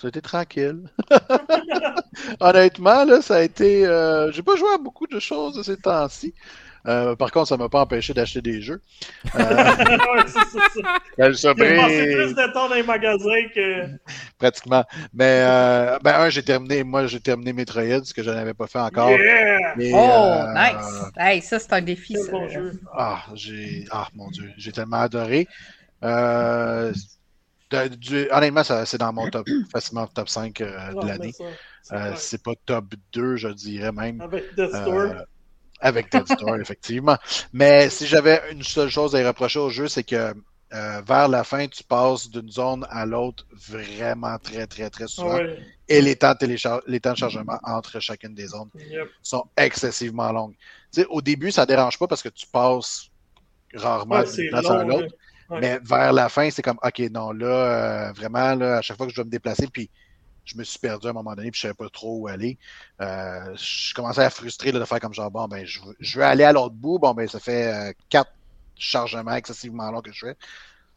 c'était 0.00 0.20
tranquille. 0.20 0.88
Honnêtement, 2.40 3.04
là, 3.04 3.22
ça 3.22 3.36
a 3.36 3.42
été. 3.42 3.86
euh, 3.86 4.30
J'ai 4.32 4.42
pas 4.42 4.56
joué 4.56 4.68
à 4.74 4.78
beaucoup 4.78 5.06
de 5.06 5.18
choses 5.18 5.56
de 5.56 5.62
ces 5.62 5.76
temps-ci. 5.76 6.34
Euh, 6.86 7.14
par 7.16 7.30
contre, 7.30 7.48
ça 7.48 7.56
m'a 7.56 7.68
pas 7.68 7.80
empêché 7.82 8.14
d'acheter 8.14 8.40
des 8.40 8.62
jeux. 8.62 8.80
Euh, 9.34 9.38
ouais, 9.38 10.24
c'est 10.26 11.32
ça, 11.34 11.54
J'ai 11.54 11.54
passé 11.76 12.14
plus 12.14 12.34
de 12.34 12.52
temps 12.52 12.68
dans 12.68 12.74
les 12.74 12.82
magasins 12.82 13.48
que. 13.54 13.86
Pratiquement. 14.38 14.84
Mais 15.12 15.42
euh, 15.46 15.98
ben 16.02 16.14
un, 16.20 16.28
j'ai 16.30 16.42
terminé. 16.42 16.82
Moi, 16.84 17.06
j'ai 17.06 17.20
terminé 17.20 17.52
Metroid, 17.52 18.04
ce 18.04 18.14
que 18.14 18.22
je 18.22 18.30
n'avais 18.30 18.54
pas 18.54 18.66
fait 18.66 18.78
encore. 18.78 19.10
Yeah! 19.10 19.74
Et, 19.78 19.92
Oh, 19.94 19.98
euh, 19.98 20.54
nice. 20.54 21.02
Hey, 21.18 21.42
ça, 21.42 21.58
c'est 21.58 21.72
un 21.74 21.82
défi, 21.82 22.14
ça. 22.16 22.30
bon 22.32 22.48
jeu. 22.48 22.72
Ah, 22.96 23.24
j'ai. 23.34 23.84
Ah, 23.90 24.08
mon 24.14 24.28
Dieu, 24.30 24.50
j'ai 24.56 24.72
tellement 24.72 25.00
adoré. 25.00 25.46
Euh, 26.02 26.92
de- 27.70 27.88
du- 27.88 28.28
Honnêtement, 28.32 28.62
c'est 28.64 28.98
dans 28.98 29.12
mon 29.12 29.28
top, 29.28 29.46
facilement 29.70 30.06
top 30.06 30.28
5 30.28 30.60
euh, 30.60 30.92
Ouais, 30.94 31.02
de 31.02 31.06
l'année. 31.08 31.32
c'est 31.82 32.36
Euh, 32.36 32.42
pas 32.42 32.52
top 32.66 32.86
2, 33.12 33.36
je 33.36 33.48
dirais 33.48 33.92
même. 33.92 34.20
Avec 34.20 34.44
Death 34.56 34.70
Euh, 34.74 34.80
Store. 34.82 35.14
Avec 35.80 36.10
Dead 36.12 36.26
Store, 36.26 36.56
effectivement. 36.60 37.16
Mais 37.52 37.90
si 37.90 38.06
j'avais 38.06 38.40
une 38.52 38.62
seule 38.62 38.90
chose 38.90 39.14
à 39.14 39.20
y 39.20 39.26
reprocher 39.26 39.58
au 39.58 39.70
jeu, 39.70 39.88
c'est 39.88 40.04
que 40.04 40.34
euh, 40.72 41.02
vers 41.04 41.26
la 41.28 41.42
fin, 41.42 41.66
tu 41.66 41.82
passes 41.82 42.30
d'une 42.30 42.48
zone 42.50 42.86
à 42.90 43.04
l'autre 43.04 43.44
vraiment 43.52 44.38
très, 44.38 44.66
très, 44.68 44.88
très 44.88 45.08
souvent. 45.08 45.34
Ouais. 45.34 45.58
Et 45.88 46.00
les 46.00 46.14
temps, 46.14 46.34
de 46.40 46.46
les 46.86 47.00
temps 47.00 47.12
de 47.12 47.16
chargement 47.16 47.58
entre 47.64 47.98
chacune 47.98 48.34
des 48.34 48.46
zones 48.46 48.70
Yep. 48.76 49.08
sont 49.22 49.44
excessivement 49.56 50.30
longues. 50.30 50.54
Au 51.08 51.20
début, 51.20 51.50
ça 51.50 51.66
dérange 51.66 51.98
pas 51.98 52.06
parce 52.06 52.22
que 52.22 52.28
tu 52.28 52.46
passes 52.46 53.08
rarement 53.74 54.20
Ouais, 54.20 54.32
d'une 54.32 54.50
place 54.50 54.66
à 54.70 54.84
l'autre. 54.84 55.12
Ouais. 55.48 55.58
Mais 55.60 55.80
vers 55.82 56.12
la 56.12 56.28
fin, 56.28 56.48
c'est 56.50 56.62
comme, 56.62 56.78
OK, 56.84 57.00
non, 57.10 57.32
là, 57.32 57.46
euh, 57.46 58.12
vraiment, 58.12 58.54
là, 58.54 58.76
à 58.78 58.82
chaque 58.82 58.96
fois 58.96 59.06
que 59.06 59.10
je 59.10 59.16
dois 59.16 59.24
me 59.24 59.30
déplacer, 59.30 59.66
puis 59.66 59.90
je 60.50 60.56
me 60.56 60.64
suis 60.64 60.78
perdu 60.78 61.06
à 61.06 61.10
un 61.10 61.12
moment 61.12 61.34
donné, 61.34 61.50
puis 61.50 61.58
je 61.58 61.62
savais 61.62 61.74
pas 61.74 61.88
trop 61.88 62.18
où 62.18 62.28
aller. 62.28 62.58
Euh, 63.00 63.54
je 63.56 63.94
commençais 63.94 64.24
à 64.24 64.30
frustrer 64.30 64.72
de 64.72 64.84
faire 64.84 65.00
comme 65.00 65.14
genre, 65.14 65.30
bon, 65.30 65.46
ben, 65.46 65.64
je 65.64 65.80
veux, 65.80 65.96
je 66.00 66.18
veux 66.18 66.24
aller 66.24 66.44
à 66.44 66.52
l'autre 66.52 66.74
bout. 66.74 66.98
Bon, 66.98 67.14
ben, 67.14 67.28
ça 67.28 67.38
fait 67.38 67.72
euh, 67.72 67.92
quatre 68.08 68.32
chargements 68.76 69.34
excessivement 69.34 69.90
longs 69.90 70.00
que 70.00 70.12
je 70.12 70.26
fais. 70.26 70.36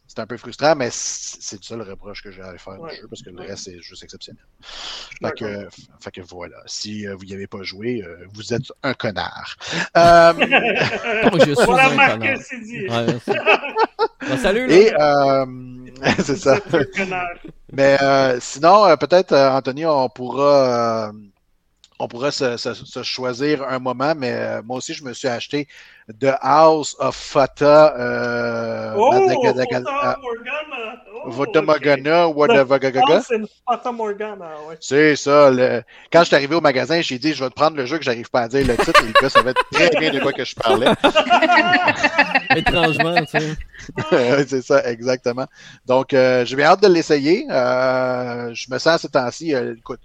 C'est 0.06 0.18
un 0.20 0.26
peu 0.26 0.36
frustrant, 0.36 0.74
mais 0.76 0.90
c'est 0.92 1.56
le 1.56 1.62
seul 1.62 1.82
reproche 1.82 2.22
que 2.22 2.30
j'ai 2.30 2.42
à 2.42 2.56
faire 2.58 2.78
Ouais. 2.80 2.90
du 2.94 3.00
jeu, 3.00 3.08
parce 3.08 3.22
que 3.22 3.30
le 3.30 3.38
Ouais. 3.40 3.46
reste, 3.46 3.64
c'est 3.64 3.80
juste 3.80 4.02
exceptionnel. 4.04 4.44
Fait 4.62 5.32
que, 5.32 5.68
fait 6.00 6.10
que 6.12 6.20
voilà. 6.20 6.56
Si 6.66 7.06
euh, 7.06 7.14
vous 7.16 7.24
n'y 7.24 7.32
avez 7.32 7.46
pas 7.46 7.62
joué, 7.62 8.02
euh, 8.04 8.24
vous 8.34 8.52
êtes 8.52 8.70
un 8.82 8.94
connard. 8.94 9.56
Euh, 9.96 10.32
Donc, 10.34 11.40
je 11.40 11.54
suis 11.54 11.64
voilà, 11.64 11.88
un 11.90 11.94
Marc, 11.94 12.12
connard. 12.18 12.38
c'est 12.42 12.60
dit. 12.60 12.86
Ouais, 12.88 13.06
merci. 13.06 13.30
Bon, 14.28 14.38
salut, 14.38 14.66
là. 14.66 14.74
et 14.74 14.94
euh, 14.98 15.46
c'est 16.24 16.36
ça. 16.36 16.58
Vous 16.66 16.76
êtes 16.76 16.98
un 16.98 17.04
connard. 17.04 17.28
Mais 17.72 17.96
euh, 18.00 18.38
sinon, 18.40 18.86
euh, 18.86 18.96
peut-être, 18.96 19.32
euh, 19.32 19.50
Anthony, 19.50 19.84
on 19.86 20.08
pourra, 20.08 21.08
euh, 21.08 21.12
on 21.98 22.08
pourra 22.08 22.30
se, 22.32 22.56
se- 22.56 22.74
se 22.74 23.02
choisir 23.02 23.62
un 23.68 23.78
moment, 23.78 24.14
mais 24.16 24.32
euh, 24.32 24.62
moi 24.64 24.78
aussi, 24.78 24.94
je 24.94 25.04
me 25.04 25.12
suis 25.12 25.28
acheté 25.28 25.68
The 26.20 26.34
House 26.40 26.96
of 26.98 27.14
Fata. 27.16 27.94
Euh, 27.98 28.94
Oh, 28.96 29.10
Fata 29.12 29.34
Morgana. 29.34 30.18
Oh, 31.24 31.30
Fata. 31.30 31.62
Morgana, 31.62 32.28
whatever, 32.28 32.78
Fata 33.66 33.92
Morgana, 33.92 34.46
ouais. 34.68 34.76
C'est 34.80 35.16
ça. 35.16 35.50
le- 35.50 35.82
Quand 36.12 36.20
je 36.20 36.24
suis 36.26 36.36
arrivé 36.36 36.54
au 36.54 36.60
magasin, 36.60 37.00
j'ai 37.00 37.18
dit, 37.18 37.32
je 37.32 37.42
vais 37.42 37.50
te 37.50 37.54
prendre 37.54 37.76
le 37.76 37.86
jeu 37.86 37.96
que 37.98 38.04
j'arrive 38.04 38.28
pas 38.30 38.42
à 38.42 38.48
dire 38.48 38.66
le 38.66 38.76
titre. 38.76 39.00
Et 39.02 39.06
le 39.06 39.12
gars 39.20 39.28
savait 39.30 39.54
très 39.72 39.90
bien 39.98 40.10
de 40.12 40.20
quoi 40.20 40.32
que 40.32 40.44
je 40.44 40.54
parlais. 40.54 40.88
Étrangement, 42.56 43.24
tu 43.24 43.38
sais. 43.38 43.54
C'est 44.48 44.62
ça, 44.62 44.90
exactement. 44.90 45.46
Donc, 45.86 46.12
euh, 46.12 46.44
j'ai 46.44 46.56
bien 46.56 46.66
hâte 46.66 46.82
de 46.82 46.88
l'essayer. 46.88 47.46
Euh, 47.50 48.52
je 48.54 48.66
me 48.70 48.78
sens 48.78 49.00
ces 49.02 49.08
temps-ci, 49.08 49.54
euh, 49.54 49.74
écoute, 49.76 50.00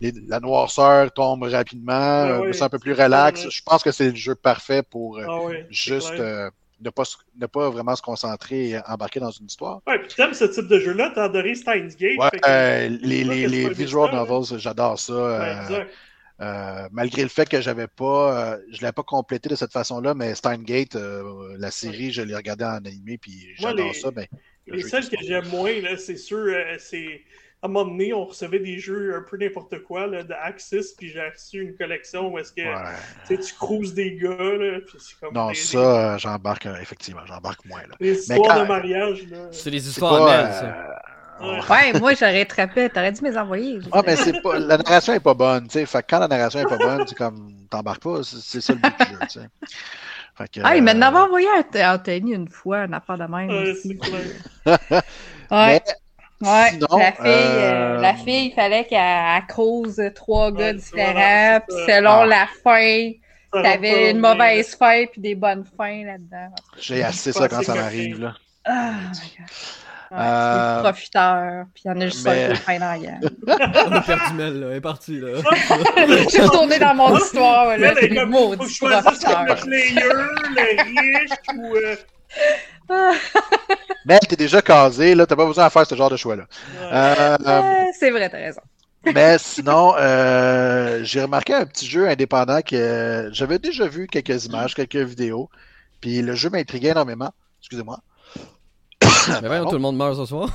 les- 0.00 0.12
la 0.26 0.40
noirceur 0.40 1.12
tombe 1.12 1.42
rapidement, 1.44 1.92
Ouais, 1.92 2.30
euh, 2.48 2.52
sens 2.52 2.62
un 2.62 2.68
peu 2.70 2.78
plus 2.78 2.92
c'est 2.94 3.02
relax. 3.04 3.48
Je 3.50 3.62
pense 3.62 3.82
que 3.82 3.92
c'est 3.92 4.10
le 4.10 4.16
jeu 4.16 4.34
parfait 4.34 4.82
pour 4.82 5.18
euh, 5.18 5.26
Ah 5.28 5.40
c'est 5.70 5.74
juste 5.74 6.18
euh, 6.20 6.50
ne, 6.80 6.90
pas, 6.90 7.02
ne 7.36 7.46
pas 7.46 7.70
vraiment 7.70 7.94
se 7.96 8.02
concentrer 8.02 8.70
et 8.70 8.78
embarquer 8.86 9.20
dans 9.20 9.30
une 9.30 9.46
histoire. 9.46 9.80
Ouais, 9.86 9.98
puis 9.98 10.08
t'aimes 10.16 10.34
ce 10.34 10.44
type 10.44 10.66
de 10.68 10.78
jeu-là, 10.78 11.12
t'as 11.14 11.24
adoré 11.24 11.54
Steins 11.54 11.88
Gate. 11.98 12.20
Ouais, 12.20 12.30
euh, 12.46 12.88
les, 12.88 13.24
c'est 13.24 13.48
c'est 13.48 13.74
visual 13.74 14.10
novels, 14.10 14.58
j'adore 14.58 14.98
ça. 14.98 15.12
Ouais, 15.12 15.86
euh, 16.40 16.88
malgré 16.90 17.22
le 17.22 17.28
fait 17.28 17.48
que 17.48 17.60
j'avais 17.60 17.86
pas, 17.86 18.52
euh, 18.54 18.58
je 18.72 18.80
l'avais 18.80 18.92
pas 18.92 19.02
complété 19.02 19.48
de 19.50 19.54
cette 19.54 19.72
façon-là, 19.72 20.14
mais 20.14 20.34
Steingate, 20.34 20.96
euh, 20.96 21.54
la 21.58 21.70
série, 21.70 22.12
je 22.12 22.22
l'ai 22.22 22.34
regardé 22.34 22.64
en 22.64 22.76
animé, 22.84 23.18
puis 23.18 23.48
j'adore 23.56 23.94
ça. 23.94 24.10
Ben, 24.10 24.26
le 24.66 24.76
Les 24.76 24.82
seuls 24.82 25.08
que 25.08 25.16
j'aime 25.22 25.48
moins, 25.48 25.72
c'est 25.98 26.16
sûr, 26.16 26.46
c'est. 26.78 27.22
À 27.62 27.66
un 27.66 27.68
moment 27.70 27.90
donné, 27.90 28.14
on 28.14 28.24
recevait 28.24 28.58
des 28.58 28.78
jeux 28.78 29.14
un 29.16 29.22
peu 29.28 29.36
n'importe 29.36 29.82
quoi 29.82 30.06
là, 30.06 30.22
de 30.22 30.32
Axis, 30.32 30.94
puis 30.96 31.08
j'ai 31.10 31.20
reçu 31.28 31.60
une 31.60 31.76
collection 31.76 32.32
où 32.32 32.38
est-ce 32.38 32.52
que 32.52 32.62
Ouais. 32.62 32.96
tu 33.28 33.38
tu 33.38 33.54
cruises 33.54 33.92
des 33.92 34.16
gars, 34.16 34.28
là, 34.30 34.78
puis 34.80 34.98
c'est 34.98 35.18
comme. 35.20 35.34
Non, 35.34 35.48
des, 35.48 35.54
ça, 35.54 36.14
euh, 36.14 36.18
j'embarque, 36.18 36.64
euh, 36.66 36.76
effectivement, 36.80 37.20
j'embarque 37.26 37.64
moins. 37.66 37.82
Là. 37.82 37.94
Des, 38.00 38.12
des 38.12 38.18
histoires 38.18 38.56
quand- 38.56 38.62
de 38.62 38.66
mariage, 38.68 39.26
là. 39.30 39.38
C'est 39.52 39.70
des 39.70 39.78
C'est 39.80 39.90
histoires 39.90 40.26
pas, 40.26 40.52
ça. 40.52 40.64
euh, 40.64 40.82
Ouais. 41.42 41.58
Ouais, 41.70 41.98
moi, 42.00 42.12
j'aurais 42.12 42.44
trappé. 42.44 42.90
T'aurais 42.90 43.12
dû 43.12 43.22
me 43.24 43.30
les 43.30 43.38
envoyer. 43.38 43.78
Ah, 43.92 44.02
mais 44.04 44.14
c'est 44.14 44.42
pas. 44.42 44.58
La 44.58 44.76
narration 44.76 45.14
est 45.14 45.20
pas 45.20 45.32
bonne, 45.32 45.64
tu 45.68 45.70
sais. 45.72 45.86
Fait 45.86 46.02
que 46.02 46.06
quand 46.10 46.18
la 46.18 46.28
narration 46.28 46.60
est 46.60 46.66
pas 46.68 46.76
bonne, 46.76 47.06
c'est 47.06 47.14
comme. 47.14 47.52
T'embarques 47.70 48.02
pas, 48.02 48.20
c'est 48.22 48.60
ça 48.60 48.74
le 48.74 48.78
but 48.78 48.92
du 48.98 49.04
jeu, 49.06 49.18
tu 49.22 49.28
sais. 49.40 49.48
Fait 50.36 50.48
que, 50.48 50.60
Ah, 50.62 50.76
il 50.76 50.82
m'en 50.82 50.90
avait 51.00 51.16
envoyé 51.18 51.48
un 51.48 51.94
Anthony 51.94 52.34
une 52.34 52.48
fois, 52.48 52.84
une 52.84 52.92
affaire 52.92 53.16
de 53.16 53.24
même. 53.24 53.48
Ouais, 53.48 53.70
aussi. 53.72 53.98
c'est 54.02 54.10
clair. 54.10 54.22
Ouais, 54.90 55.00
mais 55.50 55.82
ouais. 56.42 56.70
sinon, 56.70 56.98
la, 56.98 57.12
fille, 57.12 57.22
euh, 57.26 57.96
euh, 57.96 58.00
la 58.00 58.14
fille, 58.14 58.46
il 58.46 58.52
fallait 58.54 58.84
qu'elle 58.84 58.98
elle 58.98 59.42
cause 59.52 60.00
trois 60.14 60.50
gars 60.52 60.66
Ouais, 60.66 60.74
différents. 60.74 61.60
puis 61.68 61.76
selon 61.86 62.20
Ah. 62.22 62.26
la 62.26 62.46
fin, 62.64 63.10
t'avais 63.52 64.04
va 64.04 64.10
une 64.10 64.18
mauvaise 64.20 64.74
fin 64.76 65.04
puis 65.10 65.20
des 65.20 65.34
bonnes 65.34 65.64
fins 65.76 66.04
là-dedans. 66.04 66.54
J'ai 66.78 67.02
assez 67.02 67.32
ça 67.32 67.48
quand 67.48 67.62
ça 67.62 67.74
m'arrive, 67.74 68.20
là. 68.20 68.34
Ah, 68.64 68.90
my 68.92 69.18
God. 69.38 69.46
Ouais, 70.12 70.16
Euh, 70.18 70.76
c'est 70.76 70.82
profiteur, 70.82 71.64
puis 71.72 71.82
il 71.84 71.88
y 71.88 71.90
en 71.92 72.00
a 72.00 72.04
juste 72.06 72.24
mais- 72.26 72.30
un 72.44 72.46
qui 72.48 72.52
est 72.52 72.54
fin 72.56 72.78
dans 72.80 72.90
la 72.90 72.98
gang. 72.98 73.20
On 73.86 73.92
a 73.92 74.00
perdu 74.00 74.32
Mel, 74.34 74.60
là. 74.60 74.66
Elle 74.70 74.76
est 74.78 74.80
partie, 74.80 75.20
là. 75.20 75.28
Je 75.96 76.28
suis 76.28 76.40
retournée 76.42 76.80
dans 76.80 76.94
mon 76.96 77.16
histoire, 77.16 77.78
là, 77.78 77.94
il 78.02 78.08
des 78.08 78.16
comme, 78.16 78.32
faut 78.32 78.50
que 78.50 78.56
maudits 78.56 78.68
je 78.72 78.74
choisisse 78.76 79.24
comme 79.24 79.46
profiteurs. 79.46 79.46
le 79.46 79.54
player, 79.66 80.02
le 80.56 80.82
riche 81.18 81.38
ou. 81.56 81.76
euh, 81.76 81.96
Mais 84.04 84.18
t'es 84.28 84.36
déjà 84.36 84.62
casé, 84.62 85.14
là, 85.14 85.26
t'as 85.26 85.36
pas 85.36 85.46
besoin 85.46 85.66
de 85.66 85.72
faire 85.72 85.86
ce 85.86 85.94
genre 85.94 86.10
de 86.10 86.16
choix-là. 86.16 86.44
ouais. 86.80 86.88
Euh, 86.92 87.84
c'est 87.98 88.10
vrai, 88.10 88.28
t'as 88.28 88.38
raison. 88.38 88.60
mais 89.14 89.38
sinon, 89.38 89.94
euh, 89.96 91.00
j'ai 91.02 91.22
remarqué 91.22 91.54
un 91.54 91.64
petit 91.64 91.86
jeu 91.86 92.06
indépendant 92.08 92.60
que 92.60 92.76
euh, 92.76 93.32
j'avais 93.32 93.58
déjà 93.58 93.86
vu 93.86 94.06
quelques 94.06 94.44
images, 94.44 94.74
quelques 94.74 94.96
vidéos, 94.96 95.48
puis 96.00 96.20
le 96.20 96.34
jeu 96.34 96.50
m'intriguait 96.50 96.90
énormément. 96.90 97.30
Excusez-moi. 97.60 97.98
Mais 99.42 99.48
voyons, 99.48 99.66
tout 99.66 99.76
le 99.76 99.80
monde 99.80 99.96
meurt 99.96 100.16
ce 100.16 100.26
soir. 100.26 100.50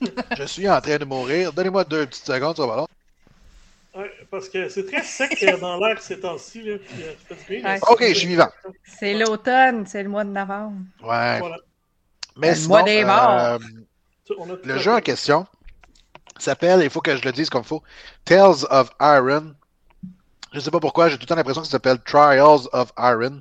Je 0.36 0.44
suis 0.44 0.68
en 0.68 0.80
train 0.80 0.96
de 0.98 1.04
mourir. 1.04 1.52
Donnez-moi 1.52 1.84
deux 1.84 2.06
petites 2.06 2.26
secondes, 2.26 2.56
ça 2.56 2.66
va 2.66 2.76
long. 2.76 2.86
Parce 4.30 4.48
que 4.48 4.68
c'est 4.68 4.86
très 4.86 5.02
sec 5.02 5.42
euh, 5.42 5.58
dans 5.58 5.76
l'air 5.78 6.00
ces 6.00 6.20
temps-ci. 6.20 6.62
Là, 6.62 6.76
puis, 6.78 7.02
euh, 7.02 7.34
bien, 7.48 7.62
là. 7.62 7.78
Ok, 7.90 8.04
je 8.08 8.14
suis 8.14 8.28
vivant. 8.28 8.48
C'est 8.84 9.14
l'automne, 9.14 9.86
c'est 9.86 10.02
le 10.02 10.08
mois 10.08 10.24
de 10.24 10.30
novembre. 10.30 10.76
Ouais. 11.02 11.38
Voilà. 11.40 11.56
Mais 12.36 12.50
Le 12.50 12.54
sinon, 12.54 12.68
mois 12.68 12.82
des 12.84 13.04
morts. 13.04 13.30
euh, 13.30 13.58
On 14.38 14.44
a 14.50 14.56
tout 14.56 14.60
le 14.68 14.78
jeu 14.78 14.92
en 14.92 15.00
question 15.00 15.46
s'appelle, 16.38 16.80
il 16.82 16.88
faut 16.90 17.00
que 17.00 17.16
je 17.16 17.22
le 17.24 17.32
dise 17.32 17.50
comme 17.50 17.62
il 17.62 17.68
faut, 17.68 17.82
Tales 18.24 18.64
of 18.70 18.90
Iron. 19.00 19.54
Je 20.52 20.60
sais 20.60 20.70
pas 20.70 20.80
pourquoi, 20.80 21.08
j'ai 21.08 21.16
tout 21.16 21.22
le 21.22 21.26
temps 21.26 21.34
l'impression 21.36 21.60
que 21.60 21.66
ça 21.66 21.72
s'appelle 21.72 21.98
Trials 22.00 22.66
of 22.72 22.92
Iron. 22.98 23.40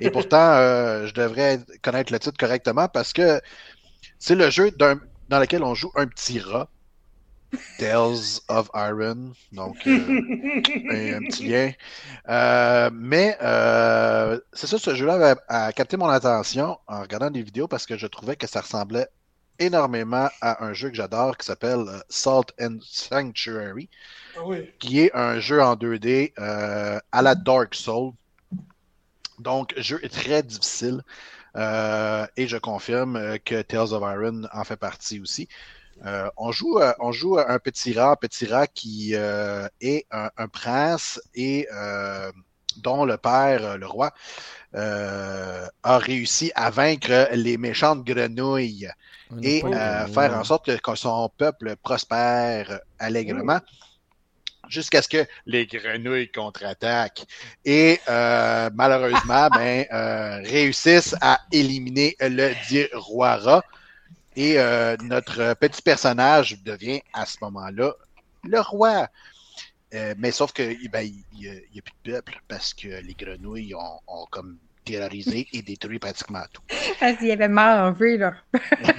Et 0.00 0.10
pourtant, 0.10 0.36
euh, 0.54 1.06
je 1.06 1.14
devrais 1.14 1.60
connaître 1.82 2.12
le 2.12 2.18
titre 2.18 2.36
correctement 2.38 2.86
parce 2.88 3.12
que 3.12 3.40
c'est 4.18 4.34
le 4.34 4.50
jeu 4.50 4.70
d'un- 4.72 5.00
dans 5.28 5.38
lequel 5.40 5.62
on 5.62 5.74
joue 5.74 5.90
un 5.96 6.06
petit 6.06 6.38
rat. 6.40 6.68
Tales 7.78 8.40
of 8.48 8.70
Iron. 8.74 9.32
Donc, 9.52 9.76
euh, 9.86 9.92
un, 9.92 11.14
un 11.16 11.24
petit 11.26 11.48
lien. 11.48 11.72
Euh, 12.28 12.90
mais 12.92 13.36
euh, 13.42 14.40
c'est 14.52 14.66
ça, 14.66 14.78
ce 14.78 14.94
jeu-là 14.94 15.36
a 15.48 15.72
capté 15.72 15.96
mon 15.96 16.08
attention 16.08 16.78
en 16.86 17.00
regardant 17.02 17.30
des 17.30 17.42
vidéos 17.42 17.68
parce 17.68 17.86
que 17.86 17.96
je 17.96 18.06
trouvais 18.06 18.36
que 18.36 18.46
ça 18.46 18.60
ressemblait 18.60 19.08
énormément 19.58 20.28
à 20.40 20.64
un 20.64 20.72
jeu 20.72 20.88
que 20.90 20.96
j'adore 20.96 21.36
qui 21.36 21.46
s'appelle 21.46 21.84
Salt 22.08 22.52
and 22.60 22.78
Sanctuary, 22.82 23.88
Ah 24.36 24.40
oui. 24.44 24.70
qui 24.80 25.00
est 25.00 25.14
un 25.14 25.38
jeu 25.38 25.62
en 25.62 25.76
2D 25.76 26.32
euh, 26.38 26.98
à 27.12 27.22
la 27.22 27.34
Dark 27.34 27.74
Soul. 27.74 28.12
Donc, 29.38 29.74
jeu 29.76 30.00
très 30.10 30.42
difficile. 30.42 31.02
Et 31.56 32.48
je 32.48 32.56
confirme 32.56 33.38
que 33.44 33.62
Tales 33.62 33.92
of 33.92 34.02
Iron 34.02 34.42
en 34.52 34.64
fait 34.64 34.76
partie 34.76 35.20
aussi. 35.20 35.48
Euh, 36.04 36.28
on, 36.36 36.52
joue, 36.52 36.78
euh, 36.78 36.92
on 37.00 37.12
joue 37.12 37.38
un 37.38 37.58
petit 37.58 37.94
rat, 37.98 38.12
un 38.12 38.16
petit 38.16 38.46
rat 38.46 38.66
qui 38.66 39.12
euh, 39.14 39.68
est 39.80 40.06
un, 40.10 40.30
un 40.36 40.48
prince 40.48 41.20
et 41.34 41.66
euh, 41.72 42.30
dont 42.76 43.04
le 43.04 43.16
père, 43.16 43.78
le 43.78 43.86
roi, 43.86 44.12
a 44.72 45.98
réussi 45.98 46.50
à 46.56 46.70
vaincre 46.70 47.28
les 47.32 47.56
méchantes 47.56 48.04
grenouilles 48.04 48.90
On 49.30 49.40
et 49.40 49.60
faire 49.60 50.36
en 50.36 50.42
sorte 50.42 50.76
que, 50.76 50.94
son 50.96 51.30
peuple 51.38 51.76
prospère 51.76 52.80
allègrement 52.98 53.60
jusqu'à 54.68 55.02
ce 55.02 55.08
que 55.08 55.26
les 55.46 55.66
grenouilles 55.66 56.30
contre-attaquent 56.30 57.24
et 57.64 58.00
euh, 58.08 58.70
malheureusement 58.74 59.48
ben, 59.54 59.86
euh, 59.92 60.40
réussissent 60.44 61.16
à 61.20 61.40
éliminer 61.52 62.16
le 62.20 62.52
dit 62.68 62.86
roi 62.92 63.36
rat 63.36 63.62
et 64.36 64.58
euh, 64.58 64.96
notre 65.02 65.54
petit 65.54 65.82
personnage 65.82 66.62
devient 66.62 67.02
à 67.12 67.26
ce 67.26 67.38
moment-là 67.42 67.94
le 68.44 68.60
roi. 68.60 69.08
Euh, 69.94 70.14
mais 70.18 70.32
sauf 70.32 70.52
que 70.52 70.62
ben, 70.88 71.02
il 71.02 71.24
n'y 71.40 71.48
a, 71.48 71.82
plus 71.82 71.94
de 72.04 72.12
peuple 72.12 72.40
parce 72.48 72.74
que 72.74 72.88
les 72.88 73.14
grenouilles 73.14 73.74
ont, 73.74 74.00
ont 74.08 74.26
comme 74.30 74.58
terrorisé 74.84 75.46
et 75.52 75.62
détruit 75.62 75.98
pratiquement 75.98 76.42
tout. 76.52 76.62
Parce 77.00 77.16
qu'il 77.18 77.30
avait 77.30 77.48
mangé, 77.48 78.18
là. 78.18 78.34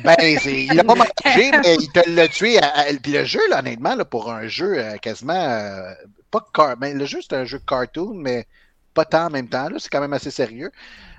Ben, 0.03 0.15
il 0.19 0.75
l'a 0.75 0.83
pas 0.83 0.95
mangé, 1.25 1.51
mais 1.63 1.75
il 1.75 1.91
te 1.91 2.09
l'a 2.09 2.27
tué. 2.27 2.57
À, 2.59 2.79
à- 2.79 2.93
puis 3.01 3.11
le 3.13 3.25
jeu, 3.25 3.41
là, 3.49 3.59
honnêtement, 3.59 3.95
là, 3.95 4.05
pour 4.05 4.31
un 4.31 4.47
jeu 4.47 4.77
euh, 4.77 4.97
quasiment. 4.97 5.33
euh, 5.33 5.93
pas 6.31 6.45
car... 6.53 6.77
ben, 6.77 6.97
le 6.97 7.05
jeu, 7.05 7.19
c'est 7.21 7.36
un 7.36 7.45
jeu 7.45 7.59
cartoon, 7.59 8.13
mais 8.15 8.47
pas 8.93 9.05
tant 9.05 9.27
en 9.27 9.29
même 9.29 9.49
temps. 9.49 9.67
C'est 9.77 9.89
quand 9.89 10.01
même 10.01 10.13
assez 10.13 10.31
sérieux. 10.31 10.71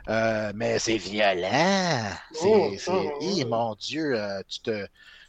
Euh, 0.09 0.53
mais 0.55 0.79
c'est 0.79 0.99
violent. 0.99 2.13
C'est, 2.33 2.49
Oh, 2.49 2.75
c'est- 2.79 2.91
oh, 2.93 3.13
oh. 3.17 3.23
Hi, 3.23 3.45
mon 3.45 3.75
Dieu, 3.75 4.15
euh, 4.19 4.41
tu 4.49 4.61
te. 4.61 4.87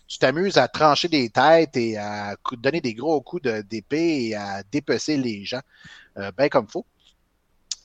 Tu 0.07 0.19
t'amuses 0.19 0.57
à 0.57 0.69
trancher 0.69 1.09
des 1.09 1.30
têtes 1.30 1.75
et 1.75 1.97
à 1.97 2.36
donner 2.53 2.80
des 2.80 2.93
gros 2.93 3.19
coups 3.21 3.41
de- 3.43 3.61
d'épée 3.61 4.28
et 4.30 4.36
à 4.36 4.63
dépecer 4.63 5.17
les 5.17 5.43
gens, 5.43 5.59
euh, 6.17 6.32
bien 6.38 6.49
comme 6.49 6.67
faut. 6.69 6.86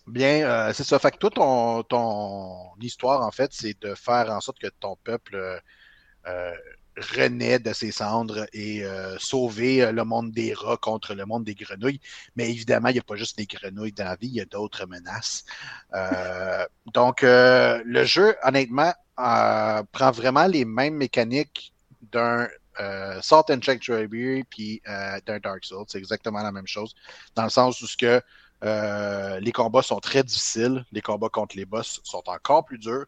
Bien, 0.07 0.45
euh, 0.49 0.73
c'est 0.73 0.85
ça. 0.85 0.99
Fait 0.99 1.11
que 1.13 1.19
toi, 1.19 1.31
ton, 1.31 1.83
ton 1.85 2.75
histoire, 2.81 3.23
en 3.27 3.31
fait, 3.31 3.53
c'est 3.53 3.81
de 3.83 3.95
faire 3.95 4.31
en 4.31 4.41
sorte 4.41 4.59
que 4.59 4.69
ton 4.81 4.97
peuple 5.05 5.37
euh, 5.37 5.59
euh, 6.27 6.55
renaît 6.97 7.59
de 7.59 7.73
ses 7.73 7.91
cendres 7.91 8.47
et 8.53 8.85
euh, 8.85 9.17
sauver 9.19 9.83
euh, 9.83 9.93
le 9.93 10.05
monde 10.05 10.33
des 10.33 10.53
rats 10.53 10.77
contre 10.77 11.15
le 11.15 11.25
monde 11.25 11.45
des 11.45 11.55
grenouilles. 11.55 12.01
Mais 12.37 12.51
évidemment, 12.51 12.89
il 12.89 12.95
n'y 12.95 12.99
a 12.99 13.05
pas 13.05 13.17
juste 13.17 13.39
des 13.39 13.47
grenouilles 13.47 13.93
dans 13.93 14.05
la 14.05 14.17
vie, 14.17 14.29
il 14.29 14.35
y 14.35 14.41
a 14.41 14.45
d'autres 14.45 14.87
menaces. 14.87 15.45
Euh, 15.95 16.67
donc, 16.95 17.23
le 17.23 18.05
jeu, 18.05 18.37
honnêtement, 18.43 18.93
prend 19.17 20.11
vraiment 20.11 20.47
les 20.47 20.65
mêmes 20.65 20.97
mécaniques 20.97 21.73
d'un 22.01 22.49
Salt 23.21 23.51
and 23.51 23.61
Sanctuary 23.63 24.45
puis 24.45 24.83
euh, 24.89 25.21
d'un 25.27 25.39
Dark 25.39 25.65
Souls. 25.65 25.85
C'est 25.89 25.99
exactement 25.99 26.43
la 26.43 26.53
même 26.53 26.67
chose. 26.67 26.95
Dans 27.35 27.45
le 27.45 27.51
sens 27.51 27.81
où 27.81 27.87
ce 27.87 27.97
que 27.97 28.21
les 29.41 29.53
combats 29.53 29.83
sont 29.83 30.01
très 30.01 30.23
difficiles. 30.23 30.85
Les 30.93 31.01
combats 31.01 31.29
contre 31.29 31.57
les 31.57 31.65
boss 31.65 32.01
sont 32.05 32.23
encore 32.27 32.65
plus 32.65 32.79
durs. 32.79 33.07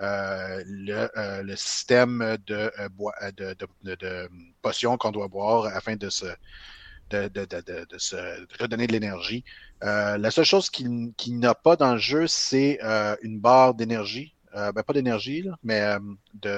Euh, 0.00 0.62
le, 0.66 1.08
euh, 1.18 1.42
le 1.42 1.56
système 1.56 2.36
de, 2.46 2.70
euh, 2.80 2.88
de, 3.32 3.54
de, 3.54 3.66
de- 3.82 3.94
de 3.94 4.28
potions 4.60 4.98
qu'on 4.98 5.10
doit 5.10 5.28
boire 5.28 5.66
afin 5.74 5.96
de 5.96 6.10
se, 6.10 6.26
de, 7.10 7.28
de, 7.28 7.44
de, 7.46 7.86
de- 7.90 7.98
se 7.98 8.16
redonner 8.60 8.86
de 8.86 8.92
l'énergie. 8.92 9.44
Euh, 9.84 10.18
la 10.18 10.30
seule 10.30 10.44
chose 10.44 10.70
qu'il 10.70 11.14
n'a 11.38 11.54
pas 11.54 11.76
dans 11.76 11.92
le 11.94 11.98
jeu, 11.98 12.26
c'est 12.26 12.78
euh, 12.82 13.16
une 13.22 13.40
barre 13.40 13.74
d'énergie. 13.74 14.34
Euh, 14.54 14.72
ben, 14.72 14.82
pas 14.82 14.92
d'énergie, 14.92 15.42
là, 15.42 15.52
mais 15.62 15.80
euh, 15.82 15.98
de. 16.34 16.50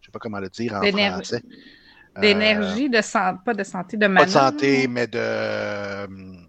Je 0.00 0.06
sais 0.06 0.12
pas 0.12 0.18
comment 0.18 0.40
le 0.40 0.48
dire 0.50 0.74
en 0.74 0.86
français. 0.86 1.42
D'énergie, 2.16 2.88
de 2.90 3.00
santé, 3.00 3.40
pas 3.44 3.54
de 3.54 3.62
santé, 3.64 3.96
de 3.96 4.06
pas 4.06 4.24
mana. 4.24 4.26
de 4.26 4.30
santé, 4.30 4.88
mais 4.88 5.06
de. 5.06 6.47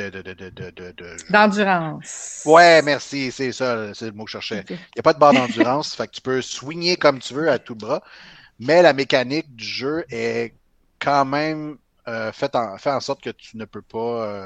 De, 0.00 0.08
de, 0.08 0.22
de, 0.22 0.32
de, 0.32 0.50
de, 0.50 0.70
de- 0.70 0.92
de- 0.92 1.16
D'endurance. 1.30 2.42
Ouais, 2.46 2.80
merci, 2.82 3.30
c'est 3.32 3.52
ça, 3.52 3.92
c'est 3.92 4.06
le 4.06 4.12
mot 4.12 4.24
que 4.24 4.30
je 4.30 4.32
cherchais. 4.38 4.64
Il 4.68 4.74
n'y 4.96 5.00
a 5.00 5.02
pas 5.02 5.12
de 5.12 5.18
barre 5.18 5.34
d'endurance, 5.34 5.94
fait 5.94 6.06
que 6.06 6.12
tu 6.12 6.22
peux 6.22 6.40
swinguer 6.40 6.96
comme 6.96 7.18
tu 7.18 7.34
veux 7.34 7.50
à 7.50 7.58
tout 7.58 7.74
bras, 7.74 8.02
mais 8.58 8.82
la 8.82 8.92
mécanique 8.94 9.54
du 9.56 9.64
jeu 9.64 10.04
est 10.10 10.54
quand 11.00 11.24
même 11.26 11.78
euh, 12.08 12.32
faite 12.32 12.56
en, 12.56 12.78
fait 12.78 12.90
en 12.92 13.00
sorte 13.00 13.22
que 13.22 13.30
tu 13.30 13.56
ne 13.58 13.66
peux 13.66 13.82
pas 13.82 13.98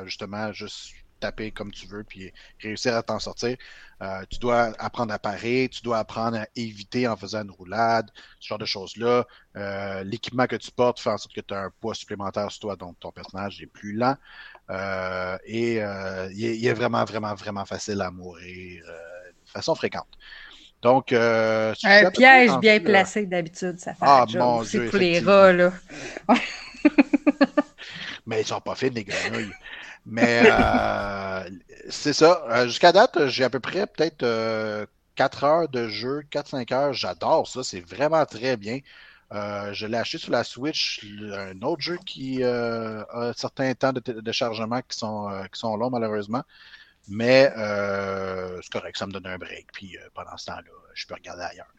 euh, 0.03 0.07
justement 0.07 0.53
juste 0.53 0.93
taper 1.21 1.53
comme 1.53 1.73
tu 1.73 1.87
veux 1.87 2.05
puis 2.05 2.33
réussir 2.63 2.97
à 2.97 3.03
t'en 3.03 3.19
sortir. 3.21 3.57
Euh, 4.03 4.25
tu 4.31 4.39
dois 4.41 4.73
apprendre 4.81 5.15
à 5.15 5.19
parer, 5.19 5.69
tu 5.73 5.83
dois 5.83 5.99
apprendre 5.99 6.39
à 6.39 6.47
éviter 6.57 7.09
en 7.09 7.17
faisant 7.17 7.43
une 7.43 7.51
roulade, 7.53 8.11
ce 8.41 8.49
genre 8.49 8.59
de 8.59 8.67
choses-là. 8.67 9.27
Euh, 9.57 10.05
L'équipement 10.05 10.47
que 10.47 10.57
tu 10.57 10.71
portes 10.73 11.01
fait 11.01 11.11
en 11.11 11.19
sorte 11.19 11.35
que 11.35 11.41
tu 11.41 11.55
as 11.55 11.61
un 11.63 11.71
poids 11.81 11.95
supplémentaire 11.95 12.51
sur 12.51 12.61
toi, 12.63 12.77
donc 12.77 12.99
ton 13.01 13.13
personnage 13.13 13.63
est 13.63 13.67
plus 13.69 13.93
lent. 13.95 14.17
Euh, 14.71 15.37
et 15.45 15.83
euh, 15.83 16.29
il, 16.33 16.67
est, 16.67 16.73
vraiment, 16.73 17.05
vraiment, 17.05 17.35
vraiment 17.35 17.65
facile 17.65 18.01
à 18.01 18.11
mourir 18.11 18.83
euh, 18.89 19.31
de 19.45 19.51
façon 19.51 19.75
fréquente. 19.75 20.09
Donc, 20.81 21.13
euh, 21.13 21.75
Un 21.85 22.11
piège 22.11 22.59
bien 22.59 22.77
euh, 22.77 22.81
placé 22.81 23.27
d'habitude, 23.27 23.79
ça 23.79 23.93
fait 23.95 24.01
Ah, 24.03 24.27
mon 24.35 24.63
Dieu, 24.63 24.89
pour 24.91 24.99
les 24.99 25.21
rats, 25.21 25.53
là. 25.53 25.73
Mais 28.27 28.43
ils 28.43 28.47
sont 28.47 28.61
pas 28.61 28.75
fines, 28.75 28.95
les 28.95 29.05
grenouilles. 29.05 29.53
Mais 30.07 30.43
euh, 30.45 31.49
c'est 31.89 32.13
ça. 32.13 32.67
Jusqu'à 32.67 32.93
date, 32.93 33.29
j'ai 33.29 33.45
à 33.45 33.51
peu 33.51 33.61
près 33.61 33.87
peut-être 33.87 34.23
euh, 34.23 34.85
4 35.15 35.45
heures 35.45 35.69
de 35.69 35.89
jeu, 35.89 36.23
4-5 36.31 36.75
heures. 36.75 36.93
J'adore 36.93 37.49
ça. 37.49 37.63
C'est 37.63 37.81
vraiment 37.81 38.25
très 38.27 38.57
bien. 38.57 38.81
Euh, 39.33 39.73
je 39.73 39.87
l'ai 39.87 39.97
acheté 39.99 40.19
sur 40.19 40.31
la 40.31 40.45
Switch, 40.45 41.05
un 41.33 41.61
autre 41.63 41.81
jeu 41.83 41.99
qui 42.05 42.43
euh, 42.43 43.03
a 43.07 43.33
certains 43.37 43.73
temps 43.75 43.93
de, 43.93 44.01
de 44.01 44.33
chargement 44.33 44.81
qui 44.83 44.97
sont, 44.97 45.29
euh, 45.31 45.45
qui 45.45 45.59
sont 45.59 45.77
longs, 45.77 45.91
malheureusement. 45.91 46.43
Mais 47.09 47.51
c'est 47.55 48.73
correct, 48.73 48.97
ça 48.97 49.07
me 49.07 49.13
donne 49.13 49.27
un 49.27 49.37
break. 49.39 49.67
Puis 49.73 49.97
pendant 50.15 50.37
ce 50.37 50.47
temps-là, 50.47 50.63
je 50.95 51.07
peux 51.07 51.15
regarder 51.15 51.43
ailleurs. 51.43 51.73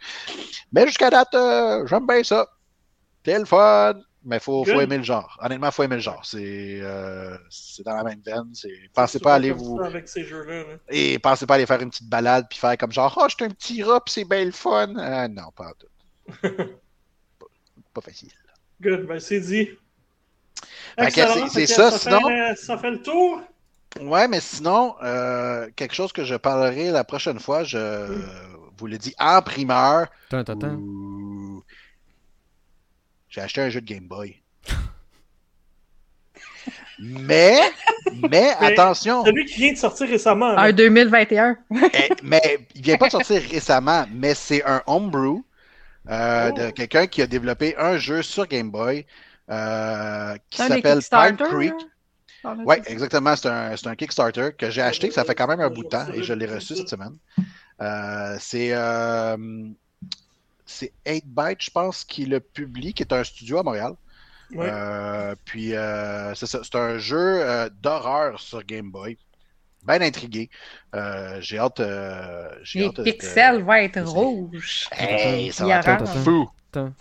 Mais 0.71 0.85
jusqu'à 0.85 1.09
date, 1.09 1.35
j'aime 1.87 2.05
bien 2.05 2.23
ça. 2.23 2.47
C'est 3.25 3.39
le 3.39 3.45
fun. 3.45 3.95
Mais 4.27 4.37
il 4.37 4.39
faut, 4.41 4.65
faut 4.65 4.81
aimer 4.81 4.97
le 4.97 5.03
genre. 5.03 5.37
Honnêtement, 5.39 5.67
il 5.67 5.71
faut 5.71 5.83
aimer 5.83 5.95
le 5.97 6.01
genre. 6.01 6.23
C'est 6.25 6.79
dans 6.81 7.95
la 7.95 8.03
même 8.03 8.21
veine. 8.25 8.49
C'est- 8.53 8.89
Pensez 8.93 9.19
pas 9.19 9.33
à 9.33 9.35
aller 9.35 9.51
vous. 9.51 9.77
ça 9.79 9.85
Avec 9.87 10.07
ces 10.09 10.23
jeux-là. 10.23 10.63
là. 10.63 10.77
Et 10.89 11.19
pensez 11.19 11.45
pas 11.45 11.53
à 11.53 11.57
aller 11.57 11.65
faire 11.67 11.81
une 11.81 11.89
petite 11.91 12.09
balade 12.09 12.45
puis 12.49 12.57
faire 12.59 12.75
comme 12.77 12.91
genre, 12.91 13.15
oh, 13.19 13.25
je 13.29 13.35
suis 13.35 13.45
un 13.45 13.49
petit 13.49 13.83
rat 13.83 14.01
c'est 14.07 14.25
bien 14.25 14.43
le 14.45 14.51
fun. 14.51 14.93
Ah, 14.97 15.27
non, 15.27 15.51
pas 15.55 15.65
en 15.69 15.73
tout. 15.73 16.47
pas 17.95 18.01
facile. 18.01 18.31
Good, 18.81 19.05
ben 19.07 19.19
c'est 19.19 19.39
dit. 19.39 19.69
Fait 20.97 21.05
Excellent. 21.07 21.47
c'est- 21.47 21.59
Fait 21.61 21.67
ça, 21.67 21.91
fait, 21.91 21.97
sinon- 21.97 22.29
euh, 22.29 22.55
ça 22.55 22.77
fait 22.77 22.91
le 22.91 23.01
tour. 23.01 23.41
Ouais, 24.01 24.27
mais 24.27 24.41
sinon, 24.41 24.95
euh, 25.03 25.69
quelque 25.75 25.95
chose 25.95 26.11
que 26.11 26.25
je 26.25 26.35
parlerai 26.35 26.91
la 26.91 27.03
prochaine 27.05 27.39
fois, 27.39 27.63
je 27.63 28.05
vous 28.77 28.87
le 28.87 28.97
dis 28.97 29.15
en 29.17 29.41
primeur. 29.41 30.07
Tant. 30.29 30.43
Ouh. 30.49 31.63
J'ai 33.29 33.41
acheté 33.41 33.61
un 33.61 33.69
jeu 33.69 33.79
de 33.81 33.85
Game 33.85 34.07
Boy. 34.07 34.41
mais, 36.99 37.59
mais 38.29 38.53
attention, 38.59 39.23
Celui 39.25 39.45
qui 39.45 39.55
vient 39.61 39.73
de 39.73 39.77
sortir 39.77 40.07
récemment. 40.07 40.53
là. 40.53 40.61
Un 40.61 40.71
2021. 40.71 41.57
eh, 41.93 42.09
mais 42.23 42.59
il 42.75 42.81
vient 42.81 42.97
pas 42.97 43.07
de 43.07 43.11
sortir 43.11 43.41
récemment, 43.49 44.05
mais 44.13 44.33
c'est 44.33 44.63
un 44.65 44.81
homebrew 44.87 45.43
euh, 46.09 46.51
Oh. 46.51 46.57
de 46.57 46.69
quelqu'un 46.71 47.07
qui 47.07 47.21
a 47.21 47.27
développé 47.27 47.75
un 47.77 47.97
jeu 47.97 48.21
sur 48.21 48.47
Game 48.47 48.69
Boy 48.71 49.05
euh, 49.49 50.35
qui 50.49 50.61
s'appelle 50.61 50.99
Pine 51.09 51.37
Creek. 51.37 51.73
Ah, 52.43 52.55
Oui, 52.65 52.75
exactement. 52.85 53.35
C'est 53.35 53.49
un, 53.49 53.73
un 53.85 53.95
Kickstarter 53.95 54.49
que 54.57 54.69
j'ai 54.69 54.81
acheté, 54.81 55.11
ça 55.11 55.23
fait 55.25 55.35
quand 55.35 55.47
même 55.47 55.61
un 55.61 55.69
bout 55.69 55.83
de 55.83 55.89
temps 55.89 56.07
et 56.13 56.23
je 56.23 56.33
l'ai 56.33 56.45
reçu 56.45 56.75
cette 56.75 56.89
semaine. 56.89 57.17
Euh, 57.81 58.37
c'est 58.39 58.73
c'est 60.67 60.93
8byte, 61.05 61.57
je 61.59 61.69
pense, 61.69 62.03
qui 62.03 62.25
le 62.25 62.39
publie, 62.39 62.93
qui 62.93 63.03
est 63.03 63.13
un 63.13 63.23
studio 63.23 63.59
à 63.59 63.63
Montréal. 63.63 63.93
Ouais. 64.51 64.71
Puis 65.45 65.73
c'est 66.35 66.75
un 66.75 66.97
jeu 66.97 67.69
d'horreur 67.81 68.39
sur 68.39 68.63
Game 68.63 68.91
Boy. 68.91 69.17
Bien 69.88 70.01
intrigué. 70.01 70.49
Euh, 70.95 71.38
j'ai 71.41 71.59
hâte. 71.59 71.79
euh, 71.79 72.49
j'ai 72.63 72.79
Les 72.79 72.86
hâte 72.86 72.95
de- 72.97 73.03
pixels 73.03 73.63
vont 73.63 73.73
être 73.73 74.01
rouges. 74.03 74.89
Hey, 74.91 75.51
ça 75.51 75.65
va 75.65 75.79
être 75.79 76.07
fou. 76.07 76.49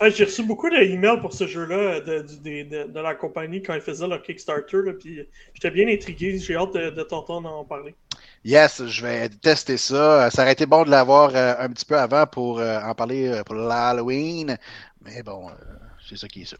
J'ai 0.07 0.23
reçu 0.23 0.43
beaucoup 0.43 0.69
d'emails 0.69 1.19
pour 1.19 1.33
ce 1.33 1.47
jeu-là 1.47 1.99
de, 2.01 2.99
la 2.99 3.15
compagnie 3.15 3.61
quand 3.61 3.73
ils 3.73 3.81
faisaient 3.81 4.07
leur 4.07 4.21
Kickstarter. 4.21 4.77
Là, 4.85 4.93
puis 4.93 5.27
j'étais 5.53 5.71
bien 5.71 5.87
intrigué. 5.87 6.37
J'ai 6.39 6.55
hâte 6.55 6.73
de, 6.73 6.89
de 6.91 7.03
t'entendre 7.03 7.49
en 7.51 7.65
parler. 7.65 7.95
Yes, 8.43 8.85
je 8.85 9.01
vais 9.01 9.27
tester 9.29 9.77
ça. 9.77 10.29
Ça 10.29 10.43
aurait 10.43 10.53
été 10.53 10.65
bon 10.65 10.83
de 10.83 10.91
l'avoir 10.91 11.35
euh, 11.35 11.55
un 11.59 11.69
petit 11.69 11.85
peu 11.85 11.97
avant 11.97 12.25
pour 12.27 12.59
euh, 12.59 12.79
en 12.81 12.93
parler 12.93 13.27
euh, 13.27 13.43
pour 13.43 13.55
l'Halloween. 13.55 14.57
Mais 15.03 15.23
bon, 15.23 15.49
euh, 15.49 15.53
c'est 16.07 16.17
ça 16.17 16.27
qui 16.27 16.43
est 16.43 16.45
ça. 16.45 16.57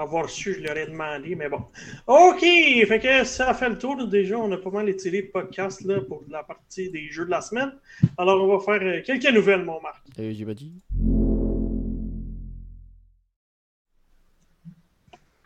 Avoir 0.00 0.30
su, 0.30 0.54
je 0.54 0.60
l'aurais 0.66 0.86
demandé, 0.86 1.34
mais 1.34 1.50
bon. 1.50 1.60
OK, 2.06 2.40
fait 2.40 3.00
que 3.02 3.24
ça 3.24 3.52
fait 3.52 3.68
le 3.68 3.76
tour. 3.76 4.06
Déjà, 4.08 4.38
on 4.38 4.50
a 4.50 4.56
pas 4.56 4.70
mal 4.70 4.88
étiré 4.88 5.20
le 5.20 5.28
podcast 5.28 5.82
là, 5.82 6.00
pour 6.00 6.24
la 6.30 6.42
partie 6.42 6.88
des 6.90 7.08
jeux 7.10 7.26
de 7.26 7.30
la 7.30 7.42
semaine. 7.42 7.72
Alors, 8.16 8.42
on 8.42 8.56
va 8.56 8.64
faire 8.64 8.80
euh, 8.82 9.02
quelques 9.04 9.30
nouvelles, 9.30 9.62
mon 9.62 9.78
Marc. 9.82 10.02
Pas 10.16 10.54
dit. 10.54 10.72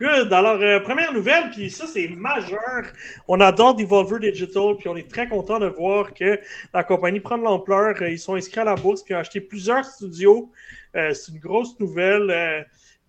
Good. 0.01 0.33
Alors, 0.33 0.61
euh, 0.61 0.81
première 0.81 1.13
nouvelle, 1.13 1.51
puis 1.51 1.69
ça, 1.71 1.87
c'est 1.87 2.07
majeur. 2.09 2.85
On 3.27 3.41
adore 3.41 3.75
Devolver 3.75 4.21
Digital, 4.21 4.77
puis 4.79 4.89
on 4.89 4.97
est 4.97 5.11
très 5.11 5.29
content 5.29 5.59
de 5.59 5.67
voir 5.67 6.15
que 6.15 6.39
la 6.73 6.85
compagnie 6.85 7.21
prend 7.21 7.39
de 7.39 7.45
l'ampleur. 7.45 7.95
Euh, 8.03 8.11
Ils 8.11 8.19
sont 8.21 8.35
inscrits 8.35 8.61
à 8.61 8.65
la 8.65 8.75
bourse, 8.77 9.03
puis 9.03 9.15
ont 9.15 9.19
acheté 9.19 9.41
plusieurs 9.41 9.85
studios. 9.85 10.51
Euh, 10.95 11.13
c'est 11.13 11.33
une 11.33 11.39
grosse 11.41 11.79
nouvelle. 11.81 12.31
euh, 12.31 12.63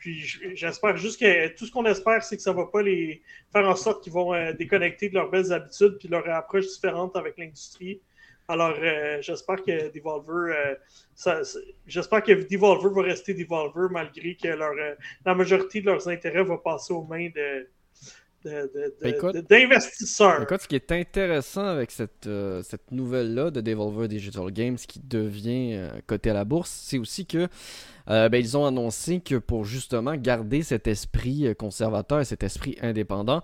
puis 0.05 0.23
j'espère 0.53 0.95
juste 0.97 1.19
que 1.19 1.47
tout 1.55 1.65
ce 1.65 1.71
qu'on 1.71 1.85
espère, 1.85 2.21
c'est 2.23 2.35
que 2.37 2.43
ça 2.43 2.53
va 2.53 2.67
pas 2.67 2.83
les 2.83 3.23
faire 3.51 3.67
en 3.67 3.75
sorte 3.75 4.03
qu'ils 4.03 4.13
vont 4.13 4.35
euh, 4.35 4.53
déconnecter 4.53 5.09
de 5.09 5.15
leurs 5.15 5.31
belles 5.31 5.51
habitudes 5.51 5.97
puis 5.97 6.07
leur 6.07 6.29
approche 6.29 6.67
différente 6.67 7.15
avec 7.15 7.39
l'industrie. 7.39 8.01
Alors, 8.47 8.75
euh, 8.79 9.17
j'espère 9.21 9.63
que 9.63 9.91
Devolver, 9.91 10.53
euh, 10.53 11.43
j'espère 11.87 12.21
que 12.21 12.33
Devolver 12.33 12.91
va 12.93 13.01
rester 13.01 13.33
Devolver 13.33 13.89
malgré 13.89 14.35
que 14.35 14.49
leur, 14.49 14.73
la 15.25 15.33
majorité 15.33 15.81
de 15.81 15.87
leurs 15.87 16.07
intérêts 16.07 16.43
va 16.43 16.59
passer 16.59 16.93
aux 16.93 17.03
mains 17.03 17.29
de, 17.35 17.67
Ben, 18.43 18.69
écoute- 19.03 19.33
de- 19.33 19.41
d'investisseurs. 19.41 20.43
Écoute, 20.43 20.61
ce 20.61 20.67
qui 20.67 20.75
est 20.75 20.91
intéressant 20.91 21.65
avec 21.65 21.89
cette, 21.89 22.27
euh, 22.27 22.61
cette 22.61 22.91
nouvelle-là 22.91 23.49
de 23.49 23.59
Devolver 23.59 24.07
Digital 24.07 24.51
Games 24.51 24.77
qui 24.77 24.99
devient 24.99 25.73
euh, 25.77 25.89
coté 26.05 26.29
à 26.29 26.33
la 26.35 26.45
bourse, 26.45 26.69
c'est 26.69 26.99
aussi 26.99 27.25
que 27.25 27.47
euh, 28.09 28.29
ben, 28.29 28.37
ils 28.37 28.57
ont 28.57 28.65
annoncé 28.65 29.19
que 29.19 29.35
pour 29.35 29.65
justement 29.65 30.15
garder 30.15 30.61
cet 30.61 30.87
esprit 30.87 31.47
euh, 31.47 31.53
conservateur, 31.53 32.25
cet 32.25 32.43
esprit 32.43 32.77
indépendant, 32.81 33.41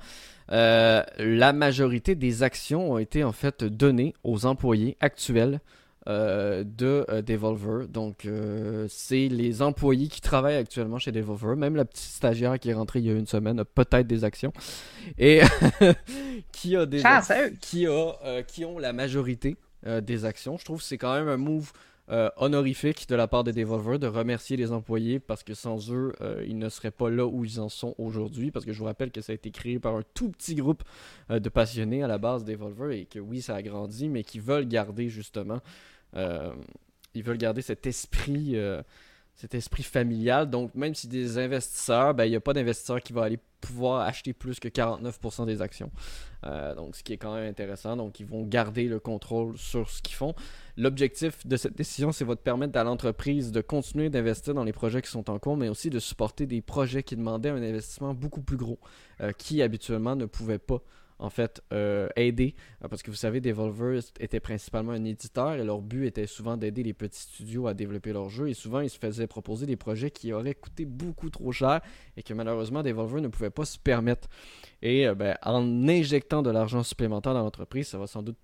euh, 0.52 1.04
la 1.18 1.54
majorité 1.54 2.16
des 2.16 2.44
actions 2.44 2.92
ont 2.92 2.98
été 2.98 3.24
en 3.24 3.32
fait 3.32 3.64
données 3.64 4.14
aux 4.24 4.46
employés 4.46 4.98
actuels 5.00 5.60
euh, 6.08 6.64
de 6.64 7.06
euh, 7.10 7.22
Devolver. 7.22 7.88
Donc, 7.88 8.26
euh, 8.26 8.88
c'est 8.90 9.28
les 9.28 9.62
employés 9.62 10.08
qui 10.08 10.20
travaillent 10.20 10.56
actuellement 10.56 10.98
chez 10.98 11.12
Devolver. 11.12 11.56
Même 11.56 11.76
la 11.76 11.86
petite 11.86 12.10
stagiaire 12.10 12.58
qui 12.58 12.72
est 12.72 12.74
rentrée 12.74 13.00
il 13.02 13.06
y 13.06 13.12
a 13.12 13.14
une 13.14 13.28
semaine 13.28 13.60
a 13.60 13.66
peut-être 13.66 14.08
des 14.08 14.24
actions. 14.24 14.52
Et 15.20 15.42
qui 16.52 16.76
a 16.76 16.88
des 16.88 17.02
Chanceux. 17.02 17.52
qui, 17.62 17.86
a, 17.86 18.42
qui 18.48 18.66
ont 18.66 18.80
la 18.80 18.94
majorité 18.94 19.58
des 19.86 20.26
actions. 20.26 20.58
Je 20.58 20.66
trouve 20.66 20.80
que 20.80 20.86
c'est 20.86 20.98
quand 20.98 21.14
même 21.14 21.28
un 21.28 21.38
move 21.38 21.72
euh, 22.12 22.30
honorifique 22.36 23.08
de 23.08 23.16
la 23.16 23.28
part 23.28 23.46
des 23.46 23.54
Devolver 23.54 23.98
de 23.98 24.08
remercier 24.08 24.58
les 24.58 24.74
employés 24.74 25.20
parce 25.20 25.44
que 25.44 25.54
sans 25.54 25.92
eux, 25.94 26.14
euh, 26.20 26.44
ils 26.46 26.58
ne 26.58 26.68
seraient 26.68 26.92
pas 26.92 27.10
là 27.10 27.26
où 27.26 27.46
ils 27.46 27.60
en 27.62 27.70
sont 27.70 27.96
aujourd'hui. 27.98 28.52
Parce 28.52 28.66
que 28.66 28.74
je 28.74 28.80
vous 28.80 28.86
rappelle 28.86 29.12
que 29.12 29.22
ça 29.22 29.32
a 29.32 29.36
été 29.36 29.50
créé 29.52 29.80
par 29.80 29.96
un 29.96 30.04
tout 30.14 30.30
petit 30.30 30.56
groupe 30.56 30.84
euh, 31.30 31.40
de 31.40 31.48
passionnés 31.48 32.04
à 32.04 32.08
la 32.08 32.18
base 32.18 32.44
Devolver 32.44 33.00
et 33.00 33.06
que 33.06 33.20
oui, 33.20 33.42
ça 33.42 33.56
a 33.56 33.62
grandi, 33.62 34.10
mais 34.10 34.24
qui 34.24 34.40
veulent 34.40 34.68
garder 34.68 35.08
justement, 35.08 35.62
ils 37.14 37.24
veulent 37.24 37.38
garder 37.38 37.62
cet 37.62 37.88
esprit. 37.88 38.58
cet 39.34 39.56
esprit 39.56 39.84
familial. 39.84 40.50
Donc, 40.50 40.76
même 40.76 40.94
si 40.94 41.08
des 41.08 41.38
investisseurs, 41.38 42.14
ben, 42.14 42.26
il 42.26 42.32
n'y 42.32 42.36
a 42.36 42.42
pas 42.42 42.54
d'investisseur 42.54 43.02
qui 43.02 43.14
va 43.14 43.24
aller 43.24 43.40
pouvoir 43.62 44.02
acheter 44.02 44.34
plus 44.34 44.60
que 44.60 44.68
49% 44.68 45.46
des 45.46 45.62
actions. 45.62 45.92
Euh, 46.46 46.76
donc, 46.76 46.96
ce 46.96 47.04
qui 47.04 47.14
est 47.14 47.18
quand 47.18 47.36
même 47.36 47.48
intéressant. 47.48 47.96
Donc, 47.96 48.20
ils 48.20 48.26
vont 48.26 48.44
garder 48.44 48.88
le 48.88 49.00
contrôle 49.00 49.58
sur 49.58 49.90
ce 49.90 50.02
qu'ils 50.02 50.16
font. 50.16 50.34
L'objectif 50.78 51.46
de 51.46 51.56
cette 51.56 51.78
décision, 51.78 52.12
c'est 52.12 52.26
de 52.26 52.34
permettre 52.34 52.78
à 52.78 52.84
l'entreprise 52.84 53.52
de 53.52 53.62
continuer 53.62 54.10
d'investir 54.10 54.54
dans 54.54 54.64
les 54.64 54.74
projets 54.74 55.02
qui 55.02 55.10
sont 55.10 55.30
en 55.30 55.40
cours, 55.40 55.58
mais 55.58 55.70
aussi 55.70 55.90
de 55.90 56.00
supporter 56.00 56.46
des 56.46 56.62
projets 56.62 57.04
qui 57.04 57.16
demandaient 57.16 57.50
un 57.50 57.62
investissement 57.62 58.14
beaucoup 58.14 58.42
plus 58.42 58.58
gros, 58.58 58.80
euh, 59.22 59.32
qui 59.32 59.62
habituellement 59.62 60.16
ne 60.16 60.26
pouvaient 60.26 60.58
pas 60.58 60.82
en 61.22 61.30
fait 61.30 61.62
euh, 61.72 62.10
aider. 62.16 62.56
Euh, 62.84 62.88
parce 62.88 63.02
que 63.04 63.12
vous 63.12 63.18
savez 63.18 63.40
Devolver 63.40 64.00
était 64.20 64.40
principalement 64.40 64.92
un 64.92 65.06
éditeur 65.06 65.54
et 65.54 65.64
leur 65.64 65.82
but 65.82 66.06
était 66.06 66.28
souvent 66.28 66.58
d'aider 66.58 66.84
les 66.84 66.94
petits 66.94 67.22
studios 67.22 67.68
à 67.68 67.74
développer 67.74 68.12
leurs 68.12 68.30
jeux. 68.30 68.50
Et 68.50 68.54
souvent 68.54 68.82
ils 68.82 68.90
se 68.90 68.98
faisaient 68.98 69.28
proposer 69.28 69.66
des 69.66 69.78
projets 69.78 70.12
qui 70.12 70.34
auraient 70.34 70.56
coûté 70.56 70.86
beaucoup 70.86 71.30
trop 71.30 71.52
cher 71.52 71.82
et 72.18 72.24
que 72.24 72.34
malheureusement 72.34 72.84
Devolver 72.84 73.22
ne 73.22 73.30
pouvait 73.30 73.52
pas 73.52 73.66
se 73.66 73.78
permettre. 73.78 74.28
Et 74.82 75.08
euh, 75.08 75.16
ben, 75.16 75.38
en 75.44 75.88
injectant 75.88 76.42
de 76.42 76.50
l'argent 76.50 76.84
supplémentaire 76.84 77.34
dans 77.34 77.44
l'entreprise 77.44 77.88
ça 77.88 77.98
va 77.98 78.08
sans 78.08 78.24
doute 78.24 78.38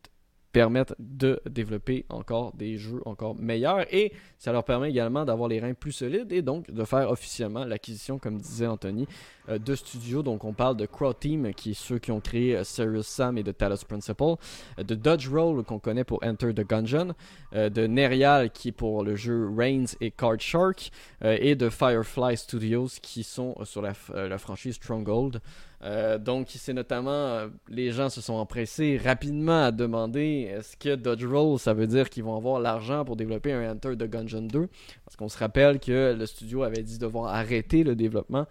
permettre 0.58 0.96
de 0.98 1.40
développer 1.48 2.04
encore 2.10 2.52
des 2.56 2.78
jeux 2.78 3.02
encore 3.06 3.36
meilleurs 3.36 3.86
et 3.94 4.12
ça 4.40 4.52
leur 4.52 4.64
permet 4.64 4.90
également 4.90 5.24
d'avoir 5.24 5.50
les 5.50 5.60
reins 5.60 5.76
plus 5.76 5.92
solides 5.92 6.32
et 6.32 6.42
donc 6.42 6.72
de 6.72 6.84
faire 6.84 7.12
officiellement 7.12 7.64
l'acquisition, 7.64 8.18
comme 8.18 8.40
disait 8.40 8.66
Anthony, 8.66 9.08
euh, 9.50 9.60
de 9.60 9.76
studios. 9.76 10.24
Donc 10.24 10.46
on 10.46 10.54
parle 10.54 10.76
de 10.76 10.88
Crowd 10.88 11.20
Team, 11.20 11.54
qui 11.54 11.72
est 11.72 11.74
ceux 11.76 12.00
qui 12.00 12.12
ont 12.12 12.20
créé 12.20 12.58
euh, 12.58 12.64
Serious 12.64 13.04
Sam 13.04 13.38
et 13.38 13.44
The 13.44 13.56
Talos 13.56 13.86
Principle, 13.88 14.42
euh, 14.80 14.84
de 14.84 14.96
Dodge 14.96 15.30
Roll, 15.30 15.64
qu'on 15.64 15.78
connaît 15.78 16.04
pour 16.04 16.24
Enter 16.24 16.56
the 16.56 16.68
Gungeon, 16.68 17.14
de 17.54 17.88
Nerial, 17.88 18.50
qui 18.50 18.70
est 18.70 18.72
pour 18.72 19.04
le 19.04 19.16
jeu 19.16 19.48
Reigns 19.56 19.96
et 20.02 20.10
Card 20.10 20.40
Shark, 20.40 20.92
et 21.24 21.56
de 21.56 21.70
Firefly 21.70 22.36
Studios, 22.36 22.90
qui 23.02 23.24
sont 23.24 23.56
sur 23.64 23.82
la, 23.82 23.94
la 24.14 24.38
franchise 24.38 24.76
Stronghold. 24.76 25.40
Euh, 25.84 26.18
donc, 26.18 26.48
c'est 26.50 26.74
notamment, 26.74 27.12
euh, 27.12 27.48
les 27.70 27.92
gens 27.92 28.10
se 28.10 28.22
sont 28.22 28.34
empressés 28.34 28.98
rapidement 28.98 29.66
à 29.66 29.72
demander 29.72 30.50
est-ce 30.52 30.76
que 30.76 30.96
Dodge 30.96 31.26
Roll, 31.26 31.60
ça 31.60 31.74
veut 31.74 31.88
dire 31.88 32.10
qu'ils 32.10 32.24
vont 32.24 32.36
avoir 32.36 32.60
l'argent 32.60 33.06
pour 33.06 33.16
développer 33.16 33.54
un 33.54 33.74
Enter 33.74 33.96
the 33.96 34.10
Gungeon 34.10 34.42
2 34.44 34.68
Parce 35.06 35.16
qu'on 35.16 35.30
se 35.30 35.38
rappelle 35.38 35.80
que 35.80 36.16
le 36.18 36.26
studio 36.26 36.64
avait 36.64 36.82
dit 36.82 36.98
devoir 36.98 37.34
arrêter 37.34 37.84
le 37.84 37.96
développement 37.96 38.48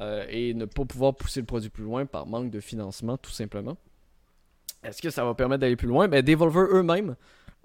euh, 0.00 0.24
et 0.30 0.54
ne 0.54 0.64
pas 0.64 0.84
pouvoir 0.84 1.14
pousser 1.14 1.40
le 1.40 1.46
produit 1.46 1.70
plus 1.70 1.84
loin 1.84 2.06
par 2.06 2.26
manque 2.26 2.50
de 2.50 2.60
financement, 2.60 3.18
tout 3.18 3.30
simplement. 3.30 3.76
Est-ce 4.82 5.02
que 5.02 5.10
ça 5.10 5.24
va 5.24 5.34
permettre 5.34 5.60
d'aller 5.60 5.76
plus 5.76 5.88
loin? 5.88 6.08
Ben, 6.08 6.24
Devolver 6.24 6.68
eux-mêmes 6.72 7.16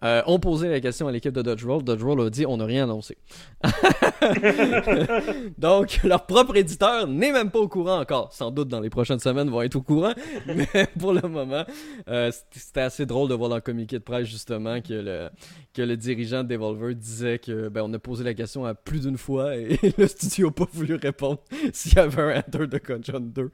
ont 0.03 0.39
posé 0.39 0.69
la 0.69 0.79
question 0.79 1.07
à 1.07 1.11
l'équipe 1.11 1.33
de 1.33 1.41
Dodge 1.41 1.65
Roll. 1.65 1.83
Dodge 1.83 2.03
Roll 2.03 2.21
a 2.21 2.29
dit 2.29 2.45
on 2.45 2.57
n'a 2.57 2.65
rien 2.65 2.83
annoncé. 2.83 3.17
Donc, 5.57 5.99
leur 6.03 6.25
propre 6.25 6.55
éditeur 6.55 7.07
n'est 7.07 7.31
même 7.31 7.51
pas 7.51 7.59
au 7.59 7.67
courant 7.67 7.99
encore. 7.99 8.33
Sans 8.33 8.51
doute 8.51 8.67
dans 8.67 8.79
les 8.79 8.89
prochaines 8.89 9.19
semaines 9.19 9.49
vont 9.49 9.61
être 9.61 9.75
au 9.75 9.81
courant. 9.81 10.13
Mais 10.47 10.87
pour 10.99 11.13
le 11.13 11.27
moment, 11.27 11.65
euh, 12.09 12.31
c'était- 12.51 12.81
assez 12.81 13.05
drôle 13.05 13.27
de 13.29 13.33
voir 13.33 13.49
dans 13.49 13.55
le 13.55 13.61
communiqué 13.61 13.97
de 13.97 14.03
presse 14.03 14.27
justement 14.27 14.81
que 14.81 14.93
le, 14.93 15.29
que 15.73 15.81
le 15.81 15.97
dirigeant 15.97 16.43
de 16.43 16.49
Devolver 16.49 16.93
disait 16.95 17.39
que 17.39 17.69
ben, 17.69 17.81
on 17.83 17.93
a 17.93 17.99
posé 17.99 18.23
la 18.23 18.33
question 18.33 18.65
à 18.65 18.75
plus 18.75 19.01
d'une 19.01 19.17
fois 19.17 19.55
et 19.57 19.77
le 19.97 20.07
studio 20.07 20.47
n'a 20.47 20.53
pas 20.53 20.67
voulu 20.71 20.95
répondre 20.95 21.39
s'il 21.73 21.93
y 21.95 21.99
avait 21.99 22.21
un 22.21 22.39
Enter 22.39 22.67
de 22.67 22.77
Gungeon 22.77 23.19
2. 23.19 23.49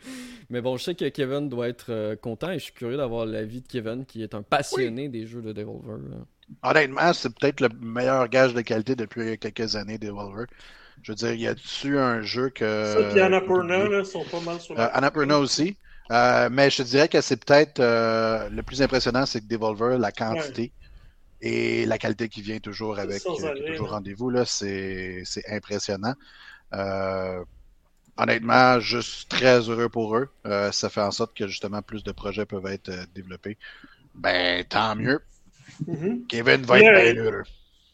Mais 0.49 0.61
bon, 0.61 0.76
je 0.77 0.84
sais 0.84 0.95
que 0.95 1.07
Kevin 1.10 1.48
doit 1.49 1.69
être 1.69 1.85
euh, 1.90 2.15
content 2.18 2.52
et 2.52 2.60
je 2.60 2.65
suis 2.65 2.73
curieux 2.73 2.98
d'avoir 2.98 3.26
l'avis 3.26 3.61
de 3.61 3.68
Kevin 3.68 4.06
qui 4.06 4.22
est 4.23 4.35
un 4.35 4.41
passionné 4.44 5.07
des 5.10 5.26
jeux 5.26 5.41
de 5.41 5.53
Devolver. 5.53 5.98
là. 6.10 6.18
Honnêtement, 6.61 7.13
c'est 7.13 7.30
peut-être 7.38 7.61
le 7.61 7.69
meilleur 7.81 8.27
gage 8.27 8.53
de 8.53 8.61
qualité 8.61 8.95
depuis 8.95 9.38
quelques 9.38 9.75
années 9.75 9.97
des 9.97 10.07
Devolver. 10.07 10.45
Je 11.01 11.11
veux 11.11 11.15
dire, 11.15 11.34
y 11.34 11.47
a-tu 11.47 11.97
un 11.97 12.21
jeu 12.21 12.49
que. 12.49 12.93
Ça, 12.93 13.09
puis 13.09 13.19
Annapurna, 13.19 13.88
là, 13.88 14.03
sont 14.03 14.23
pas 14.23 14.39
mal 14.39 14.59
sur 14.59 14.80
euh, 14.80 14.88
Annapurna 14.93 15.39
aussi. 15.39 15.77
Euh, 16.11 16.49
mais 16.51 16.69
je 16.69 16.77
te 16.77 16.81
dirais 16.84 17.07
que 17.07 17.21
c'est 17.21 17.43
peut-être 17.43 17.80
euh, 17.80 18.49
le 18.49 18.61
plus 18.61 18.81
impressionnant, 18.81 19.25
c'est 19.25 19.41
que 19.41 19.47
Devolver, 19.47 19.97
la 19.97 20.11
quantité 20.11 20.71
et 21.41 21.85
la 21.85 21.97
qualité 21.97 22.30
qui 22.30 22.41
vient 22.41 22.59
toujours 22.59 22.99
avec 22.99 23.21
toujours 23.23 23.89
rendez-vous, 23.89 24.30
là, 24.30 24.45
c'est, 24.45 25.23
c'est 25.25 25.43
impressionnant. 25.49 26.13
honnêtement, 28.17 28.80
juste 28.80 29.30
très 29.30 29.59
heureux 29.69 29.89
pour 29.89 30.15
eux. 30.15 30.30
ça 30.71 30.89
fait 30.89 31.01
en 31.01 31.11
sorte 31.11 31.35
que 31.35 31.47
justement 31.47 31.81
plus 31.81 32.03
de 32.03 32.11
projets 32.11 32.45
peuvent 32.45 32.67
être 32.67 32.91
développés. 33.13 33.57
Ben, 34.15 34.63
tant 34.63 34.95
mieux. 34.95 35.21
Mm-hmm. 35.87 36.27
Kevin 36.27 36.61
va 36.63 36.79
être 36.79 37.13
bien 37.13 37.23
heureux. 37.23 37.43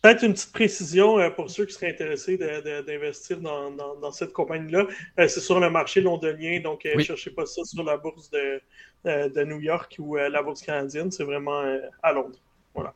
Peut-être 0.01 0.23
une 0.23 0.34
petite 0.34 0.53
précision 0.53 1.19
euh, 1.19 1.30
pour 1.30 1.49
ceux 1.49 1.65
qui 1.65 1.73
seraient 1.73 1.91
intéressés 1.91 2.38
d'investir 2.38 3.39
dans, 3.41 3.72
dans, 3.72 4.11
cette 4.11 4.31
compagnie-là. 4.31 4.88
Euh, 5.19 5.27
c'est 5.27 5.41
sur 5.41 5.60
le 5.60 5.69
marché 5.69 5.99
londonien, 5.99 6.61
donc 6.61 6.85
ne 6.85 6.91
euh, 6.91 6.99
cherchez 7.03 7.31
pas 7.31 7.45
ça 7.45 7.65
sur 7.65 7.84
la 7.84 7.97
bourse 7.97 8.30
de, 8.30 8.61
de 9.03 9.43
New 9.43 9.60
York 9.60 9.97
ou 9.99 10.15
la 10.15 10.41
bourse 10.41 10.61
canadienne. 10.61 11.11
C'est 11.11 11.26
vraiment 11.26 11.61
à 12.01 12.14
Londres. 12.14 12.39
Voilà. 12.73 12.93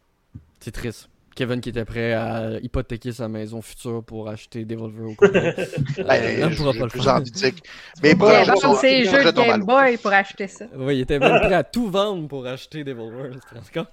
C'est 0.62 0.72
triste. 0.72 1.10
Kevin 1.36 1.62
qui 1.62 1.70
était 1.70 1.86
prêt 1.86 2.14
à 2.14 2.60
hypothéquer 2.62 3.12
sa 3.12 3.28
maison 3.28 3.62
future 3.62 4.04
pour 4.04 4.30
acheter 4.30 4.66
Devolver 4.66 5.12
au 5.12 5.16
complet. 5.16 5.56
ben, 5.98 6.56
pourra 6.56 6.74
pas 6.74 6.84
le 6.84 6.90
faire. 6.90 7.52
Mais 8.04 8.16
pour 8.16 8.28
vendre 8.28 8.80
ses 8.80 9.06
jeux 9.06 9.24
de 9.24 9.32
Game 9.32 9.64
Boy 9.64 9.98
pour 9.98 10.14
acheter 10.14 10.48
ça. 10.48 10.66
Oui, 10.76 10.98
il 10.98 11.02
était 11.02 11.20
même 11.20 11.40
prêt 11.40 11.54
à 11.54 11.64
tout 11.64 11.90
vendre 11.90 12.28
pour 12.28 12.46
acheter 12.46 12.84
Devolver. 12.84 13.32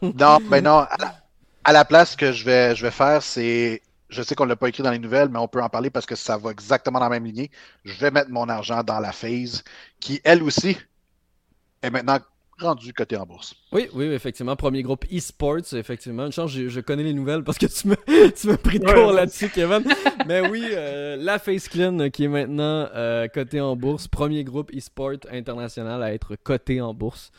Non, 0.03 0.39
mais 0.51 0.61
non 0.61 0.85
à 1.65 1.73
la 1.73 1.85
place 1.85 2.17
que 2.17 2.33
je 2.33 2.45
vais, 2.45 2.75
je 2.75 2.83
vais 2.83 2.91
faire, 2.91 3.23
c'est. 3.23 3.83
Je 4.09 4.23
sais 4.23 4.35
qu'on 4.35 4.45
ne 4.45 4.49
l'a 4.49 4.57
pas 4.57 4.69
écrit 4.69 4.83
dans 4.83 4.91
les 4.91 4.99
nouvelles, 4.99 5.29
mais 5.29 5.39
on 5.39 5.47
peut 5.47 5.63
en 5.63 5.69
parler 5.69 5.89
parce 5.89 6.05
que 6.05 6.17
ça 6.17 6.37
va 6.37 6.51
exactement 6.51 6.99
dans 6.99 7.05
la 7.05 7.11
même 7.11 7.25
lignée. 7.25 7.49
Je 7.85 7.95
vais 8.01 8.11
mettre 8.11 8.31
mon 8.31 8.49
argent 8.49 8.83
dans 8.83 8.99
la 8.99 9.13
phase 9.13 9.63
qui, 10.01 10.21
elle 10.25 10.43
aussi, 10.43 10.77
est 11.81 11.91
maintenant 11.91 12.19
rendue 12.61 12.93
côté 12.93 13.17
en 13.17 13.27
bourse. 13.27 13.55
Oui, 13.73 13.89
oui, 13.95 14.07
effectivement. 14.07 14.57
Premier 14.57 14.83
groupe 14.83 15.05
eSports, 15.11 15.73
effectivement. 15.73 16.27
Une 16.27 16.33
chance, 16.33 16.51
je, 16.51 16.81
connais 16.81 17.03
les 17.03 17.15
nouvelles 17.15 17.43
parce 17.43 17.59
que 17.59 17.67
tu 17.67 17.89
m'as, 17.89 17.97
tu 18.31 18.57
pris 18.59 18.79
de 18.79 18.85
court 18.85 19.13
là-dessus, 19.13 19.49
Kevin. 19.49 19.83
Mais 20.27 20.41
oui, 20.49 20.65
euh, 20.71 21.17
la 21.17 21.39
Face 21.39 21.69
Clean 21.69 22.11
qui 22.11 22.25
est 22.25 22.29
maintenant 22.29 22.89
euh, 22.95 23.29
cotée 23.29 23.61
en 23.61 23.77
bourse. 23.77 24.09
Premier 24.09 24.45
groupe 24.45 24.73
eSport 24.75 25.19
international 25.31 26.03
à 26.03 26.13
être 26.13 26.37
coté 26.37 26.81
en 26.81 26.95
bourse. 26.95 27.31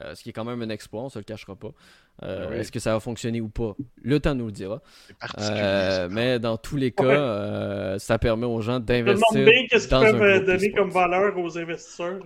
Euh, 0.00 0.14
ce 0.14 0.22
qui 0.22 0.30
est 0.30 0.32
quand 0.32 0.44
même 0.44 0.62
un 0.62 0.68
exploit, 0.68 1.02
on 1.02 1.06
ne 1.06 1.10
se 1.10 1.18
le 1.18 1.24
cachera 1.24 1.56
pas. 1.56 1.72
Euh, 2.24 2.58
est-ce 2.58 2.72
que 2.72 2.80
ça 2.80 2.92
va 2.92 3.00
fonctionner 3.00 3.40
ou 3.40 3.48
pas? 3.48 3.76
Le 4.02 4.18
temps 4.18 4.34
nous 4.34 4.46
le 4.46 4.52
dira. 4.52 4.82
Euh, 5.38 6.08
mais 6.10 6.38
dans 6.38 6.56
tous 6.56 6.76
les 6.76 6.90
cas, 6.90 7.04
euh, 7.04 7.98
ça 7.98 8.18
permet 8.18 8.46
aux 8.46 8.60
gens 8.60 8.80
d'investir. 8.80 9.46
qu'est-ce 9.70 9.88
qu'ils 9.88 10.18
peuvent 10.18 10.44
donner 10.44 10.72
comme 10.72 10.90
valeur 10.90 11.38
aux 11.38 11.56
investisseurs. 11.56 12.20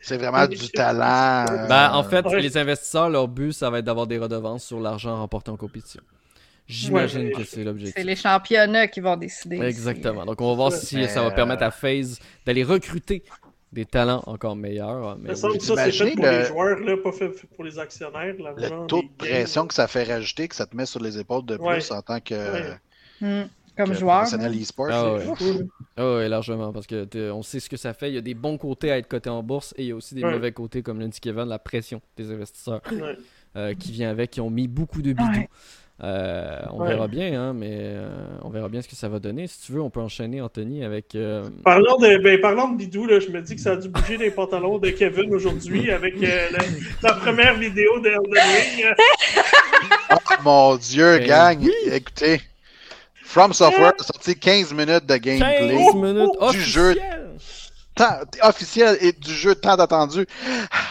C'est 0.00 0.16
vraiment 0.16 0.46
du 0.48 0.68
talent. 0.70 1.66
Ben, 1.68 1.90
en 1.92 2.04
fait, 2.04 2.24
les 2.34 2.56
investisseurs, 2.56 3.10
leur 3.10 3.28
but, 3.28 3.52
ça 3.52 3.70
va 3.70 3.78
être 3.78 3.84
d'avoir 3.84 4.06
des 4.06 4.18
redevances 4.18 4.64
sur 4.64 4.80
l'argent 4.80 5.16
remporté 5.16 5.50
en 5.50 5.56
compétition. 5.56 6.02
J'imagine 6.68 7.30
que 7.30 7.44
c'est 7.44 7.62
l'objectif. 7.62 7.94
C'est 7.96 8.04
les 8.04 8.16
championnats 8.16 8.88
qui 8.88 9.00
vont 9.00 9.16
décider. 9.16 9.60
Exactement. 9.60 10.24
Donc, 10.24 10.40
on 10.40 10.48
va 10.48 10.54
voir 10.54 10.72
si 10.72 11.06
ça 11.08 11.22
va 11.22 11.30
permettre 11.30 11.62
à 11.62 11.70
FaZe 11.70 12.18
d'aller 12.44 12.64
recruter 12.64 13.22
des 13.72 13.84
talents 13.84 14.22
encore 14.26 14.56
meilleurs. 14.56 15.18
Mais 15.18 15.34
ça, 15.34 15.48
c'est 15.58 15.92
fait 15.92 16.14
pour 16.14 16.24
les 16.24 16.44
joueurs, 16.44 16.78
là, 16.80 16.96
pas 16.96 17.12
fait 17.12 17.30
pour 17.54 17.64
les 17.64 17.78
actionnaires. 17.78 18.34
le 18.38 18.86
taux 18.86 19.02
de 19.02 19.08
pression 19.16 19.66
que 19.66 19.74
ça 19.74 19.86
fait 19.86 20.04
rajouter, 20.04 20.48
que 20.48 20.54
ça 20.54 20.66
te 20.66 20.76
met 20.76 20.86
sur 20.86 21.00
les 21.00 21.18
épaules 21.18 21.44
de 21.44 21.56
plus 21.56 21.90
en 21.90 22.02
tant 22.02 22.20
que, 22.20 22.74
hmm. 23.20 23.48
Comme 23.76 23.94
joueur. 23.94 24.22
Professionnel 24.22 24.60
e-sport. 24.60 24.88
Ah, 24.90 25.14
ouais. 25.14 25.24
ah 25.96 26.14
ouais, 26.16 26.28
largement. 26.28 26.72
Parce 26.72 26.86
que 26.86 27.30
on 27.30 27.42
sait 27.42 27.60
ce 27.60 27.68
que 27.68 27.76
ça 27.76 27.94
fait. 27.94 28.10
Il 28.10 28.14
y 28.14 28.18
a 28.18 28.22
des 28.22 28.34
bons 28.34 28.58
côtés 28.58 28.90
à 28.90 28.98
être 28.98 29.08
coté 29.08 29.28
en 29.28 29.42
bourse 29.42 29.74
et 29.76 29.82
il 29.82 29.88
y 29.88 29.92
a 29.92 29.96
aussi 29.96 30.14
des 30.14 30.22
mauvais 30.22 30.52
côtés, 30.52 30.82
comme 30.82 31.00
l'a 31.00 31.08
dit 31.08 31.20
Kevin, 31.20 31.44
la 31.44 31.58
pression 31.58 32.00
des 32.16 32.30
investisseurs 32.30 32.80
euh, 33.56 33.74
qui 33.74 33.92
vient 33.92 34.10
avec, 34.10 34.30
qui 34.30 34.40
ont 34.40 34.50
mis 34.50 34.68
beaucoup 34.68 35.02
de 35.02 35.12
bidous. 35.12 35.46
Euh, 36.04 36.60
on 36.72 36.84
verra 36.84 37.08
bien, 37.08 37.40
hein, 37.40 37.52
mais 37.54 37.72
euh, 37.72 38.08
on 38.42 38.50
verra 38.50 38.68
bien 38.68 38.82
ce 38.82 38.88
que 38.88 38.94
ça 38.94 39.08
va 39.08 39.18
donner. 39.18 39.46
Si 39.46 39.62
tu 39.62 39.72
veux, 39.72 39.80
on 39.80 39.88
peut 39.88 40.00
enchaîner, 40.00 40.42
Anthony, 40.42 40.84
avec. 40.84 41.14
Euh, 41.14 41.48
parlons, 41.64 41.96
de, 41.96 42.18
ben, 42.18 42.38
parlons 42.38 42.72
de 42.72 42.76
Bidou, 42.76 43.06
là, 43.06 43.18
je 43.18 43.30
me 43.30 43.40
dis 43.40 43.54
que 43.54 43.60
ça 43.62 43.72
a 43.72 43.76
dû 43.76 43.88
bouger 43.88 44.18
les 44.18 44.30
pantalons 44.30 44.78
de 44.78 44.90
Kevin 44.90 45.34
aujourd'hui 45.34 45.90
avec 45.90 46.16
la, 47.02 47.12
première 47.14 47.54
vidéo 47.54 47.98
de 48.00 48.10
Ring. 48.10 48.94
oh 50.10 50.34
mon 50.44 50.76
Dieu, 50.76 51.18
ben 51.18 51.26
gang! 51.26 51.66
Écoutez, 51.90 52.42
From 53.36 53.52
Software 53.52 53.92
a 54.00 54.02
sorti 54.02 54.34
15 54.34 54.72
minutes 54.72 55.06
de 55.06 55.18
gameplay 55.18 55.76
15 55.76 55.94
minutes 55.94 56.52
du 56.52 56.60
jeu 56.62 56.94
officiel 58.42 58.96
et 59.02 59.12
du 59.12 59.30
jeu 59.30 59.54
tant 59.54 59.74
attendu, 59.74 60.26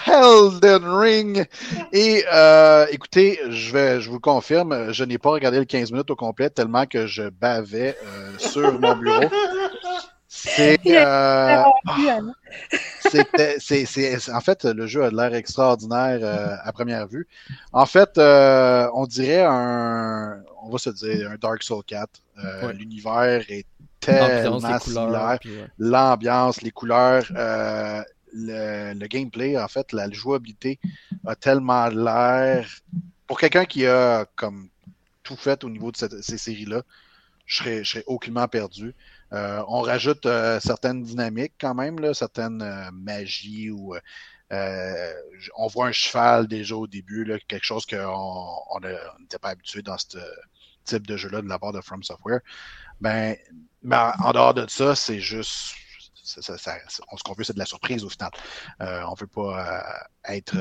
Elden 0.05 0.85
Ring. 0.85 1.47
Et 1.91 2.23
euh, 2.31 2.85
écoutez, 2.91 3.39
je 3.49 3.71
vais, 3.71 3.99
je 3.99 4.11
vous 4.11 4.19
confirme, 4.19 4.93
je 4.93 5.03
n'ai 5.03 5.17
pas 5.17 5.31
regardé 5.31 5.57
le 5.57 5.65
15 5.65 5.91
minutes 5.91 6.11
au 6.11 6.15
complet 6.15 6.51
tellement 6.51 6.85
que 6.85 7.07
je 7.07 7.29
bavais 7.29 7.97
euh, 8.05 8.37
sur 8.37 8.79
mon 8.79 8.95
bureau. 8.95 9.21
C'est, 10.35 10.79
euh, 10.87 11.63
c'est, 13.59 14.31
en 14.31 14.41
fait, 14.41 14.65
le 14.65 14.85
jeu 14.85 15.03
a 15.03 15.09
de 15.09 15.15
l'air 15.15 15.33
extraordinaire 15.33 16.19
euh, 16.21 16.55
à 16.61 16.71
première 16.73 17.07
vue. 17.07 17.27
En 17.71 17.85
fait, 17.85 18.17
euh, 18.17 18.87
on 18.93 19.05
dirait 19.05 19.45
un, 19.45 20.43
on 20.61 20.69
va 20.69 20.77
se 20.77 20.89
dire 20.89 21.31
un 21.31 21.35
Dark 21.35 21.63
Souls 21.63 21.83
4. 21.85 22.09
L'univers 22.73 23.43
est 23.49 23.65
tellement 24.01 24.59
L'ambiance, 25.79 26.61
les 26.61 26.71
couleurs, 26.71 27.25
euh, 27.35 28.03
le, 28.33 29.07
gameplay, 29.07 29.57
en 29.57 29.67
fait, 29.67 29.93
la 29.93 30.11
jouabilité 30.11 30.79
a 31.25 31.35
tellement 31.35 31.87
l'air. 31.87 32.67
Pour 33.25 33.39
quelqu'un 33.39 33.65
qui 33.65 33.85
a 33.87 34.25
comme 34.35 34.67
tout 35.23 35.37
fait 35.37 35.63
au 35.63 35.69
niveau 35.69 35.91
de 35.91 35.97
ces 35.97 36.37
séries-là, 36.37 36.83
je 37.45 37.57
serais, 37.57 37.83
je 37.83 37.91
serais 37.91 38.03
aucunement 38.07 38.47
perdu. 38.47 38.93
Euh, 39.35 39.63
on 39.67 39.81
rajoute 39.81 40.25
euh, 40.25 40.59
certaines 40.59 41.03
dynamiques 41.03 41.55
quand 41.59 41.75
même, 41.75 42.13
certaines 42.13 42.89
magies 42.93 43.69
ou 43.69 43.95
on 45.57 45.67
voit 45.67 45.87
un 45.87 45.91
cheval 45.91 46.47
déjà 46.47 46.75
au 46.75 46.87
début, 46.87 47.39
quelque 47.47 47.65
chose 47.65 47.85
qu'on 47.85 48.79
n'était 49.19 49.39
pas 49.39 49.49
habitué 49.49 49.81
dans 49.81 49.97
ce 49.97 50.17
type 50.85 51.05
de 51.05 51.17
jeu-là 51.17 51.41
de 51.41 51.49
la 51.49 51.59
part 51.59 51.73
de 51.73 51.81
From 51.81 52.03
Software. 52.03 52.39
Ben, 53.01 53.35
mais 53.83 53.97
en 54.19 54.31
dehors 54.31 54.53
de 54.53 54.65
ça, 54.67 54.95
c'est 54.95 55.19
juste. 55.19 55.75
ce 56.23 57.23
qu'on 57.23 57.33
veut, 57.33 57.43
c'est 57.43 57.53
de 57.53 57.59
la 57.59 57.65
surprise 57.65 58.03
au 58.03 58.09
final. 58.09 58.31
Euh, 58.81 59.03
on 59.09 59.13
veut 59.15 59.27
pas 59.27 59.67
euh, 59.67 60.33
être. 60.33 60.55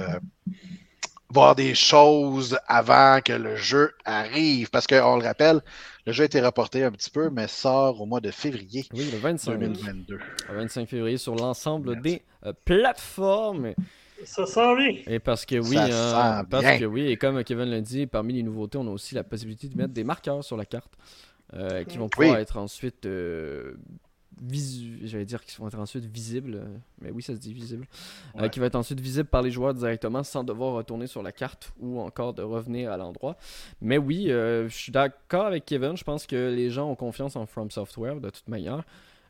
Euh, 1.35 1.41
voir 1.41 1.55
des 1.55 1.75
choses 1.75 2.59
avant 2.67 3.21
que 3.21 3.33
le 3.33 3.57
jeu 3.57 3.93
arrive. 4.05 4.71
Parce 4.71 4.87
qu'on 4.87 5.17
le 5.17 5.25
rappelle, 5.25 5.61
le 6.07 6.13
jeu 6.13 6.23
a 6.23 6.27
été 6.27 6.41
reporté 6.41 6.85
un 6.85 6.93
petit 6.93 7.11
peu, 7.11 7.31
mais 7.31 7.49
sort 7.49 8.01
au 8.01 8.07
mois 8.07 8.21
de 8.21 8.31
février 8.31 8.87
oui, 8.93 9.11
le 9.11 9.19
25, 9.19 9.59
2022. 9.59 10.19
Le 10.49 10.57
25 10.57 10.89
février 10.89 11.19
sur 11.19 11.35
l'ensemble 11.35 12.01
des 12.01 12.23
plateformes. 12.65 13.75
Ça 14.25 14.47
sent 14.47 14.77
bien. 14.77 14.95
Et 15.07 15.19
parce 15.19 15.45
que 15.45 15.57
oui, 15.57 15.77
hein, 15.77 16.45
parce 16.49 16.79
que 16.79 16.85
oui, 16.85 17.09
et 17.09 17.17
comme 17.17 17.43
Kevin 17.45 17.65
l'a 17.65 17.81
dit, 17.81 18.07
parmi 18.07 18.35
les 18.35 18.43
nouveautés, 18.43 18.79
on 18.79 18.87
a 18.87 18.91
aussi 18.91 19.15
la 19.15 19.25
possibilité 19.25 19.69
de 19.69 19.77
mettre 19.77 19.93
des 19.93 20.05
marqueurs 20.05 20.43
sur 20.45 20.57
la 20.57 20.65
carte. 20.65 20.93
Euh, 21.53 21.85
qui 21.85 21.99
vont 21.99 22.09
pouvoir 22.09 22.39
être 22.39 22.57
ensuite 22.57 23.07
euh, 23.07 23.75
j'allais 25.03 25.25
dire 25.25 25.45
qu'ils 25.45 25.59
vont 25.59 25.69
être 25.69 25.79
ensuite 25.79 26.05
visibles, 26.05 26.55
euh, 26.55 26.67
mais 27.01 27.11
oui, 27.11 27.23
ça 27.23 27.35
se 27.35 27.39
dit 27.39 27.53
visible, 27.53 27.87
qui 28.51 28.61
va 28.61 28.67
être 28.67 28.75
ensuite 28.75 29.01
visible 29.01 29.29
par 29.29 29.43
les 29.43 29.51
joueurs 29.51 29.75
directement 29.75 30.23
sans 30.23 30.45
devoir 30.45 30.75
retourner 30.75 31.07
sur 31.07 31.23
la 31.23 31.33
carte 31.33 31.73
ou 31.81 32.01
encore 32.01 32.35
de 32.35 32.43
revenir 32.43 32.91
à 32.91 32.97
l'endroit. 32.97 33.37
Mais 33.81 33.99
oui, 33.99 34.27
je 34.29 34.67
suis 34.69 34.93
d'accord 34.93 35.47
avec 35.47 35.65
Kevin, 35.65 35.97
je 35.97 36.05
pense 36.05 36.27
que 36.27 36.53
les 36.55 36.71
gens 36.71 36.91
ont 36.91 36.97
confiance 36.97 37.37
en 37.37 37.47
From 37.47 37.71
Software 37.71 38.21
de 38.21 38.31
toute 38.31 38.49
manière. 38.49 38.85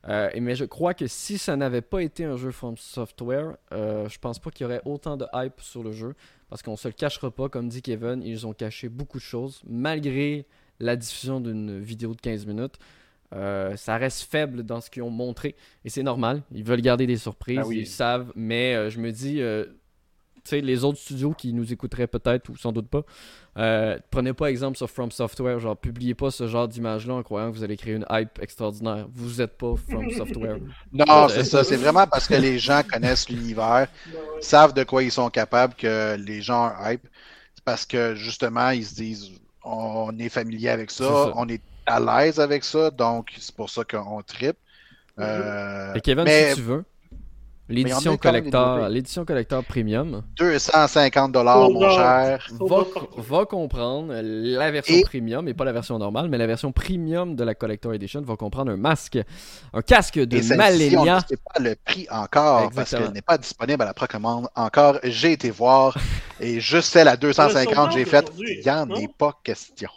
mais 0.06 0.54
je 0.54 0.64
crois 0.64 0.94
que 0.94 1.06
si 1.06 1.38
ça 1.38 1.56
n'avait 1.56 1.82
pas 1.82 2.02
été 2.02 2.24
un 2.24 2.36
jeu 2.36 2.50
From 2.50 2.76
Software, 2.76 3.56
je 3.72 4.18
pense 4.18 4.38
pas 4.38 4.50
qu'il 4.50 4.64
y 4.64 4.66
aurait 4.66 4.82
autant 4.84 5.16
de 5.16 5.26
hype 5.34 5.60
sur 5.60 5.82
le 5.82 5.92
jeu. 5.92 6.14
Parce 6.54 6.62
qu'on 6.62 6.76
se 6.76 6.86
le 6.86 6.94
cachera 6.94 7.32
pas, 7.32 7.48
comme 7.48 7.68
dit 7.68 7.82
Kevin, 7.82 8.22
ils 8.22 8.46
ont 8.46 8.52
caché 8.52 8.88
beaucoup 8.88 9.18
de 9.18 9.24
choses, 9.24 9.60
malgré 9.66 10.46
la 10.78 10.94
diffusion 10.94 11.40
d'une 11.40 11.80
vidéo 11.80 12.14
de 12.14 12.20
15 12.20 12.46
minutes. 12.46 12.76
Euh, 13.32 13.76
ça 13.76 13.96
reste 13.96 14.30
faible 14.30 14.62
dans 14.62 14.80
ce 14.80 14.90
qu'ils 14.90 15.02
ont 15.02 15.10
montré. 15.10 15.56
Et 15.84 15.88
c'est 15.88 16.02
normal. 16.02 16.42
Ils 16.52 16.64
veulent 16.64 16.82
garder 16.82 17.06
des 17.06 17.16
surprises. 17.16 17.58
Ben 17.58 17.72
ils 17.72 17.86
savent. 17.86 18.32
Mais 18.36 18.74
euh, 18.74 18.90
je 18.90 19.00
me 19.00 19.10
dis, 19.10 19.40
euh, 19.40 19.64
tu 20.36 20.42
sais, 20.44 20.60
les 20.60 20.84
autres 20.84 20.98
studios 20.98 21.32
qui 21.32 21.52
nous 21.52 21.72
écouteraient 21.72 22.06
peut-être 22.06 22.48
ou 22.50 22.56
sans 22.56 22.70
doute 22.70 22.88
pas, 22.88 23.02
prenez 24.10 24.32
pas 24.34 24.50
exemple 24.50 24.76
sur 24.76 24.88
From 24.88 25.10
Software. 25.10 25.58
Genre, 25.58 25.76
publiez 25.76 26.14
pas 26.14 26.30
ce 26.30 26.46
genre 26.46 26.68
d'image-là 26.68 27.14
en 27.14 27.22
croyant 27.22 27.50
que 27.50 27.56
vous 27.56 27.64
allez 27.64 27.76
créer 27.76 27.94
une 27.94 28.06
hype 28.10 28.38
extraordinaire. 28.40 29.06
Vous 29.12 29.40
êtes 29.40 29.56
pas 29.56 29.74
From 29.88 30.10
Software. 30.16 30.58
Non, 30.92 31.28
c'est 31.28 31.44
ça. 31.44 31.64
C'est 31.64 31.76
vraiment 31.76 32.06
parce 32.06 32.28
que 32.28 32.34
les 32.34 32.58
gens 32.58 32.82
connaissent 32.88 33.28
l'univers, 33.28 33.88
savent 34.40 34.74
de 34.74 34.84
quoi 34.84 35.02
ils 35.02 35.12
sont 35.12 35.30
capables 35.30 35.74
que 35.74 36.16
les 36.16 36.40
gens 36.40 36.72
hype. 36.84 37.06
C'est 37.54 37.64
parce 37.64 37.86
que 37.86 38.14
justement, 38.14 38.70
ils 38.70 38.84
se 38.84 38.94
disent 38.94 39.30
on 39.64 40.16
est 40.18 40.28
familier 40.28 40.68
avec 40.68 40.90
ça, 40.90 41.04
ça. 41.04 41.32
on 41.36 41.48
est 41.48 41.62
à 41.86 42.00
l'aise 42.00 42.40
avec 42.40 42.64
ça, 42.64 42.90
donc 42.90 43.28
c'est 43.38 43.54
pour 43.54 43.70
ça 43.70 43.82
qu'on 43.84 44.22
tripe. 44.22 44.56
Euh, 45.20 45.94
Et 45.94 46.00
Kevin, 46.00 46.24
mais 46.24 46.50
si 46.50 46.56
tu 46.56 46.62
veux, 46.62 46.84
l'édition 47.68 48.16
collector, 48.16 48.88
l'édition 48.88 49.24
collector 49.24 49.62
premium 49.64 50.22
250 50.36 51.32
dollars, 51.32 51.70
mon 51.70 51.88
cher. 51.90 52.46
va, 52.60 52.84
va 53.16 53.44
comprendre 53.46 54.12
la 54.12 54.70
version 54.72 54.96
Et- 54.96 55.02
premium, 55.02 55.46
et 55.48 55.54
pas 55.54 55.64
la 55.64 55.72
version 55.72 55.98
normale, 55.98 56.28
mais 56.28 56.36
la 56.36 56.46
version 56.48 56.72
premium 56.72 57.36
de 57.36 57.44
la 57.44 57.54
collector 57.54 57.94
edition 57.94 58.20
va 58.22 58.36
comprendre 58.36 58.72
un 58.72 58.76
masque, 58.76 59.18
un 59.72 59.82
casque 59.82 60.18
de 60.18 60.36
Et 60.36 60.42
celle-ci, 60.42 60.96
on 60.96 61.02
ne 61.02 61.06
Malenia. 61.06 61.20
sait 61.28 61.36
pas 61.38 61.60
le 61.62 61.76
prix 61.76 62.06
encore 62.10 62.70
parce 62.74 62.90
qu'elle 62.90 63.12
n'est 63.12 63.22
pas 63.22 63.38
disponible 63.38 63.82
à 63.82 63.86
la 63.86 63.94
précommande 63.94 64.48
encore. 64.56 64.98
J'ai 65.04 65.32
été 65.32 65.50
voir 65.50 65.96
et 66.40 66.58
juste 66.60 66.92
celle 66.92 67.08
à 67.08 67.16
250, 67.16 67.92
j'ai 67.92 68.04
fait, 68.04 68.30
il 68.36 68.60
n'y 68.64 68.70
en 68.70 68.90
est 68.90 69.08
pas 69.16 69.38
question. 69.44 69.90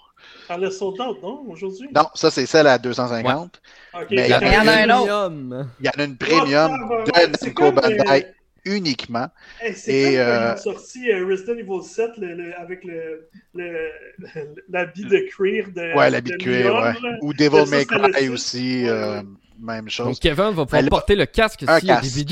Elle 0.50 0.66
a 0.66 0.72
sold 0.72 1.00
out, 1.02 1.22
non, 1.22 1.44
aujourd'hui? 1.50 1.88
Non, 1.94 2.08
ça 2.14 2.32
c'est 2.32 2.46
celle 2.46 2.68
à 2.68 2.78
250. 2.78 3.62
Ok. 3.94 4.06
Mais 4.12 4.28
il 4.28 4.32
y 4.32 4.34
en 4.34 4.40
a 4.68 4.72
un 4.72 4.90
autre. 4.90 5.66
Il 5.80 5.86
y 5.86 5.90
en 5.90 6.00
a 6.00 6.04
une 6.04 6.18
premium 6.18 6.72
Oh, 6.90 7.04
de 7.06 7.12
Namco 7.46 7.52
comme, 7.54 7.78
euh, 7.80 7.98
Bandai 7.98 8.28
uniquement. 8.66 9.28
Hey, 9.62 9.74
c'est 9.74 10.14
quand 10.16 10.20
euh, 10.20 10.54
ils 10.54 10.54
ont 10.70 10.74
sorti 10.74 11.12
euh, 11.12 11.26
Resident 11.26 11.54
Evil 11.58 11.84
7 11.84 12.12
le- 12.18 12.34
le- 12.36 12.60
avec 12.60 12.84
le, 12.84 13.30
le, 13.56 13.90
l'habit 14.70 15.06
de 15.06 15.20
cuir 15.30 15.68
de. 15.74 15.96
Ouais, 15.96 16.10
l'habit 16.10 16.32
de 16.32 16.38
cuir, 16.38 16.74
Leon, 16.74 16.82
ouais. 16.84 16.94
Ou 17.22 17.34
Devil 17.34 17.70
May 17.70 17.86
Cry 17.86 18.30
aussi, 18.30 18.84
Ouais, 18.84 18.90
euh, 18.90 19.22
même 19.60 19.90
chose. 19.90 20.08
Donc 20.08 20.20
Kevin 20.20 20.52
va 20.52 20.66
pouvoir 20.66 20.84
porter 20.90 21.16
le 21.16 21.26
casque 21.26 21.64
un 21.68 21.80
s'il 21.80 21.88
y 21.90 21.92
a 21.92 22.02
des. 22.02 22.26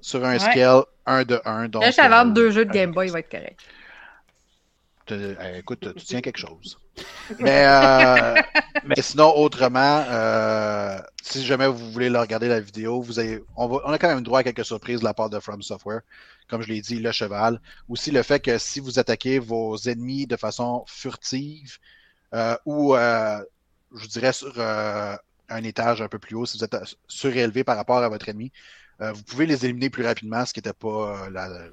Sur 0.00 0.24
un 0.24 0.32
Ouais. 0.34 0.38
scale 0.38 0.82
1 1.06 1.24
de 1.24 1.40
1. 1.44 1.68
Donc, 1.68 1.82
Là, 1.82 1.90
je 1.90 2.00
vais 2.00 2.08
vendre 2.08 2.32
deux 2.32 2.50
jeux 2.50 2.64
de 2.64 2.70
Game 2.70 2.92
Boy, 2.92 3.08
il 3.08 3.12
va 3.12 3.18
être 3.20 3.30
correct. 3.30 3.58
Te- 5.08 5.36
euh, 5.40 5.58
écoute, 5.58 5.94
tu 5.96 6.04
tiens 6.04 6.20
quelque 6.20 6.38
chose. 6.38 6.78
Mais, 7.38 7.64
euh, 7.66 8.34
mais 8.84 9.00
sinon, 9.00 9.36
autrement, 9.36 10.04
euh, 10.08 10.98
si 11.22 11.44
jamais 11.44 11.66
vous 11.66 11.90
voulez 11.92 12.10
le 12.10 12.18
regarder 12.18 12.48
la 12.48 12.60
vidéo, 12.60 13.00
vous 13.02 13.18
avez, 13.18 13.42
on, 13.56 13.68
va- 13.68 13.80
on 13.84 13.90
a 13.92 13.98
quand 13.98 14.08
même 14.08 14.22
droit 14.22 14.40
à 14.40 14.42
quelques 14.42 14.64
surprises 14.64 15.00
de 15.00 15.04
la 15.04 15.14
part 15.14 15.30
de 15.30 15.38
From 15.40 15.62
Software. 15.62 16.00
Comme 16.48 16.62
je 16.62 16.68
l'ai 16.68 16.80
dit, 16.80 16.98
le 16.98 17.12
cheval. 17.12 17.60
Aussi 17.88 18.10
le 18.10 18.22
fait 18.22 18.40
que 18.40 18.58
si 18.58 18.80
vous 18.80 18.98
attaquez 18.98 19.38
vos 19.38 19.76
ennemis 19.76 20.26
de 20.26 20.36
façon 20.36 20.84
furtive 20.86 21.78
euh, 22.34 22.56
ou, 22.64 22.94
euh, 22.94 23.38
je 23.94 24.06
dirais, 24.06 24.32
sur 24.32 24.52
euh, 24.58 25.14
un 25.48 25.62
étage 25.64 26.02
un 26.02 26.08
peu 26.08 26.18
plus 26.18 26.34
haut, 26.36 26.46
si 26.46 26.58
vous 26.58 26.64
êtes 26.64 26.74
à- 26.74 26.84
surélevé 27.06 27.64
par 27.64 27.76
rapport 27.76 27.98
à 27.98 28.08
votre 28.08 28.28
ennemi, 28.28 28.50
euh, 29.00 29.12
vous 29.12 29.22
pouvez 29.22 29.46
les 29.46 29.64
éliminer 29.64 29.90
plus 29.90 30.04
rapidement, 30.04 30.44
ce 30.44 30.52
qui 30.52 30.58
n'était 30.58 30.72
pas 30.72 31.28
euh, 31.28 31.30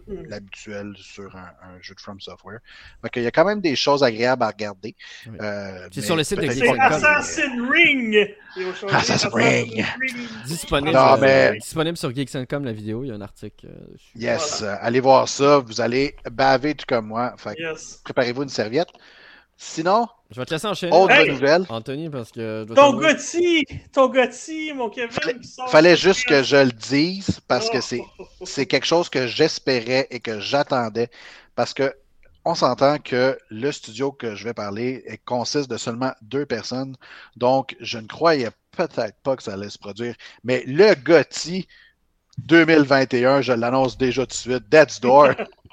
Hmm. 0.07 0.23
l'habituel 0.29 0.93
sur 0.97 1.35
un, 1.35 1.49
un 1.63 1.81
jeu 1.81 1.95
de 1.95 1.99
From 1.99 2.19
Software. 2.19 2.59
Fait 3.01 3.09
qu'il 3.09 3.23
y 3.23 3.27
a 3.27 3.31
quand 3.31 3.45
même 3.45 3.61
des 3.61 3.75
choses 3.75 4.03
agréables 4.03 4.43
à 4.43 4.47
regarder. 4.47 4.95
Oui. 5.27 5.37
Euh, 5.41 5.87
C'est 5.91 6.01
sur 6.01 6.15
le 6.15 6.23
site 6.23 6.39
de. 6.39 6.47
Assassin's 6.79 7.61
Ring! 7.71 8.35
Assassin's 8.91 9.33
Ring. 9.33 9.85
Disponible, 10.45 10.91
Non, 10.95 11.13
euh, 11.13 11.17
mais- 11.19 11.57
disponible 11.59 11.97
sur 11.97 12.13
Geeks.com 12.13 12.63
la 12.65 12.71
vidéo, 12.73 13.03
il 13.03 13.07
y 13.07 13.11
a 13.11 13.15
un 13.15 13.21
article 13.21 13.67
euh, 13.67 13.93
dessus. 13.93 14.11
Yes, 14.15 14.61
allez 14.63 14.99
voir 14.99 15.27
ça. 15.27 15.59
Vous 15.59 15.81
allez 15.81 16.15
baver 16.31 16.75
tout 16.75 16.85
comme 16.87 17.07
moi. 17.07 17.35
Yes. 17.57 18.01
préparez-vous 18.03 18.43
une 18.43 18.49
serviette. 18.49 18.89
Sinon, 19.57 20.07
Je 20.31 20.39
vais 20.41 20.45
te 20.45 20.53
laisser 20.53 20.67
enchaîner, 20.67 20.91
autre 20.95 21.11
Hey! 21.13 21.29
nouvelle. 21.31 21.65
Anthony, 21.69 22.09
parce 22.09 22.31
que 22.31 22.65
je 22.67 22.73
dois 22.73 22.75
Ton 22.75 22.93
Gotti! 22.97 23.63
Ton 23.93 24.09
Gotti, 24.09 24.73
mon 24.73 24.89
Kevin! 24.89 25.11
Fallait- 25.11 25.69
Fallait 25.69 25.95
juste 25.95 26.25
que 26.25 26.43
je 26.43 26.57
le 26.57 26.71
dise 26.71 27.39
parce 27.47 27.69
que 27.69 27.77
Oh. 27.77 27.81
c'est 27.81 28.01
c'est 28.45 28.65
quelque 28.65 28.85
chose 28.85 29.07
que 29.09 29.27
j'espérais 29.27 30.07
et 30.11 30.19
que 30.19 30.39
j'attendais 30.41 31.09
parce 31.55 31.73
que 31.73 31.93
on 32.43 32.53
s'entend 32.53 32.97
que 32.99 33.37
le 33.49 33.71
studio 33.71 34.11
que 34.11 34.35
je 34.35 34.43
vais 34.43 34.53
parler 34.53 35.03
est- 35.07 35.23
consiste 35.23 35.69
de 35.69 35.77
seulement 35.77 36.11
deux 36.21 36.45
personnes, 36.45 36.95
donc 37.37 37.75
je 37.79 37.97
ne 37.97 38.07
croyais 38.07 38.49
peut-être 38.71 39.15
pas 39.23 39.35
que 39.37 39.43
ça 39.43 39.53
allait 39.53 39.69
se 39.69 39.79
produire, 39.79 40.15
mais 40.43 40.63
le 40.67 40.93
GOTY 40.95 41.65
2021, 42.39 43.41
je 43.41 43.53
l'annonce 43.53 43.97
déjà 43.97 44.23
tout 44.23 44.27
de 44.27 44.33
suite, 44.33 44.69
Dead's 44.69 44.99
Door. 44.99 45.29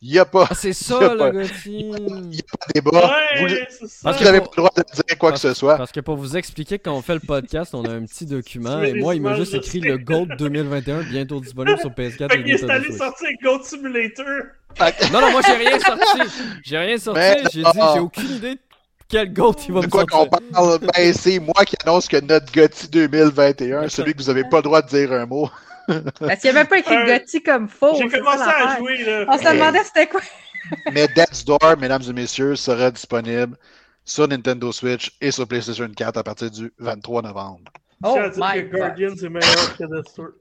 Il 0.00 0.12
n'y 0.12 0.18
a 0.18 0.24
pas 0.24 0.46
Ah, 0.50 0.54
c'est 0.54 0.68
Il 0.68 0.74
ça, 0.74 0.96
a 0.96 1.16
pas- 1.16 1.30
le 1.30 1.40
Gotti! 1.42 1.54
il 1.64 2.34
y 2.36 2.40
a 2.40 2.56
pas 2.56 2.66
de 2.68 2.72
débat. 2.74 2.90
vous 3.38 3.44
Ouais. 3.44 3.68
Parce 4.02 4.18
vous 4.18 4.24
n'avez 4.24 4.40
pas 4.40 4.50
le 4.52 4.56
droit 4.56 4.70
de 4.76 4.82
dire 4.82 5.18
quoi 5.18 5.32
que 5.32 5.38
ce 5.38 5.54
soit. 5.54 5.76
Parce 5.76 5.92
que 5.92 6.00
pour 6.00 6.16
vous 6.16 6.36
expliquer, 6.36 6.78
quand 6.78 6.92
on 6.94 7.02
fait 7.02 7.14
le 7.14 7.20
podcast, 7.20 7.74
on 7.74 7.84
a 7.84 7.90
un 7.92 8.04
petit 8.04 8.26
document, 8.26 8.80
et 8.82 8.94
moi, 8.94 9.14
il 9.14 9.22
m'a 9.22 9.34
juste 9.34 9.54
écrit 9.54 9.80
le 9.80 9.98
Gold 9.98 10.36
2021, 10.38 11.02
bientôt 11.02 11.40
disponible 11.40 11.78
sur 11.80 11.90
PS4 11.90 12.30
Fait 12.32 12.40
et 12.40 12.44
qu'il 12.44 12.52
est 12.54 12.70
allé 12.70 12.92
sortir 12.96 13.28
Goat 13.42 13.62
Simulator. 13.64 14.24
Non, 15.12 15.20
non, 15.20 15.30
moi, 15.30 15.40
j'ai 15.46 15.54
rien 15.54 15.78
sorti! 15.78 16.18
J'ai 16.64 16.78
rien 16.78 16.98
sorti, 16.98 17.20
Mais 17.20 17.36
j'ai 17.52 17.62
dit, 17.62 17.70
j'ai 17.94 18.00
aucune 18.00 18.30
idée 18.30 18.54
de 18.54 18.60
quel 19.08 19.32
Gold 19.32 19.56
il 19.68 19.74
va 19.74 19.80
De 19.80 19.86
me 19.86 19.90
quoi 19.90 20.04
qu'on 20.06 20.26
parle? 20.26 20.78
Ben, 20.94 21.12
c'est 21.12 21.38
moi 21.38 21.64
qui 21.66 21.76
annonce 21.84 22.08
que 22.08 22.16
notre 22.20 22.50
GOTY 22.52 22.88
2021, 22.88 23.88
celui 23.88 24.14
que 24.14 24.22
vous 24.22 24.28
n'avez 24.28 24.44
pas 24.44 24.56
le 24.58 24.62
droit 24.62 24.82
de 24.82 24.88
dire 24.88 25.12
un 25.12 25.26
mot. 25.26 25.50
Parce 25.86 26.40
qu'il 26.40 26.50
n'y 26.50 26.56
a 26.56 26.60
même 26.60 26.66
pas 26.66 26.78
écrit 26.78 26.94
Euh, 26.96 27.06
Gotti 27.18 27.42
comme 27.42 27.68
faux. 27.68 27.94
J'ai 27.96 28.08
commencé 28.08 28.42
à 28.42 28.76
jouer, 28.78 29.04
là. 29.04 29.24
On 29.28 29.38
se 29.38 29.42
demandait 29.52 29.84
c'était 29.84 30.06
quoi. 30.06 30.20
Mais 30.92 31.06
Death's 31.08 31.44
Door, 31.44 31.76
mesdames 31.78 32.02
et 32.08 32.12
messieurs, 32.12 32.56
sera 32.56 32.90
disponible 32.90 33.56
sur 34.04 34.26
Nintendo 34.28 34.72
Switch 34.72 35.12
et 35.20 35.30
sur 35.30 35.46
PlayStation 35.46 35.88
4 35.88 36.16
à 36.18 36.22
partir 36.22 36.50
du 36.50 36.72
23 36.78 37.22
novembre. 37.22 37.70
Oh 38.02 38.16
Je 38.16 38.40
my 38.40 38.68
que 38.70 39.24
est 39.24 39.28
meilleur 39.28 39.76
que. 39.76 40.34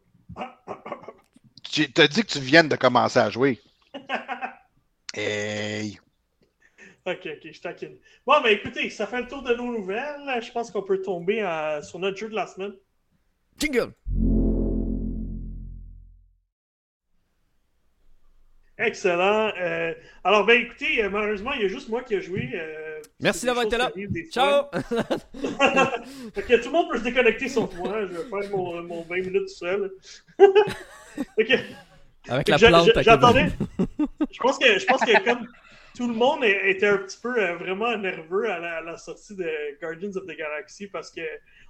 Tu 1.64 1.92
t'as 1.92 2.08
dit 2.08 2.22
que 2.22 2.28
tu 2.28 2.40
viennes 2.40 2.68
de 2.70 2.76
commencer 2.76 3.20
à 3.20 3.30
jouer. 3.30 3.60
Hey. 5.16 6.00
Ok, 7.06 7.20
ok, 7.28 7.52
je 7.52 7.62
taquine. 7.62 7.98
Bon, 8.26 8.42
ben 8.42 8.50
écoutez, 8.50 8.90
ça 8.90 9.06
fait 9.06 9.22
le 9.22 9.28
tour 9.28 9.44
de 9.44 9.54
nos 9.54 9.72
nouvelles. 9.72 10.42
Je 10.42 10.52
pense 10.52 10.72
qu'on 10.72 10.82
peut 10.82 11.02
tomber 11.04 11.42
à- 11.42 11.84
sur 11.84 12.00
notre 12.00 12.18
jeu 12.18 12.30
de 12.30 12.34
la 12.36 12.48
semaine. 12.48 12.74
Jingle! 13.60 13.94
Excellent. 18.78 19.52
Euh, 19.60 19.94
alors, 20.24 20.46
ben 20.46 20.60
écoutez, 20.62 21.04
euh, 21.04 21.10
malheureusement, 21.10 21.54
il 21.54 21.62
y 21.62 21.66
a 21.66 21.68
juste 21.68 21.90
moi 21.90 22.02
qui 22.02 22.16
ai 22.16 22.22
joué. 22.22 22.50
euh, 22.56 23.00
Merci 23.20 23.46
d'avoir 23.46 23.66
été 23.66 23.78
là. 23.78 23.92
Ciao! 24.32 24.66
Fait 26.34 26.42
que 26.42 26.56
tout 26.58 26.66
le 26.70 26.72
monde 26.72 26.90
peut 26.90 26.98
se 26.98 27.04
déconnecter 27.04 27.48
sauf 27.50 27.74
moi. 27.76 28.02
Je 28.02 28.08
vais 28.18 28.24
faire 28.42 28.50
mon, 28.52 28.82
mon 28.84 29.02
20 29.04 29.16
minutes 29.18 29.48
tout 29.48 29.48
seul. 29.48 29.92
Ok. 31.38 31.52
Avec 32.28 32.48
la 32.50 32.58
plante 32.58 32.90
J'attendais. 33.02 33.46
Je 34.32 34.40
pense 34.40 34.58
que 34.58 34.80
je 34.80 34.86
pense 34.88 35.02
que 35.02 35.24
comme 35.24 35.48
tout 35.96 36.08
le 36.08 36.16
monde 36.16 36.44
était 36.44 36.88
un 36.88 36.98
petit 36.98 37.20
peu 37.22 37.40
vraiment 37.54 37.96
nerveux 37.98 38.50
à 38.50 38.58
la, 38.58 38.78
à 38.78 38.82
la 38.82 38.98
sortie 38.98 39.36
de 39.36 39.48
Guardians 39.80 40.16
of 40.16 40.26
the 40.26 40.36
Galaxy 40.36 40.88
parce 40.88 41.12
que 41.12 41.22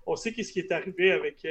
on 0.05 0.15
sait 0.15 0.31
qu'est-ce 0.31 0.53
qui 0.53 0.59
est 0.59 0.71
arrivé 0.71 1.11
avec 1.11 1.45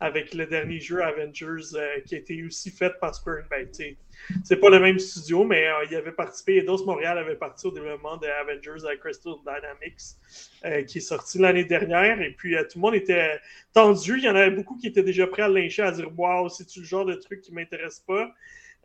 avec 0.00 0.32
le 0.32 0.46
dernier 0.46 0.80
jeu 0.80 1.02
Avengers 1.02 1.78
qui 2.06 2.14
a 2.14 2.18
été 2.18 2.42
aussi 2.44 2.70
fait 2.70 2.98
par 2.98 3.14
Square 3.14 3.42
ben, 3.50 3.66
tu 3.66 3.74
sais, 3.74 3.96
c'est 4.44 4.56
pas 4.56 4.70
le 4.70 4.80
même 4.80 4.98
studio, 4.98 5.44
mais 5.44 5.66
euh, 5.66 5.84
il 5.90 5.96
avait 5.96 6.12
participé, 6.12 6.58
Eidos 6.58 6.84
Montréal 6.84 7.18
avait 7.18 7.36
participé 7.36 7.68
au 7.68 7.74
développement 7.74 8.16
de 8.16 8.26
Avengers 8.26 8.86
à 8.90 8.96
Crystal 8.96 9.34
Dynamics, 9.44 10.16
euh, 10.64 10.82
qui 10.82 10.98
est 10.98 11.02
sorti 11.02 11.38
l'année 11.38 11.64
dernière. 11.64 12.20
Et 12.20 12.30
puis 12.30 12.56
euh, 12.56 12.62
tout 12.64 12.78
le 12.78 12.82
monde 12.82 12.94
était 12.94 13.38
tendu. 13.72 14.18
Il 14.18 14.24
y 14.24 14.28
en 14.28 14.36
avait 14.36 14.50
beaucoup 14.50 14.76
qui 14.76 14.86
étaient 14.86 15.02
déjà 15.02 15.26
prêts 15.26 15.42
à 15.42 15.48
lyncher, 15.48 15.82
à 15.82 15.92
dire 15.92 16.08
Waouh, 16.16 16.48
c'est-tu 16.48 16.80
le 16.80 16.86
genre 16.86 17.04
de 17.04 17.14
truc 17.14 17.40
qui 17.40 17.52
m'intéresse 17.52 18.00
pas? 18.00 18.32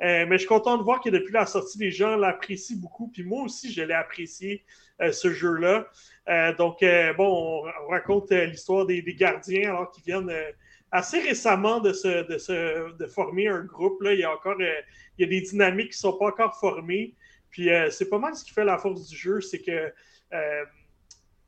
Euh, 0.01 0.26
mais 0.27 0.34
je 0.34 0.39
suis 0.39 0.47
content 0.47 0.77
de 0.77 0.84
voir 0.84 1.01
que 1.01 1.09
depuis 1.09 1.34
la 1.34 1.45
sortie, 1.45 1.80
les 1.80 1.91
gens 1.91 2.15
l'apprécient 2.15 2.77
beaucoup. 2.77 3.07
Puis 3.07 3.23
moi 3.23 3.43
aussi, 3.43 3.72
je 3.72 3.81
l'ai 3.81 3.95
apprécié, 3.95 4.64
euh, 5.01 5.11
ce 5.11 5.31
jeu-là. 5.31 5.88
Euh, 6.30 6.53
donc, 6.55 6.84
euh, 6.84 7.14
bon, 7.14 7.64
on, 7.65 7.85
on 7.85 7.88
raconte 7.89 8.31
euh, 8.31 8.45
l'histoire 8.45 8.85
des, 8.85 9.01
des 9.01 9.14
gardiens 9.15 9.69
alors 9.69 9.91
qu'ils 9.91 10.03
viennent 10.03 10.30
euh, 10.30 10.51
assez 10.91 11.19
récemment 11.19 11.80
de, 11.80 11.93
se, 11.93 12.27
de, 12.27 12.38
se, 12.38 12.95
de 12.95 13.05
former 13.07 13.47
un 13.47 13.64
groupe. 13.64 14.01
Là. 14.01 14.14
Il 14.14 14.19
y 14.19 14.23
a 14.23 14.31
encore 14.31 14.57
euh, 14.59 14.81
il 15.18 15.23
y 15.23 15.26
a 15.26 15.27
des 15.27 15.41
dynamiques 15.41 15.91
qui 15.91 15.97
ne 15.97 16.11
sont 16.11 16.18
pas 16.18 16.27
encore 16.27 16.57
formées. 16.59 17.15
Puis 17.49 17.72
euh, 17.72 17.89
c'est 17.89 18.09
pas 18.09 18.19
mal 18.19 18.35
ce 18.35 18.43
qui 18.43 18.51
fait 18.51 18.65
la 18.65 18.77
force 18.77 19.07
du 19.07 19.15
jeu, 19.15 19.41
c'est 19.41 19.61
que 19.61 19.91
euh, 20.34 20.65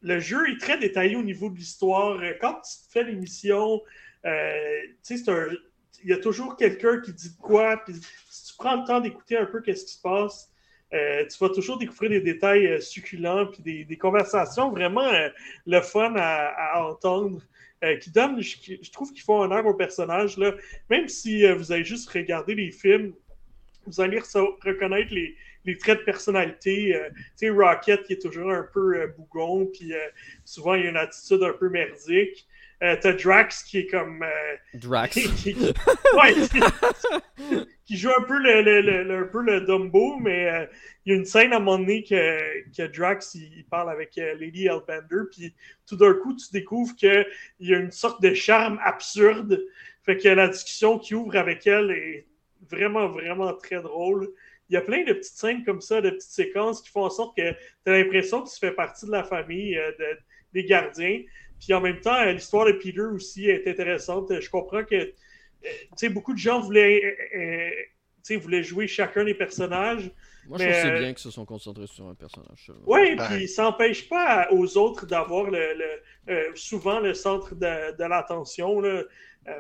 le 0.02 0.20
jeu 0.20 0.50
est 0.50 0.60
très 0.60 0.78
détaillé 0.78 1.16
au 1.16 1.24
niveau 1.24 1.50
de 1.50 1.58
l'histoire. 1.58 2.20
Quand 2.40 2.62
tu 2.62 2.72
fais 2.90 3.04
l'émission, 3.04 3.82
il 4.24 6.10
y 6.10 6.14
a 6.14 6.18
toujours 6.18 6.56
quelqu'un 6.56 7.02
qui 7.02 7.14
dit 7.14 7.36
quoi, 7.38 7.78
puis 7.86 7.94
si 8.30 8.52
tu 8.52 8.58
prends 8.58 8.78
le 8.78 8.88
temps 8.88 9.02
d'écouter 9.02 9.38
un 9.38 9.46
peu 9.46 9.62
qu'est-ce 9.62 9.86
qui 9.86 9.96
se 9.96 10.02
passe, 10.02 10.50
tu 10.92 11.38
vas 11.42 11.50
toujours 11.50 11.78
découvrir 11.78 12.12
des 12.12 12.22
détails 12.22 12.82
succulents, 12.82 13.48
puis 13.48 13.62
des, 13.62 13.84
des 13.84 13.98
conversations 13.98 14.72
vraiment 14.72 15.12
le 15.66 15.82
fun 15.82 16.14
à 16.16 16.82
entendre, 16.86 17.42
euh, 17.84 17.98
qui 17.98 18.12
donnent, 18.12 18.42
je, 18.42 18.56
je 18.82 18.92
trouve 18.92 19.12
qu'ils 19.14 19.24
font 19.24 19.40
honneur 19.42 19.66
aux 19.66 19.74
personnages, 19.74 20.38
là. 20.38 20.54
même 20.90 21.08
si 21.08 21.46
euh, 21.46 21.56
vous 21.56 21.72
avez 21.72 21.84
juste 21.84 22.10
regardé 22.10 22.56
les 22.56 22.72
films, 22.72 23.14
vous 23.86 24.02
allez 24.02 24.20
re- 24.20 24.56
reconnaître 24.64 25.14
les, 25.14 25.36
les 25.66 25.78
traits 25.78 26.00
de 26.00 26.04
personnalité. 26.04 26.96
Euh, 26.96 27.10
tu 27.10 27.48
sais, 27.48 27.50
Rocket 27.50 28.04
qui 28.04 28.14
est 28.14 28.22
toujours 28.22 28.52
un 28.52 28.68
peu 28.74 29.02
euh, 29.02 29.08
bougon, 29.18 29.66
puis 29.66 29.94
euh, 29.94 30.00
souvent 30.46 30.76
il 30.76 30.88
a 30.88 30.90
une 30.90 30.98
attitude 30.98 31.44
un 31.44 31.54
peu 31.54 31.70
merdique. 31.70 32.48
Euh, 32.82 32.96
t'as 33.02 33.14
Drax 33.14 33.64
qui 33.64 33.80
est 33.80 33.88
comme. 33.88 34.24
euh, 34.24 34.56
Drax. 34.76 35.14
qui, 35.14 35.30
qui- 35.36 35.54
ouais, 36.18 36.34
qui- 37.86 37.98
joue 37.98 38.10
un 38.18 38.24
peu 38.24 38.38
le, 38.38 38.62
le, 38.62 38.82
le- 38.82 39.04
le- 39.04 39.24
un 39.24 39.28
peu 39.28 39.42
le 39.42 39.62
Dumbo, 39.62 40.18
mais 40.20 40.50
euh, 40.50 40.66
il 41.06 41.12
y 41.12 41.16
a 41.16 41.18
une 41.18 41.26
scène 41.26 41.52
à 41.54 41.58
un 41.58 41.60
moment 41.60 41.80
donné 41.80 42.04
que, 42.04 42.40
que 42.76 42.88
Drax 42.88 43.36
il, 43.36 43.52
il 43.58 43.66
parle 43.66 43.90
avec 43.90 44.18
euh, 44.18 44.36
Lady 44.36 44.68
Hellbender, 44.68 45.24
puis 45.32 45.54
tout 45.88 45.96
d'un 45.98 46.14
coup 46.14 46.36
tu 46.36 46.46
découvres 46.54 46.96
qu'il 46.96 47.26
y 47.60 47.74
a 47.74 47.78
une 47.80 47.92
sorte 47.92 48.22
de 48.22 48.34
charme 48.34 48.80
absurde. 48.84 49.62
Fait 50.06 50.18
que 50.18 50.30
la 50.30 50.48
discussion 50.48 50.98
qui 51.00 51.16
ouvre 51.16 51.36
avec 51.36 51.68
elle 51.68 51.92
est 51.92 52.26
vraiment, 52.70 53.08
vraiment 53.10 53.54
très 53.54 53.82
drôle. 53.82 54.30
Il 54.70 54.74
y 54.74 54.78
a 54.78 54.82
plein 54.82 55.04
de 55.04 55.14
petites 55.14 55.34
scènes 55.36 55.64
comme 55.66 55.82
ça, 55.82 56.00
de 56.00 56.12
petites 56.12 56.32
séquences 56.32 56.82
qui 56.82 56.90
font 56.90 57.04
en 57.04 57.10
sorte 57.10 57.36
que 57.36 57.52
tu 57.52 57.58
as 57.88 57.92
l'impression 57.92 58.44
que 58.44 58.50
tu 58.50 58.60
fais 58.60 58.72
partie 58.72 59.06
de 59.08 59.12
la 59.12 59.24
famille 59.24 59.76
de- 59.76 60.18
des 60.54 60.64
gardiens. 60.64 61.22
Puis 61.60 61.74
en 61.74 61.82
même 61.82 62.00
temps, 62.00 62.24
l'histoire 62.26 62.66
de 62.66 62.72
Peter 62.74 63.02
aussi 63.02 63.50
est 63.50 63.68
intéressante. 63.68 64.40
Je 64.40 64.50
comprends 64.50 64.84
que 64.84 64.96
euh, 64.96 65.10
tu 65.62 65.90
sais, 65.98 66.10
beaucoup 66.10 66.34
de 66.34 66.38
gens 66.40 66.62
voulaient, 66.62 67.02
euh, 67.04 67.38
euh, 67.40 67.70
tu 67.70 68.34
sais, 68.34 68.36
voulaient 68.38 68.64
jouer 68.64 68.88
chacun 68.88 69.26
des 69.26 69.34
personnages. 69.34 70.10
Moi, 70.48 70.58
je 70.58 70.64
trouve 70.64 70.74
que 70.76 70.82
c'est 70.82 70.92
euh, 70.96 71.00
bien 71.00 71.10
qu'ils 71.10 71.20
se 71.20 71.32
sont 71.32 71.46
concentrés 71.46 71.88
sur 71.88 72.08
un 72.08 72.16
personnage. 72.16 72.72
Oui, 72.86 73.16
puis 73.28 73.48
ça 73.48 73.64
n'empêche 73.64 74.08
pas 74.08 74.48
aux 74.52 74.78
autres 74.78 75.06
d'avoir 75.06 75.52
le, 75.52 75.74
le- 75.76 76.34
euh, 76.34 76.50
souvent 76.56 77.00
le 77.02 77.14
centre 77.14 77.56
de, 77.56 77.96
de 77.98 78.04
l'attention. 78.06 78.80
là. 78.80 79.04
Euh, 79.48 79.54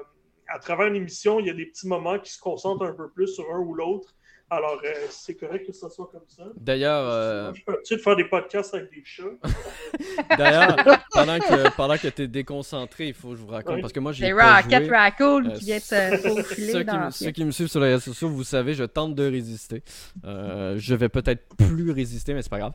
à 0.47 0.57
travers 0.57 0.89
l'émission, 0.89 1.39
il 1.39 1.45
y 1.45 1.49
a 1.49 1.53
des 1.53 1.67
petits 1.67 1.88
moments 1.88 2.17
qui 2.17 2.31
se 2.31 2.39
concentrent 2.39 2.84
un 2.85 2.93
peu 2.93 3.09
plus 3.11 3.27
sur 3.27 3.45
un 3.53 3.59
ou 3.59 3.76
l'autre. 3.76 4.15
Alors, 4.51 4.81
euh, 4.84 4.89
c'est 5.09 5.35
correct 5.35 5.67
que 5.67 5.73
ça 5.73 5.89
soit 5.89 6.09
comme 6.11 6.23
ça. 6.27 6.43
D'ailleurs, 6.55 7.03
euh, 7.07 7.53
Je 7.53 7.63
peux 7.63 7.77
tu 7.85 7.95
de 7.95 8.01
faire 8.01 8.15
des 8.15 8.26
podcasts 8.26 8.73
avec 8.73 8.89
des 8.89 9.03
chats? 9.05 9.23
d'ailleurs, 10.38 10.76
pendant 11.11 11.38
que 11.39 11.76
pendant 11.76 11.97
que 11.97 12.07
t'es 12.07 12.27
déconcentré, 12.27 13.07
il 13.09 13.13
faut 13.13 13.30
que 13.30 13.35
je 13.35 13.41
vous 13.41 13.47
raconte 13.47 13.76
Ouais. 13.76 13.81
parce 13.81 13.93
que 13.93 13.99
moi 13.99 14.11
j'ai 14.11 14.26
C'est 14.26 14.34
Rocket 14.34 14.85
joué. 14.85 14.97
Raccoon 14.97 15.45
Euh, 15.45 15.51
qui 15.51 15.65
vient 15.65 15.77
de 15.77 15.81
se 15.81 16.43
Ceux 16.71 16.80
qui, 16.80 16.85
dans 16.85 17.05
me, 17.05 17.11
ceux 17.11 17.31
qui 17.31 17.45
me 17.45 17.51
suivent 17.51 17.67
sur 17.67 17.80
les 17.80 17.89
réseaux 17.89 17.99
sociaux, 18.11 18.30
vous 18.30 18.43
savez, 18.43 18.73
je 18.73 18.84
tente 18.85 19.13
de 19.15 19.30
résister. 19.30 19.84
Euh, 20.26 20.76
je 20.77 20.95
vais 20.95 21.09
peut-être 21.09 21.43
plus 21.55 21.91
résister, 21.91 22.34
mais 22.34 22.41
c'est 22.41 22.49
pas 22.49 22.59
grave. 22.59 22.73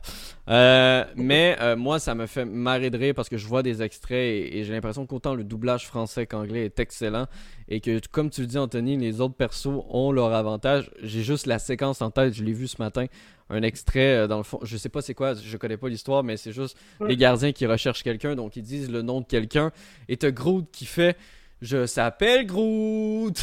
Euh, 0.49 1.03
mais 1.15 1.57
euh, 1.59 1.75
moi, 1.75 1.99
ça 1.99 2.15
me 2.15 2.25
fait 2.25 2.45
marrer 2.45 2.89
de 2.89 2.97
rire 2.97 3.13
parce 3.15 3.27
que 3.29 3.37
je 3.37 3.47
vois 3.47 3.63
des 3.63 3.81
extraits 3.81 4.17
et, 4.17 4.59
et 4.59 4.63
j'ai 4.63 4.73
l'impression 4.73 5.05
qu'autant 5.05 5.35
le 5.35 5.43
doublage 5.43 5.85
français 5.87 6.25
qu'anglais 6.25 6.65
est 6.65 6.79
excellent 6.79 7.27
et 7.67 7.79
que, 7.81 7.99
comme 8.11 8.29
tu 8.29 8.41
le 8.41 8.47
dis, 8.47 8.57
Anthony, 8.57 8.97
les 8.97 9.21
autres 9.21 9.35
persos 9.35 9.67
ont 9.89 10.11
leur 10.11 10.33
avantage. 10.33 10.91
J'ai 11.01 11.23
juste 11.23 11.47
la 11.47 11.59
séquence 11.59 12.01
en 12.01 12.11
tête, 12.11 12.33
je 12.33 12.43
l'ai 12.43 12.53
vu 12.53 12.67
ce 12.67 12.81
matin. 12.81 13.05
Un 13.49 13.61
extrait, 13.61 14.15
euh, 14.15 14.27
dans 14.27 14.37
le 14.37 14.43
fond, 14.43 14.59
je 14.63 14.75
sais 14.77 14.89
pas 14.89 15.01
c'est 15.01 15.13
quoi, 15.13 15.33
je 15.35 15.57
connais 15.57 15.77
pas 15.77 15.87
l'histoire, 15.89 16.23
mais 16.23 16.35
c'est 16.37 16.51
juste 16.51 16.77
Ouais. 16.99 17.09
les 17.09 17.17
gardiens 17.17 17.51
qui 17.51 17.65
recherchent 17.67 18.03
quelqu'un, 18.03 18.35
donc 18.35 18.55
ils 18.55 18.63
disent 18.63 18.89
le 18.91 19.01
nom 19.01 19.21
de 19.21 19.25
quelqu'un. 19.25 19.71
Et 20.09 20.17
t'as 20.17 20.31
Groot 20.31 20.65
qui 20.71 20.85
fait 20.85 21.15
Je 21.61 21.85
s'appelle 21.85 22.45
Groot 22.47 23.39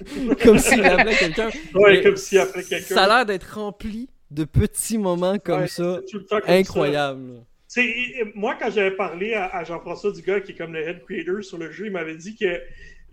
Comme 0.42 0.58
s'il 0.58 0.84
appelait 0.84 1.14
quelqu'un. 1.16 1.50
Ouais, 1.74 2.02
comme 2.02 2.16
si 2.16 2.36
après 2.36 2.64
quelqu'un. 2.64 2.94
Ça 2.94 3.04
a 3.04 3.08
l'air 3.08 3.26
d'être 3.26 3.54
rempli 3.60 4.08
de 4.30 4.44
petits 4.44 4.98
moments 4.98 5.38
comme 5.38 5.60
Ouais, 5.62 5.68
ça. 5.68 6.00
comme 6.10 6.24
ça. 6.28 6.40
Incroyable. 6.48 7.44
Sais, 7.68 7.92
moi, 8.34 8.56
quand 8.60 8.70
j'avais 8.70 8.90
parlé 8.96 9.34
à, 9.34 9.46
à 9.46 9.62
Jean-François 9.64 10.12
Dugas, 10.12 10.40
qui 10.40 10.52
est 10.52 10.54
comme 10.56 10.72
le 10.72 10.80
head 10.80 11.04
creator 11.04 11.42
sur 11.44 11.58
le 11.58 11.70
jeu, 11.70 11.86
il 11.86 11.92
m'avait 11.92 12.16
dit 12.16 12.36
que 12.36 12.60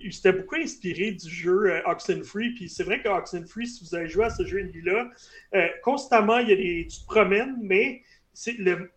il 0.04 0.14
s'était 0.14 0.34
beaucoup 0.34 0.56
inspiré 0.56 1.12
du 1.12 1.30
jeu 1.30 1.72
euh, 1.72 1.82
Oxenfree. 1.86 2.52
Puis 2.56 2.70
c'est 2.70 2.84
vrai 2.84 3.02
que 3.02 3.10
Oxenfree, 3.10 3.68
si 3.68 3.84
vous 3.84 3.96
avez 3.96 4.08
joué 4.08 4.26
à 4.26 4.30
ce 4.30 4.46
jeu 4.46 4.60
indie-là, 4.60 5.10
euh, 5.56 5.68
constamment, 5.84 6.40
il 6.40 6.50
y 6.50 6.54
a 6.54 6.56
des, 6.56 6.88
tu 6.90 7.02
te 7.02 7.06
promènes, 7.06 7.58
mais 7.62 8.02
c'est 8.34 8.54
le, 8.54 8.92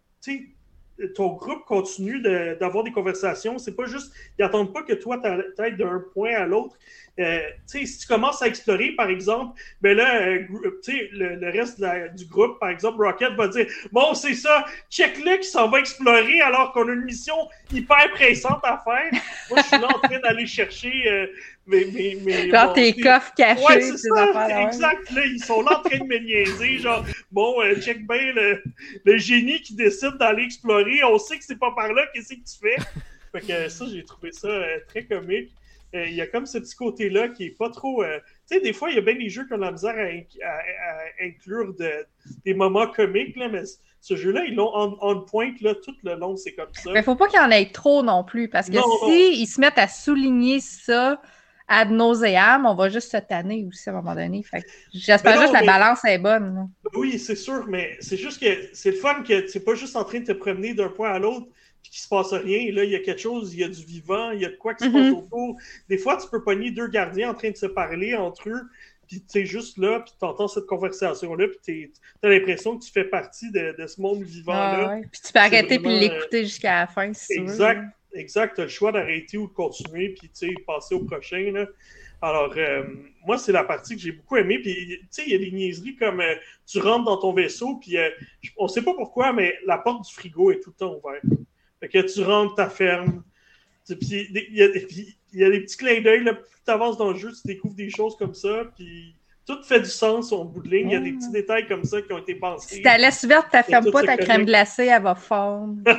ton 1.14 1.32
groupe 1.32 1.64
continue 1.64 2.20
d'avoir 2.20 2.84
des 2.84 2.92
conversations. 2.92 3.58
C'est 3.58 3.74
pas 3.74 3.86
juste, 3.86 4.12
ils 4.38 4.42
n'attendent 4.42 4.72
pas 4.72 4.82
que 4.82 4.92
toi, 4.92 5.20
t'ailles 5.56 5.76
d'un 5.76 6.02
point 6.12 6.34
à 6.34 6.46
l'autre. 6.46 6.76
Euh, 7.20 7.38
tu 7.70 7.86
si 7.86 7.98
tu 7.98 8.06
commences 8.08 8.42
à 8.42 8.48
explorer, 8.48 8.90
par 8.96 9.08
exemple, 9.08 9.56
ben 9.80 9.96
là, 9.96 10.22
euh, 10.26 10.40
tu 10.82 11.08
le, 11.12 11.36
le 11.36 11.50
reste 11.50 11.80
du 12.16 12.26
groupe, 12.26 12.58
par 12.58 12.70
exemple, 12.70 13.04
Rocket 13.04 13.34
va 13.34 13.46
dire 13.48 13.66
Bon, 13.92 14.14
c'est 14.14 14.34
ça, 14.34 14.64
check-le 14.90 15.36
qui 15.38 15.46
s'en 15.46 15.68
va 15.68 15.78
explorer 15.78 16.40
alors 16.40 16.72
qu'on 16.72 16.88
a 16.88 16.92
une 16.92 17.04
mission 17.04 17.36
hyper 17.72 18.10
pressante 18.12 18.60
à 18.64 18.82
faire. 18.84 19.20
Moi, 19.48 19.60
je 19.62 19.66
suis 19.68 19.78
là 19.78 19.88
en 19.94 19.98
train 20.00 20.18
d'aller 20.18 20.46
chercher 20.46 20.92
euh, 21.08 21.26
Genre 21.66 22.66
mon- 22.68 22.72
tes 22.74 22.92
coffres 22.92 23.32
cachés, 23.34 23.64
Ouais, 23.64 23.80
c'est 23.80 23.96
ça, 23.96 24.62
exact. 24.66 25.10
Là, 25.12 25.24
ils 25.26 25.42
sont 25.42 25.62
là 25.62 25.78
en 25.78 25.82
train 25.88 25.98
de 25.98 26.04
me 26.04 26.18
niaiser, 26.18 26.78
genre, 26.78 27.04
bon, 27.32 27.60
euh, 27.62 27.74
check 27.80 28.06
bien 28.06 28.32
le, 28.32 28.62
le 29.04 29.16
génie 29.18 29.60
qui 29.62 29.74
décide 29.74 30.16
d'aller 30.18 30.44
explorer. 30.44 31.02
On 31.04 31.18
sait 31.18 31.38
que 31.38 31.44
c'est 31.44 31.58
pas 31.58 31.72
par 31.74 31.92
là, 31.92 32.02
qu'est-ce 32.12 32.34
que 32.34 32.34
tu 32.34 32.58
fais? 32.60 32.76
Fait 33.32 33.40
que 33.40 33.68
ça, 33.68 33.86
j'ai 33.90 34.04
trouvé 34.04 34.30
ça 34.32 34.48
euh, 34.48 34.78
très 34.88 35.04
comique. 35.04 35.50
Euh, 35.94 36.06
Il 36.06 36.14
y 36.14 36.20
a 36.20 36.26
comme 36.26 36.44
ce 36.46 36.58
petit 36.58 36.76
côté-là 36.76 37.28
qui 37.28 37.46
est 37.46 37.56
pas 37.58 37.70
trop. 37.70 38.04
Tu 38.04 38.10
sais, 38.46 38.60
des 38.60 38.72
fois, 38.72 38.90
il 38.90 38.96
y 38.96 38.98
a 38.98 39.00
bien 39.00 39.14
des 39.14 39.28
jeux 39.28 39.46
qui 39.46 39.54
ont 39.54 39.58
la 39.58 39.72
misère 39.72 39.94
à, 39.96 40.04
inc- 40.04 40.42
à- 40.44 40.58
à 40.58 41.24
inclure 41.24 41.74
de- 41.74 42.04
des 42.44 42.52
moments 42.54 42.86
comiques, 42.88 43.36
là, 43.36 43.48
mais 43.48 43.62
ce 44.00 44.16
jeu-là, 44.16 44.44
ils 44.46 44.54
l'ont 44.54 44.70
on, 44.74 44.96
on 45.00 45.20
point 45.22 45.52
là, 45.62 45.74
tout 45.74 45.94
le 46.04 46.14
long, 46.16 46.36
c'est 46.36 46.52
comme 46.52 46.68
ça. 46.74 46.90
Mais 46.92 47.02
faut 47.02 47.16
pas 47.16 47.26
qu'il 47.28 47.40
y 47.40 47.42
en 47.42 47.50
ait 47.50 47.70
trop 47.70 48.02
non 48.02 48.22
plus, 48.22 48.48
parce 48.48 48.68
que 48.68 48.74
Non, 48.76 48.82
si 48.82 49.06
non. 49.06 49.30
ils 49.32 49.46
se 49.46 49.60
mettent 49.60 49.78
à 49.78 49.88
souligner 49.88 50.60
ça 50.60 51.20
ad 51.68 51.90
nauseam, 51.90 52.66
on 52.66 52.74
va 52.74 52.88
juste 52.88 53.10
se 53.10 53.16
tanner 53.16 53.64
aussi 53.66 53.88
à 53.88 53.92
un 53.92 53.96
moment 53.96 54.14
donné. 54.14 54.44
J'espère 54.92 55.40
juste 55.40 55.52
que 55.52 55.58
la 55.58 55.64
balance 55.64 56.04
est 56.04 56.18
bonne. 56.18 56.54
là. 56.54 56.66
Oui, 56.94 57.18
c'est 57.18 57.36
sûr, 57.36 57.66
mais 57.68 57.96
c'est 58.00 58.16
juste 58.16 58.40
que 58.40 58.68
c'est 58.72 58.90
le 58.90 58.96
fun 58.96 59.22
que 59.22 59.50
tu 59.50 59.58
n'es 59.58 59.64
pas 59.64 59.74
juste 59.74 59.96
en 59.96 60.04
train 60.04 60.20
de 60.20 60.26
te 60.26 60.32
promener 60.32 60.74
d'un 60.74 60.88
point 60.88 61.10
à 61.10 61.18
l'autre 61.18 61.46
puis 61.82 61.90
qu'il 61.90 62.00
se 62.00 62.08
passe 62.08 62.32
rien. 62.32 62.58
Et 62.58 62.72
là, 62.72 62.84
il 62.84 62.90
y 62.90 62.96
a 62.96 63.00
quelque 63.00 63.20
chose, 63.20 63.54
il 63.54 63.60
y 63.60 63.64
a 63.64 63.68
du 63.68 63.84
vivant, 63.84 64.30
il 64.30 64.40
y 64.40 64.44
a 64.44 64.48
de 64.48 64.56
quoi 64.56 64.74
qui 64.74 64.84
se 64.84 64.90
passe 64.90 65.12
autour. 65.12 65.56
Des 65.88 65.98
fois, 65.98 66.16
tu 66.16 66.28
peux 66.30 66.42
pogner 66.42 66.70
deux 66.70 66.88
gardiens 66.88 67.30
en 67.30 67.34
train 67.34 67.50
de 67.50 67.56
se 67.56 67.66
parler 67.66 68.14
entre 68.14 68.48
eux, 68.48 68.62
puis 69.06 69.22
tu 69.22 69.40
es 69.40 69.46
juste 69.46 69.76
là, 69.78 70.00
puis 70.00 70.14
tu 70.18 70.24
entends 70.24 70.48
cette 70.48 70.66
conversation-là, 70.66 71.46
puis 71.48 71.58
tu 71.62 71.92
as 72.22 72.28
l'impression 72.28 72.78
que 72.78 72.84
tu 72.84 72.90
fais 72.90 73.04
partie 73.04 73.50
de, 73.50 73.74
de 73.78 73.86
ce 73.86 74.00
monde 74.00 74.22
vivant-là. 74.22 74.86
Ah 74.88 74.94
ouais. 74.94 75.02
Puis 75.12 75.20
tu 75.26 75.32
peux 75.32 75.38
arrêter 75.40 75.78
puis 75.78 75.78
vraiment, 75.78 76.00
l'écouter 76.00 76.44
jusqu'à 76.44 76.80
la 76.80 76.86
fin 76.86 77.12
si 77.12 77.34
tu 77.34 77.40
veux. 77.40 77.44
Exact, 77.44 77.84
exact. 78.14 78.54
Tu 78.54 78.60
as 78.62 78.64
le 78.64 78.70
choix 78.70 78.92
d'arrêter 78.92 79.36
ou 79.38 79.48
de 79.48 79.52
continuer, 79.52 80.10
puis 80.10 80.28
tu 80.28 80.48
sais, 80.48 80.54
passer 80.66 80.94
au 80.94 81.04
prochain. 81.04 81.50
Là. 81.52 81.66
Alors, 82.22 82.54
euh, 82.56 82.84
moi, 83.26 83.36
c'est 83.38 83.52
la 83.52 83.64
partie 83.64 83.96
que 83.96 84.00
j'ai 84.00 84.12
beaucoup 84.12 84.36
aimée. 84.36 84.58
Puis, 84.58 84.74
tu 84.74 85.06
sais, 85.10 85.24
il 85.26 85.32
y 85.32 85.34
a 85.34 85.38
des 85.38 85.50
niaiseries 85.50 85.96
comme 85.96 86.20
euh, 86.20 86.34
tu 86.66 86.78
rentres 86.78 87.04
dans 87.04 87.18
ton 87.18 87.32
vaisseau, 87.32 87.76
puis 87.76 87.98
euh, 87.98 88.08
on 88.56 88.68
sait 88.68 88.82
pas 88.82 88.94
pourquoi, 88.94 89.32
mais 89.32 89.54
la 89.66 89.78
porte 89.78 90.06
du 90.06 90.14
frigo 90.14 90.50
est 90.50 90.60
tout 90.60 90.70
le 90.70 90.76
temps 90.76 90.94
ouverte. 90.96 91.24
Fait 91.80 91.88
que 91.88 91.98
tu 92.12 92.22
rentres, 92.22 92.54
ta 92.54 92.70
ferme. 92.70 93.22
Puis, 93.86 93.98
il 94.30 94.56
y, 94.56 94.62
a- 94.62 94.68
des 94.68 95.60
petits 95.60 95.76
clins 95.76 96.00
d'œil. 96.00 96.24
Plus 96.24 96.34
tu 96.64 96.70
avances 96.70 96.96
dans 96.96 97.10
le 97.10 97.18
jeu, 97.18 97.30
tu 97.30 97.46
découvres 97.46 97.74
des 97.74 97.90
choses 97.90 98.16
comme 98.16 98.32
ça, 98.34 98.64
puis 98.76 99.14
tout 99.46 99.62
fait 99.62 99.80
du 99.80 99.90
sens 99.90 100.32
au 100.32 100.44
bout 100.44 100.62
de 100.62 100.68
ligne. 100.68 100.90
Il 100.90 100.92
y 100.94 100.96
a 100.96 101.00
des 101.00 101.12
petits 101.12 101.30
détails 101.30 101.66
comme 101.68 101.84
ça 101.84 102.00
qui 102.02 102.12
ont 102.12 102.18
été 102.18 102.34
pensés. 102.36 102.76
Si 102.76 102.82
ta 102.82 102.96
laisse 102.98 103.22
ouverte, 103.24 103.46
tu 103.52 103.62
fermes 103.70 103.84
tout 103.84 103.92
pas 103.92 104.02
ta 104.02 104.16
crème 104.16 104.44
glacée, 104.44 104.86
elle 104.86 105.02
va 105.02 105.14
fondre. 105.14 105.82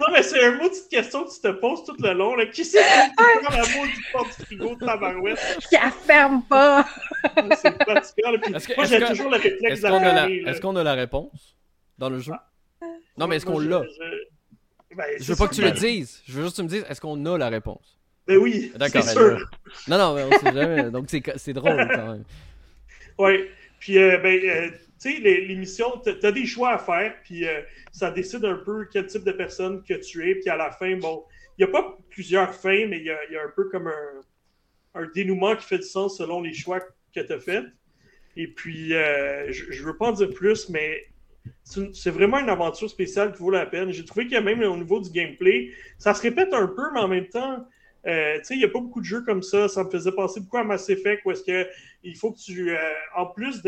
Non, 0.00 0.06
mais 0.12 0.22
c'est 0.22 0.42
un 0.44 0.52
mot 0.56 0.68
de 0.68 0.88
question 0.88 1.24
que 1.24 1.34
tu 1.34 1.40
te 1.40 1.48
poses 1.48 1.84
tout 1.84 1.96
le 1.98 2.12
long. 2.12 2.36
Là. 2.36 2.46
Qui 2.46 2.64
c'est 2.64 2.78
qui 2.78 3.14
prend 3.16 3.50
la 3.56 3.62
mot 3.62 3.84
du 3.86 4.04
porte 4.12 4.38
du 4.38 4.44
frigo 4.46 4.74
de 4.76 4.84
tabarouette? 4.86 5.38
Puis 5.68 5.78
elle 5.82 5.90
ferme 5.90 6.42
pas. 6.48 6.86
C'est. 7.56 7.72
Puis 7.76 8.54
Est-ce 8.54 8.68
que- 8.68 8.74
moi, 8.76 8.84
est-ce 8.84 8.92
j'ai 8.94 9.00
que- 9.00 9.08
toujours 9.08 9.30
le 9.30 9.36
réflexe 9.36 9.62
Est-ce 9.64 9.82
qu'on 9.82 10.00
la... 10.00 10.28
est-ce 10.30 10.60
qu'on 10.60 10.76
a 10.76 10.82
la 10.84 10.92
réponse 10.94 11.56
dans 11.98 12.08
le 12.10 12.18
jeu? 12.20 12.32
Non, 13.16 13.26
mais 13.26 13.36
est-ce 13.36 13.46
Moi, 13.46 13.54
qu'on 13.54 13.60
je- 13.62 13.68
l'a? 13.68 13.82
je- 13.82 14.94
Ben, 14.96 15.04
Je 15.18 15.24
veux 15.32 15.36
pas 15.36 15.48
que 15.48 15.54
tu 15.54 15.62
le 15.62 15.70
ben- 15.70 15.76
dises. 15.78 16.22
Je 16.26 16.32
veux 16.34 16.42
juste 16.44 16.56
que 16.56 16.62
tu 16.62 16.64
me 16.64 16.68
dises 16.68 16.86
est-ce 16.88 17.00
qu'on 17.00 17.24
a 17.26 17.36
la 17.38 17.48
réponse? 17.48 17.98
Ben 18.26 18.38
oui, 18.38 18.72
D'accord, 18.76 19.02
c'est 19.02 19.10
elle 19.10 19.38
sûr. 19.38 19.50
Non, 19.88 19.98
non, 19.98 20.14
mais 20.14 20.22
on 20.22 20.30
sait 20.38 20.52
jamais. 20.52 20.90
Donc 20.90 21.08
c'est 21.10 21.52
drôle 21.52 21.88
quand 21.88 22.12
même. 22.12 22.24
Oui. 23.18 23.48
Puis, 23.84 23.98
euh, 23.98 24.16
ben, 24.16 24.42
euh, 24.42 24.70
tu 24.98 25.12
sais, 25.12 25.20
l'émission, 25.20 26.00
tu 26.02 26.26
as 26.26 26.32
des 26.32 26.46
choix 26.46 26.72
à 26.72 26.78
faire, 26.78 27.14
puis 27.22 27.46
euh, 27.46 27.60
ça 27.92 28.10
décide 28.10 28.44
un 28.46 28.56
peu 28.56 28.88
quel 28.90 29.06
type 29.06 29.24
de 29.24 29.32
personne 29.32 29.82
que 29.82 29.92
tu 29.92 30.26
es. 30.26 30.36
Puis 30.36 30.48
à 30.48 30.56
la 30.56 30.70
fin, 30.70 30.96
bon, 30.96 31.24
il 31.58 31.66
n'y 31.66 31.70
a 31.70 31.72
pas 31.72 31.98
plusieurs 32.08 32.54
fins, 32.54 32.86
mais 32.86 32.98
il 32.98 33.04
y 33.04 33.10
a, 33.10 33.18
il 33.28 33.34
y 33.34 33.36
a 33.36 33.42
un 33.42 33.52
peu 33.54 33.68
comme 33.68 33.88
un, 33.88 35.00
un 35.02 35.06
dénouement 35.14 35.54
qui 35.54 35.66
fait 35.66 35.76
du 35.76 35.84
sens 35.84 36.16
selon 36.16 36.40
les 36.40 36.54
choix 36.54 36.80
que 36.80 37.20
tu 37.20 37.30
as 37.32 37.38
faits. 37.38 37.64
Et 38.36 38.48
puis, 38.48 38.88
je 38.88 39.80
ne 39.80 39.86
veux 39.86 39.96
pas 39.98 40.06
en 40.06 40.12
dire 40.12 40.30
plus, 40.30 40.70
mais 40.70 41.04
c'est 41.92 42.10
vraiment 42.10 42.38
une 42.38 42.48
aventure 42.48 42.88
spéciale 42.88 43.32
qui 43.32 43.40
vaut 43.40 43.50
la 43.50 43.66
peine. 43.66 43.92
J'ai 43.92 44.04
trouvé 44.04 44.24
qu'il 44.24 44.34
y 44.34 44.38
a 44.38 44.40
même 44.40 44.62
au 44.62 44.76
niveau 44.76 44.98
du 44.98 45.10
gameplay, 45.10 45.72
ça 45.98 46.14
se 46.14 46.22
répète 46.22 46.54
un 46.54 46.66
peu, 46.66 46.82
mais 46.94 47.00
en 47.00 47.08
même 47.08 47.28
temps, 47.28 47.64
euh, 48.06 48.38
tu 48.38 48.44
sais, 48.44 48.54
il 48.54 48.58
n'y 48.58 48.64
a 48.64 48.68
pas 48.68 48.80
beaucoup 48.80 49.00
de 49.00 49.06
jeux 49.06 49.22
comme 49.22 49.42
ça. 49.42 49.68
Ça 49.68 49.84
me 49.84 49.90
faisait 49.90 50.12
penser 50.12 50.40
beaucoup 50.40 50.58
à 50.58 50.64
Mass 50.64 50.88
Effect, 50.90 51.22
où 51.24 51.30
est-ce 51.30 51.42
que 51.42 51.68
il 52.02 52.16
faut 52.16 52.32
que 52.32 52.38
tu, 52.38 52.70
euh, 52.70 52.78
en 53.16 53.26
plus 53.26 53.62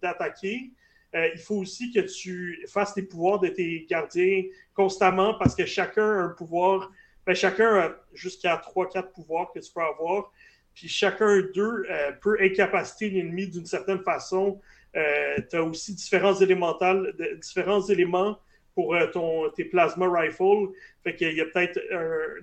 d'attaquer, 0.00 0.70
euh, 1.14 1.28
il 1.34 1.40
faut 1.40 1.56
aussi 1.56 1.92
que 1.92 2.00
tu 2.00 2.64
fasses 2.68 2.96
les 2.96 3.02
pouvoirs 3.02 3.40
de 3.40 3.48
tes 3.48 3.86
gardiens 3.88 4.42
constamment 4.74 5.34
parce 5.34 5.54
que 5.54 5.66
chacun 5.66 6.02
a 6.02 6.22
un 6.22 6.28
pouvoir. 6.30 6.90
Ben, 7.26 7.34
chacun 7.34 7.76
a 7.76 7.96
jusqu'à 8.12 8.56
3-4 8.56 9.12
pouvoirs 9.12 9.50
que 9.52 9.58
tu 9.60 9.72
peux 9.72 9.82
avoir. 9.82 10.32
Puis 10.74 10.88
chacun 10.88 11.42
d'eux 11.54 11.86
euh, 11.88 12.12
peut 12.20 12.36
incapaciter 12.40 13.10
l'ennemi 13.10 13.46
d'une 13.46 13.66
certaine 13.66 14.00
façon. 14.00 14.60
tu 14.94 15.56
as 15.56 15.62
aussi 15.62 15.94
différents, 15.94 16.32
de- 16.32 17.34
différents 17.40 17.82
éléments 17.82 18.38
pour 18.74 18.94
euh, 18.94 19.06
ton, 19.06 19.50
tes 19.50 19.64
plasma 19.64 20.06
rifles. 20.10 20.72
Fait 21.02 21.14
qu'il 21.14 21.34
y 21.34 21.40
a 21.40 21.46
peut-être 21.46 21.78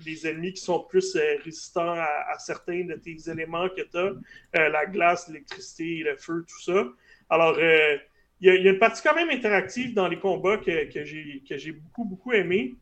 des 0.03 0.28
ennemis 0.28 0.53
qui 0.53 0.62
sont 0.62 0.84
plus 0.84 1.16
résistants 1.44 1.95
à, 1.95 2.38
certains 2.40 2.86
de 2.86 2.94
tes 2.95 3.18
éléments 3.30 3.70
que 3.70 3.82
tu 3.82 4.58
as, 4.58 4.70
la 4.70 4.86
glace, 4.86 5.28
l'électricité, 5.28 6.03
le 6.03 6.16
feu, 6.16 6.45
tout 6.48 6.62
ça. 6.62 6.88
Alors, 7.30 7.58
il 7.60 7.99
y, 8.41 8.49
a, 8.49 8.72
une 8.72 8.80
partie 8.80 9.02
quand 9.03 9.16
même 9.16 9.30
interactive 9.30 9.94
dans 9.94 10.08
les 10.08 10.20
combats 10.20 10.58
que, 10.58 10.91
que 10.94 11.58
j'ai 11.58 11.72
beaucoup, 11.72 12.06
beaucoup 12.06 12.34
aimé. 12.34 12.76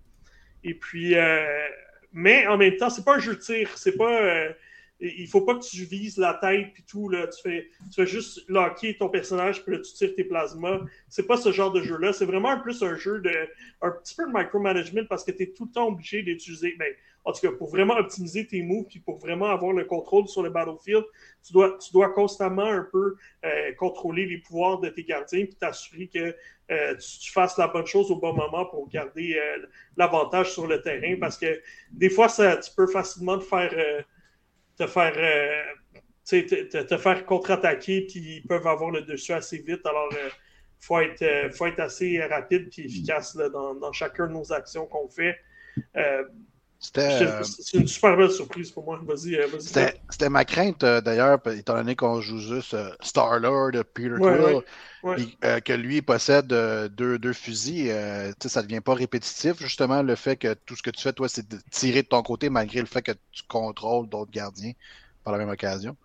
Et 0.64 0.74
puis, 0.74 1.16
mais 2.12 2.46
en 2.48 2.58
même 2.58 2.76
temps, 2.76 2.90
c'est 2.90 3.06
pas 3.06 3.16
un 3.16 3.20
jeu 3.20 3.36
de 3.36 3.40
tir. 3.40 3.78
C'est 3.78 3.98
pas 3.98 4.50
il 5.00 5.28
faut 5.28 5.42
pas 5.42 5.56
que 5.56 5.64
tu 5.64 5.86
vises 5.86 6.18
la 6.18 6.34
tête 6.36 6.74
puis 6.74 6.84
tout 6.84 7.10
là. 7.10 7.28
Tu 7.28 7.42
fais 7.42 7.68
tu 7.90 7.96
fais 7.96 8.08
juste 8.08 8.44
locker 8.50 8.98
ton 8.98 9.10
personnage 9.10 9.64
puis 9.64 9.76
là 9.76 9.82
tu 9.82 9.94
tires 9.94 10.16
tes 10.16 10.24
plasmas. 10.24 10.80
C'est 11.08 11.28
pas 11.28 11.38
ce 11.38 11.52
genre 11.52 11.72
de 11.72 11.82
jeu 11.82 11.98
là 11.98 12.14
c'est 12.14 12.26
vraiment 12.26 12.60
plus 12.60 12.84
un 12.84 12.96
jeu 12.96 13.20
de 13.20 13.32
un 13.82 13.92
petit 13.92 14.16
peu 14.16 14.26
de 14.26 14.38
micromanagement 14.38 15.04
parce 15.10 15.24
que 15.24 15.32
tu 15.32 15.44
es 15.44 15.48
tout 15.48 15.66
le 15.66 15.72
temps 15.72 15.88
obligé 15.88 16.22
d'utiliser. 16.22 16.76
Ben, 16.78 16.94
en 17.26 17.32
tout 17.32 17.42
cas 17.42 17.52
pour 17.52 17.70
vraiment 17.70 17.96
optimiser 17.96 18.46
tes 18.48 18.62
moves 18.62 18.86
puis 18.88 19.00
pour 19.00 19.18
vraiment 19.18 19.50
avoir 19.50 19.74
le 19.74 19.86
contrôle 19.86 20.28
sur 20.28 20.42
le 20.42 20.50
battlefield 20.50 21.04
tu 21.46 21.54
dois 21.54 21.78
tu 21.78 21.92
dois 21.92 22.10
constamment 22.10 22.66
un 22.66 22.88
peu 22.92 23.16
euh, 23.46 23.74
contrôler 23.78 24.26
les 24.26 24.38
pouvoirs 24.38 24.80
de 24.80 24.90
tes 24.90 25.04
gardiens 25.04 25.46
puis 25.46 25.56
t'assurer 25.56 26.08
que 26.08 26.36
euh, 26.72 26.96
tu, 26.96 27.32
fasses 27.32 27.58
la 27.58 27.68
bonne 27.68 27.86
chose 27.86 28.12
au 28.12 28.16
bon 28.18 28.34
moment 28.34 28.66
pour 28.66 28.88
garder 28.90 29.36
euh, 29.38 29.66
l'avantage 29.98 30.54
sur 30.54 30.68
le 30.68 30.82
terrain 30.82 31.16
parce 31.20 31.38
que 31.38 31.62
des 31.92 32.10
fois 32.10 32.30
ça 32.30 32.58
tu 32.58 32.72
peux 32.76 32.88
facilement 32.88 33.38
te 33.38 33.44
faire 33.44 33.74
te 34.80 34.88
faire, 34.88 35.14
euh, 35.18 35.64
te, 36.26 36.84
te, 36.84 36.98
faire 36.98 37.26
contre-attaquer, 37.26 38.08
puis 38.08 38.38
ils 38.38 38.48
peuvent 38.48 38.66
avoir 38.66 38.92
le 38.92 39.02
dessus 39.02 39.34
assez 39.34 39.58
vite. 39.58 39.86
Alors, 39.86 40.08
il 40.12 40.18
euh, 40.18 40.30
faut, 40.80 41.00
être, 41.00 41.22
euh, 41.22 41.52
faut 41.52 41.66
être 41.66 41.82
assez 41.82 42.20
rapide 42.24 42.70
et 42.78 42.86
efficace 42.86 43.36
dans, 43.36 43.76
dans 43.76 43.92
chacun 43.92 44.28
de 44.28 44.34
nos 44.34 44.54
actions 44.54 44.88
qu'on 44.88 45.10
fait. 45.10 45.38
C'est 46.80 47.74
une 47.74 47.88
super 47.88 48.16
belle 48.16 48.32
surprise 48.32 48.72
pour 48.72 48.86
moi. 48.86 49.02
Vas-y. 49.04 49.36
Vas 49.36 49.92
C'était 50.10 50.30
ma 50.30 50.46
crainte 50.46 50.82
d'ailleurs, 50.82 51.40
étant 51.54 51.76
donné 51.76 51.96
qu'on 51.96 52.22
joue 52.22 52.40
juste 52.40 52.76
Star-Lord, 53.02 53.72
Peter 53.94 54.16
Quill, 54.18 54.62
que 55.62 55.74
lui 55.74 56.02
possède 56.02 56.48
deux, 56.48 57.20
deux, 57.20 57.34
fusils. 57.34 57.90
ça 58.40 58.62
ne 58.62 58.68
devient 58.68 58.82
pas 58.82 58.94
répétitif, 58.94 59.60
justement, 59.60 60.02
le 60.02 60.16
fait 60.16 60.38
que 60.38 60.54
tout 60.54 60.76
ce 60.76 60.82
que 60.82 60.90
tu 60.90 61.02
fais, 61.02 61.14
toi, 61.14 61.28
c'est 61.28 61.50
de 61.50 61.58
tirer 61.70 62.04
de 62.04 62.08
ton 62.08 62.24
côté 62.24 62.50
malgré 62.50 62.80
le 62.80 62.86
fait 62.86 63.02
que 63.02 63.12
tu 63.32 63.44
contrôles 63.48 64.08
d'autres 64.08 64.32
gardiens 64.32 64.72
par 65.24 65.34
la 65.34 65.40
même 65.40 65.50
occasion. 65.50 65.98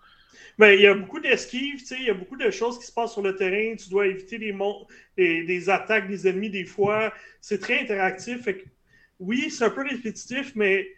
Ben, 0.58 0.72
il 0.72 0.82
y 0.82 0.86
a 0.86 0.94
beaucoup 0.94 1.18
d'esquives, 1.18 1.82
il 1.90 2.04
y 2.04 2.10
a 2.10 2.14
beaucoup 2.14 2.36
de 2.36 2.48
choses 2.50 2.78
qui 2.78 2.86
se 2.86 2.92
passent 2.92 3.12
sur 3.12 3.22
le 3.22 3.34
terrain. 3.34 3.74
Tu 3.76 3.88
dois 3.90 4.06
éviter 4.06 4.38
les, 4.38 5.44
des 5.44 5.70
attaques 5.70 6.08
des 6.08 6.28
ennemis 6.28 6.50
des 6.50 6.64
fois. 6.64 7.12
C'est 7.40 7.60
très 7.60 7.80
interactif. 7.80 8.42
Fait 8.42 8.64
oui, 9.20 9.50
c'est 9.50 9.64
un 9.64 9.70
peu 9.70 9.82
répétitif, 9.82 10.52
mais 10.54 10.88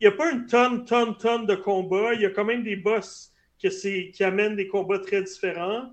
il 0.00 0.08
n'y 0.08 0.12
a 0.12 0.16
pas 0.16 0.30
une 0.30 0.46
tonne, 0.46 0.84
tonne, 0.84 1.16
tonne 1.16 1.46
de 1.46 1.54
combats. 1.54 2.14
Il 2.14 2.20
y 2.20 2.26
a 2.26 2.30
quand 2.30 2.44
même 2.44 2.62
des 2.62 2.76
boss 2.76 3.32
que 3.62 3.68
qui 4.10 4.24
amènent 4.24 4.56
des 4.56 4.68
combats 4.68 4.98
très 4.98 5.22
différents. 5.22 5.92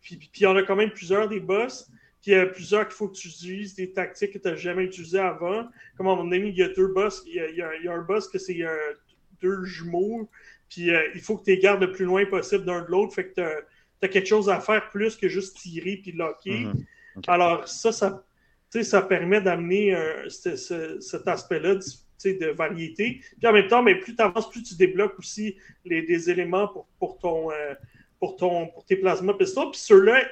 Puis, 0.00 0.16
puis, 0.16 0.30
il 0.40 0.42
y 0.42 0.46
en 0.46 0.56
a 0.56 0.62
quand 0.62 0.76
même 0.76 0.90
plusieurs 0.90 1.28
des 1.28 1.40
boss. 1.40 1.90
Puis 2.20 2.30
il 2.30 2.34
y 2.34 2.36
a 2.36 2.46
plusieurs 2.46 2.86
qu'il 2.86 2.94
faut 2.94 3.08
que 3.08 3.16
tu 3.16 3.28
utilises, 3.28 3.74
des 3.74 3.92
tactiques 3.92 4.32
que 4.32 4.38
tu 4.38 4.48
n'as 4.48 4.54
jamais 4.54 4.84
utilisées 4.84 5.18
avant. 5.18 5.68
Comme 5.96 6.06
à 6.06 6.14
mon 6.14 6.30
ami, 6.30 6.50
il 6.50 6.56
y 6.56 6.62
a 6.62 6.68
deux 6.68 6.88
boss. 6.88 7.22
Il 7.26 7.34
y 7.34 7.62
a, 7.88 7.92
un 7.92 8.02
boss 8.02 8.28
que 8.28 8.38
c'est 8.38 8.58
deux 9.40 9.64
jumeaux. 9.64 10.30
Puis 10.68 10.90
euh, 10.90 11.02
il 11.14 11.20
faut 11.20 11.36
que 11.36 11.44
tu 11.44 11.50
les 11.50 11.58
gardes 11.58 11.82
le 11.82 11.90
plus 11.90 12.04
loin 12.04 12.24
possible 12.26 12.64
d'un 12.64 12.82
de 12.82 12.86
l'autre. 12.86 13.14
Fait 13.14 13.28
que 13.28 13.34
tu 13.34 13.40
as, 13.40 14.08
quelque 14.08 14.26
chose 14.26 14.48
à 14.48 14.60
faire 14.60 14.88
plus 14.90 15.16
que 15.16 15.28
juste 15.28 15.56
tirer 15.56 15.96
puis 15.96 16.12
locker. 16.12 16.60
Mhm. 16.60 16.84
Alors 17.26 17.66
ça, 17.66 17.90
ça 17.90 18.24
ça 18.82 19.02
permet 19.02 19.40
d'amener 19.40 19.94
cet 20.28 21.28
aspect-là 21.28 21.76
de 22.30 22.46
variété. 22.46 23.20
Puis 23.38 23.46
en 23.48 23.52
même 23.52 23.68
temps, 23.68 23.82
mais 23.82 23.96
plus 23.96 24.14
tu 24.14 24.22
avances, 24.22 24.48
plus 24.50 24.62
tu 24.62 24.74
débloques 24.76 25.18
aussi 25.18 25.56
les, 25.84 26.02
des 26.02 26.30
éléments 26.30 26.68
pour, 26.68 26.86
pour, 26.98 27.18
ton, 27.18 27.50
euh, 27.50 27.74
pour, 28.20 28.36
ton, 28.36 28.68
pour 28.68 28.84
tes 28.84 28.96
plasma 28.96 29.34
pistols. 29.34 29.70
Puis 29.72 29.80
ceux-là, 29.80 30.22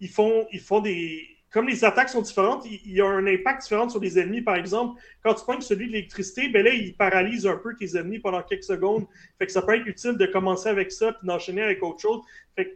ils 0.00 0.08
font, 0.08 0.46
ils 0.52 0.60
font 0.60 0.80
des. 0.80 1.28
Comme 1.50 1.68
les 1.68 1.84
attaques 1.84 2.08
sont 2.08 2.22
différentes, 2.22 2.66
il, 2.66 2.92
y 2.92 3.00
a 3.00 3.06
un 3.06 3.26
impact 3.28 3.62
différent 3.62 3.88
sur 3.88 4.00
les 4.00 4.18
ennemis. 4.18 4.42
Par 4.42 4.56
exemple, 4.56 5.00
quand 5.22 5.34
tu 5.34 5.44
prends 5.44 5.60
celui 5.60 5.86
de 5.86 5.92
l'électricité, 5.92 6.48
ben 6.48 6.64
là, 6.64 6.70
il 6.70 6.96
paralyse 6.96 7.46
un 7.46 7.56
peu 7.56 7.76
tes 7.76 7.96
ennemis 7.96 8.18
pendant 8.18 8.42
quelques 8.42 8.64
secondes. 8.64 9.06
Fait 9.38 9.46
que 9.46 9.52
ça 9.52 9.62
peut 9.62 9.76
être 9.76 9.86
utile 9.86 10.16
de 10.16 10.26
commencer 10.26 10.68
avec 10.68 10.90
ça 10.90 11.12
puis 11.12 11.28
d'enchaîner 11.28 11.62
avec 11.62 11.80
autre 11.84 12.00
chose. 12.00 12.22
Fait 12.56 12.66
que 12.66 12.70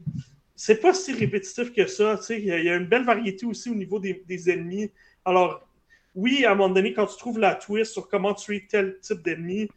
c'est 0.55 0.81
pas 0.81 0.95
si 0.95 1.13
répétitif 1.13 1.73
que 1.73 1.87
ça. 1.87 2.21
Il 2.31 2.45
y, 2.45 2.47
y, 2.47 2.71
a 2.71 2.77
une 2.77 2.87
belle 2.87 3.05
variété 3.05 3.47
aussi 3.47 3.69
au 3.69 3.75
niveau 3.75 3.99
des, 3.99 4.23
des 4.29 4.49
ennemis. 4.49 4.93
Alors, 5.25 5.69
oui, 6.15 6.45
à 6.45 6.53
un 6.53 6.55
moment 6.55 6.75
donné, 6.75 6.93
quand 6.93 7.07
tu 7.07 7.17
trouves 7.17 7.39
la 7.39 7.55
twist 7.55 7.93
sur 7.93 8.09
comment 8.09 8.35
tuer 8.35 8.67
tel 8.69 8.99
type 9.01 9.23
d'ennemi, 9.23 9.69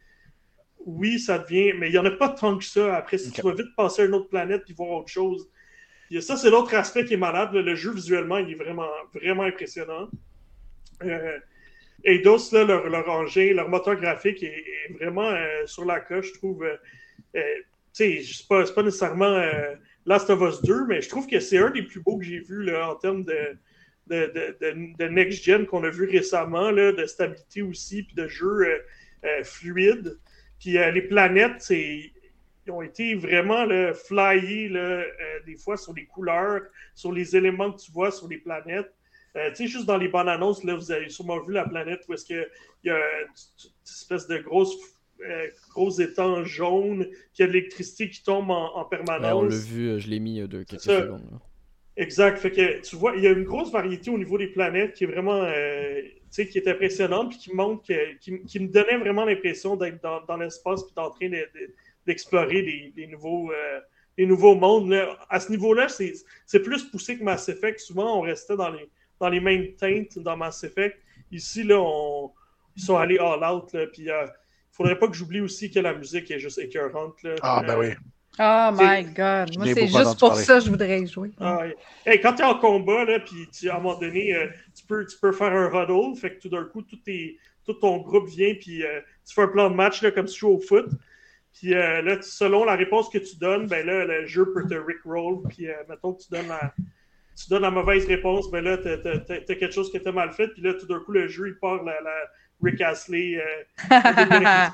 oui, 0.86 1.18
ça 1.20 1.38
devient. 1.38 1.72
Mais 1.78 1.88
il 1.88 1.92
n'y 1.92 1.98
en 1.98 2.04
a 2.04 2.10
pas 2.10 2.30
tant 2.30 2.58
que 2.58 2.64
ça. 2.64 2.96
Après, 2.96 3.18
si 3.18 3.30
tu 3.30 3.42
vas 3.42 3.54
vite 3.54 3.74
passer 3.76 4.02
à 4.02 4.04
une 4.06 4.14
autre 4.14 4.28
planète 4.28 4.62
et 4.68 4.72
voir 4.72 4.90
autre 4.90 5.08
chose. 5.08 5.48
ça, 6.20 6.36
c'est 6.36 6.50
l'autre 6.50 6.74
aspect 6.74 7.04
qui 7.04 7.14
est 7.14 7.18
malade. 7.18 7.52
Le 7.52 7.74
jeu, 7.74 7.92
visuellement, 7.92 8.38
il 8.38 8.50
est 8.50 8.56
vraiment, 8.56 8.88
vraiment 9.14 9.44
impressionnant. 9.44 10.08
Euh, 11.04 11.38
Eidos, 12.04 12.50
là, 12.52 12.64
leur, 12.64 12.88
leur 12.88 13.08
engin, 13.08 13.52
leur 13.54 13.68
moteur 13.68 13.96
graphique 13.96 14.42
est, 14.42 14.92
vraiment 14.94 15.28
euh, 15.28 15.66
sur 15.66 15.84
la 15.84 16.00
coche, 16.00 16.28
je 16.28 16.38
trouve. 16.38 16.64
Euh, 16.64 16.76
euh 17.36 17.40
tu 17.94 18.22
sais, 18.22 18.22
c'est 18.22 18.48
pas, 18.48 18.64
pas, 18.64 18.82
nécessairement 18.82 19.38
Last 20.06 20.30
of 20.30 20.40
Us 20.40 20.62
2, 20.62 20.86
mais 20.86 21.02
je 21.02 21.10
trouve 21.10 21.26
que 21.26 21.38
c'est 21.40 21.58
un 21.58 21.68
des 21.68 21.82
plus 21.82 22.00
beaux 22.00 22.16
que 22.16 22.24
j'ai 22.24 22.40
vus 22.40 22.62
là, 22.62 22.90
en 22.90 22.94
termes 22.94 23.22
de, 23.22 23.58
de, 24.12 25.08
next-gen 25.08 25.66
qu'on 25.66 25.84
a 25.84 25.90
vu 25.90 26.08
récemment, 26.08 26.70
là, 26.70 26.92
de 26.92 27.06
stabilité 27.06 27.62
aussi, 27.62 28.02
puis 28.02 28.14
de 28.14 28.28
jeu 28.28 28.46
euh, 28.46 28.78
euh, 29.24 29.44
fluide. 29.44 30.18
Puis 30.60 30.78
euh, 30.78 30.90
les 30.90 31.02
planètes, 31.02 31.66
ils 31.70 32.12
ont 32.70 32.82
été 32.82 33.14
vraiment 33.14 33.64
là, 33.64 33.92
flyés 33.94 34.68
là, 34.68 35.04
des 35.46 35.56
fois 35.56 35.76
sur 35.76 35.92
les 35.94 36.06
couleurs, 36.06 36.62
sur 36.94 37.12
les 37.12 37.36
éléments 37.36 37.72
que 37.72 37.80
tu 37.80 37.90
vois 37.90 38.10
sur 38.10 38.28
les 38.28 38.38
planètes. 38.38 38.92
tu 39.34 39.40
sais, 39.54 39.66
juste 39.66 39.86
dans 39.86 39.96
les 39.96 40.08
bandes 40.08 40.28
annonces, 40.28 40.62
là, 40.62 40.74
vous 40.76 40.92
avez 40.92 41.08
sûrement 41.08 41.40
vu 41.40 41.52
la 41.52 41.64
planète 41.64 42.04
où 42.08 42.14
est-ce 42.14 42.24
qu'il 42.24 42.46
y 42.84 42.90
a 42.90 42.96
une 42.96 43.28
espèce 43.84 44.28
de 44.28 44.38
grosse 44.38 44.76
gros 45.70 46.00
étang 46.00 46.44
jaune, 46.44 47.06
qu'il 47.32 47.44
y 47.44 47.44
a 47.44 47.46
de 47.46 47.52
l'électricité 47.52 48.10
qui 48.10 48.22
tombe 48.22 48.50
en, 48.50 48.84
permanence. 48.84 49.32
on 49.32 49.42
l'a 49.42 49.56
vu, 49.56 50.00
je 50.00 50.08
l'ai 50.08 50.20
mis 50.20 50.40
de 50.40 50.62
quelques 50.62 50.82
secondes. 50.82 51.40
Exact. 51.96 52.38
Fait 52.38 52.50
que 52.50 52.80
tu 52.80 52.96
vois, 52.96 53.14
il 53.16 53.22
y 53.22 53.26
a 53.26 53.30
une 53.30 53.44
grosse 53.44 53.70
variété 53.70 54.10
au 54.10 54.18
niveau 54.18 54.38
des 54.38 54.46
planètes 54.46 54.94
qui 54.94 55.04
est 55.04 55.06
vraiment 55.06 55.42
euh, 55.44 56.00
qui 56.30 56.56
est 56.56 56.66
impressionnante 56.66 57.30
puis 57.30 57.38
qui 57.38 57.54
montre 57.54 57.84
qui, 58.18 58.60
me 58.60 58.68
donnait 58.68 58.96
vraiment 58.96 59.26
l'impression 59.26 59.76
d'être 59.76 60.00
dans, 60.00 60.36
l'espace 60.38 60.82
puis 60.84 60.94
d'en 60.96 61.10
train 61.10 61.28
d'explorer 62.06 62.92
des, 62.94 63.06
nouveaux 63.08 63.52
euh, 63.52 63.80
nouveaux 64.26 64.54
mondes. 64.54 64.94
À 65.28 65.40
ce 65.40 65.50
niveau-là, 65.50 65.88
c'est 65.88 66.62
plus 66.62 66.84
poussé 66.84 67.18
que 67.18 67.24
Mass 67.24 67.48
Effect. 67.48 67.80
Souvent, 67.80 68.18
on 68.18 68.22
restait 68.22 68.56
dans 68.56 68.70
les, 68.70 68.88
dans 69.20 69.28
les 69.28 69.40
mêmes 69.40 69.74
teintes 69.74 70.18
dans 70.18 70.36
Mass 70.36 70.64
Effect. 70.64 70.98
Ici, 71.30 71.62
là, 71.62 71.78
on, 71.78 72.30
ils 72.76 72.82
sont 72.82 72.96
allés 72.96 73.18
all 73.18 73.44
out. 73.44 73.72
Là, 73.72 73.86
puis, 73.86 74.10
euh, 74.10 74.24
il 74.24 74.74
faudrait 74.74 74.98
pas 74.98 75.08
que 75.08 75.14
j'oublie 75.14 75.40
aussi 75.40 75.70
que 75.70 75.80
la 75.80 75.92
musique 75.92 76.30
est 76.30 76.38
juste 76.38 76.58
écœurante. 76.58 77.22
Là. 77.22 77.34
Ah, 77.42 77.62
ben 77.66 77.78
oui. 77.78 77.88
Oh 78.38 78.70
my 78.72 79.04
god, 79.04 79.56
moi 79.58 79.66
c'est 79.74 79.86
juste 79.86 80.18
pour 80.18 80.34
ça 80.36 80.58
que 80.58 80.64
je 80.64 80.70
voudrais 80.70 81.06
jouer. 81.06 81.32
Ah, 81.38 81.64
quand 82.22 82.34
tu 82.34 82.42
es 82.42 82.44
en 82.44 82.58
combat, 82.58 83.04
là, 83.04 83.20
puis 83.20 83.48
tu, 83.52 83.68
à 83.68 83.76
un 83.76 83.80
moment 83.80 83.98
donné, 83.98 84.34
euh, 84.34 84.46
tu, 84.74 84.84
peux, 84.86 85.04
tu 85.06 85.18
peux 85.18 85.32
faire 85.32 85.52
un 85.52 85.68
huddle, 85.68 86.16
fait 86.16 86.34
que 86.34 86.40
tout 86.40 86.48
d'un 86.48 86.64
coup, 86.64 86.82
tout, 86.82 86.98
tout, 87.64 87.74
ton 87.74 87.98
groupe 87.98 88.28
vient, 88.28 88.54
puis 88.54 88.84
euh, 88.84 89.00
tu 89.26 89.34
fais 89.34 89.42
un 89.42 89.48
plan 89.48 89.70
de 89.70 89.74
match 89.74 90.02
là, 90.02 90.10
comme 90.10 90.26
si 90.26 90.34
tu 90.34 90.40
joues 90.40 90.52
au 90.52 90.60
foot. 90.60 90.88
Puis 91.52 91.74
euh, 91.74 92.00
là, 92.00 92.16
selon 92.22 92.64
la 92.64 92.74
réponse 92.74 93.10
que 93.10 93.18
tu 93.18 93.36
donnes, 93.36 93.66
ben 93.66 93.84
là, 93.84 94.06
le 94.06 94.24
jeu 94.26 94.50
peut 94.52 94.66
te 94.66 94.74
rickroll, 94.74 95.42
puis 95.50 95.66
mettons 95.88 96.14
que 96.14 96.22
tu 96.22 96.30
donnes 96.30 96.48
la, 96.48 96.72
tu 97.36 97.48
donnes 97.50 97.62
la 97.62 97.70
mauvaise 97.70 98.06
réponse, 98.06 98.50
ben 98.50 98.64
là, 98.64 98.78
tu 98.78 98.88
as, 98.88 99.54
quelque 99.54 99.70
chose 99.70 99.90
qui 99.90 99.98
était 99.98 100.12
mal 100.12 100.32
fait, 100.32 100.48
puis 100.48 100.62
là, 100.62 100.74
tout 100.74 100.86
d'un 100.86 101.00
coup, 101.00 101.12
le 101.12 101.28
jeu, 101.28 101.48
il 101.48 101.58
part 101.58 101.82
la, 101.82 102.00
la 102.00 102.14
Rick 102.62 102.80
Astley, 102.80 103.36
euh, 103.36 103.90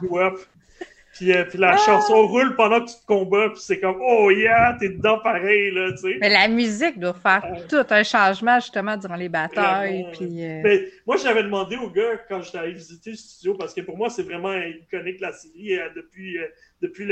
puis, 1.19 1.59
la 1.59 1.73
ah! 1.73 1.77
chanson 1.77 2.27
roule 2.27 2.55
pendant 2.55 2.81
que 2.81 2.90
tu 2.90 2.97
te 2.97 3.07
combats, 3.07 3.49
puis 3.51 3.61
c'est 3.61 3.81
comme 3.81 3.99
Oh 4.01 4.31
yeah, 4.31 4.77
t'es 4.78 4.90
dedans 4.90 5.19
pareil, 5.19 5.70
là, 5.73 5.90
tu 5.93 5.99
sais. 5.99 6.19
Mais 6.20 6.28
la 6.28 6.49
musique 6.49 6.99
doit 6.99 7.15
faire 7.15 7.43
tout 7.69 7.85
un 7.90 8.03
changement 8.03 8.61
justement 8.61 8.97
durant 8.97 9.16
les 9.16 9.28
batailles. 9.28 10.07
Puis, 10.12 10.45
euh, 10.45 10.61
Mais, 10.62 10.89
moi, 11.07 11.16
j'avais 11.16 11.43
demandé 11.43 11.77
au 11.77 11.90
gars 11.90 12.19
quand 12.28 12.43
j'étais 12.43 12.59
allé 12.59 12.73
visiter 12.73 13.11
le 13.11 13.16
studio, 13.16 13.55
parce 13.55 13.74
que 13.74 13.81
pour 13.81 13.97
moi, 13.97 14.11
c'est 14.11 14.23
vraiment 14.23 14.55
iconique 14.55 15.20
la 15.20 15.32
série 15.32 15.78
euh, 15.78 15.89
depuis, 15.97 16.39
depuis 16.81 17.09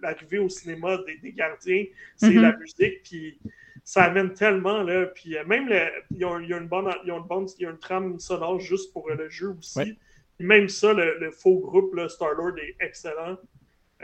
l'arrivée 0.00 0.38
au 0.38 0.48
cinéma 0.48 0.98
des, 1.06 1.32
gardiens. 1.32 1.84
C'est 2.16 2.30
mm-hmm. 2.30 2.40
la 2.40 2.56
musique, 2.56 3.02
puis 3.02 3.38
ça 3.84 4.04
amène 4.04 4.32
tellement, 4.32 4.82
là. 4.82 5.06
Puis 5.06 5.36
même, 5.46 5.68
il 6.10 6.18
y, 6.18 6.24
a 6.24 6.36
une 6.36 6.68
bonne, 6.68 6.92
il 7.04 7.08
y 7.08 7.10
a 7.10 7.16
une 7.16 7.26
bonne, 7.26 7.46
il 7.58 7.62
y 7.62 7.66
a 7.66 7.70
une 7.70 7.78
trame 7.78 8.18
sonore 8.20 8.60
juste 8.60 8.92
pour 8.92 9.10
le 9.10 9.28
jeu 9.28 9.56
aussi. 9.58 9.96
Même 10.38 10.68
ça, 10.68 10.92
le, 10.92 11.30
faux 11.30 11.58
groupe, 11.58 11.98
Star-Lord 12.08 12.58
est 12.58 12.76
excellent. 12.80 13.38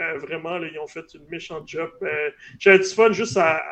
Euh, 0.00 0.18
vraiment, 0.18 0.56
ils 0.58 0.78
ont 0.80 0.88
fait 0.88 1.04
une 1.14 1.26
méchante 1.28 1.68
job. 1.68 1.90
Euh, 2.02 2.30
J'ai 2.58 2.76
du 2.78 2.84
fun 2.84 3.12
juste 3.12 3.36
à. 3.36 3.62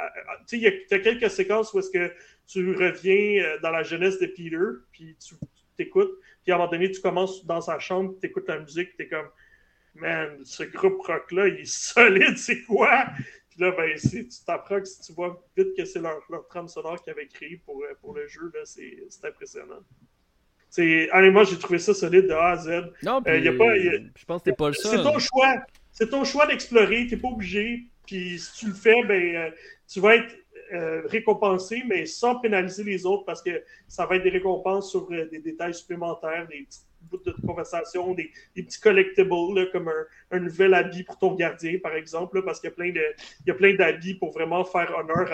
tu 0.40 0.44
sais, 0.46 0.56
il 0.58 0.62
y 0.62 0.94
a 0.94 0.98
quelques 1.00 1.30
séquences 1.30 1.72
où 1.72 1.80
est-ce 1.80 1.90
que 1.90 2.12
tu 2.46 2.74
reviens 2.74 3.42
euh, 3.42 3.58
dans 3.60 3.70
la 3.70 3.82
jeunesse 3.82 4.18
de 4.20 4.26
Peter, 4.26 4.58
puis 4.92 5.16
tu, 5.16 5.34
t'écoutes. 5.76 6.12
Puis 6.42 6.52
à 6.52 6.56
un 6.56 6.58
moment 6.58 6.70
donné, 6.70 6.90
tu 6.90 7.00
commences 7.00 7.44
dans 7.46 7.60
sa 7.60 7.78
chambre, 7.78 8.14
tu 8.20 8.26
écoutes 8.26 8.48
la 8.48 8.60
musique, 8.60 8.96
tu 8.96 9.04
es 9.04 9.08
comme, 9.08 9.28
man, 9.94 10.38
ce 10.44 10.64
groupe 10.64 11.00
rock-là, 11.02 11.48
il 11.48 11.60
est 11.60 11.64
solide, 11.64 12.36
c'est 12.36 12.62
quoi? 12.62 13.06
Puis 13.50 13.60
là, 13.60 13.72
ben, 13.72 13.96
tu 13.98 14.26
t'apprends 14.46 14.80
que 14.80 14.86
si 14.86 15.00
tu 15.02 15.12
vois 15.12 15.42
vite 15.56 15.76
que 15.76 15.84
c'est 15.84 16.00
leur, 16.00 16.20
leur 16.30 16.46
trame 16.48 16.68
sonore 16.68 17.02
qu'ils 17.02 17.12
avaient 17.12 17.26
créé 17.26 17.60
pour, 17.64 17.82
euh, 17.82 17.94
pour 18.00 18.14
le 18.14 18.26
jeu, 18.26 18.50
là, 18.54 18.60
c'est 18.64 19.24
impressionnant. 19.24 19.80
Moi, 20.78 21.44
j'ai 21.44 21.58
trouvé 21.58 21.78
ça 21.78 21.94
solide 21.94 22.26
de 22.26 22.32
A 22.32 22.50
à 22.50 22.56
Z. 22.56 22.68
Non, 23.02 23.18
euh, 23.18 23.20
puis, 23.20 23.42
y 23.42 23.48
a 23.48 23.52
pas, 23.52 23.76
je 23.76 24.24
pense 24.24 24.42
que 24.42 24.50
t'es 24.50 24.56
pas 24.56 24.68
le 24.68 24.74
seul. 24.74 24.98
C'est 24.98 25.02
ton 25.02 25.18
choix. 25.18 25.54
C'est 25.92 26.08
ton 26.08 26.24
choix 26.24 26.46
d'explorer, 26.46 27.06
t'es 27.06 27.16
pas 27.16 27.28
obligé. 27.28 27.84
Puis 28.06 28.38
si 28.38 28.52
tu 28.58 28.66
le 28.68 28.74
fais, 28.74 29.02
ben, 29.04 29.36
euh, 29.36 29.50
tu 29.86 30.00
vas 30.00 30.16
être 30.16 30.34
euh, 30.72 31.02
récompensé, 31.06 31.82
mais 31.86 32.06
sans 32.06 32.40
pénaliser 32.40 32.82
les 32.82 33.04
autres 33.04 33.24
parce 33.24 33.42
que 33.42 33.62
ça 33.88 34.06
va 34.06 34.16
être 34.16 34.22
des 34.22 34.30
récompenses 34.30 34.90
sur 34.90 35.06
euh, 35.12 35.28
des 35.30 35.38
détails 35.38 35.74
supplémentaires, 35.74 36.46
des 36.48 36.62
petits 36.62 36.80
bouts 37.02 37.18
de 37.18 37.34
conversation, 37.46 38.14
des, 38.14 38.32
petits 38.54 38.80
collectibles 38.80 39.70
comme 39.70 39.92
un, 40.30 40.38
nouvel 40.38 40.72
habit 40.72 41.04
pour 41.04 41.18
ton 41.18 41.34
gardien, 41.34 41.78
par 41.82 41.94
exemple, 41.94 42.42
parce 42.42 42.58
qu'il 42.58 42.70
y 42.70 42.72
a 42.72 42.76
plein 42.76 42.90
de, 42.90 43.02
il 43.44 43.48
y 43.48 43.50
a 43.50 43.54
plein 43.54 43.74
d'habits 43.74 44.14
pour 44.14 44.32
vraiment 44.32 44.64
faire 44.64 44.94
honneur 44.96 45.30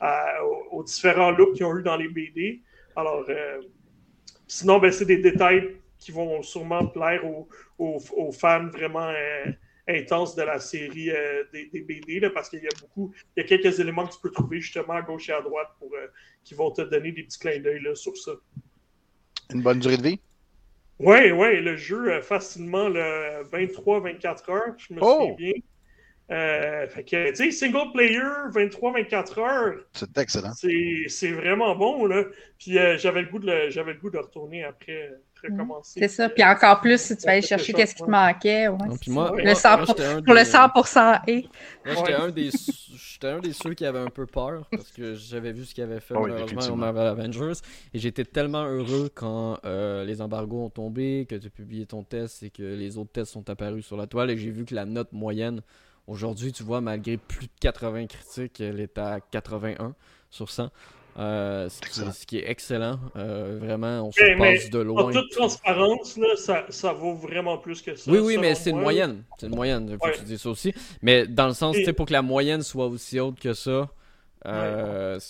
à, 0.00 0.44
aux, 0.72 0.82
différents 0.82 1.30
looks 1.30 1.54
qu'ils 1.54 1.66
ont 1.66 1.76
eu 1.78 1.82
dans 1.82 1.96
les 1.96 2.08
BD. 2.08 2.60
Alors, 2.96 3.24
sinon, 4.54 4.78
ben, 4.78 4.92
c'est 4.92 5.04
des 5.04 5.18
détails 5.18 5.76
qui 5.98 6.12
vont 6.12 6.42
sûrement 6.42 6.86
plaire 6.86 7.22
aux, 7.78 8.30
fans 8.32 8.68
vraiment 8.68 9.12
intense 9.88 10.34
de 10.34 10.42
la 10.42 10.60
série 10.60 11.10
euh, 11.10 11.44
des, 11.52 11.80
BD, 11.80 12.20
là, 12.20 12.30
parce 12.30 12.48
qu'il 12.48 12.62
y 12.62 12.66
a 12.66 12.80
beaucoup, 12.80 13.12
il 13.36 13.42
y 13.42 13.44
a 13.44 13.48
quelques 13.48 13.78
éléments 13.80 14.06
que 14.06 14.14
tu 14.14 14.20
peux 14.20 14.30
trouver 14.30 14.60
justement 14.60 14.94
à 14.94 15.02
gauche 15.02 15.28
et 15.28 15.32
à 15.32 15.42
droite 15.42 15.68
pour, 15.78 15.92
euh, 15.94 16.06
qui 16.42 16.54
vont 16.54 16.70
te 16.70 16.82
donner 16.82 17.12
des 17.12 17.24
petits 17.24 17.38
clins 17.38 17.60
d'œil 17.60 17.84
sur 17.94 18.16
ça. 18.16 18.32
Une 19.52 19.62
bonne 19.62 19.80
durée 19.80 19.98
de 19.98 20.02
vie? 20.02 20.20
Oui, 21.00 21.32
oui, 21.32 21.60
le 21.60 21.76
jeu, 21.76 22.12
euh, 22.12 22.22
facilement, 22.22 22.88
23-24 22.88 24.50
heures, 24.50 24.74
je 24.78 24.94
me 24.94 25.00
oh! 25.02 25.18
souviens 25.20 25.34
bien. 25.34 25.52
Euh, 26.30 26.88
fait 26.88 27.04
que, 27.04 27.30
tu 27.30 27.36
sais, 27.36 27.50
single 27.50 27.92
player, 27.92 28.22
23-24 28.50 29.40
heures. 29.40 29.74
C'est 29.92 30.16
excellent. 30.16 30.52
C'est 30.54 31.32
vraiment 31.32 31.76
bon, 31.76 32.06
là. 32.06 32.24
Puis 32.58 32.78
j'avais 32.96 33.22
le, 33.22 33.28
goût 33.28 33.38
de 33.38 33.46
le, 33.46 33.68
le 33.68 34.00
goût 34.00 34.10
de 34.10 34.18
retourner 34.18 34.64
après. 34.64 35.10
C'est 35.82 36.08
ça. 36.08 36.28
Puis 36.28 36.44
encore 36.44 36.80
plus, 36.80 37.00
si 37.00 37.16
tu 37.16 37.24
vas 37.24 37.32
aller 37.32 37.42
chercher 37.42 37.72
qu'est-ce 37.72 37.94
qui 37.94 38.02
te 38.02 38.10
manquait. 38.10 38.68
Ouais, 38.68 38.76
moi, 39.08 39.34
le 39.36 39.52
100%, 39.52 40.24
pour 40.24 40.34
le 40.34 40.40
100% 40.40 41.20
et. 41.26 41.46
j'étais 41.84 42.12
un, 42.14 42.30
des, 42.30 42.50
un 43.22 43.40
des 43.40 43.52
ceux 43.52 43.74
qui 43.74 43.84
avait 43.84 43.98
un 43.98 44.10
peu 44.10 44.26
peur 44.26 44.66
parce 44.70 44.90
que 44.90 45.14
j'avais 45.14 45.52
vu 45.52 45.64
ce 45.64 45.74
qu'il 45.74 45.84
avait 45.84 46.00
fait 46.00 46.14
malheureusement 46.14 46.74
au 46.74 46.76
Marvel 46.76 47.06
Avengers. 47.06 47.60
Et 47.92 47.98
j'étais 47.98 48.24
tellement 48.24 48.64
heureux 48.64 49.10
quand 49.14 49.58
euh, 49.64 50.04
les 50.04 50.20
embargos 50.20 50.64
ont 50.64 50.70
tombé, 50.70 51.26
que 51.28 51.34
tu 51.36 51.46
as 51.46 51.50
publié 51.50 51.86
ton 51.86 52.02
test 52.02 52.42
et 52.42 52.50
que 52.50 52.62
les 52.62 52.96
autres 52.98 53.12
tests 53.12 53.32
sont 53.32 53.48
apparus 53.50 53.86
sur 53.86 53.96
la 53.96 54.06
toile 54.06 54.30
et 54.30 54.36
j'ai 54.36 54.50
vu 54.50 54.64
que 54.64 54.74
la 54.74 54.84
note 54.84 55.12
moyenne 55.12 55.60
aujourd'hui, 56.06 56.52
tu 56.52 56.62
vois, 56.62 56.80
malgré 56.80 57.16
plus 57.16 57.46
de 57.46 57.52
80 57.60 58.06
critiques, 58.06 58.60
elle 58.60 58.80
est 58.80 58.98
à 58.98 59.20
81 59.20 59.94
sur 60.30 60.50
100. 60.50 60.70
Euh, 61.16 61.68
ce, 61.68 62.26
qui, 62.26 62.38
est 62.38 62.50
excellent. 62.50 62.98
Euh, 63.14 63.58
vraiment, 63.60 64.08
on 64.08 64.10
se 64.10 64.36
passe 64.36 64.68
de 64.68 64.80
loin. 64.80 65.04
En 65.04 65.12
toute 65.12 65.30
transparence, 65.30 66.16
là, 66.16 66.34
ça, 66.36 66.66
ça, 66.70 66.92
vaut 66.92 67.14
vraiment 67.14 67.56
plus 67.56 67.82
que 67.82 67.94
ça. 67.94 68.10
Oui, 68.10 68.18
oui, 68.18 68.36
mais 68.36 68.56
c'est 68.56 68.70
une 68.70 68.80
moyenne. 68.80 69.22
C'est 69.38 69.46
une 69.46 69.54
moyenne, 69.54 69.88
il 69.90 69.96
faut 69.96 70.12
que 70.12 70.18
tu 70.18 70.24
dises 70.24 70.42
ça 70.42 70.50
aussi. 70.50 70.74
Mais 71.02 71.26
dans 71.28 71.46
le 71.46 71.54
sens, 71.54 71.76
sais 71.76 71.92
pour 71.92 72.06
que 72.06 72.12
la 72.12 72.22
moyenne 72.22 72.62
soit 72.62 72.86
aussi 72.86 73.20
haute 73.20 73.38
que 73.38 73.54
ça, 73.54 73.88
euh, 74.46 75.20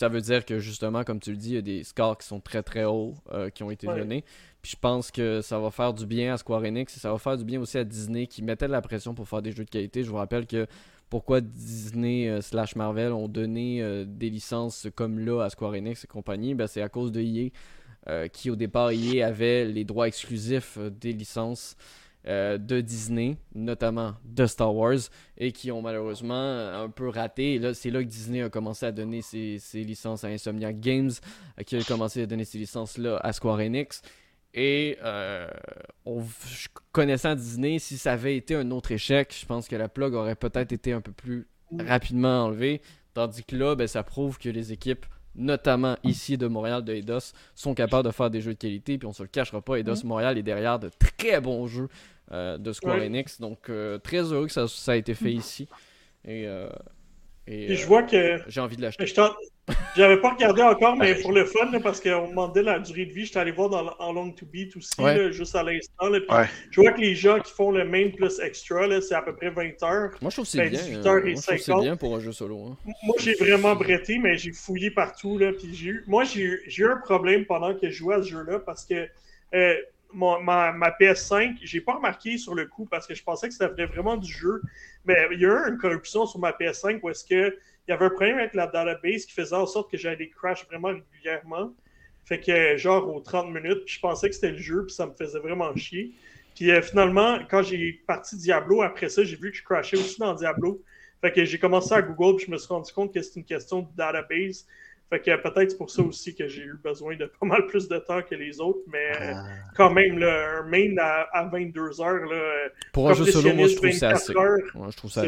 ça 0.00 0.08
veut 0.08 0.22
dire 0.22 0.46
que 0.46 0.58
justement, 0.58 1.04
comme 1.04 1.20
tu 1.20 1.30
le 1.30 1.36
dis, 1.36 1.50
il 1.50 1.54
y 1.54 1.58
a 1.58 1.62
des 1.62 1.84
scores 1.84 2.16
qui 2.16 2.26
sont 2.26 2.40
très 2.40 2.62
très 2.62 2.84
hauts 2.84 3.14
qui 3.54 3.62
ont 3.62 3.70
été 3.70 3.86
donnés. 3.86 4.24
Puis 4.62 4.72
je 4.72 4.76
pense 4.76 5.10
que 5.10 5.42
ça 5.42 5.58
va 5.58 5.70
faire 5.70 5.92
du 5.92 6.06
bien 6.06 6.34
à 6.34 6.36
Square 6.38 6.62
Enix 6.62 6.96
et 6.96 7.00
ça 7.00 7.12
va 7.12 7.18
faire 7.18 7.36
du 7.36 7.44
bien 7.44 7.60
aussi 7.60 7.76
à 7.76 7.84
Disney 7.84 8.26
qui 8.26 8.42
mettait 8.42 8.66
de 8.66 8.72
la 8.72 8.80
pression 8.80 9.14
pour 9.14 9.28
faire 9.28 9.42
des 9.42 9.52
jeux 9.52 9.64
de 9.64 9.70
qualité. 9.70 10.02
Je 10.02 10.10
vous 10.10 10.16
rappelle 10.16 10.46
que 10.46 10.66
pourquoi 11.10 11.40
Disney 11.40 12.28
euh, 12.28 12.40
slash 12.40 12.76
Marvel 12.76 13.12
ont 13.12 13.28
donné 13.28 13.82
euh, 13.82 14.04
des 14.06 14.30
licences 14.30 14.86
comme 14.94 15.18
là 15.18 15.42
à 15.42 15.50
Square 15.50 15.72
Enix 15.72 16.04
et 16.04 16.06
compagnie, 16.06 16.54
ben, 16.54 16.66
c'est 16.66 16.82
à 16.82 16.88
cause 16.88 17.10
de 17.10 17.20
EA, 17.20 17.50
euh, 18.08 18.28
qui 18.28 18.48
au 18.48 18.56
départ 18.56 18.92
EA 18.92 19.26
avait 19.26 19.64
les 19.64 19.84
droits 19.84 20.06
exclusifs 20.06 20.78
des 20.78 21.12
licences 21.12 21.76
de 22.26 22.80
Disney, 22.80 23.38
notamment 23.54 24.14
de 24.24 24.46
Star 24.46 24.74
Wars, 24.74 24.98
et 25.38 25.52
qui 25.52 25.72
ont 25.72 25.82
malheureusement 25.82 26.34
un 26.34 26.88
peu 26.90 27.08
raté. 27.08 27.54
Et 27.54 27.58
là, 27.58 27.74
c'est 27.74 27.90
là 27.90 28.02
que 28.02 28.08
Disney 28.08 28.42
a 28.42 28.50
commencé 28.50 28.86
à 28.86 28.92
donner 28.92 29.22
ses, 29.22 29.58
ses 29.58 29.84
licences 29.84 30.24
à 30.24 30.28
Insomniac 30.28 30.80
Games, 30.80 31.10
qui 31.66 31.76
a 31.76 31.82
commencé 31.82 32.22
à 32.22 32.26
donner 32.26 32.44
ses 32.44 32.58
licences-là 32.58 33.18
à 33.22 33.32
Square 33.32 33.60
Enix. 33.60 34.02
Et 34.52 34.98
euh, 35.02 35.48
on, 36.04 36.24
connaissant 36.92 37.34
Disney, 37.34 37.78
si 37.78 37.98
ça 37.98 38.12
avait 38.12 38.36
été 38.36 38.54
un 38.54 38.70
autre 38.70 38.92
échec, 38.92 39.34
je 39.38 39.46
pense 39.46 39.68
que 39.68 39.76
la 39.76 39.88
plug 39.88 40.14
aurait 40.14 40.34
peut-être 40.34 40.72
été 40.72 40.92
un 40.92 41.00
peu 41.00 41.12
plus 41.12 41.46
rapidement 41.78 42.46
enlevée. 42.46 42.80
Tandis 43.14 43.44
que 43.44 43.56
là, 43.56 43.76
ben, 43.76 43.86
ça 43.86 44.02
prouve 44.02 44.38
que 44.38 44.48
les 44.48 44.72
équipes, 44.72 45.06
notamment 45.40 45.96
ici 46.04 46.38
de 46.38 46.46
Montréal, 46.46 46.84
de 46.84 46.92
Eidos, 46.92 47.32
sont 47.54 47.74
capables 47.74 48.06
de 48.06 48.12
faire 48.12 48.30
des 48.30 48.40
jeux 48.40 48.54
de 48.54 48.58
qualité. 48.58 48.98
Puis 48.98 49.06
on 49.06 49.12
se 49.12 49.22
le 49.22 49.28
cachera 49.28 49.60
pas, 49.60 49.76
Eidos 49.76 50.04
Montréal 50.04 50.38
est 50.38 50.42
derrière 50.42 50.78
de 50.78 50.90
très 50.98 51.40
bons 51.40 51.66
jeux 51.66 51.88
euh, 52.32 52.58
de 52.58 52.72
Square 52.72 52.98
Enix. 52.98 53.40
Donc 53.40 53.68
euh, 53.68 53.98
très 53.98 54.32
heureux 54.32 54.46
que 54.46 54.52
ça, 54.52 54.68
ça, 54.68 54.92
a 54.92 54.96
été 54.96 55.14
fait 55.14 55.32
ici. 55.32 55.68
Et 56.24 56.46
et, 57.50 57.74
je 57.74 57.86
vois 57.86 58.02
que. 58.04 58.40
J'ai 58.46 58.60
envie 58.60 58.76
de 58.76 58.82
l'acheter. 58.82 59.04
J'avais 59.96 60.20
pas 60.20 60.30
regardé 60.30 60.62
encore, 60.62 60.96
mais 60.96 61.14
pour 61.16 61.32
le 61.32 61.44
fun, 61.44 61.70
parce 61.82 62.00
qu'on 62.00 62.26
me 62.26 62.30
demandait 62.30 62.62
la 62.62 62.78
durée 62.78 63.06
de 63.06 63.12
vie, 63.12 63.26
j'étais 63.26 63.38
allé 63.38 63.52
voir 63.52 63.68
dans, 63.68 63.94
en 63.98 64.12
Long 64.12 64.30
to 64.30 64.46
Beat 64.46 64.76
aussi, 64.76 64.90
juste 65.30 65.54
à 65.54 65.62
l'instant. 65.62 66.10
Je 66.70 66.80
vois 66.80 66.92
que 66.92 67.00
les 67.00 67.14
gens 67.14 67.38
qui 67.40 67.52
font 67.52 67.70
le 67.70 67.84
main 67.84 68.10
plus 68.10 68.40
extra, 68.40 69.00
c'est 69.00 69.14
à 69.14 69.22
peu 69.22 69.34
près 69.34 69.50
20 69.50 69.82
heures. 69.82 70.10
Moi, 70.20 70.30
je 70.30 70.36
trouve 70.36 70.44
que 70.44 70.50
c'est 70.50 70.68
bien. 70.68 71.06
Heures 71.06 71.26
et 71.26 71.32
Moi, 71.32 71.42
je 71.56 71.70
trouve 71.70 71.82
bien 71.82 71.96
pour 71.96 72.16
un 72.16 72.20
jeu 72.20 72.32
solo. 72.32 72.66
Hein. 72.70 72.92
Moi, 73.04 73.16
j'ai 73.18 73.34
vraiment 73.34 73.74
bretté, 73.74 74.18
mais 74.18 74.36
j'ai 74.36 74.52
fouillé 74.52 74.90
partout. 74.90 75.38
Là, 75.38 75.52
puis 75.52 75.86
eu... 75.86 76.04
Moi, 76.06 76.24
j'ai 76.24 76.60
eu 76.78 76.86
un 76.86 76.96
problème 76.96 77.44
pendant 77.44 77.74
que 77.74 77.88
je 77.88 77.94
jouais 77.94 78.16
à 78.16 78.22
ce 78.22 78.28
jeu-là 78.28 78.58
parce 78.60 78.84
que. 78.84 79.08
Euh, 79.54 79.74
ma, 80.12 80.72
ma, 80.72 80.90
PS5, 80.90 81.58
j'ai 81.62 81.80
pas 81.80 81.94
remarqué 81.94 82.38
sur 82.38 82.54
le 82.54 82.66
coup 82.66 82.86
parce 82.86 83.06
que 83.06 83.14
je 83.14 83.22
pensais 83.22 83.48
que 83.48 83.54
c'était 83.54 83.86
vraiment 83.86 84.16
du 84.16 84.30
jeu. 84.30 84.62
Mais 85.04 85.16
il 85.32 85.40
y 85.40 85.46
a 85.46 85.48
eu 85.48 85.70
une 85.70 85.78
corruption 85.78 86.26
sur 86.26 86.40
ma 86.40 86.52
PS5 86.52 87.00
où 87.02 87.10
est-ce 87.10 87.24
que 87.24 87.56
il 87.86 87.90
y 87.90 87.94
avait 87.94 88.06
un 88.06 88.10
problème 88.10 88.38
avec 88.38 88.54
la 88.54 88.66
database 88.66 89.26
qui 89.26 89.32
faisait 89.32 89.56
en 89.56 89.66
sorte 89.66 89.90
que 89.90 89.96
j'avais 89.96 90.16
des 90.16 90.30
crashs 90.30 90.66
vraiment 90.66 90.88
régulièrement. 90.88 91.74
Fait 92.24 92.40
que 92.40 92.76
genre 92.76 93.08
aux 93.08 93.20
30 93.20 93.52
minutes, 93.52 93.82
je 93.86 93.98
pensais 93.98 94.28
que 94.28 94.34
c'était 94.34 94.52
le 94.52 94.58
jeu, 94.58 94.84
puis 94.86 94.94
ça 94.94 95.06
me 95.06 95.12
faisait 95.12 95.38
vraiment 95.38 95.74
chier. 95.74 96.12
Puis 96.54 96.70
euh, 96.70 96.82
finalement, 96.82 97.38
quand 97.50 97.62
j'ai 97.62 98.02
parti 98.06 98.36
Diablo, 98.36 98.82
après 98.82 99.08
ça, 99.08 99.24
j'ai 99.24 99.36
vu 99.36 99.50
que 99.50 99.56
je 99.56 99.64
crashais 99.64 99.96
aussi 99.96 100.18
dans 100.18 100.34
Diablo. 100.34 100.82
Fait 101.20 101.32
que 101.32 101.44
j'ai 101.44 101.58
commencé 101.58 101.92
à 101.92 102.02
Google, 102.02 102.36
puis 102.36 102.46
je 102.46 102.50
me 102.50 102.56
suis 102.56 102.68
rendu 102.68 102.92
compte 102.92 103.12
que 103.12 103.20
c'était 103.20 103.40
une 103.40 103.46
question 103.46 103.80
de 103.82 103.88
database. 103.96 104.66
Fait 105.10 105.20
que 105.20 105.36
peut-être 105.36 105.72
c'est 105.72 105.76
pour 105.76 105.90
ça 105.90 106.02
aussi 106.02 106.36
que 106.36 106.46
j'ai 106.46 106.62
eu 106.62 106.78
besoin 106.82 107.16
de 107.16 107.26
pas 107.26 107.44
mal 107.44 107.66
plus 107.66 107.88
de 107.88 107.98
temps 107.98 108.22
que 108.22 108.36
les 108.36 108.60
autres, 108.60 108.78
mais 108.86 109.10
ah. 109.18 109.44
quand 109.76 109.90
même, 109.90 110.18
là, 110.18 110.60
un 110.60 110.62
main 110.62 110.94
à, 110.98 111.48
22 111.50 112.00
heures. 112.00 112.26
Là, 112.26 112.68
pour 112.92 113.10
un 113.10 113.14
jeu 113.14 113.24
solo, 113.24 113.52
moi 113.52 113.66
je 113.66 113.74
trouve 113.74 113.90
ça 113.90 114.10
assez. 114.10 114.32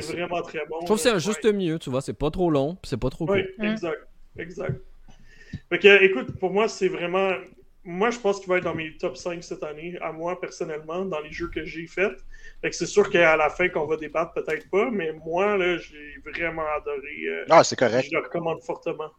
c'est 0.03 0.13
vraiment 0.13 0.41
très 0.43 0.65
bon. 0.71 0.81
Je 0.83 0.87
trouve 0.87 0.99
que 0.99 1.03
c'est 1.03 1.11
un 1.11 1.19
juste 1.19 1.45
mieux, 1.53 1.81
tu 1.81 1.91
vois, 1.91 2.01
c'est 2.01 2.13
pas 2.13 2.31
trop 2.31 2.49
long, 2.49 2.79
c'est 2.85 2.97
pas 2.97 3.11
trop 3.11 3.27
court. 3.27 3.35
Oui, 3.35 3.67
exact. 3.67 4.07
Exact. 4.39 4.81
Fait 5.69 5.79
que, 5.79 6.03
écoute, 6.05 6.39
pour 6.39 6.53
moi, 6.53 6.69
c'est 6.69 6.89
vraiment. 6.89 7.33
Moi, 7.85 8.11
je 8.11 8.19
pense 8.21 8.39
qu'il 8.39 8.49
va 8.49 8.59
être 8.59 8.65
dans 8.65 8.77
mes 8.77 8.97
top 8.97 9.17
5 9.17 9.43
cette 9.43 9.65
année, 9.65 9.99
à 10.01 10.13
moi 10.13 10.41
personnellement, 10.41 11.05
dans 11.05 11.19
les 11.19 11.33
jeux 11.33 11.49
que 11.49 11.65
j'ai 11.65 11.89
faits. 11.89 12.17
Fait 12.61 12.71
que 12.71 12.77
c'est 12.77 12.87
sûr 12.87 13.11
qu'à 13.11 13.37
la 13.37 13.51
fin, 13.51 13.69
qu'on 13.69 13.87
va 13.87 13.97
débattre, 13.97 14.33
peut-être 14.35 14.71
pas, 14.71 14.89
mais 14.89 15.13
moi, 15.27 15.57
là, 15.57 15.77
j'ai 15.79 16.17
vraiment 16.25 16.63
adoré. 16.77 17.27
Euh, 17.27 17.45
ah, 17.51 17.65
c'est 17.65 17.75
correct. 17.75 18.07
Je 18.09 18.17
le 18.17 18.23
recommande 18.23 18.63
fortement. 18.63 19.11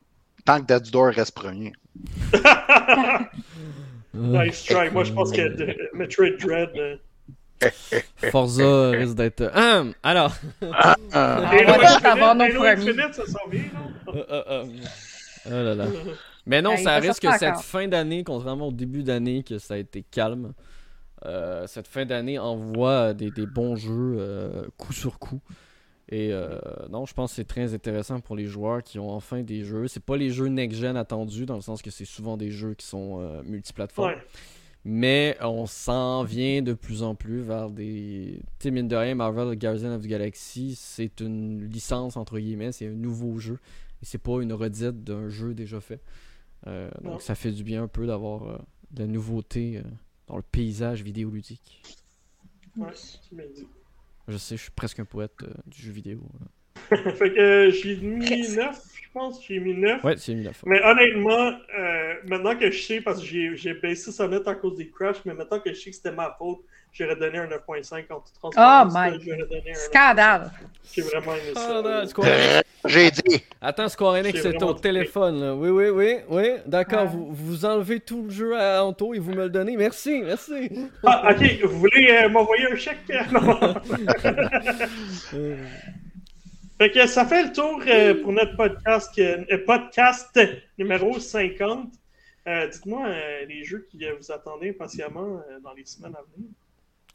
Tant 0.45 0.61
que 0.61 0.65
Death's 0.65 0.91
Door 0.91 1.13
reste 1.13 1.35
premier. 1.35 1.73
nice 4.13 4.63
try. 4.65 4.89
Moi, 4.91 5.03
je 5.03 5.13
pense 5.13 5.31
que 5.31 5.95
Metroid 5.95 6.37
Dread. 6.39 6.69
Euh, 6.75 6.97
Forza 8.31 8.89
risque 8.91 9.15
d'être. 9.15 9.51
Hum, 9.55 9.93
alors. 10.03 10.35
Ah, 10.73 10.95
ah. 11.13 11.51
on 11.53 11.99
va 12.01 12.11
avoir 12.11 12.35
nos 12.35 12.49
premiers. 12.49 13.13
ça 13.13 13.25
s'en 13.25 13.47
vient, 13.49 13.63
non? 13.73 14.13
Euh, 14.15 14.43
euh, 14.49 14.65
oh 15.45 15.49
là 15.49 15.75
là. 15.75 15.85
Mais 16.45 16.61
non, 16.61 16.75
ça 16.75 16.95
risque 16.97 17.21
que 17.21 17.37
cette 17.37 17.59
fin 17.59 17.87
d'année, 17.87 18.25
contrairement 18.25 18.67
au 18.67 18.73
début 18.73 19.03
d'année, 19.03 19.43
que 19.43 19.59
ça 19.59 19.75
a 19.75 19.77
été 19.77 20.03
calme. 20.03 20.53
cette 21.67 21.87
fin 21.87 22.05
d'année 22.05 22.37
envoie 22.37 23.13
des, 23.13 23.31
des 23.31 23.45
bons 23.45 23.77
jeux 23.77 24.67
coup 24.77 24.91
sur 24.91 25.19
coup. 25.19 25.39
Et 26.13 26.31
euh, 26.31 26.59
non, 26.91 27.07
je 27.07 27.13
pense 27.15 27.31
que 27.31 27.37
c'est 27.37 27.47
très 27.47 27.73
intéressant 27.73 28.19
pour 28.19 28.35
les 28.35 28.45
joueurs 28.45 28.83
qui 28.83 28.99
ont 28.99 29.09
enfin 29.09 29.41
des 29.41 29.63
jeux. 29.63 29.87
C'est 29.87 30.03
pas 30.03 30.15
les 30.15 30.29
jeux 30.29 30.45
next-gen 30.45 30.95
attendus, 30.95 31.47
dans 31.47 31.55
le 31.55 31.61
sens 31.61 31.81
que 31.81 31.89
c'est 31.89 32.05
souvent 32.05 32.37
des 32.37 32.51
jeux 32.51 32.75
qui 32.75 32.85
sont 32.85 33.19
euh, 33.19 33.41
multiplateformes. 33.43 34.13
Mais 34.85 35.35
on 35.41 35.65
s'en 35.65 36.23
vient 36.23 36.61
de 36.61 36.73
plus 36.73 37.01
en 37.01 37.15
plus 37.15 37.41
vers 37.41 37.71
des. 37.71 38.41
Tu 38.59 38.63
sais, 38.63 38.71
mine 38.71 38.87
de 38.87 38.95
rien, 38.95 39.15
Marvel 39.15 39.57
Guardian 39.57 39.95
of 39.95 40.03
the 40.03 40.07
Galaxy, 40.07 40.75
c'est 40.75 41.19
une 41.19 41.67
licence, 41.67 42.15
entre 42.15 42.37
guillemets, 42.37 42.73
c'est 42.73 42.87
un 42.87 42.91
nouveau 42.91 43.39
jeu. 43.39 43.57
Et 44.03 44.05
c'est 44.05 44.19
pas 44.19 44.39
une 44.39 44.53
redite 44.53 45.03
d'un 45.03 45.29
jeu 45.29 45.55
déjà 45.55 45.79
fait. 45.79 46.01
Euh, 46.67 46.91
donc 47.01 47.23
ça 47.23 47.33
fait 47.33 47.51
du 47.51 47.63
bien 47.63 47.83
un 47.83 47.87
peu 47.87 48.05
d'avoir 48.05 48.61
de 48.91 49.01
la 49.01 49.07
nouveauté 49.07 49.77
euh, 49.77 49.81
dans 50.27 50.35
le 50.35 50.43
paysage 50.43 51.01
vidéoludique. 51.01 51.81
Ouais, 52.77 52.91
tu 53.27 53.35
m'as 53.35 53.43
dit. 53.45 53.67
Je 54.27 54.37
sais, 54.37 54.57
je 54.57 54.63
suis 54.63 54.71
presque 54.71 54.99
un 54.99 55.05
poète 55.05 55.43
euh, 55.43 55.53
du 55.65 55.81
jeu 55.81 55.91
vidéo. 55.91 56.29
fait 57.15 57.31
que 57.31 57.39
euh, 57.39 57.71
j'ai 57.71 57.95
mis 57.97 58.25
Presque. 58.25 58.57
9, 58.57 58.75
je 58.95 59.09
pense. 59.13 59.45
J'ai 59.45 59.59
mis 59.59 59.73
9. 59.73 60.03
Ouais, 60.03 60.15
c'est 60.17 60.33
mis 60.33 60.43
la 60.43 60.53
fois. 60.53 60.69
Mais 60.69 60.81
honnêtement, 60.83 61.53
euh, 61.77 62.13
maintenant 62.25 62.55
que 62.55 62.69
je 62.71 62.81
sais, 62.81 63.01
parce 63.01 63.19
que 63.19 63.25
j'ai 63.25 63.55
j'ai 63.55 63.73
baissé 63.73 64.11
sa 64.11 64.27
note 64.27 64.47
à 64.47 64.55
cause 64.55 64.75
des 64.77 64.89
crashs, 64.89 65.17
mais 65.25 65.33
maintenant 65.33 65.59
que 65.59 65.73
je 65.73 65.79
sais 65.79 65.89
que 65.89 65.95
c'était 65.95 66.11
ma 66.11 66.35
faute, 66.37 66.59
j'aurais 66.91 67.15
donné 67.15 67.39
un 67.39 67.47
9.5 67.47 68.03
en 68.11 68.19
toute 68.19 68.33
transparence. 68.39 68.93
Oh 68.93 68.97
my 68.97 69.11
là, 69.11 69.17
j'aurais 69.23 69.47
donné 69.49 69.71
un 69.71 69.75
Scandale. 69.75 70.51
J'ai 70.93 71.01
vraiment 71.01 71.33
aimé 71.33 71.53
ça. 71.55 71.81
Ah. 71.85 72.07
Square 72.07 72.27
Enix. 72.27 72.63
J'ai 72.85 73.11
dit. 73.11 73.43
Attends, 73.61 73.87
Square 73.87 74.15
Enix, 74.15 74.35
J'ai 74.35 74.51
c'est 74.51 74.63
au 74.63 74.73
téléphone. 74.73 75.39
là. 75.39 75.55
Oui, 75.55 75.69
oui, 75.69 75.89
oui, 75.89 76.15
oui. 76.29 76.49
D'accord, 76.65 77.07
vous, 77.07 77.29
vous 77.31 77.65
enlevez 77.65 78.01
tout 78.01 78.23
le 78.23 78.29
jeu 78.29 78.57
à 78.59 78.83
Anto 78.83 79.13
et 79.13 79.19
vous 79.19 79.31
me 79.31 79.37
le 79.37 79.49
donnez. 79.49 79.77
Merci, 79.77 80.21
merci. 80.23 80.69
Ah, 81.05 81.31
ok, 81.31 81.63
vous 81.63 81.79
voulez 81.79 82.09
euh, 82.11 82.29
m'envoyer 82.29 82.71
un 82.71 82.75
chèque? 82.75 82.99
Non. 83.31 83.75
Euh, 86.83 86.87
Fait 86.87 86.91
que 86.91 87.07
ça 87.07 87.25
fait 87.25 87.43
le 87.45 87.53
tour 87.53 87.81
euh, 87.87 88.21
pour 88.21 88.31
notre 88.33 88.55
podcast, 88.57 89.11
euh, 89.19 89.45
podcast 89.65 90.39
numéro 90.77 91.17
50. 91.19 91.89
Euh, 92.45 92.67
Dites-moi 92.67 93.07
euh, 93.07 93.45
les 93.47 93.63
jeux 93.63 93.87
qui 93.89 94.03
euh, 94.05 94.13
vous 94.19 94.31
attendez 94.31 94.71
impatiemment 94.71 95.41
euh, 95.49 95.59
dans 95.63 95.73
les 95.73 95.85
semaines 95.85 96.13
à 96.15 96.21
venir. 96.35 96.49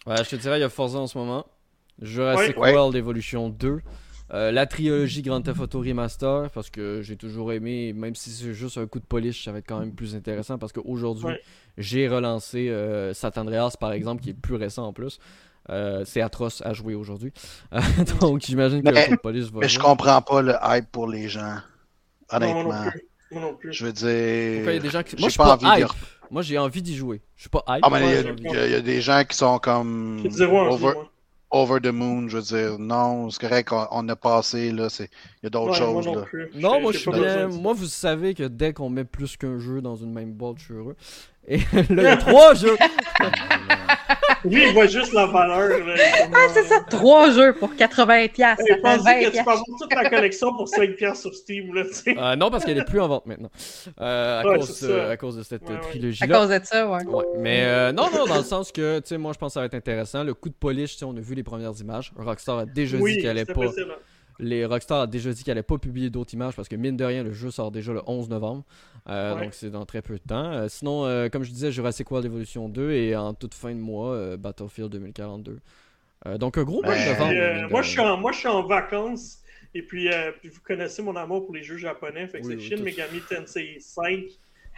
Ouais, 0.06 0.24
je 0.24 0.30
te 0.30 0.36
dirais, 0.36 0.58
il 0.58 0.62
y 0.62 0.64
a 0.64 0.68
Forza 0.70 0.98
en 0.98 1.06
ce 1.06 1.18
moment. 1.18 1.46
Jurassic 2.00 2.56
Ouais. 2.56 2.72
World 2.72 2.96
Evolution 2.96 3.48
2. 3.50 3.80
euh, 4.32 4.52
la 4.52 4.66
trilogie 4.66 5.22
Grand 5.22 5.40
Theft 5.42 5.60
Auto 5.60 5.80
Remaster, 5.80 6.50
parce 6.50 6.70
que 6.70 7.00
j'ai 7.02 7.16
toujours 7.16 7.52
aimé, 7.52 7.92
même 7.94 8.14
si 8.14 8.30
c'est 8.30 8.52
juste 8.54 8.78
un 8.78 8.86
coup 8.86 9.00
de 9.00 9.04
polish, 9.06 9.44
ça 9.44 9.52
va 9.52 9.58
être 9.58 9.66
quand 9.66 9.80
même 9.80 9.94
plus 9.94 10.14
intéressant, 10.14 10.58
parce 10.58 10.72
qu'aujourd'hui, 10.72 11.26
Ouais. 11.26 11.40
j'ai 11.78 12.08
relancé 12.08 12.68
euh, 12.68 13.12
Satan 13.14 13.42
Andreas, 13.42 13.76
par 13.80 13.92
exemple, 13.92 14.22
qui 14.22 14.30
est 14.30 14.34
plus 14.40 14.54
récent 14.56 14.86
en 14.86 14.92
plus. 14.92 15.18
Euh, 15.70 16.02
c'est 16.06 16.20
atroce 16.22 16.62
à 16.64 16.72
jouer 16.72 16.94
aujourd'hui. 16.94 17.32
Euh, 17.74 17.80
donc, 18.20 18.42
j'imagine 18.44 18.82
que 18.82 18.90
Mais- 18.90 19.16
polish 19.22 19.50
va 19.52 19.60
Mais 19.60 19.68
je 19.68 19.78
comprends 19.78 20.22
pas 20.22 20.40
le 20.42 20.54
hype 20.62 20.90
pour 20.90 21.08
les 21.08 21.28
gens. 21.28 21.56
Non, 22.32 22.38
moi 22.40 22.40
non 22.40 22.46
Honnêtement. 22.70 22.90
plus. 22.90 23.02
Moi 23.32 23.40
non 23.42 23.54
plus. 23.54 23.72
Je 23.72 23.84
veux 23.86 23.92
dire. 23.92 24.56
Pourquoi 24.56 24.72
il 24.72 24.76
y 24.76 24.78
a 24.78 24.82
des 24.82 24.90
gens 24.90 25.02
qui... 25.02 25.16
j'ai 25.16 25.20
Moi, 25.20 25.30
pas 25.36 25.44
pas, 25.44 25.68
envie 25.76 25.84
j'ai 26.42 26.58
envie 26.58 26.82
d'y 26.82 26.96
jouer. 26.96 27.20
Je 27.36 27.42
suis 27.42 27.50
pas 27.50 27.64
hype. 27.68 27.80
Ah, 27.82 27.88
mais 27.90 28.00
il 28.00 28.04
y, 28.20 28.42
mais 28.42 28.56
a- 28.56 28.66
y 28.68 28.78
y 28.78 28.82
des 28.82 29.00
gens 29.00 29.22
qui 29.28 29.36
sont 29.36 29.58
comme. 29.58 30.22
Zéro 30.30 30.58
envie, 30.58 30.84
over, 30.84 30.94
over 31.50 31.80
the 31.80 31.86
moon, 31.92 32.28
je 32.28 32.36
veux 32.38 32.42
dire. 32.42 32.78
Non, 32.78 33.30
c'est 33.30 33.40
correct, 33.40 33.72
on, 33.72 33.86
on 33.90 34.08
a 34.08 34.16
passé, 34.16 34.70
là. 34.72 34.88
c'est- 34.90 35.10
Il 35.42 35.44
y 35.44 35.46
a 35.46 35.50
d'autres 35.50 35.78
Ouais, 35.80 35.92
moi 35.92 36.02
choses, 36.02 36.06
non 36.06 36.14
là. 36.20 36.46
Non, 36.54 36.80
moi 36.80 36.92
je 36.92 36.98
suis 36.98 37.10
bien. 37.10 37.48
Moi, 37.48 37.72
vous 37.74 37.86
savez 37.86 38.34
que 38.34 38.42
dès 38.44 38.72
qu'on 38.74 38.90
met 38.90 39.04
plus 39.04 39.36
qu'un 39.36 39.58
jeu 39.58 39.80
dans 39.80 39.96
une 39.96 40.12
même 40.12 40.32
boîte, 40.32 40.58
je 40.58 40.64
suis 40.64 40.74
heureux. 40.74 40.96
Et 41.48 41.56
là, 41.72 41.82
il 41.90 42.02
y 42.02 42.06
a 42.06 42.16
trois 42.16 42.54
jeux. 42.54 42.76
Lui, 44.44 44.68
il 44.68 44.72
voit 44.72 44.86
juste 44.86 45.12
la 45.12 45.26
valeur. 45.26 45.80
Ah, 46.32 46.46
c'est 46.54 46.62
ça. 46.64 46.80
Trois 46.88 47.30
jeux 47.32 47.54
pour 47.54 47.70
80$. 47.74 48.28
piastres, 48.30 48.62
Hey, 48.64 48.68
ça 48.68 48.74
fait 48.76 48.80
pense 48.82 49.04
20$. 49.04 49.20
que 49.24 49.36
tu 49.36 49.44
peux 49.44 49.50
avoir 49.50 49.64
toute 49.80 49.94
la 49.94 50.08
collection 50.10 50.54
pour 50.54 50.68
5 50.68 50.94
piastres 50.94 51.22
sur 51.22 51.34
Steam, 51.34 51.74
là, 51.74 51.84
tu 51.84 51.92
sais? 51.94 52.14
Euh, 52.16 52.36
non, 52.36 52.50
parce 52.50 52.64
qu'elle 52.64 52.78
est 52.78 52.84
plus 52.84 53.00
en 53.00 53.08
vente 53.08 53.26
maintenant. 53.26 53.50
Euh, 54.00 54.40
à, 54.40 54.46
Ouais, 54.46 54.58
cause, 54.58 54.84
euh, 54.84 55.10
à 55.12 55.16
de 55.16 55.42
cette 55.42 55.62
Ouais, 55.62 55.70
ouais. 55.70 55.74
À 55.76 55.80
trilogie-là. 55.80 56.38
cause 56.38 56.48
de 56.50 56.60
ça, 56.64 56.88
ouais. 56.88 57.04
Ouais, 57.04 57.24
mais 57.38 57.62
euh, 57.64 57.92
non, 57.92 58.08
non, 58.14 58.26
dans 58.26 58.36
le 58.38 58.44
sens 58.44 58.70
que, 58.70 59.00
tu 59.00 59.08
sais, 59.08 59.18
moi 59.18 59.32
je 59.32 59.38
pense 59.38 59.50
que 59.50 59.54
ça 59.54 59.60
va 59.60 59.66
être 59.66 59.74
intéressant. 59.74 60.22
Le 60.22 60.34
coup 60.34 60.48
de 60.50 60.54
polish, 60.54 60.92
tu 60.92 60.98
sais, 60.98 61.04
on 61.04 61.16
a 61.16 61.20
vu 61.20 61.34
les 61.34 61.42
premières 61.42 61.72
images. 61.80 62.12
Rockstar 62.16 62.58
a 62.58 62.66
déjà 62.66 62.96
dit 62.96 63.16
qu'elle 63.18 63.30
allait 63.30 63.44
c'est 63.46 63.54
pas. 63.54 63.60
Les 64.40 64.64
Rockstar 64.64 65.00
a 65.02 65.06
déjà 65.06 65.32
dit 65.32 65.42
qu'elle 65.42 65.52
allait 65.52 65.62
pas 65.62 65.78
publier 65.78 66.10
d'autres 66.10 66.32
images 66.34 66.54
parce 66.54 66.68
que 66.68 66.76
mine 66.76 66.96
de 66.96 67.04
rien, 67.04 67.22
le 67.24 67.32
jeu 67.32 67.50
sort 67.50 67.70
déjà 67.72 67.92
le 67.92 68.02
11 68.06 68.28
novembre. 68.28 68.64
Euh, 69.08 69.34
Ouais. 69.34 69.44
Donc 69.44 69.54
c'est 69.54 69.70
dans 69.70 69.84
très 69.86 70.02
peu 70.02 70.14
de 70.14 70.22
temps. 70.28 70.52
Euh, 70.52 70.66
sinon, 70.68 71.04
euh, 71.06 71.28
comme 71.28 71.42
je 71.42 71.50
disais, 71.50 71.72
Jurassic 71.72 72.10
World 72.10 72.26
Evolution 72.26 72.68
2 72.68 72.90
et 72.92 73.16
en 73.16 73.34
toute 73.34 73.54
fin 73.54 73.74
de 73.74 73.80
mois, 73.80 74.12
euh, 74.14 74.36
Battlefield 74.36 74.90
2042. 74.92 75.58
Euh, 76.26 76.38
donc 76.38 76.58
un 76.58 76.64
gros 76.64 76.82
mois 76.82 76.94
de 76.94 76.98
Ben, 76.98 77.12
novembre. 77.12 77.32
Euh, 77.34 77.68
moi, 77.68 77.82
je 77.82 77.88
suis 77.90 78.00
en, 78.00 78.16
moi, 78.16 78.32
je 78.32 78.38
suis 78.38 78.48
en 78.48 78.62
vacances. 78.66 79.38
Et 79.74 79.82
puis, 79.82 80.08
euh, 80.12 80.32
puis 80.40 80.48
vous 80.48 80.60
connaissez 80.64 81.02
mon 81.02 81.14
amour 81.16 81.44
pour 81.44 81.54
les 81.54 81.62
jeux 81.62 81.76
japonais. 81.76 82.26
Fait 82.28 82.40
que 82.40 82.46
Oui, 82.46 82.54
c'est 82.58 82.74
oui, 82.74 82.78
Shin. 82.78 82.82
Megami 82.84 83.20
Tensei 83.28 83.76
5. 83.80 84.20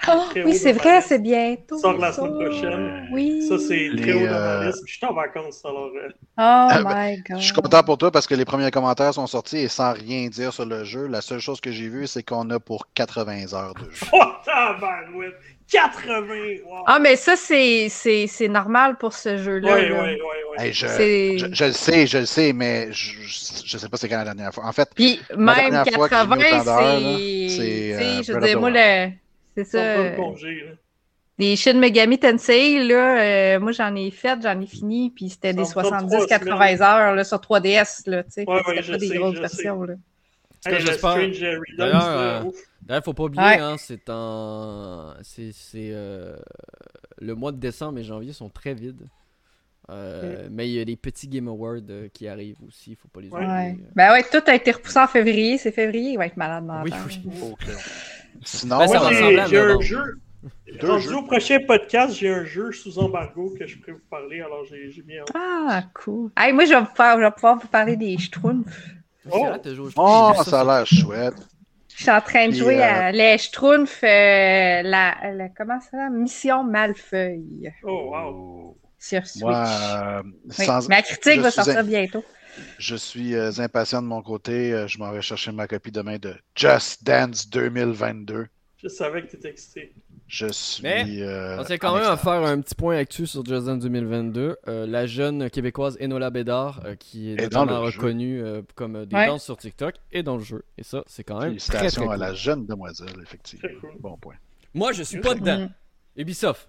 Oh, 0.09 0.25
Très 0.31 0.45
oui, 0.45 0.55
c'est 0.55 0.73
vrai, 0.73 1.01
c'est 1.03 1.19
bientôt. 1.19 1.79
Sort 1.79 1.99
la 1.99 2.11
ça. 2.13 2.23
semaine 2.23 2.35
prochaine. 2.35 3.09
Oui. 3.13 3.43
Ça, 3.47 3.59
c'est 3.59 3.91
très 3.97 4.13
haut 4.13 4.27
dans 4.27 4.33
ma 4.33 4.37
euh, 4.39 4.67
liste. 4.67 4.83
Je 4.87 4.93
suis 4.95 5.07
en 5.07 5.13
vacances, 5.13 5.63
alors. 5.65 5.91
euh, 5.95 6.09
Oh 6.39 6.69
ben, 6.85 6.85
my 6.85 7.23
god. 7.23 7.39
Je 7.39 7.45
suis 7.45 7.53
content 7.53 7.83
pour 7.83 7.99
toi 7.99 8.11
parce 8.11 8.27
que 8.27 8.35
les 8.35 8.45
premiers 8.47 8.71
commentaires 8.71 9.13
sont 9.13 9.27
sortis 9.27 9.59
et 9.59 9.69
sans 9.69 9.93
rien 9.93 10.29
dire 10.29 10.53
sur 10.55 10.65
le 10.65 10.85
jeu, 10.85 11.07
la 11.07 11.21
seule 11.21 11.41
chose 11.41 11.61
que 11.61 11.71
j'ai 11.71 11.89
vue, 11.89 12.07
c'est 12.07 12.23
qu'on 12.23 12.49
a 12.51 12.59
pour 12.59 12.87
80 12.95 13.53
heures 13.53 13.75
de 13.75 13.91
jeu. 13.91 14.07
Oh, 14.13 14.23
tabarouette! 14.45 15.35
80! 15.71 16.25
Wow! 16.67 16.83
Ah, 16.87 16.99
mais 16.99 17.17
ça, 17.17 17.37
c'est 17.37 17.89
c'est- 17.91 18.27
c'est 18.27 18.49
normal 18.49 18.97
pour 18.99 19.13
ce 19.13 19.37
jeu-là. 19.37 19.75
ouais, 19.75 19.91
ouais, 19.91 19.99
ouais. 19.99 20.17
Hey, 20.57 20.73
je, 20.73 20.87
je, 21.37 21.47
je 21.53 21.65
le 21.65 21.73
sais, 21.73 22.07
je 22.07 22.19
le 22.19 22.27
sais, 22.27 22.53
mais 22.53 22.91
je, 22.93 23.13
je, 23.23 23.63
je 23.65 23.79
sais 23.79 23.89
pas 23.89 23.97
c'est 23.97 24.09
quand 24.09 24.17
la 24.19 24.25
dernière 24.25 24.53
fois. 24.53 24.65
En 24.67 24.73
fait, 24.73 24.91
Puis 24.95 25.21
même 25.37 25.71
dernière 25.71 25.89
fois 25.89 26.09
que 26.09 26.17
j'ai 26.17 26.27
80, 26.27 26.37
mis 26.37 26.41
autant 26.41 26.65
d'heures, 26.65 27.01
là, 27.01 27.21
c'est. 27.23 27.49
c'est, 27.49 27.95
tu 27.95 27.95
sais, 27.95 27.95
euh, 27.95 28.23
je 28.23 28.33
veux 28.33 28.39
dire, 28.39 28.59
moi, 28.59 28.71
le. 28.71 29.11
C'est 29.65 29.79
ça. 29.79 29.79
euh, 29.79 30.17
congé, 30.17 30.65
là. 30.65 30.73
Les 31.39 31.57
Shin 31.57 31.75
Megami 31.75 32.19
Tensei, 32.19 32.85
là, 32.87 33.23
euh, 33.57 33.61
moi, 33.61 33.73
j'en 33.73 33.95
ai 33.95 34.11
fait, 34.11 34.39
j'en 34.43 34.61
ai 34.61 34.67
fini, 34.67 35.11
puis 35.11 35.31
c'était 35.31 35.55
des 35.55 35.65
Ça 35.65 35.81
me 35.83 35.89
prend 35.89 36.07
trois 36.07 36.27
70-80 36.27 36.83
heures 36.83 37.15
là, 37.15 37.25
sur 37.25 37.39
3DS, 37.39 38.03
là, 38.11 38.23
tu 38.25 38.31
sais. 38.31 38.45
Ouais, 38.47 38.57
ouais, 38.67 38.83
pas 38.83 38.99
des 38.99 39.09
sais, 39.09 39.17
grosses 39.17 39.39
versions, 39.39 39.83
là. 39.83 39.95
Ce 40.63 40.69
que 40.69 40.75
Hey, 40.75 41.45
euh, 41.45 41.61
D'ailleurs, 41.79 42.05
euh, 42.07 42.43
ouf. 42.45 42.57
D'ailleurs, 42.83 43.05
faut 43.05 43.15
pas 43.15 43.23
oublier, 43.25 43.43
Ouais. 43.43 43.59
hein, 43.59 43.77
c'est 43.79 44.11
en. 44.11 45.15
C'est. 45.23 45.53
c'est, 45.53 45.91
euh, 45.93 46.37
Le 47.19 47.35
mois 47.35 47.53
de 47.53 47.57
décembre 47.59 47.99
et 47.99 48.05
janvier 48.05 48.35
sont 48.35 48.51
très 48.51 48.75
vides. 48.75 49.07
Euh, 49.91 50.49
Mais 50.51 50.69
il 50.69 50.75
y 50.75 50.81
a 50.81 50.85
les 50.85 50.97
petits 50.97 51.27
Game 51.27 51.49
Awards 51.49 51.81
euh, 51.89 52.09
qui 52.13 52.29
arrivent 52.29 52.63
aussi, 52.67 52.95
faut 52.95 53.09
pas 53.09 53.21
les 53.21 53.29
oublier. 53.29 53.47
Ouais. 53.49 53.77
Ben 53.97 54.13
ouais, 54.13 54.23
tout 54.23 54.43
a 54.47 54.55
été 54.55 54.71
repoussé 54.71 54.99
en 54.99 55.07
février. 55.09 55.59
C'est 55.59 55.73
février, 55.73 56.13
il 56.13 56.17
va 56.19 56.27
être 56.27 56.37
malade 56.37 56.65
mental. 56.65 56.93
Oui, 57.09 57.21
oui. 57.25 57.33
ok. 57.51 57.67
Sinon, 58.45 58.79
Ben, 58.79 58.89
ça 58.89 59.09
j'ai- 59.11 59.39
un 59.41 59.47
jeu. 59.81 60.21
Deux 60.81 60.89
Rendu 60.89 61.03
jeux. 61.09 61.17
au 61.17 61.23
prochain 61.23 61.59
podcast, 61.67 62.15
j'ai 62.15 62.31
un 62.31 62.45
jeu 62.45 62.73
sous 62.73 62.99
embargo 62.99 63.53
que 63.59 63.67
je 63.67 63.77
pourrais 63.79 63.93
vous 63.93 63.99
parler, 64.11 64.41
alors 64.41 64.65
j'ai 64.65 64.91
j'ai 64.91 65.03
mis 65.03 65.21
en. 65.21 65.25
Ah, 65.35 65.83
cool. 65.95 66.31
Hey, 66.37 66.53
moi, 66.53 66.65
je 66.65 66.71
vais, 66.71 66.81
vous 66.81 66.87
faire, 66.97 67.17
je 67.19 67.23
vais 67.25 67.31
pouvoir 67.31 67.59
vous 67.59 67.69
parler 67.69 67.97
des 67.97 68.17
Schtroumpfs. 68.17 68.89
Oh. 69.31 69.47
Oh, 69.97 70.33
vu 70.39 70.45
ça 70.45 70.61
a 70.61 70.65
l'air 70.65 70.87
chouette. 70.87 71.35
Je 71.95 72.03
suis 72.05 72.11
en 72.11 72.21
train 72.23 72.49
de 72.49 72.55
jouer 72.55 72.79
euh, 72.83 73.09
à 73.09 73.13
les 73.13 73.37
Schtroumpfs, 73.37 74.03
euh, 74.03 74.07
la, 74.83 75.15
la- 75.35 75.49
comment 75.55 75.79
ça? 75.81 76.09
Mission 76.09 76.65
Malfeuille 76.65 77.71
Oh, 77.83 78.11
wow. 78.15 78.77
sur 78.99 79.27
Switch. 79.27 79.43
Moi, 79.43 79.65
euh, 79.67 80.23
Oui, 80.59 80.65
sans- 80.65 80.89
Ma 80.89 81.03
critique 81.03 81.37
je 81.37 81.41
va 81.41 81.51
sortir 81.51 81.79
in- 81.79 81.85
bientôt. 81.85 82.25
Je 82.79 82.97
suis 82.97 83.35
euh, 83.35 83.51
impatient 83.59 84.03
de 84.03 84.07
mon 84.07 84.23
côté. 84.23 84.73
Euh, 84.73 84.87
je 84.87 84.99
m'en 84.99 85.11
vais 85.13 85.23
chercher 85.23 85.53
ma 85.53 85.67
copie 85.67 85.91
demain 85.93 86.19
de 86.19 86.35
Just 86.55 87.05
Dance 87.05 87.49
2022. 87.51 88.47
Je 88.83 88.89
savais 88.89 89.23
que 89.23 89.31
t'étais 89.31 89.51
excité. 89.51 89.93
Je 90.27 90.47
suis. 90.47 90.83
Mais, 90.85 91.05
euh, 91.23 91.59
On 91.61 91.65
tient 91.65 91.77
quand 91.77 91.95
même 91.95 92.05
à 92.05 92.17
faire 92.17 92.33
un 92.45 92.61
petit 92.61 92.75
point 92.77 92.97
actu 92.97 93.27
sur 93.27 93.45
Just 93.45 93.67
Dance 93.67 93.81
2022. 93.83 94.57
Euh, 94.69 94.87
la 94.87 95.07
jeune 95.07 95.51
québécoise 95.51 95.99
Enola 96.01 96.31
Bédard, 96.31 96.81
euh, 96.85 96.95
qui 96.95 97.33
est 97.33 97.37
notamment 97.37 97.81
reconnue 97.81 98.41
euh, 98.43 98.63
comme 98.77 99.05
des 99.07 99.17
Ouais. 99.17 99.27
danses 99.27 99.45
sur 99.45 99.57
TikTok, 99.57 99.97
est 100.13 100.23
dans 100.23 100.37
le 100.37 100.45
jeu. 100.45 100.63
Et 100.79 100.85
ça, 100.85 101.03
c'est 101.09 101.25
quand 101.25 101.41
même 101.41 101.57
très, 101.57 101.59
très 101.59 101.79
Félicitations 101.79 102.05
cool. 102.05 102.15
à 102.15 102.17
la 102.17 102.33
jeune 102.35 102.65
demoiselle, 102.65 103.17
effectivement. 103.23 103.69
Très 103.69 103.75
cool. 103.81 103.91
Bon 104.01 104.17
point. 104.17 104.37
Moi, 104.73 104.93
je 104.93 105.03
suis 105.03 105.19
pas 105.21 105.35
dedans. 105.35 105.63
Mm. 105.63 105.71
Ubisoft. 106.21 106.69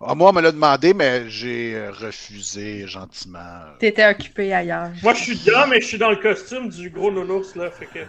Ah, 0.00 0.14
moi, 0.14 0.30
on 0.30 0.32
me 0.32 0.40
l'a 0.42 0.52
demandé, 0.52 0.92
mais 0.92 1.28
j'ai 1.30 1.74
euh, 1.76 1.90
refusé 1.92 2.86
gentiment. 2.86 3.60
T'étais 3.78 4.06
occupé 4.06 4.52
ailleurs. 4.52 4.90
Moi, 5.02 5.14
je 5.14 5.22
suis 5.22 5.38
dedans, 5.38 5.66
mais 5.68 5.80
je 5.80 5.86
suis 5.86 5.98
dans 5.98 6.10
le 6.10 6.16
costume 6.16 6.68
du 6.68 6.90
gros 6.90 7.10
nounours, 7.10 7.54
là. 7.56 7.70
Fait 7.70 7.86
que. 7.86 8.00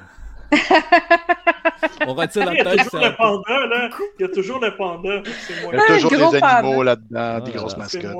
On 2.08 2.14
retire 2.14 2.46
la 2.46 2.54
Il 2.54 2.58
y 2.58 2.62
a 2.62 2.64
tête. 2.66 2.84
toujours 2.86 3.00
le 3.02 3.08
un- 3.08 3.12
panda, 3.12 3.66
là. 3.68 3.90
Il 4.20 4.22
y 4.22 4.26
a 4.26 4.28
toujours 4.30 4.60
le 4.60 4.76
panda. 4.76 5.22
C'est 5.48 5.62
moi. 5.62 5.72
Il 5.74 5.78
y 5.78 5.82
a 5.82 6.00
toujours 6.02 6.32
des 6.32 6.44
animaux 6.44 6.84
là-dedans, 6.84 7.40
des 7.42 7.52
grosses 7.52 7.78
mascottes. 7.78 8.16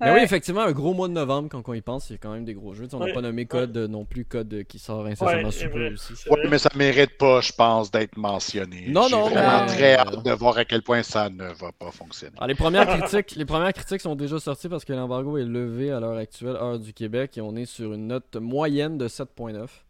Mais 0.00 0.10
oui, 0.10 0.12
Ouais. 0.18 0.22
effectivement, 0.22 0.60
un 0.60 0.70
gros 0.70 0.94
mois 0.94 1.08
de 1.08 1.12
novembre, 1.12 1.48
quand 1.50 1.60
on 1.66 1.74
y 1.74 1.80
pense, 1.80 2.08
il 2.08 2.12
y 2.12 2.14
a 2.14 2.18
quand 2.18 2.32
même 2.32 2.44
des 2.44 2.54
gros 2.54 2.72
jeux. 2.72 2.84
Tu 2.84 2.90
sais, 2.90 2.94
on 2.96 3.00
n'a 3.00 3.06
Ouais. 3.06 3.12
pas 3.14 3.20
nommé 3.20 3.46
Code 3.46 3.76
euh, 3.76 3.88
non 3.88 4.04
plus, 4.04 4.24
Code 4.24 4.54
euh, 4.54 4.62
qui 4.62 4.78
sort 4.78 5.04
incessamment 5.06 5.50
sous 5.50 5.68
peu 5.70 5.92
aussi. 5.92 6.12
vrai. 6.28 6.42
mais 6.48 6.58
ça 6.58 6.70
mérite 6.76 7.18
pas, 7.18 7.40
je 7.40 7.52
pense, 7.52 7.90
d'être 7.90 8.16
mentionné. 8.16 8.86
Non, 8.88 9.08
J'ai 9.08 9.16
non, 9.16 9.28
vraiment 9.28 9.60
mais- 9.62 9.66
très 9.66 9.94
hâte 9.96 10.24
de 10.24 10.30
voir 10.32 10.56
à 10.56 10.64
quel 10.64 10.82
point 10.82 11.02
ça 11.02 11.28
ne 11.30 11.46
va 11.52 11.72
pas 11.76 11.90
fonctionner. 11.90 12.32
Alors, 12.36 12.46
les 12.46 12.54
premières 12.54 12.86
critiques, 12.86 13.34
les 13.34 13.44
premières 13.44 13.72
critiques 13.72 14.00
sont 14.00 14.14
déjà 14.14 14.38
sorties 14.38 14.68
parce 14.68 14.84
que 14.84 14.92
l'embargo 14.92 15.36
est 15.36 15.44
levé 15.44 15.90
à 15.90 15.98
l'heure 15.98 16.16
actuelle, 16.16 16.54
heure 16.54 16.78
du 16.78 16.92
Québec, 16.92 17.36
et 17.36 17.40
on 17.40 17.56
est 17.56 17.66
sur 17.66 17.92
une 17.92 18.06
note 18.06 18.36
moyenne 18.36 18.98
de 18.98 19.08
7.9. 19.08 19.84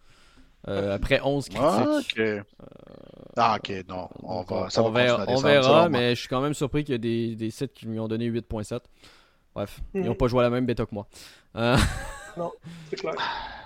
euh, 0.66 0.94
après 0.96 1.20
11 1.22 1.48
critiques. 1.50 1.62
Ah, 1.62 1.98
ok. 2.00 2.44
Ah, 3.36 3.56
ok, 3.58 3.84
non. 3.88 4.08
On 4.22 4.42
va, 4.42 4.68
ça 4.70 4.82
on 4.82 4.90
va 4.90 5.02
verra, 5.04 5.24
on 5.28 5.36
verra, 5.40 5.88
mais 5.88 6.14
je 6.14 6.20
suis 6.20 6.28
quand 6.28 6.40
même 6.40 6.52
surpris 6.54 6.82
qu'il 6.82 6.92
y 6.92 6.96
a 6.96 6.98
des, 6.98 7.36
des 7.36 7.50
sites 7.50 7.72
qui 7.72 7.86
lui 7.86 8.00
ont 8.00 8.08
donné 8.08 8.26
8.7. 8.26 8.80
Bref, 9.58 9.80
ils 9.92 10.02
n'ont 10.02 10.14
pas 10.14 10.28
joué 10.28 10.38
à 10.38 10.42
la 10.44 10.50
même 10.50 10.66
bêta 10.66 10.84
que 10.86 10.94
moi. 10.94 11.08
Euh, 11.56 11.76
C'est 12.90 12.94
clair. 12.96 13.14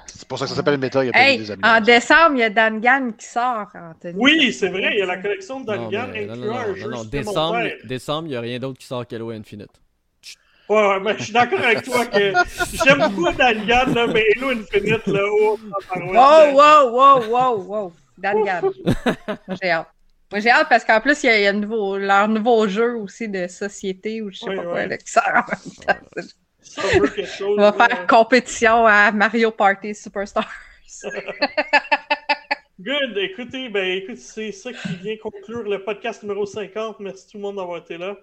C'est 0.06 0.27
pour 0.27 0.39
ça 0.39 0.47
que 0.47 0.48
ça 0.51 0.56
s'appelle 0.56 0.78
Meta. 0.78 1.05
Il 1.05 1.09
y 1.09 1.10
a 1.10 1.12
pas 1.12 1.19
Hey, 1.20 1.36
des 1.36 1.51
en 1.51 1.55
améliorations. 1.55 1.85
décembre, 1.85 2.31
il 2.36 2.39
y 2.39 2.43
a 2.44 2.48
Dangan 2.51 3.12
qui 3.12 3.27
sort, 3.27 3.66
Anthony. 3.74 4.14
Oui, 4.16 4.52
c'est 4.55 4.69
vrai, 4.70 4.89
il 4.94 5.01
y 5.01 5.02
a 5.02 5.06
la 5.06 5.19
collection 5.19 5.60
de 5.60 5.66
Non, 5.74 5.90
non, 5.90 5.98
incluant 5.98 6.36
non, 6.36 6.59
un 6.59 6.66
non, 6.69 6.74
jeu 6.74 6.89
non, 6.89 6.97
non, 6.97 7.05
décembre, 7.05 7.69
décembre, 7.85 8.27
il 8.28 8.31
n'y 8.31 8.36
a 8.36 8.40
rien 8.40 8.59
d'autre 8.59 8.78
qui 8.78 8.86
sort 8.86 9.06
qu'Halo 9.06 9.31
Infinite. 9.32 9.69
Ouais, 10.70 10.77
ouais, 10.89 11.01
mais 11.01 11.19
je 11.19 11.24
suis 11.24 11.32
d'accord 11.35 11.60
avec 11.60 11.82
toi 11.82 12.06
que 12.06 12.32
j'aime 12.85 12.98
beaucoup 13.10 13.31
Dungan, 13.32 13.93
là, 13.94 14.06
mais 14.06 14.24
Halo 14.36 14.48
Infinite, 14.51 15.06
là, 15.09 15.20
oh, 15.31 15.59
Wow, 15.97 16.55
wow, 16.55 16.90
wow, 16.90 17.31
wow, 17.31 17.62
wow. 17.66 17.93
Dangan. 18.16 18.70
j'ai 19.62 19.70
hâte. 19.70 19.89
Moi, 20.32 20.40
j'ai 20.40 20.50
hâte 20.50 20.68
parce 20.70 20.84
qu'en 20.84 21.00
plus, 21.00 21.22
il 21.22 21.26
y 21.26 21.28
a, 21.28 21.38
il 21.38 21.42
y 21.42 21.46
a 21.46 21.52
nouveau, 21.52 21.98
leur 21.98 22.26
nouveau 22.26 22.66
jeu 22.66 22.96
aussi 22.96 23.28
de 23.28 23.46
société 23.48 24.22
ou 24.22 24.30
je 24.30 24.38
sais 24.38 24.48
Ouais, 24.48 24.56
pas 24.56 24.62
quoi, 24.62 24.86
là, 24.86 24.96
qui 24.96 25.10
sort 25.10 25.22
en 25.28 25.34
même 25.34 25.74
temps. 25.86 26.22
Ça 26.60 26.82
veut 26.98 27.09
quelque 27.09 27.28
chose. 27.38 27.56
On 27.59 27.60
va 27.70 27.72
faire 27.72 28.06
compétition 28.06 28.86
à 28.86 29.12
Mario 29.12 29.50
Party 29.50 29.94
Superstars. 29.94 30.50
Good. 32.80 33.16
Écoutez, 33.18 33.68
ben, 33.68 33.84
écoute, 33.84 34.16
c'est 34.16 34.52
ça 34.52 34.72
qui 34.72 34.96
vient 34.96 35.16
conclure 35.22 35.62
le 35.62 35.84
podcast 35.84 36.22
numéro 36.22 36.46
50. 36.46 36.98
Merci 37.00 37.28
tout 37.28 37.36
le 37.36 37.42
monde 37.42 37.56
d'avoir 37.56 37.78
été 37.78 37.98
là. 37.98 38.16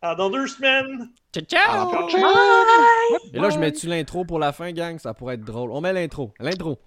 À 0.00 0.14
dans 0.16 0.30
deux 0.30 0.46
semaines. 0.48 1.10
Ciao, 1.32 1.44
ciao! 1.44 2.08
Ciao. 2.08 2.20
Bye! 2.20 3.30
Et 3.34 3.38
là, 3.38 3.50
je 3.50 3.58
mets-tu 3.58 3.86
l'intro 3.86 4.24
pour 4.24 4.38
la 4.40 4.52
fin, 4.52 4.72
gang? 4.72 4.98
Ça 4.98 5.14
pourrait 5.14 5.34
être 5.34 5.44
drôle. 5.44 5.70
On 5.70 5.80
met 5.80 5.92
l'intro. 5.92 6.32
L'intro. 6.40 6.78